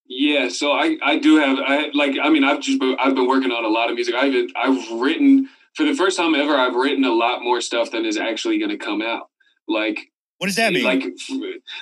Yeah, 0.08 0.48
so 0.48 0.72
I 0.72 0.96
I 1.02 1.18
do 1.18 1.36
have 1.36 1.58
I 1.58 1.90
like 1.94 2.16
I 2.22 2.28
mean 2.30 2.44
I've 2.44 2.60
just 2.60 2.78
been, 2.78 2.96
I've 2.98 3.14
been 3.14 3.26
working 3.26 3.50
on 3.50 3.64
a 3.64 3.68
lot 3.68 3.88
of 3.90 3.94
music. 3.96 4.14
I've 4.14 4.32
been, 4.32 4.48
I've 4.56 4.92
written 5.00 5.48
for 5.74 5.84
the 5.84 5.94
first 5.94 6.16
time 6.16 6.34
ever. 6.34 6.54
I've 6.54 6.74
written 6.74 7.04
a 7.04 7.12
lot 7.12 7.42
more 7.42 7.60
stuff 7.60 7.90
than 7.90 8.04
is 8.04 8.16
actually 8.16 8.58
going 8.58 8.70
to 8.70 8.78
come 8.78 9.02
out. 9.02 9.28
Like 9.68 10.10
What 10.38 10.46
does 10.46 10.56
that 10.56 10.72
mean? 10.72 10.84
like 10.84 11.04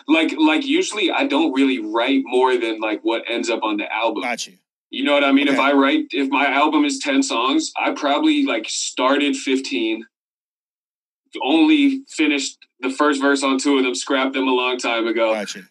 like 0.09 0.35
like 0.39 0.65
usually 0.67 1.11
I 1.11 1.27
don't 1.27 1.53
really 1.53 1.79
write 1.81 2.23
more 2.25 2.57
than 2.57 2.81
like 2.81 3.01
what 3.03 3.25
ends 3.29 3.51
up 3.51 3.63
on 3.63 3.77
the 3.77 3.93
album. 3.93 4.23
Got 4.23 4.47
you. 4.47 4.55
You 4.91 5.03
know 5.03 5.13
what 5.13 5.25
I 5.25 5.33
mean? 5.33 5.49
If 5.49 5.59
I 5.59 5.73
write, 5.73 6.07
if 6.13 6.31
my 6.31 6.47
album 6.47 6.85
is 6.85 7.01
10 7.01 7.25
songs, 7.25 7.73
I 7.77 7.91
probably 7.93 8.45
like 8.45 8.69
started 8.69 9.35
15, 9.37 10.05
only 11.43 12.05
finished 12.09 12.59
the 12.79 12.91
first 12.91 13.21
verse 13.21 13.43
on 13.43 13.59
two 13.59 13.77
of 13.77 13.83
them, 13.83 13.95
scrapped 13.97 14.35
them 14.35 14.47
a 14.47 14.53
long 14.53 14.79
time 14.79 15.09
ago, 15.09 15.33
Got 15.35 15.55
you. 15.57 15.65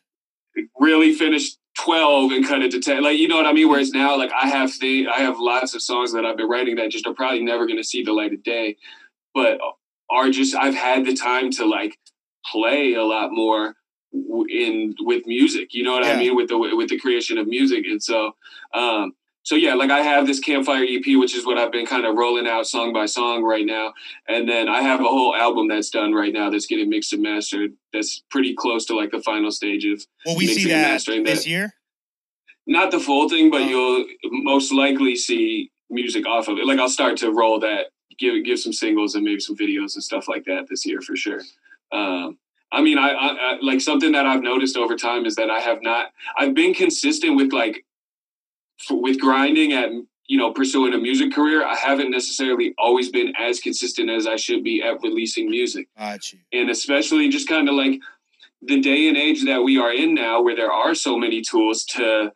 really 0.77 1.13
finished 1.13 1.57
12 1.75 2.31
and 2.31 2.47
cut 2.47 2.61
it 2.61 2.71
to 2.71 2.79
10. 2.79 3.01
Like, 3.03 3.17
you 3.17 3.27
know 3.27 3.35
what 3.37 3.45
I 3.45 3.53
mean? 3.53 3.69
Whereas 3.69 3.91
now, 3.91 4.17
like 4.17 4.31
I 4.31 4.47
have 4.47 4.71
the, 4.79 5.07
I 5.07 5.19
have 5.21 5.39
lots 5.39 5.73
of 5.73 5.81
songs 5.81 6.13
that 6.13 6.25
I've 6.25 6.37
been 6.37 6.47
writing 6.47 6.75
that 6.75 6.91
just 6.91 7.07
are 7.07 7.13
probably 7.13 7.41
never 7.43 7.65
going 7.65 7.77
to 7.77 7.83
see 7.83 8.03
the 8.03 8.13
light 8.13 8.33
of 8.33 8.43
day, 8.43 8.77
but 9.33 9.59
are 10.09 10.29
just, 10.29 10.55
I've 10.55 10.75
had 10.75 11.05
the 11.05 11.13
time 11.15 11.49
to 11.51 11.65
like 11.65 11.97
play 12.45 12.93
a 12.93 13.03
lot 13.03 13.31
more 13.31 13.75
w- 14.11 14.45
in 14.49 14.93
with 14.99 15.25
music 15.25 15.73
you 15.73 15.81
know 15.81 15.93
what 15.93 16.03
Yeah. 16.03 16.11
i 16.11 16.17
mean 16.17 16.35
with 16.35 16.49
the 16.49 16.57
with 16.57 16.89
the 16.89 16.99
creation 16.99 17.37
of 17.37 17.47
music 17.47 17.85
and 17.85 18.03
so 18.03 18.33
um 18.73 19.13
so 19.43 19.55
yeah 19.55 19.73
like 19.73 19.91
i 19.91 19.99
have 19.99 20.25
this 20.25 20.39
campfire 20.39 20.83
ep 20.83 21.03
which 21.19 21.35
is 21.35 21.45
what 21.45 21.57
i've 21.57 21.71
been 21.71 21.85
kind 21.85 22.05
of 22.05 22.15
rolling 22.15 22.47
out 22.47 22.65
song 22.65 22.91
by 22.93 23.05
song 23.05 23.43
right 23.43 23.65
now 23.65 23.93
and 24.27 24.47
then 24.49 24.67
i 24.67 24.81
have 24.81 24.99
a 24.99 25.03
whole 25.03 25.35
album 25.35 25.67
that's 25.67 25.89
done 25.89 26.13
right 26.13 26.33
now 26.33 26.49
that's 26.49 26.65
getting 26.65 26.89
mixed 26.89 27.13
and 27.13 27.21
mastered 27.21 27.71
that's 27.93 28.23
pretty 28.31 28.53
close 28.55 28.85
to 28.85 28.95
like 28.95 29.11
the 29.11 29.21
final 29.21 29.51
stage 29.51 29.85
of 29.85 30.03
Will 30.25 30.37
we 30.37 30.47
see 30.47 30.67
that 30.69 31.01
this 31.05 31.43
that. 31.43 31.47
year? 31.47 31.73
not 32.65 32.91
the 32.91 32.99
full 32.99 33.29
thing 33.29 33.49
but 33.51 33.61
Oh. 33.61 33.67
you'll 33.67 34.05
most 34.43 34.71
likely 34.73 35.15
see 35.15 35.71
music 35.89 36.25
off 36.25 36.47
of 36.47 36.57
it 36.57 36.65
like 36.65 36.79
i'll 36.79 36.89
start 36.89 37.17
to 37.17 37.31
roll 37.31 37.59
that 37.59 37.87
give 38.17 38.43
give 38.45 38.59
some 38.59 38.73
singles 38.73 39.15
and 39.15 39.23
maybe 39.23 39.39
some 39.39 39.55
videos 39.57 39.95
and 39.95 40.03
stuff 40.03 40.27
like 40.27 40.45
that 40.45 40.67
this 40.69 40.85
year 40.85 41.01
for 41.01 41.15
sure 41.15 41.41
um 41.91 42.37
I 42.75 42.81
mean, 42.81 42.97
I, 42.97 43.09
I, 43.11 43.27
I 43.27 43.57
like 43.61 43.81
something 43.81 44.13
that 44.13 44.25
I've 44.25 44.41
noticed 44.41 44.77
over 44.77 44.95
time 44.95 45.27
is 45.27 45.35
that 45.35 45.51
I 45.51 45.59
have 45.59 45.83
not. 45.83 46.07
I've 46.39 46.55
been 46.55 46.73
consistent 46.73 47.35
with 47.35 47.53
like 47.53 47.85
f 48.79 48.87
with 48.91 49.19
grinding 49.19 49.73
at 49.73 49.89
you 50.27 50.37
know 50.37 50.51
pursuing 50.51 50.93
a 50.93 50.97
music 50.97 51.33
career. 51.33 51.65
I 51.65 51.75
haven't 51.75 52.11
necessarily 52.11 52.73
always 52.77 53.09
been 53.09 53.33
as 53.39 53.59
consistent 53.59 54.09
as 54.09 54.25
I 54.27 54.35
should 54.35 54.63
be 54.63 54.81
at 54.81 55.01
releasing 55.01 55.49
music, 55.49 55.87
Got 55.97 56.31
you. 56.33 56.39
and 56.51 56.69
especially 56.69 57.29
just 57.29 57.47
kind 57.47 57.67
of 57.69 57.75
like 57.75 57.99
the 58.61 58.79
day 58.79 59.07
and 59.09 59.17
age 59.17 59.43
that 59.45 59.61
we 59.63 59.77
are 59.77 59.93
in 59.93 60.13
now, 60.13 60.41
where 60.41 60.55
there 60.55 60.71
are 60.71 60.95
so 60.95 61.17
many 61.17 61.41
tools 61.41 61.83
to 61.85 62.31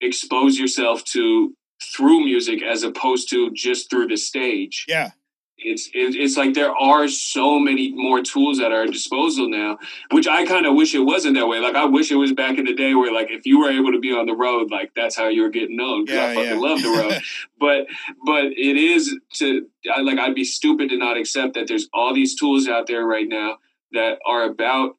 expose 0.00 0.58
yourself 0.58 1.02
to 1.04 1.54
through 1.96 2.24
music 2.24 2.62
as 2.62 2.82
opposed 2.82 3.28
to 3.30 3.50
just 3.52 3.88
through 3.90 4.06
the 4.08 4.16
stage 4.16 4.84
Yeah. 4.88 5.10
It's 5.58 5.88
it, 5.88 6.14
it's 6.14 6.36
like 6.36 6.54
there 6.54 6.74
are 6.74 7.08
so 7.08 7.58
many 7.58 7.92
more 7.92 8.22
tools 8.22 8.60
at 8.60 8.72
our 8.72 8.86
disposal 8.86 9.48
now 9.48 9.78
which 10.12 10.26
i 10.26 10.46
kind 10.46 10.66
of 10.66 10.74
wish 10.74 10.94
it 10.94 11.00
wasn't 11.00 11.34
that 11.34 11.48
way 11.48 11.58
like 11.58 11.74
i 11.74 11.84
wish 11.84 12.10
it 12.10 12.16
was 12.16 12.32
back 12.32 12.58
in 12.58 12.64
the 12.64 12.74
day 12.74 12.94
where 12.94 13.12
like 13.12 13.30
if 13.30 13.44
you 13.44 13.58
were 13.58 13.70
able 13.70 13.92
to 13.92 13.98
be 13.98 14.12
on 14.12 14.26
the 14.26 14.34
road 14.34 14.70
like 14.70 14.92
that's 14.94 15.16
how 15.16 15.28
you 15.28 15.42
were 15.42 15.48
getting 15.48 15.76
known 15.76 16.06
Yeah, 16.06 16.26
i 16.26 16.34
fucking 16.34 16.50
yeah. 16.50 16.68
love 16.68 16.82
the 16.82 16.88
road 16.88 17.20
but 17.58 17.86
but 18.24 18.44
it 18.44 18.76
is 18.76 19.16
to 19.34 19.66
I, 19.94 20.00
like 20.02 20.18
i'd 20.18 20.34
be 20.34 20.44
stupid 20.44 20.90
to 20.90 20.96
not 20.96 21.16
accept 21.16 21.54
that 21.54 21.66
there's 21.66 21.88
all 21.92 22.14
these 22.14 22.38
tools 22.38 22.68
out 22.68 22.86
there 22.86 23.04
right 23.04 23.28
now 23.28 23.58
that 23.92 24.18
are 24.26 24.44
about 24.44 24.96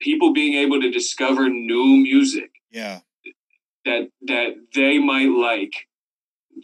people 0.00 0.32
being 0.32 0.54
able 0.54 0.80
to 0.80 0.90
discover 0.90 1.48
new 1.48 1.98
music 1.98 2.50
yeah. 2.70 3.00
that 3.84 4.08
that 4.22 4.54
they 4.74 4.98
might 4.98 5.28
like 5.28 5.86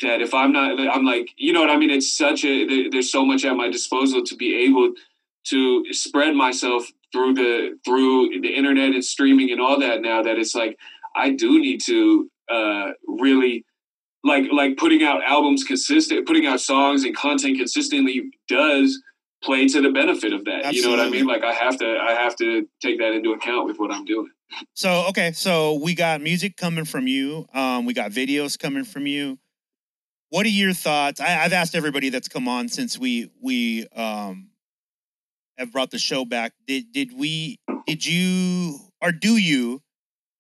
that 0.01 0.21
if 0.21 0.35
i'm 0.35 0.53
not 0.53 0.79
i'm 0.81 1.05
like 1.05 1.31
you 1.37 1.53
know 1.53 1.61
what 1.61 1.71
i 1.71 1.77
mean 1.77 1.91
it's 1.91 2.17
such 2.17 2.45
a 2.45 2.89
there's 2.89 3.11
so 3.11 3.25
much 3.25 3.45
at 3.45 3.55
my 3.55 3.69
disposal 3.69 4.23
to 4.23 4.37
be 4.37 4.55
able 4.55 4.93
to 5.45 5.85
spread 5.93 6.35
myself 6.35 6.87
through 7.13 7.35
the 7.35 7.79
through 7.85 8.41
the 8.41 8.55
internet 8.55 8.91
and 8.91 9.05
streaming 9.05 9.51
and 9.51 9.61
all 9.61 9.79
that 9.79 10.03
now 10.03 10.23
that 10.23 10.39
it's 10.39 10.55
like 10.55 10.79
i 11.17 11.31
do 11.31 11.61
need 11.61 11.81
to 11.81 12.31
uh 12.51 12.91
really 13.07 13.65
like 14.25 14.45
like 14.53 14.77
putting 14.77 15.03
out 15.03 15.23
albums 15.25 15.65
consistent 15.65 16.27
putting 16.27 16.47
out 16.47 16.61
songs 16.61 17.05
and 17.05 17.17
content 17.17 17.57
consistently 17.59 18.31
does 18.49 19.01
play 19.43 19.69
to 19.69 19.81
the 19.81 19.91
benefit 19.91 20.33
of 20.33 20.45
that 20.45 20.75
you 20.75 20.83
know 20.83 20.91
what 20.91 21.01
i 21.01 21.09
mean 21.09 21.27
like 21.27 21.45
i 21.45 21.53
have 21.53 21.79
to 21.79 21.87
i 21.87 22.13
have 22.13 22.35
to 22.35 22.69
take 22.83 22.99
that 22.99 23.13
into 23.13 23.33
account 23.33 23.67
with 23.67 23.79
what 23.79 23.93
i'm 23.93 24.05
doing 24.05 24.29
So 24.73 25.05
okay, 25.11 25.33
so 25.33 25.75
we 25.75 25.95
got 25.95 26.23
music 26.23 26.57
coming 26.57 26.87
from 26.87 27.07
you. 27.07 27.47
Um, 27.53 27.85
we 27.85 27.93
got 27.93 28.13
videos 28.13 28.59
coming 28.59 28.85
from 28.85 29.07
you. 29.07 29.39
What 30.31 30.45
are 30.45 30.51
your 30.51 30.73
thoughts? 30.75 31.21
I, 31.21 31.43
I've 31.43 31.53
asked 31.53 31.75
everybody 31.75 32.11
that's 32.11 32.29
come 32.29 32.49
on 32.49 32.69
since 32.69 32.99
we 32.99 33.31
we 33.41 33.87
um 33.89 34.51
have 35.57 35.73
brought 35.73 35.91
the 35.91 35.99
show 35.99 36.25
back. 36.25 36.53
Did 36.67 36.93
did 36.93 37.17
we 37.17 37.59
did 37.87 38.05
you 38.05 38.79
or 39.01 39.13
do 39.13 39.37
you 39.37 39.83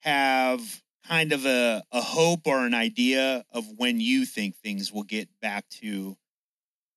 have 0.03 0.83
kind 1.07 1.33
of 1.33 1.47
a, 1.47 1.83
a 1.91 2.01
hope 2.03 2.47
or 2.47 2.67
an 2.67 2.75
idea 2.75 3.45
of 3.51 3.65
when 3.79 3.99
you 3.99 4.27
think 4.27 4.57
things 4.57 4.93
will 4.93 5.05
get 5.05 5.29
back 5.41 5.67
to 5.81 6.17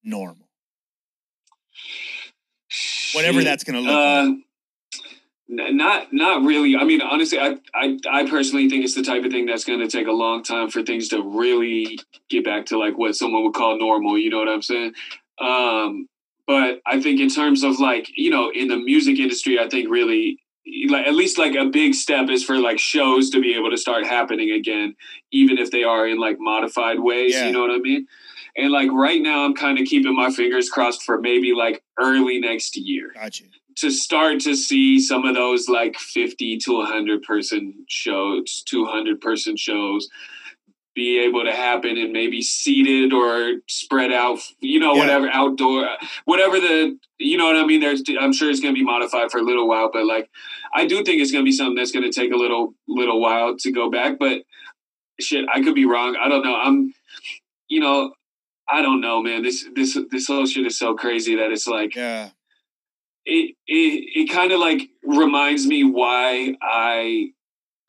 normal? 0.04 0.50
Whatever 3.14 3.44
that's 3.44 3.64
gonna 3.64 3.80
look 3.80 3.90
Uh, 3.96 4.26
like. 4.26 4.38
Not 5.52 6.14
not 6.14 6.44
really. 6.44 6.76
I 6.76 6.84
mean, 6.86 7.02
honestly, 7.02 7.38
I 7.40 7.58
I, 7.74 7.98
I 8.10 8.30
personally 8.30 8.70
think 8.70 8.84
it's 8.84 8.96
the 8.96 9.04
type 9.04 9.24
of 9.26 9.32
thing 9.32 9.46
that's 9.46 9.66
going 9.66 9.80
to 9.80 9.88
take 9.88 10.08
a 10.08 10.12
long 10.12 10.44
time 10.44 10.70
for 10.70 10.82
things 10.82 11.10
to 11.10 11.22
really 11.22 12.00
get 12.30 12.46
back 12.46 12.66
to 12.68 12.80
like 12.80 12.98
what 12.98 13.16
someone 13.16 13.44
would 13.44 13.54
call 13.54 13.78
normal. 13.78 14.18
You 14.18 14.30
know 14.30 14.40
what 14.40 14.48
I'm 14.48 14.62
saying? 14.62 14.94
Um, 15.40 16.08
but 16.48 16.82
I 16.86 17.02
think 17.02 17.20
in 17.20 17.30
terms 17.30 17.64
of 17.64 17.80
like 17.80 18.08
you 18.16 18.30
know 18.30 18.52
in 18.54 18.70
the 18.70 18.78
music 18.78 19.20
industry, 19.20 19.60
I 19.60 19.68
think 19.68 19.90
really 19.90 20.40
like 20.88 21.06
at 21.06 21.14
least 21.14 21.38
like 21.38 21.56
a 21.56 21.66
big 21.66 21.96
step 21.96 22.30
is 22.30 22.44
for 22.44 22.58
like 22.58 22.80
shows 22.80 23.30
to 23.32 23.42
be 23.42 23.54
able 23.56 23.72
to 23.72 23.78
start 23.78 24.06
happening 24.06 24.52
again, 24.52 24.96
even 25.32 25.58
if 25.58 25.70
they 25.72 25.84
are 25.84 26.08
in 26.08 26.18
like 26.18 26.38
modified 26.40 27.00
ways. 27.00 27.34
Yeah. 27.34 27.48
You 27.48 27.52
know 27.52 27.62
what 27.62 27.72
I 27.72 27.80
mean? 27.80 28.08
And 28.56 28.72
like 28.72 28.92
right 28.92 29.22
now, 29.22 29.46
I'm 29.46 29.54
kind 29.54 29.80
of 29.80 29.86
keeping 29.86 30.16
my 30.16 30.30
fingers 30.30 30.70
crossed 30.70 31.04
for 31.04 31.20
maybe 31.20 31.54
like 31.54 31.82
early 32.00 32.40
next 32.40 32.76
year 32.76 33.12
Got 33.16 33.40
you. 33.40 33.48
To 33.82 33.92
start 33.92 34.40
to 34.42 34.56
see 34.56 35.00
some 35.00 35.26
of 35.26 35.36
those 35.36 35.68
like 35.68 35.98
50 35.98 36.58
to 36.60 36.78
100 36.78 37.22
person 37.24 37.74
shows 37.90 38.64
200 38.68 39.20
person 39.22 39.56
shows 39.58 40.08
be 40.94 41.20
able 41.20 41.44
to 41.46 41.52
happen 41.54 41.98
and 41.98 42.12
maybe 42.12 42.42
seated 42.42 43.14
or 43.14 43.54
spread 43.70 44.12
out 44.12 44.40
you 44.60 44.80
know 44.80 44.94
Yeah. 44.94 45.00
whatever 45.02 45.30
outdoor 45.32 45.88
whatever 46.26 46.60
the 46.60 46.98
you 47.18 47.38
know 47.38 47.46
what 47.46 47.56
i 47.56 47.66
mean 47.66 47.80
there's 47.80 48.04
i'm 48.20 48.34
sure 48.34 48.50
it's 48.50 48.60
going 48.60 48.74
to 48.76 48.80
be 48.80 48.84
modified 48.84 49.32
for 49.32 49.38
a 49.38 49.44
little 49.44 49.68
while 49.70 49.90
but 49.92 50.06
like 50.06 50.30
i 50.76 50.86
do 50.86 51.02
think 51.04 51.22
it's 51.22 51.32
going 51.32 51.46
to 51.46 51.50
be 51.50 51.52
something 51.54 51.76
that's 51.76 51.92
going 51.94 52.04
to 52.04 52.12
take 52.12 52.34
a 52.34 52.36
little 52.36 52.74
little 52.90 53.22
while 53.22 53.56
to 53.58 53.72
go 53.72 53.90
back 53.90 54.20
but 54.20 54.42
shit 55.22 55.46
i 55.54 55.62
could 55.64 55.76
be 55.76 55.86
wrong 55.86 56.18
i 56.22 56.28
don't 56.28 56.44
know 56.44 56.56
i'm 56.56 56.94
you 57.70 57.80
know 57.80 58.12
i 58.70 58.82
don't 58.82 59.00
know 59.00 59.22
man 59.22 59.44
this 59.44 59.66
this 59.76 59.98
this 60.12 60.28
whole 60.28 60.46
shit 60.46 60.66
is 60.66 60.78
so 60.78 60.94
crazy 60.94 61.36
that 61.38 61.52
it's 61.52 61.68
like 61.68 61.96
Yeah. 61.96 62.32
It 63.26 63.56
it, 63.68 64.10
it 64.16 64.30
kind 64.32 64.52
of 64.52 64.60
like 64.60 64.90
reminds 65.04 65.68
me 65.68 65.84
why 65.84 66.56
I 66.62 67.32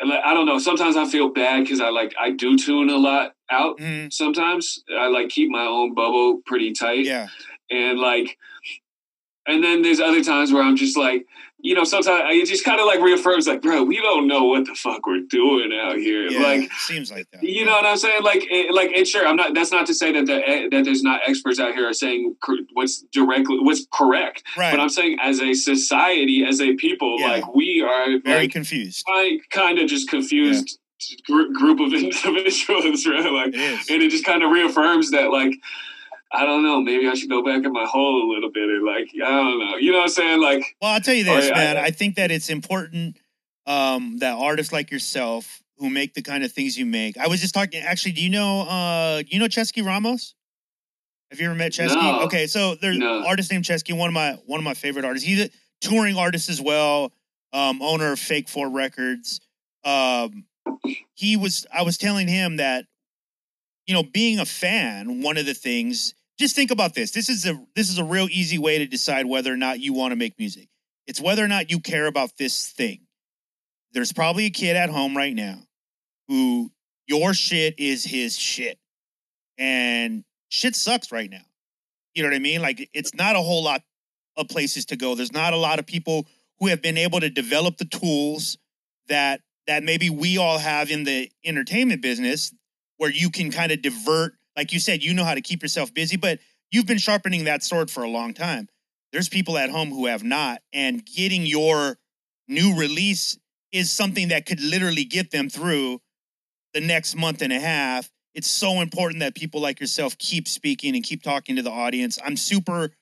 I 0.01 0.35
don't 0.35 0.47
know. 0.47 0.59
Sometimes 0.59 0.97
I 0.97 1.07
feel 1.07 1.29
bad 1.29 1.63
because 1.63 1.81
I 1.81 1.91
like 1.91 2.13
I 2.21 2.31
do 2.31 2.57
tune 2.57 2.91
a 2.91 2.97
lot 2.97 3.35
out. 3.51 3.79
Mhm. 3.79 4.13
Sometimes 4.13 4.83
I 4.99 5.07
like 5.09 5.29
keep 5.29 5.49
my 5.51 5.65
own 5.65 5.95
bubble 5.95 6.41
pretty 6.45 6.73
tight, 6.73 7.05
Yeah. 7.05 7.29
and 7.71 8.01
like, 8.01 8.37
and 9.47 9.63
then 9.63 9.83
there's 9.83 10.01
other 10.01 10.23
times 10.25 10.53
where 10.53 10.63
I'm 10.63 10.77
just 10.77 10.97
like, 10.97 11.25
you 11.65 11.75
know, 11.77 11.85
sometimes 11.85 12.23
it 12.35 12.47
just 12.47 12.65
kind 12.65 12.81
of 12.81 12.87
like 12.87 13.01
reaffirms, 13.01 13.47
like, 13.47 13.63
bro, 13.63 13.85
we 13.85 13.97
don't 14.01 14.27
know 14.27 14.45
what 14.45 14.67
the 14.67 14.75
fuck 14.75 15.07
we're 15.07 15.21
doing 15.31 15.71
out 15.81 15.97
here. 15.97 16.27
Yeah. 16.29 16.41
Like, 16.43 16.73
seems 16.73 17.11
like 17.13 17.29
that. 17.31 17.43
you 17.45 17.65
know 17.65 17.71
what 17.73 17.87
I'm 17.87 17.97
saying? 17.97 18.23
Like, 18.23 18.43
it, 18.51 18.75
like, 18.75 18.91
and 18.97 19.07
sure, 19.07 19.25
I'm 19.27 19.37
not. 19.37 19.55
That's 19.55 19.71
not 19.71 19.87
to 19.87 19.95
say 19.95 20.13
that 20.13 20.27
the, 20.27 20.35
eh, 20.49 20.69
that 20.73 20.85
there's 20.85 21.03
not 21.05 21.21
experts 21.27 21.61
out 21.61 21.73
here 21.75 21.89
are 21.89 21.93
saying 21.93 22.35
what's 22.73 23.03
directly 23.13 23.59
what's 23.61 23.87
correct. 23.93 24.43
Right. 24.59 24.73
But 24.73 24.81
I'm 24.81 24.89
saying, 24.89 25.19
as 25.23 25.41
a 25.41 25.55
society, 25.55 26.45
as 26.47 26.61
a 26.61 26.75
people, 26.75 27.17
Yeah. 27.21 27.29
like 27.29 27.55
we 27.55 27.81
are 27.81 28.19
Very 28.25 28.43
like 28.43 28.51
confused. 28.53 29.05
I 29.09 29.39
kind 29.51 29.79
of 29.79 29.89
just 29.89 30.09
confused 30.11 30.79
gr- 31.29 31.53
group 31.55 31.79
of 31.81 31.93
individuals, 31.95 33.07
right? 33.07 33.31
Like, 33.33 33.55
It 33.55 33.91
and 33.91 34.03
it 34.03 34.11
just 34.11 34.25
kind 34.25 34.43
of 34.43 34.51
reaffirms 34.51 35.11
that, 35.13 35.31
like, 35.31 35.55
I 36.35 36.47
don't 36.47 36.63
know, 36.63 36.81
maybe 36.81 37.07
I 37.09 37.15
should 37.15 37.29
go 37.29 37.43
back 37.45 37.65
in 37.65 37.73
my 37.73 37.85
hole 37.85 38.25
a 38.25 38.27
little 38.33 38.51
bit, 38.51 38.63
and 38.65 38.85
like, 38.87 39.09
I 39.25 39.31
don't 39.31 39.59
know, 39.59 39.77
you 39.77 39.93
know 39.93 39.99
what 39.99 40.05
I'm 40.05 40.09
saying? 40.11 40.41
Like, 40.41 40.65
Well, 40.81 40.93
I'll 40.93 41.01
tell 41.01 41.15
you 41.15 41.25
this, 41.25 41.45
Oh, 41.45 41.49
yeah, 41.49 41.55
man. 41.55 41.77
I- 41.77 41.85
I 41.87 41.91
think 41.91 42.17
that 42.17 42.31
it's 42.31 42.49
important 42.49 43.19
um, 43.67 44.19
that 44.19 44.35
artists 44.39 44.73
like 44.73 44.91
yourself 44.91 45.63
who 45.79 45.91
make 45.91 46.15
the 46.15 46.23
kind 46.23 46.43
of 46.45 46.51
things 46.53 46.79
you 46.79 46.87
make. 46.87 47.19
I 47.19 47.27
was 47.29 47.41
just 47.41 47.55
talking. 47.55 47.83
Actually, 47.83 48.13
do 48.13 48.23
you 48.23 48.31
know? 48.31 48.63
Uh, 48.63 49.23
you 49.29 49.39
know 49.39 49.47
Ceschi 49.47 49.85
Ramos? 49.85 50.35
Have 51.31 51.41
you 51.41 51.47
ever 51.47 51.55
met 51.55 51.73
Ceschi? 51.73 51.95
No. 51.95 52.23
Okay, 52.23 52.47
so 52.47 52.75
there's 52.77 52.99
No. 52.99 53.19
an 53.21 53.25
artist 53.27 53.51
named 53.51 53.65
Ceschi. 53.65 53.97
One 53.97 54.09
of 54.09 54.15
my 54.15 54.33
one 54.47 54.59
of 54.61 54.65
my 54.65 54.75
favorite 54.75 55.05
artists. 55.05 55.27
He's 55.29 55.41
a 55.41 55.51
touring 55.81 56.17
artist 56.17 56.49
as 56.51 56.61
well. 56.61 57.13
Um, 57.53 57.83
owner 57.83 58.13
of 58.13 58.19
Fake 58.19 58.49
Four 58.49 58.69
Records. 58.71 59.41
Um, 59.85 60.45
he 61.15 61.37
was. 61.37 61.67
I 61.73 61.83
was 61.83 61.99
telling 61.99 62.29
him 62.29 62.57
that, 62.57 62.87
you 63.87 63.95
know, 63.95 64.03
being 64.03 64.39
a 64.39 64.45
fan, 64.47 65.23
one 65.23 65.37
of 65.37 65.47
the 65.47 65.55
things. 65.55 66.15
Just 66.43 66.57
think 66.57 66.73
about 66.73 66.93
this. 66.93 67.13
This 67.13 67.29
is 67.29 67.47
a 67.47 67.57
this 67.77 67.89
is 67.89 67.99
a 67.99 68.05
real 68.05 68.27
easy 68.29 68.59
way 68.59 68.79
to 68.79 68.87
decide 68.87 69.27
whether 69.27 69.53
or 69.53 69.57
not 69.57 69.79
you 69.79 69.93
want 69.93 70.11
to 70.11 70.17
make 70.17 70.41
music 70.41 70.67
It's 71.07 71.21
whether 71.21 71.45
or 71.45 71.47
not 71.47 71.71
you 71.71 71.79
care 71.79 72.09
about 72.09 72.37
this 72.37 72.69
thing. 72.69 73.03
There's 73.93 74.13
probably 74.13 74.47
a 74.47 74.51
kid 74.51 74.75
at 74.75 74.91
home 74.91 75.17
right 75.17 75.37
now 75.37 75.61
who 76.27 76.73
your 77.07 77.33
shit 77.33 77.79
is 77.79 78.03
his 78.03 78.37
shit. 78.37 78.81
And 79.57 80.25
shit 80.49 80.75
sucks 80.75 81.13
right 81.13 81.31
now. 81.31 81.45
You 82.13 82.25
know 82.25 82.31
what 82.31 82.35
I 82.35 82.41
mean? 82.41 82.61
Like 82.61 82.91
it's 82.93 83.15
not 83.15 83.37
a 83.37 83.41
whole 83.41 83.63
lot 83.63 83.83
of 84.37 84.49
places 84.49 84.87
to 84.87 84.97
go. 84.97 85.15
There's 85.15 85.33
not 85.33 85.53
a 85.53 85.59
lot 85.59 85.79
of 85.79 85.87
people 85.87 86.27
who 86.59 86.67
have 86.67 86.83
been 86.83 86.99
able 86.99 87.21
to 87.21 87.31
develop 87.31 87.77
the 87.77 87.85
tools 87.85 88.59
that 89.07 89.43
that 89.69 89.85
maybe 89.85 90.11
we 90.11 90.39
all 90.39 90.59
have 90.59 90.91
in 90.91 91.05
the 91.05 91.31
entertainment 91.45 92.03
business 92.03 92.53
where 92.97 93.11
you 93.11 93.31
can 93.31 93.53
kind 93.53 93.71
of 93.71 93.81
divert 93.81 94.35
like 94.57 94.73
you 94.73 94.81
said 94.81 95.03
you 95.03 95.15
know 95.15 95.25
how 95.25 95.35
to 95.35 95.41
keep 95.41 95.63
yourself 95.63 95.93
busy 95.93 96.17
but 96.17 96.39
you've 96.71 96.87
been 96.87 96.99
sharpening 96.99 97.45
that 97.45 97.63
sword 97.63 97.91
for 97.91 98.03
a 98.03 98.09
long 98.09 98.35
time. 98.35 98.69
There's 99.13 99.29
people 99.29 99.59
at 99.59 99.71
home 99.71 99.91
who 99.91 100.07
have 100.07 100.25
not 100.25 100.63
and 100.73 101.05
getting 101.05 101.45
your 101.45 101.99
new 102.49 102.75
release 102.77 103.39
is 103.71 103.93
something 103.93 104.29
that 104.29 104.47
could 104.47 104.61
literally 104.61 105.05
get 105.05 105.31
them 105.31 105.49
through 105.49 106.01
the 106.73 106.81
next 106.81 107.15
month 107.15 107.43
and 107.43 107.53
a 107.53 107.61
half. 107.61 108.11
It's 108.35 108.51
so 108.51 108.81
important 108.81 109.21
that 109.21 109.35
people 109.35 109.61
like 109.61 109.81
yourself 109.81 110.17
keep 110.17 110.49
speaking 110.49 110.95
and 110.95 111.05
keep 111.05 111.23
talking 111.23 111.57
to 111.57 111.63
the 111.63 111.71
audience. 111.71 112.19
I'm 112.25 112.37
super 112.37 112.93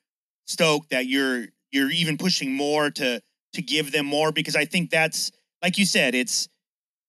stoked 0.45 0.89
that 0.89 1.05
you're 1.07 1.45
you're 1.71 1.91
even 1.91 2.17
pushing 2.17 2.53
more 2.53 2.89
to 2.91 3.21
to 3.53 3.61
give 3.61 3.91
them 3.91 4.05
more 4.05 4.31
because 4.31 4.55
i 4.55 4.65
think 4.65 4.89
that's 4.89 5.31
like 5.63 5.77
you 5.77 5.85
said 5.85 6.13
it's 6.15 6.47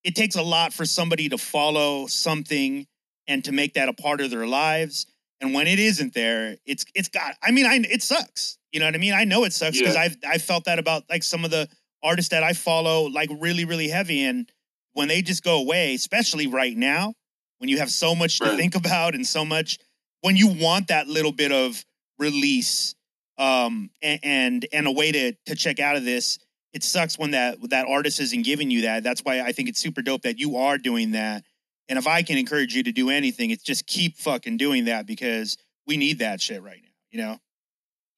it 0.05 0.15
takes 0.15 0.37
a 0.37 0.43
lot 0.43 0.73
for 0.73 0.85
somebody 0.85 1.29
to 1.29 1.39
follow 1.39 2.07
something 2.07 2.87
and 3.27 3.45
to 3.45 3.53
make 3.53 3.75
that 3.75 3.89
a 3.89 3.93
part 3.93 4.21
of 4.21 4.31
their 4.31 4.47
lives. 4.47 5.07
And 5.41 5.55
when 5.55 5.67
it 5.67 5.79
isn't 5.79 6.15
there 6.15 6.57
it's 6.67 6.85
it's 6.95 7.09
got 7.09 7.35
i 7.43 7.51
mean 7.51 7.67
i 7.67 7.77
it 7.91 8.03
sucks. 8.03 8.59
You 8.73 8.81
know 8.81 8.87
what 8.87 8.95
i 8.95 8.99
mean? 8.99 9.13
I 9.15 9.25
know 9.25 9.45
it 9.45 9.53
sucks 9.53 9.79
because 9.79 9.95
Yeah. 9.97 10.03
i've 10.03 10.17
i 10.27 10.39
felt 10.39 10.65
that 10.65 10.79
about 10.79 11.05
like 11.11 11.23
some 11.23 11.45
of 11.45 11.51
the 11.51 11.69
artists 12.03 12.31
that 12.31 12.43
i 12.45 12.53
follow 12.53 13.05
like 13.09 13.31
really 13.41 13.65
really 13.65 13.89
heavy. 13.89 14.23
And 14.25 14.51
when 14.93 15.09
they 15.09 15.23
just 15.23 15.43
go 15.43 15.59
away 15.59 15.95
especially 15.95 16.47
right 16.47 16.77
now 16.77 17.15
when 17.59 17.69
you 17.69 17.79
have 17.79 17.91
so 17.91 18.15
much 18.15 18.39
to 18.41 18.57
think 18.57 18.75
about 18.77 19.15
and 19.15 19.27
so 19.27 19.45
much 19.45 19.79
when 20.21 20.37
you 20.37 20.49
want 20.49 20.89
that 20.89 21.09
little 21.09 21.33
bit 21.33 21.51
of 21.53 21.85
release 22.19 22.95
um 23.39 23.91
and 24.03 24.21
and, 24.23 24.67
and 24.73 24.87
a 24.87 24.93
way 24.93 25.11
to 25.11 25.33
to 25.47 25.55
check 25.57 25.81
out 25.81 25.97
of 25.97 26.05
this 26.05 26.39
it 26.73 26.83
sucks 26.85 27.19
when 27.19 27.33
that 27.33 27.59
that 27.71 27.87
artist 27.87 28.19
isn't 28.21 28.45
giving 28.45 28.71
you 28.71 28.83
that. 28.83 29.03
That's 29.03 29.21
why 29.23 29.41
i 29.41 29.53
think 29.53 29.69
it's 29.69 29.81
super 29.81 30.03
dope 30.03 30.23
that 30.23 30.39
you 30.39 30.57
are 30.57 30.79
doing 30.79 31.13
that 31.13 31.45
and 31.89 31.99
if 31.99 32.07
i 32.07 32.23
can 32.23 32.39
encourage 32.39 32.75
you 32.75 32.83
to 32.83 32.93
do 32.93 33.11
anything 33.11 33.51
it's 33.51 33.63
just 33.63 33.87
keep 33.87 34.17
fucking 34.17 34.57
doing 34.57 34.85
that 34.87 35.07
because 35.07 35.57
we 35.87 35.97
need 35.97 36.19
that 36.21 36.41
shit 36.41 36.63
right 36.63 36.81
now 36.83 36.91
you 37.11 37.19
know 37.19 37.39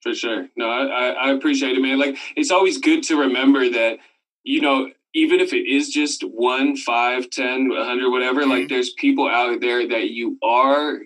For 0.02 0.14
sure. 0.14 0.48
No, 0.54 0.68
I, 0.68 1.12
I, 1.12 1.30
appreciate 1.32 1.78
it, 1.78 1.80
man. 1.80 1.98
Like 1.98 2.18
it's 2.36 2.50
always 2.50 2.76
good 2.76 3.02
to 3.04 3.16
remember 3.16 3.70
that, 3.70 3.96
you 4.42 4.60
know, 4.60 4.90
even 5.14 5.40
if 5.40 5.54
it 5.54 5.66
is 5.66 5.88
just 5.88 6.22
one, 6.22 6.76
five, 6.76 7.30
ten, 7.30 7.70
a 7.74 7.84
hundred, 7.86 8.10
whatever, 8.10 8.42
Mhm. 8.42 8.50
like 8.50 8.68
there's 8.68 8.92
people 8.98 9.26
out 9.26 9.62
there 9.62 9.88
that 9.88 10.10
you 10.10 10.36
are 10.42 10.98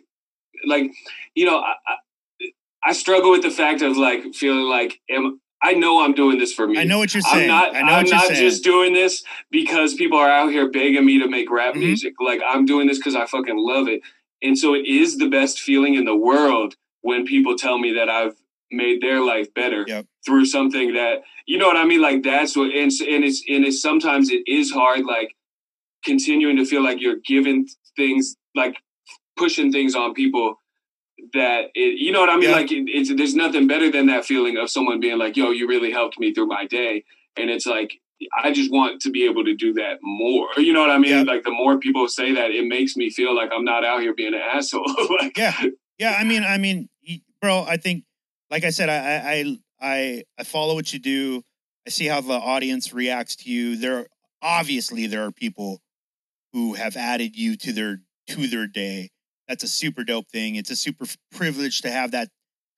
like, 0.66 0.90
you 1.36 1.44
know, 1.46 1.58
I, 1.60 1.74
I, 1.86 2.50
I 2.90 2.92
struggle 2.92 3.30
with 3.30 3.42
the 3.42 3.52
fact 3.52 3.82
of 3.82 3.96
like 3.96 4.34
feeling 4.34 4.64
like 4.68 4.98
am 5.08 5.40
I 5.62 5.72
know 5.74 6.04
I'm 6.04 6.12
doing 6.14 6.38
this 6.38 6.52
for 6.52 6.66
me. 6.68 6.78
i 6.78 6.84
know 6.84 6.98
what 6.98 7.12
you're 7.14 7.22
I'm 7.26 7.32
saying 7.36 7.48
not. 7.48 7.74
i 7.74 7.80
know 7.80 7.86
I'm 7.88 7.96
what 8.04 8.06
you're 8.06 8.16
not 8.16 8.26
saying 8.28 8.40
just 8.40 8.62
doing 8.64 8.92
this 8.92 9.24
because 9.50 9.94
people 9.94 10.18
are 10.18 10.30
out 10.30 10.50
here 10.52 10.70
begging 10.70 11.04
me 11.04 11.18
to 11.20 11.28
make 11.28 11.50
rap 11.50 11.74
Mhm. 11.74 11.80
music. 11.80 12.14
Like 12.20 12.40
I'm 12.46 12.64
doing 12.64 12.86
this 12.86 12.98
because 12.98 13.16
I 13.16 13.26
fucking 13.26 13.56
love 13.56 13.88
it, 13.88 14.00
and 14.42 14.56
so 14.58 14.74
it 14.74 14.86
is 14.86 15.18
the 15.18 15.28
best 15.28 15.58
feeling 15.60 15.94
in 15.94 16.04
the 16.04 16.14
world 16.16 16.76
when 17.02 17.24
people 17.26 17.56
tell 17.56 17.78
me 17.78 17.92
that 17.94 18.08
I've 18.08 18.36
made 18.70 19.00
their 19.00 19.20
life 19.20 19.52
better 19.54 19.84
Yep. 19.88 20.06
through 20.26 20.44
something 20.44 20.92
that 20.94 21.22
you 21.46 21.56
know 21.58 21.66
what 21.66 21.76
I 21.76 21.84
mean. 21.86 22.00
Like 22.02 22.22
that's 22.22 22.56
what, 22.56 22.70
and, 22.70 22.92
and 23.14 23.24
it's 23.24 23.42
and 23.48 23.64
it's 23.64 23.80
sometimes 23.82 24.30
it 24.30 24.42
is 24.46 24.70
hard, 24.70 25.04
like 25.04 25.34
continuing 26.04 26.56
to 26.56 26.64
feel 26.64 26.82
like 26.82 27.00
you're 27.00 27.18
giving 27.26 27.66
things 27.96 28.36
like 28.54 28.76
pushing 29.36 29.72
things 29.72 29.94
on 29.94 30.14
people 30.14 30.60
that 31.32 31.70
it, 31.74 31.98
you 31.98 32.12
know 32.12 32.20
what 32.20 32.30
I 32.30 32.36
mean? 32.36 32.50
Yeah. 32.50 32.56
Like 32.56 32.72
it, 32.72 32.84
it's 32.86 33.14
there's 33.14 33.34
nothing 33.34 33.66
better 33.66 33.90
than 33.90 34.06
that 34.06 34.24
feeling 34.24 34.56
of 34.56 34.70
someone 34.70 35.00
being 35.00 35.18
like, 35.18 35.36
"Yo, 35.36 35.50
you 35.50 35.68
really 35.68 35.90
helped 35.90 36.18
me 36.18 36.32
through 36.32 36.46
my 36.46 36.66
day," 36.66 37.04
and 37.36 37.50
it's 37.50 37.66
like 37.66 37.92
I 38.42 38.52
just 38.52 38.70
want 38.70 39.00
to 39.02 39.10
be 39.10 39.24
able 39.26 39.44
to 39.44 39.54
do 39.54 39.74
that 39.74 39.98
more. 40.02 40.48
You 40.56 40.72
know 40.72 40.80
what 40.80 40.90
I 40.90 40.98
mean? 40.98 41.26
Yeah. 41.26 41.32
Like 41.32 41.44
the 41.44 41.50
more 41.50 41.78
people 41.78 42.08
say 42.08 42.34
that, 42.34 42.50
it 42.50 42.66
makes 42.66 42.96
me 42.96 43.10
feel 43.10 43.34
like 43.34 43.50
I'm 43.52 43.64
not 43.64 43.84
out 43.84 44.00
here 44.00 44.14
being 44.14 44.34
an 44.34 44.40
asshole. 44.40 44.84
like, 45.20 45.36
yeah 45.36 45.54
yeah 45.98 46.16
i 46.18 46.24
mean 46.24 46.44
i 46.44 46.56
mean 46.56 46.88
bro 47.40 47.64
i 47.68 47.76
think 47.76 48.04
like 48.50 48.64
i 48.64 48.70
said 48.70 48.88
I, 48.88 48.96
I 48.96 49.32
i 49.32 49.56
i 49.80 50.24
i 50.38 50.44
follow 50.44 50.74
what 50.74 50.92
you 50.92 50.98
do 50.98 51.42
i 51.86 51.90
see 51.90 52.06
how 52.06 52.20
the 52.20 52.32
audience 52.32 52.92
reacts 52.92 53.36
to 53.36 53.50
you 53.50 53.76
there 53.76 54.06
obviously 54.40 55.06
there 55.06 55.24
are 55.24 55.32
people 55.32 55.82
who 56.52 56.74
have 56.74 56.96
added 56.96 57.36
you 57.36 57.56
to 57.58 57.72
their 57.72 58.00
to 58.28 58.46
their 58.46 58.66
day 58.66 59.10
that's 59.48 59.64
a 59.64 59.68
super 59.68 60.04
dope 60.04 60.28
thing. 60.28 60.56
It's 60.56 60.70
a 60.70 60.76
super 60.76 61.06
privilege 61.32 61.80
to 61.82 61.90
have 61.90 62.12
that 62.12 62.28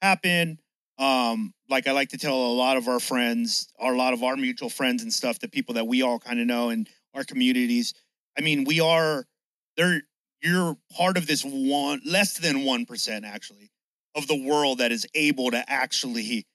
happen. 0.01 0.59
Um 0.99 1.53
like 1.69 1.87
i 1.87 1.93
like 1.93 2.11
to 2.11 2.19
tell 2.19 2.37
a 2.37 2.53
lot 2.53 2.77
of 2.77 2.89
our 2.89 3.01
friends 3.01 3.69
a 3.81 3.91
lot 3.91 4.13
of 4.13 4.23
our 4.23 4.37
mutual 4.37 4.69
friends 4.69 5.03
and 5.03 5.13
stuff 5.13 5.39
the 5.39 5.49
people 5.49 5.75
that 5.75 5.87
we 5.87 6.03
all 6.03 6.19
kind 6.19 6.41
of 6.41 6.47
know 6.47 6.71
in 6.71 6.87
our 7.15 7.25
communities. 7.25 7.95
I 8.39 8.43
mean 8.43 8.65
we 8.65 8.81
are 8.81 9.25
there 9.77 10.03
you're 10.43 10.77
part 10.97 11.17
of 11.17 11.27
this 11.27 11.43
one 11.45 12.01
less 12.05 12.39
than 12.39 12.59
1% 12.59 13.25
actually 13.25 13.71
of 14.15 14.27
the 14.27 14.43
world 14.43 14.79
that 14.79 14.93
is 14.93 15.07
able 15.15 15.51
to 15.51 15.63
actually 15.71 16.47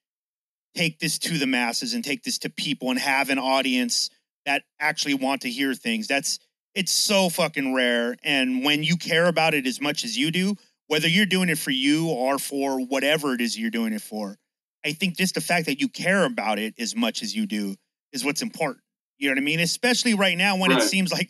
take 0.76 1.00
this 1.00 1.18
to 1.20 1.38
the 1.38 1.48
masses 1.48 1.94
and 1.94 2.04
take 2.04 2.24
this 2.24 2.38
to 2.40 2.50
people 2.50 2.90
and 2.90 3.00
have 3.00 3.30
an 3.30 3.40
audience 3.40 4.10
that 4.46 4.64
actually 4.80 5.14
want 5.14 5.42
to 5.42 5.50
hear 5.50 5.74
things. 5.74 6.08
That's 6.08 6.40
it's 6.76 6.92
so 6.92 7.30
fucking 7.30 7.74
rare 7.74 8.16
and 8.24 8.64
when 8.64 8.84
you 8.84 8.98
care 8.98 9.28
about 9.28 9.54
it 9.54 9.66
as 9.66 9.82
much 9.82 10.04
as 10.04 10.18
you 10.18 10.32
do 10.32 10.56
whether 10.88 11.08
you're 11.08 11.26
doing 11.26 11.50
it 11.50 11.58
for 11.58 11.72
you 11.72 12.10
or 12.10 12.38
for 12.38 12.80
whatever 12.80 13.34
it 13.34 13.42
is 13.42 13.58
you're 13.58 13.72
doing 13.72 13.94
it 13.94 14.02
for 14.02 14.38
i 14.86 14.92
think 14.92 15.18
just 15.18 15.36
the 15.36 15.42
fact 15.42 15.66
that 15.66 15.80
you 15.80 15.88
care 15.88 16.26
about 16.26 16.60
it 16.60 16.74
as 16.78 16.96
much 16.96 17.24
as 17.24 17.36
you 17.36 17.46
do 17.46 17.76
is 18.16 18.26
what's 18.26 18.42
important. 18.42 18.82
You 19.18 19.28
know 19.28 19.34
what 19.34 19.42
i 19.42 19.46
mean? 19.46 19.60
Especially 19.60 20.16
right 20.16 20.38
now 20.38 20.58
when 20.58 20.72
it 20.72 20.82
seems 20.82 21.12
like 21.12 21.30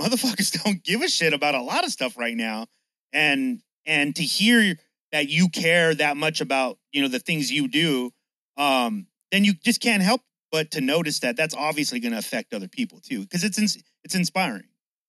motherfuckers 0.00 0.62
don't 0.64 0.84
give 0.84 1.02
a 1.02 1.08
shit 1.08 1.32
about 1.32 1.54
a 1.54 1.62
lot 1.62 1.84
of 1.84 1.90
stuff 1.90 2.16
right 2.16 2.36
now 2.36 2.66
and 3.12 3.60
and 3.86 4.14
to 4.16 4.22
hear 4.22 4.76
that 5.12 5.28
you 5.28 5.48
care 5.48 5.94
that 5.94 6.16
much 6.16 6.40
about 6.40 6.78
you 6.92 7.02
know 7.02 7.08
the 7.08 7.18
things 7.18 7.50
you 7.50 7.66
do 7.66 8.12
um 8.56 9.06
then 9.32 9.44
you 9.44 9.54
just 9.54 9.80
can't 9.80 10.02
help 10.02 10.20
but 10.52 10.70
to 10.70 10.80
notice 10.80 11.20
that 11.20 11.36
that's 11.36 11.54
obviously 11.54 12.00
going 12.00 12.12
to 12.12 12.18
affect 12.18 12.52
other 12.52 12.68
people 12.68 13.00
too 13.00 13.20
because 13.22 13.44
it's 13.44 13.58
it's 14.04 14.14
inspiring 14.14 14.64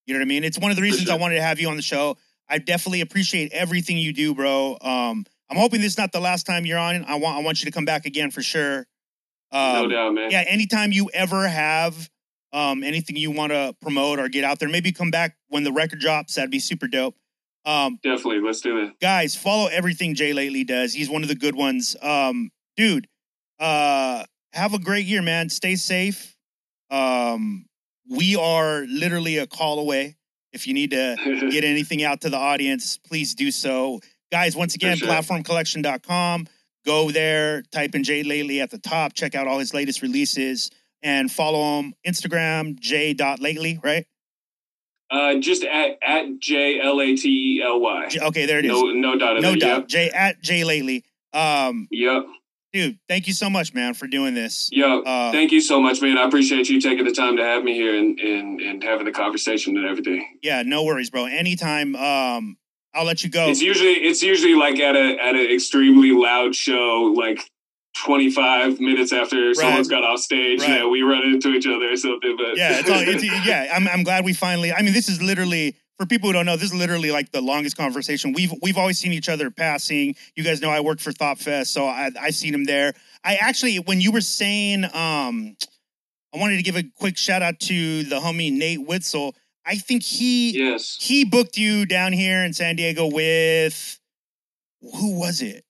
you 0.07 0.13
know 0.13 0.19
what 0.19 0.25
i 0.25 0.27
mean? 0.27 0.43
It's 0.43 0.57
one 0.57 0.71
of 0.71 0.77
the 0.77 0.81
reasons 0.83 1.09
i 1.09 1.15
wanted 1.15 1.35
to 1.35 1.41
have 1.43 1.59
you 1.59 1.69
on 1.69 1.75
the 1.75 1.81
show. 1.83 2.17
I 2.49 2.57
definitely 2.59 3.01
appreciate 3.01 3.51
everything 3.51 3.97
you 3.97 4.13
do 4.13 4.33
bro. 4.33 4.77
Um 4.81 5.25
i'm 5.49 5.57
hoping 5.57 5.81
this 5.81 5.91
is 5.93 5.97
not 5.97 6.11
the 6.11 6.19
last 6.19 6.45
time 6.45 6.65
you're 6.65 6.79
on. 6.79 7.05
I 7.05 7.15
want 7.15 7.37
i 7.37 7.41
want 7.43 7.61
you 7.61 7.65
to 7.65 7.71
come 7.71 7.85
back 7.85 8.05
again 8.05 8.31
for 8.31 8.41
sure. 8.41 8.87
Um, 9.51 9.83
no 9.83 9.87
doubt, 9.87 10.13
man. 10.13 10.31
yeah 10.31 10.43
anytime 10.47 10.91
you 10.91 11.09
ever 11.13 11.47
have 11.47 12.09
um 12.53 12.83
anything 12.83 13.15
you 13.17 13.31
want 13.31 13.51
to 13.51 13.75
promote 13.81 14.19
or 14.19 14.27
get 14.29 14.43
out 14.43 14.59
there 14.59 14.69
maybe 14.69 14.91
come 14.91 15.11
back 15.11 15.35
when 15.49 15.63
the 15.63 15.71
record 15.71 15.99
drops. 15.99 16.35
That'd 16.35 16.51
be 16.51 16.59
super 16.59 16.87
dope. 16.87 17.15
Um 17.65 17.99
Definitely, 18.01 18.39
let's 18.41 18.61
do 18.61 18.79
that. 18.85 18.99
guys 19.01 19.35
follow 19.35 19.67
everything 19.67 20.15
J. 20.15 20.31
Lately 20.33 20.63
does. 20.63 20.93
He's 20.93 21.09
one 21.09 21.21
of 21.21 21.27
the 21.27 21.35
good 21.35 21.55
ones. 21.55 21.95
Um 22.01 22.49
dude 22.77 23.07
uh 23.59 24.23
have 24.53 24.73
a 24.73 24.79
great 24.79 25.05
year 25.05 25.21
man. 25.21 25.49
Stay 25.49 25.75
safe. 25.75 26.35
Um 26.89 27.65
we 28.09 28.35
are 28.35 28.85
literally 28.88 29.38
a 29.38 29.47
call 29.47 29.79
away 29.79 30.15
if 30.53 30.67
you 30.67 30.73
need 30.73 30.91
to 30.91 31.15
get 31.51 31.63
anything 31.63 32.03
out 32.03 32.21
to 32.21 32.29
the 32.29 32.38
audience, 32.38 32.97
please 32.97 33.35
do 33.35 33.51
so. 33.51 33.99
Guys, 34.31 34.55
once 34.55 34.75
again, 34.75 34.97
sure. 34.97 35.07
platformcollection.com. 35.07 36.47
Go 36.85 37.11
there, 37.11 37.63
type 37.71 37.95
in 37.95 38.03
J. 38.03 38.23
Lately 38.23 38.61
at 38.61 38.71
the 38.71 38.77
top, 38.77 39.13
check 39.13 39.35
out 39.35 39.47
all 39.47 39.59
his 39.59 39.73
latest 39.73 40.01
releases, 40.01 40.71
and 41.03 41.29
follow 41.29 41.79
him 41.79 41.93
Instagram, 42.05 42.79
j.lately, 42.79 43.79
right? 43.84 44.05
uh, 45.09 45.35
just 45.35 45.63
at 45.63 45.97
at 46.01 46.39
J 46.39 46.81
L 46.81 47.01
A 47.01 47.15
T 47.15 47.57
E 47.57 47.63
L 47.63 47.79
Y. 47.79 48.09
okay, 48.23 48.45
there 48.45 48.59
it 48.59 48.65
is. 48.65 48.71
No, 48.71 48.91
no 48.91 49.17
doubt. 49.17 49.41
No 49.41 49.55
doubt. 49.55 49.88
J 49.88 50.09
at 50.09 50.41
J 50.41 50.63
Lately. 50.63 51.03
Um, 51.34 51.88
Yep. 51.91 52.25
Dude, 52.73 52.99
thank 53.07 53.27
you 53.27 53.34
so 53.34 53.49
much, 53.49 53.73
man, 53.73 53.94
for 53.94 54.07
doing 54.07 54.34
this. 54.34 54.69
Yo, 54.72 55.02
Uh, 55.02 55.31
thank 55.31 55.52
you 55.52 55.61
so 55.61 55.80
much, 55.81 56.02
man. 56.02 56.18
I 56.18 56.23
appreciate 56.26 56.69
you 56.69 56.80
taking 56.81 57.06
the 57.06 57.11
time 57.11 57.38
to 57.38 57.44
have 57.44 57.64
me 57.64 57.73
here 57.73 57.95
and 57.98 58.19
and, 58.19 58.61
and 58.61 58.84
having 58.84 59.06
the 59.06 59.11
conversation 59.11 59.77
and 59.77 59.85
everything. 59.85 60.38
Yeah, 60.41 60.64
no 60.64 60.84
worries, 60.84 61.10
bro. 61.10 61.26
Anytime. 61.26 61.95
Um, 61.95 62.57
I'll 62.94 63.06
let 63.06 63.23
you 63.23 63.30
go. 63.30 63.48
It's 63.49 63.61
usually 63.61 63.94
it's 63.94 64.23
usually 64.23 64.56
like 64.56 64.80
at 64.80 64.95
a 64.95 65.18
at 65.22 65.35
an 65.35 65.52
extremely 65.52 66.11
loud 66.11 66.56
show, 66.56 67.14
like 67.15 67.39
twenty 67.95 68.31
five 68.31 68.80
minutes 68.80 69.14
after 69.14 69.53
someone's 69.53 69.88
got 69.88 70.03
off 70.03 70.19
stage 70.19 70.61
Right. 70.61 70.80
that 70.80 70.88
we 70.89 71.02
run 71.03 71.23
into 71.23 71.49
each 71.53 71.68
other 71.68 71.91
or 71.91 71.95
something. 71.95 72.35
But 72.38 72.57
yeah, 72.57 72.80
it's 72.80 72.89
all, 72.89 72.99
it's, 72.99 73.23
yeah. 73.48 73.72
I'm, 73.76 73.88
I'm 73.88 74.03
glad 74.03 74.26
we 74.26 74.34
finally. 74.34 74.73
I 74.73 74.81
mean, 74.81 74.94
this 74.94 75.10
is 75.10 75.22
literally 75.22 75.76
for 75.98 76.06
people 76.06 76.30
who 76.30 76.34
don't 76.34 76.45
know, 76.45 76.56
this 76.56 76.72
is 76.72 76.76
literally 76.76 77.11
like 77.11 77.32
the 77.32 77.41
longest 77.41 77.76
conversation. 77.78 78.34
We've 78.34 78.53
we've 78.61 78.78
always 78.78 78.99
seen 78.99 79.14
each 79.14 79.30
other 79.30 79.49
passing. 79.49 80.15
You 80.36 80.44
guys 80.44 80.61
know 80.61 80.69
I 80.69 80.80
worked 80.80 81.02
for 81.02 81.11
Thought 81.11 81.40
Fest, 81.40 81.74
so 81.74 81.86
I 81.88 82.11
I 82.19 82.30
seen 82.30 82.53
him 82.53 82.65
there. 82.65 82.94
I 83.24 83.36
actually 83.36 83.78
when 83.78 83.99
you 84.02 84.11
were 84.11 84.22
saying 84.22 84.86
um 84.86 85.56
I 86.34 86.40
wanted 86.40 86.57
to 86.57 86.64
give 86.64 86.76
a 86.76 86.84
quick 86.99 87.18
shout 87.18 87.41
out 87.41 87.60
to 87.61 88.03
the 88.03 88.18
homie 88.19 88.52
Nate 88.52 88.86
Witzel. 88.86 89.36
I 89.65 89.76
think 89.76 90.03
he 90.03 90.52
Yes. 90.52 90.98
he 90.99 91.26
booked 91.26 91.57
you 91.57 91.86
down 91.86 92.14
here 92.14 92.44
in 92.44 92.53
San 92.53 92.76
Diego 92.76 93.07
with 93.07 93.99
who 94.82 95.19
was 95.19 95.41
it? 95.41 95.64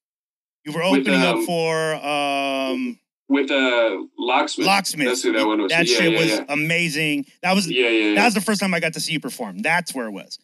You 0.66 0.74
were 0.74 0.82
With, 0.92 1.08
opening 1.08 1.22
up 1.22 1.38
um, 1.38 1.46
for 1.46 1.96
um 1.96 3.00
With 3.30 3.52
uh 3.52 3.98
Locksmith. 4.18 4.66
Locksmith. 4.68 5.08
That's 5.08 5.24
who 5.24 5.34
that 5.34 5.46
one 5.46 5.62
was. 5.62 5.72
That 5.72 5.88
yeah, 5.88 5.98
shit 5.98 6.14
yeah, 6.14 6.20
was 6.20 6.30
yeah. 6.30 6.46
amazing. 6.50 7.26
That 7.44 7.54
was 7.56 7.70
Yeah, 7.70 7.90
yeah, 7.90 8.10
yeah. 8.10 8.16
that 8.16 8.26
was 8.26 8.34
the 8.34 8.42
first 8.42 8.62
time 8.62 8.74
I 8.74 8.80
got 8.80 8.94
to 8.94 9.00
see 9.02 9.12
you 9.14 9.20
perform. 9.20 9.60
That's 9.60 9.94
where 9.94 10.08
it 10.08 10.12
was. 10.12 10.40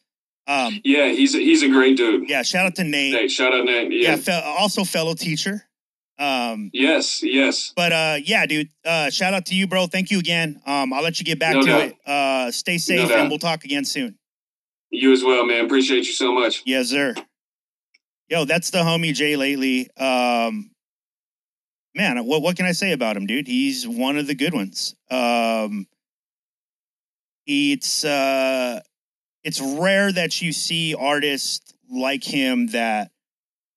Um, 0.48 0.82
yeah, 0.84 1.08
he's 1.08 1.34
a, 1.36 1.38
he's 1.38 1.64
a 1.64 1.70
great 1.70 1.96
dude. 1.96 2.30
yeah, 2.30 2.42
shout 2.44 2.66
out 2.66 2.76
to 2.76 2.84
Nate. 2.84 3.14
Nate, 3.14 3.32
shout 3.32 3.54
out 3.54 3.64
Nate. 3.64 3.94
Yeah, 3.94 4.18
fe- 4.18 4.42
also 4.44 4.84
fellow 4.84 5.14
teacher. 5.14 5.64
Um, 6.20 6.70
yes, 6.74 7.24
yes. 7.24 7.72
but 7.76 7.94
uh, 7.94 8.18
yeah, 8.24 8.46
dude. 8.46 8.68
Uh, 8.86 9.10
shout 9.10 9.34
out 9.34 9.46
to 9.48 9.56
you, 9.56 9.66
bro. 9.68 9.88
Thank 9.88 10.12
you 10.12 10.20
again. 10.20 10.62
Um, 10.66 10.92
I'll 10.92 11.02
let 11.02 11.18
you 11.20 11.26
get 11.26 11.40
back 11.40 11.56
No 11.56 11.62
to 11.62 11.68
doubt. 11.68 11.82
it. 11.84 11.96
Uh, 12.06 12.52
stay 12.52 12.78
safe, 12.78 13.08
doubt. 13.08 13.18
and 13.20 13.30
we'll 13.30 13.40
talk 13.40 13.64
again 13.64 13.86
soon. 13.86 14.18
You 14.92 15.14
as 15.14 15.24
well, 15.24 15.46
man. 15.46 15.64
Appreciate 15.66 16.06
you 16.06 16.14
so 16.14 16.34
much. 16.34 16.62
Yes, 16.66 16.90
sir. 16.90 17.16
Yo, 18.28 18.44
that's 18.46 18.70
the 18.70 18.80
homie 18.80 19.14
J. 19.14 19.38
Lately. 19.38 19.90
Um, 19.98 20.72
man, 21.95 22.24
what 22.26 22.41
what 22.41 22.56
can 22.56 22.65
I 22.65 22.72
say 22.72 22.91
about 22.91 23.18
him, 23.18 23.26
dude? 23.26 23.48
He's 23.48 23.88
one 23.88 24.18
of 24.18 24.28
the 24.28 24.36
good 24.36 24.53
ones. 24.53 24.95
Um, 25.10 25.88
it's 27.45 28.06
uh, 28.06 28.82
it's 29.44 29.61
rare 29.61 30.11
that 30.11 30.41
you 30.41 30.53
see 30.53 30.95
artists 30.95 31.74
like 31.90 32.24
him 32.24 32.68
that 32.68 33.11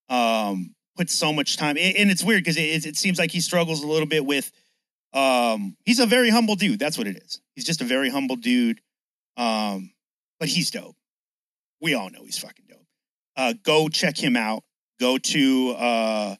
um 0.09 0.73
put 0.95 1.09
so 1.09 1.31
much 1.31 1.57
time, 1.57 1.77
and 1.77 2.09
it's 2.09 2.23
weird 2.23 2.43
because 2.43 2.57
it, 2.57 2.85
it 2.85 2.97
seems 2.97 3.19
like 3.19 3.31
he 3.31 3.41
struggles 3.41 3.83
a 3.83 3.87
little 3.87 4.07
bit 4.07 4.25
with. 4.25 4.51
Um, 5.13 5.77
he's 5.85 5.99
a 5.99 6.05
very 6.05 6.29
humble 6.29 6.55
dude. 6.55 6.79
That's 6.79 6.97
what 6.97 7.07
it 7.07 7.17
is. 7.17 7.41
He's 7.55 7.65
just 7.65 7.81
a 7.81 7.85
very 7.85 8.09
humble 8.09 8.35
dude. 8.35 8.81
Um, 9.37 9.91
but 10.39 10.49
he's 10.49 10.69
dope. 10.69 10.95
We 11.81 11.95
all 11.95 12.09
know 12.09 12.23
he's 12.25 12.37
fucking 12.37 12.65
dope 12.69 12.87
uh, 13.37 13.53
go 13.63 13.87
check 13.87 14.17
him 14.17 14.35
out. 14.35 14.63
Go 14.99 15.17
to 15.19 15.75
uh, 15.77 16.35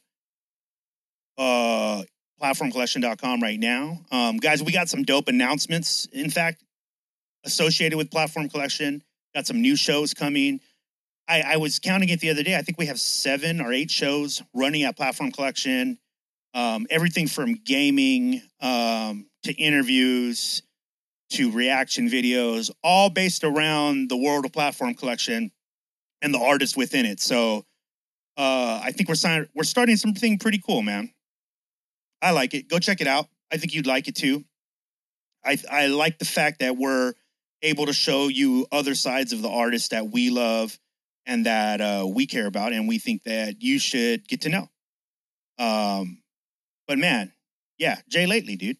uh, 1.38 2.02
platformcollection.com 2.42 3.40
right 3.40 3.58
now. 3.58 4.00
Um, 4.12 4.36
guys, 4.36 4.62
we 4.62 4.72
got 4.72 4.88
some 4.88 5.04
dope 5.04 5.28
announcements, 5.28 6.06
in 6.12 6.30
fact, 6.30 6.62
associated 7.44 7.96
with 7.96 8.10
Platform 8.10 8.48
Collection. 8.48 9.02
Got 9.34 9.46
some 9.46 9.62
new 9.62 9.76
shows 9.76 10.12
coming. 10.14 10.60
I, 11.28 11.42
I 11.42 11.56
was 11.58 11.78
counting 11.78 12.08
it 12.08 12.20
the 12.20 12.30
other 12.30 12.42
day. 12.42 12.56
I 12.56 12.62
think 12.62 12.78
we 12.78 12.86
have 12.86 12.98
seven 12.98 13.60
or 13.60 13.72
eight 13.72 13.90
shows 13.90 14.42
running 14.54 14.82
at 14.82 14.96
Platform 14.96 15.30
Collection. 15.30 15.98
Um, 16.54 16.86
everything 16.90 17.28
from 17.28 17.54
gaming 17.54 18.42
um, 18.60 19.26
to 19.44 19.52
interviews 19.52 20.62
to 21.30 21.50
reaction 21.52 22.08
videos, 22.08 22.70
all 22.82 23.10
based 23.10 23.44
around 23.44 24.08
the 24.08 24.16
world 24.16 24.46
of 24.46 24.52
Platform 24.52 24.94
Collection 24.94 25.52
and 26.22 26.32
the 26.32 26.38
artists 26.38 26.76
within 26.76 27.04
it. 27.04 27.20
So 27.20 27.64
uh, 28.38 28.80
I 28.82 28.92
think 28.92 29.08
we're 29.08 29.14
sign- 29.14 29.48
we're 29.54 29.64
starting 29.64 29.96
something 29.96 30.38
pretty 30.38 30.58
cool, 30.64 30.82
man. 30.82 31.12
I 32.20 32.32
like 32.32 32.54
it. 32.54 32.68
Go 32.68 32.78
check 32.78 33.00
it 33.00 33.06
out. 33.06 33.26
I 33.52 33.56
think 33.56 33.74
you'd 33.74 33.86
like 33.86 34.08
it 34.08 34.16
too. 34.16 34.44
I 35.44 35.58
I 35.70 35.86
like 35.86 36.18
the 36.18 36.24
fact 36.24 36.60
that 36.60 36.76
we're 36.76 37.14
able 37.62 37.86
to 37.86 37.92
show 37.92 38.28
you 38.28 38.66
other 38.70 38.94
sides 38.94 39.32
of 39.32 39.42
the 39.42 39.48
artist 39.48 39.90
that 39.90 40.10
we 40.10 40.30
love 40.30 40.78
and 41.26 41.46
that 41.46 41.80
uh, 41.80 42.06
we 42.06 42.26
care 42.26 42.46
about, 42.46 42.72
and 42.72 42.88
we 42.88 42.98
think 42.98 43.24
that 43.24 43.62
you 43.62 43.78
should 43.78 44.26
get 44.26 44.42
to 44.42 44.48
know. 44.48 44.68
Um, 45.58 46.22
but 46.86 46.98
man, 46.98 47.32
yeah, 47.78 48.00
J. 48.08 48.26
Lately, 48.26 48.56
dude. 48.56 48.78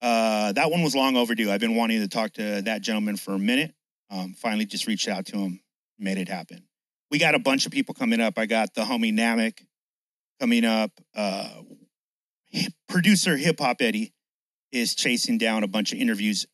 Uh, 0.00 0.52
that 0.52 0.70
one 0.70 0.82
was 0.82 0.96
long 0.96 1.16
overdue. 1.16 1.50
I've 1.50 1.60
been 1.60 1.76
wanting 1.76 2.00
to 2.00 2.08
talk 2.08 2.32
to 2.34 2.62
that 2.62 2.82
gentleman 2.82 3.16
for 3.16 3.34
a 3.34 3.38
minute. 3.38 3.72
Um, 4.10 4.34
finally, 4.34 4.66
just 4.66 4.86
reached 4.86 5.08
out 5.08 5.26
to 5.26 5.38
him 5.38 5.60
made 5.98 6.18
it 6.18 6.28
happen. 6.28 6.64
We 7.10 7.18
got 7.18 7.34
a 7.34 7.38
bunch 7.38 7.66
of 7.66 7.72
people 7.72 7.94
coming 7.94 8.20
up. 8.20 8.38
I 8.38 8.46
got 8.46 8.74
the 8.74 8.82
homie 8.82 9.12
Namek 9.12 9.64
coming 10.40 10.64
up. 10.64 10.90
Uh, 11.14 11.48
producer 12.88 13.36
Hip 13.36 13.60
Hop 13.60 13.80
Eddie 13.80 14.12
is 14.70 14.94
chasing 14.94 15.38
down 15.38 15.64
a 15.64 15.68
bunch 15.68 15.92
of 15.92 15.98
interviews. 15.98 16.46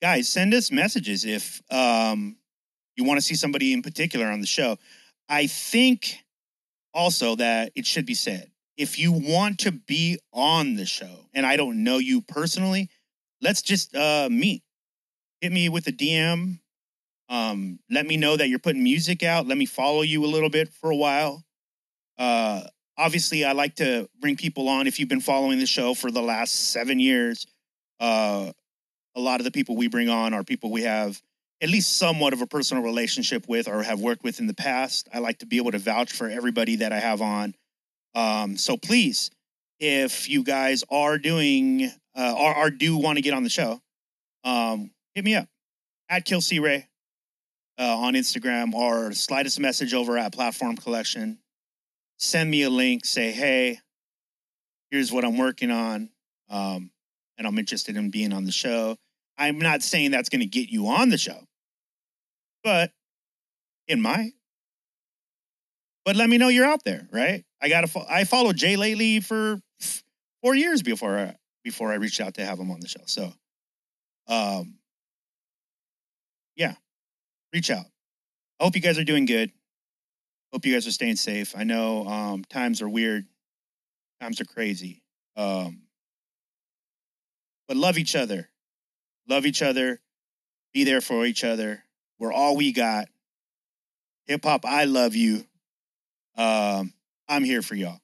Guys, 0.00 0.28
send 0.28 0.52
us 0.54 0.70
messages 0.70 1.24
if 1.24 1.62
um, 1.70 2.36
you 2.96 3.04
want 3.04 3.18
to 3.18 3.22
see 3.22 3.34
somebody 3.34 3.72
in 3.72 3.82
particular 3.82 4.26
on 4.26 4.40
the 4.40 4.46
show. 4.46 4.76
I 5.28 5.46
think 5.46 6.18
also 6.92 7.36
that 7.36 7.72
it 7.74 7.86
should 7.86 8.06
be 8.06 8.14
said 8.14 8.50
if 8.76 8.98
you 8.98 9.12
want 9.12 9.60
to 9.60 9.72
be 9.72 10.18
on 10.32 10.74
the 10.74 10.86
show, 10.86 11.26
and 11.34 11.46
I 11.46 11.56
don't 11.56 11.84
know 11.84 11.98
you 11.98 12.22
personally, 12.22 12.88
let's 13.40 13.62
just 13.62 13.94
uh, 13.94 14.28
meet. 14.30 14.62
Hit 15.40 15.52
me 15.52 15.68
with 15.68 15.86
a 15.86 15.92
DM 15.92 16.58
um, 17.32 17.78
let 17.90 18.06
me 18.06 18.18
know 18.18 18.36
that 18.36 18.48
you're 18.48 18.58
putting 18.58 18.84
music 18.84 19.22
out. 19.22 19.46
Let 19.46 19.56
me 19.56 19.64
follow 19.64 20.02
you 20.02 20.22
a 20.22 20.28
little 20.28 20.50
bit 20.50 20.68
for 20.68 20.90
a 20.90 20.96
while. 20.96 21.42
Uh, 22.18 22.64
obviously, 22.96 23.44
I 23.44 23.52
like 23.52 23.76
to 23.76 24.08
bring 24.20 24.36
people 24.36 24.68
on. 24.68 24.86
If 24.86 24.98
you've 24.98 25.08
been 25.08 25.20
following 25.20 25.58
the 25.58 25.66
show 25.66 25.94
for 25.94 26.10
the 26.10 26.22
last 26.22 26.72
seven 26.72 26.98
years, 26.98 27.46
uh, 28.00 28.52
a 29.14 29.20
lot 29.20 29.40
of 29.40 29.44
the 29.44 29.50
people 29.50 29.76
we 29.76 29.88
bring 29.88 30.08
on 30.08 30.34
are 30.34 30.42
people 30.42 30.70
we 30.70 30.82
have 30.82 31.20
at 31.60 31.68
least 31.68 31.96
somewhat 31.96 32.32
of 32.32 32.42
a 32.42 32.46
personal 32.46 32.82
relationship 32.82 33.48
with 33.48 33.68
or 33.68 33.82
have 33.84 34.00
worked 34.00 34.24
with 34.24 34.40
in 34.40 34.48
the 34.48 34.54
past. 34.54 35.08
I 35.14 35.20
like 35.20 35.38
to 35.38 35.46
be 35.46 35.58
able 35.58 35.70
to 35.70 35.78
vouch 35.78 36.12
for 36.12 36.28
everybody 36.28 36.76
that 36.76 36.92
I 36.92 36.98
have 36.98 37.22
on. 37.22 37.54
Um, 38.14 38.56
so 38.56 38.76
please, 38.76 39.30
if 39.78 40.28
you 40.28 40.42
guys 40.42 40.82
are 40.90 41.18
doing 41.18 41.90
uh, 42.16 42.68
do 42.70 42.96
want 42.96 43.16
to 43.16 43.22
get 43.22 43.32
on 43.32 43.44
the 43.44 43.48
show, 43.48 43.80
um, 44.44 44.90
hit 45.14 45.24
me 45.24 45.36
up 45.36 45.48
at 46.08 46.24
Kill 46.24 46.40
C 46.40 46.58
Ray 46.58 46.88
uh, 47.78 47.96
on 47.96 48.14
Instagram 48.14 48.74
or 48.74 49.12
slide 49.12 49.46
us 49.46 49.58
a 49.58 49.60
message 49.60 49.94
over 49.94 50.18
at 50.18 50.32
Platform 50.32 50.76
Collection. 50.76 51.38
Send 52.22 52.52
me 52.52 52.62
a 52.62 52.70
link. 52.70 53.04
Say, 53.04 53.32
hey, 53.32 53.80
here's 54.92 55.10
what 55.10 55.24
I'm 55.24 55.36
working 55.36 55.72
on, 55.72 56.08
um, 56.48 56.92
and 57.36 57.48
I'm 57.48 57.58
interested 57.58 57.96
in 57.96 58.10
being 58.10 58.32
on 58.32 58.44
the 58.44 58.52
show. 58.52 58.96
I'm 59.36 59.58
not 59.58 59.82
saying 59.82 60.12
that's 60.12 60.28
going 60.28 60.40
to 60.40 60.46
get 60.46 60.68
you 60.68 60.86
on 60.86 61.08
the 61.08 61.18
show, 61.18 61.40
but 62.62 62.92
it 63.88 63.98
might. 63.98 64.34
But 66.04 66.14
let 66.14 66.30
me 66.30 66.38
know 66.38 66.46
you're 66.46 66.64
out 66.64 66.84
there, 66.84 67.08
right? 67.10 67.44
I 67.60 67.68
got 67.68 67.80
to. 67.80 67.88
Fo- 67.88 68.06
I 68.08 68.22
followed 68.22 68.56
J. 68.56 68.76
Lately 68.76 69.18
for 69.18 69.60
four 70.42 70.54
years 70.54 70.80
before 70.80 71.18
I, 71.18 71.36
before 71.64 71.90
I 71.90 71.96
reached 71.96 72.20
out 72.20 72.34
to 72.34 72.46
have 72.46 72.60
him 72.60 72.70
on 72.70 72.78
the 72.78 72.86
show. 72.86 73.02
So, 73.06 73.32
um, 74.28 74.74
yeah, 76.54 76.74
reach 77.52 77.68
out. 77.72 77.86
I 78.60 78.64
hope 78.64 78.76
you 78.76 78.80
guys 78.80 78.96
are 78.96 79.04
doing 79.04 79.24
good. 79.24 79.50
Hope 80.52 80.66
you 80.66 80.74
guys 80.74 80.86
are 80.86 80.92
staying 80.92 81.16
safe. 81.16 81.54
I 81.56 81.64
know 81.64 82.06
um, 82.06 82.44
times 82.44 82.82
are 82.82 82.88
weird, 82.88 83.26
times 84.20 84.40
are 84.40 84.44
crazy. 84.44 85.02
Um, 85.36 85.82
but 87.68 87.76
love 87.76 87.96
each 87.96 88.14
other. 88.14 88.50
Love 89.28 89.46
each 89.46 89.62
other. 89.62 90.00
Be 90.74 90.84
there 90.84 91.00
for 91.00 91.24
each 91.24 91.44
other. 91.44 91.84
We're 92.18 92.32
all 92.32 92.56
we 92.56 92.72
got. 92.72 93.08
Hip 94.26 94.44
hop, 94.44 94.64
I 94.64 94.84
love 94.84 95.14
you. 95.14 95.44
Um, 96.36 96.92
I'm 97.28 97.44
here 97.44 97.62
for 97.62 97.74
y'all. 97.74 98.00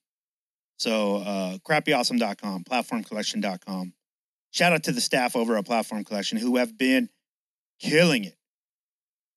So, 0.79 1.17
uh, 1.17 1.59
crappyawesome.com, 1.59 2.65
platformcollection.com. 2.65 3.93
Shout 4.51 4.73
out 4.73 4.85
to 4.85 4.93
the 4.93 5.01
staff 5.01 5.37
over 5.37 5.57
at 5.57 5.67
Platform 5.67 6.05
Collection 6.05 6.39
who 6.39 6.57
have 6.57 6.79
been 6.79 7.11
killing 7.81 8.25
it. 8.25 8.37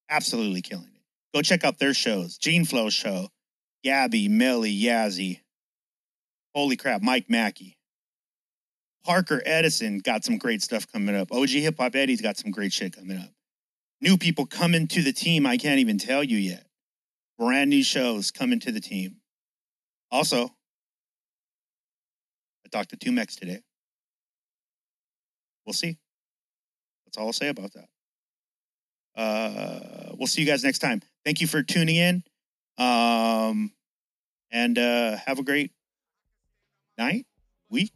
Absolutely 0.09 0.61
killing 0.61 0.85
it. 0.85 0.90
Go 1.33 1.41
check 1.41 1.63
out 1.63 1.79
their 1.79 1.93
shows 1.93 2.37
Gene 2.37 2.65
Flow 2.65 2.89
Show, 2.89 3.29
Gabby, 3.83 4.27
Millie, 4.27 4.75
Yazzie. 4.75 5.41
Holy 6.53 6.75
crap, 6.75 7.01
Mike 7.01 7.29
Mackey. 7.29 7.77
Parker 9.05 9.41
Edison 9.45 9.99
got 9.99 10.23
some 10.23 10.37
great 10.37 10.61
stuff 10.61 10.91
coming 10.91 11.15
up. 11.15 11.31
OG 11.31 11.49
Hip 11.49 11.77
Hop 11.79 11.95
Eddie's 11.95 12.21
got 12.21 12.37
some 12.37 12.51
great 12.51 12.73
shit 12.73 12.95
coming 12.95 13.17
up. 13.17 13.29
New 14.01 14.17
people 14.17 14.45
coming 14.45 14.87
to 14.87 15.01
the 15.01 15.13
team, 15.13 15.45
I 15.45 15.57
can't 15.57 15.79
even 15.79 15.97
tell 15.97 16.23
you 16.23 16.37
yet. 16.37 16.65
Brand 17.39 17.69
new 17.69 17.83
shows 17.83 18.31
coming 18.31 18.59
to 18.59 18.71
the 18.71 18.79
team. 18.79 19.17
Also, 20.11 20.45
I 22.65 22.69
talked 22.71 22.89
to 22.89 22.97
Tumex 22.97 23.39
today. 23.39 23.61
We'll 25.65 25.73
see. 25.73 25.97
That's 27.05 27.17
all 27.17 27.27
I'll 27.27 27.33
say 27.33 27.47
about 27.49 27.71
that. 27.73 27.87
Uh, 29.15 30.15
we'll 30.17 30.27
see 30.27 30.41
you 30.41 30.47
guys 30.47 30.63
next 30.63 30.79
time. 30.79 31.01
Thank 31.23 31.41
you 31.41 31.47
for 31.47 31.63
tuning 31.63 31.95
in. 31.95 32.23
Um, 32.77 33.71
and 34.51 34.77
uh, 34.77 35.17
have 35.25 35.39
a 35.39 35.43
great 35.43 35.71
night, 36.97 37.25
week. 37.69 37.93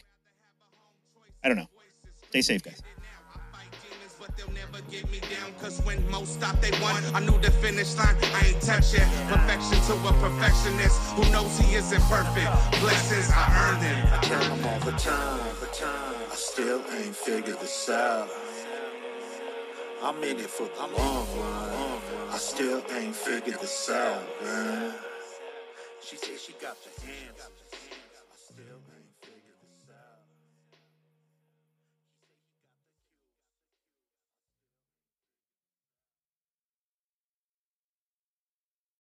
I 1.43 1.47
don't 1.47 1.57
know. 1.57 1.67
Stay 2.29 2.41
safe, 2.41 2.63
guys. 2.63 2.81
Get 4.91 5.09
me 5.11 5.19
down, 5.19 5.51
cause 5.59 5.81
when 5.83 5.99
most 6.11 6.33
stop, 6.33 6.61
they 6.61 6.69
won. 6.79 7.01
I 7.13 7.19
knew 7.19 7.37
the 7.39 7.49
finish 7.49 7.95
line, 7.95 8.15
I 8.21 8.51
ain't 8.53 8.61
touched 8.61 8.93
yet. 8.93 9.07
Perfection 9.27 9.81
to 9.87 9.93
a 10.07 10.13
perfectionist 10.21 10.99
who 11.13 11.29
knows 11.31 11.57
he 11.57 11.75
isn't 11.75 12.01
perfect. 12.03 12.51
Blessings, 12.81 13.31
I 13.33 13.71
earned 13.71 13.81
them. 13.81 13.95
Time. 14.97 15.39
I 16.31 16.35
still 16.35 16.81
ain't 16.93 17.15
figured 17.15 17.59
this 17.59 17.89
out. 17.89 18.29
I'm 20.03 20.23
in 20.23 20.39
it 20.39 20.49
for 20.49 20.67
the 20.67 20.97
long 20.97 21.27
run. 21.39 22.01
I 22.31 22.37
still 22.37 22.83
ain't 22.91 23.15
figured 23.15 23.59
this 23.59 23.89
out, 23.89 24.23
man. 24.43 24.93
She 26.01 26.17
said 26.17 26.39
she 26.39 26.53
got 26.53 26.77
the 26.83 27.01
hands. 27.01 27.54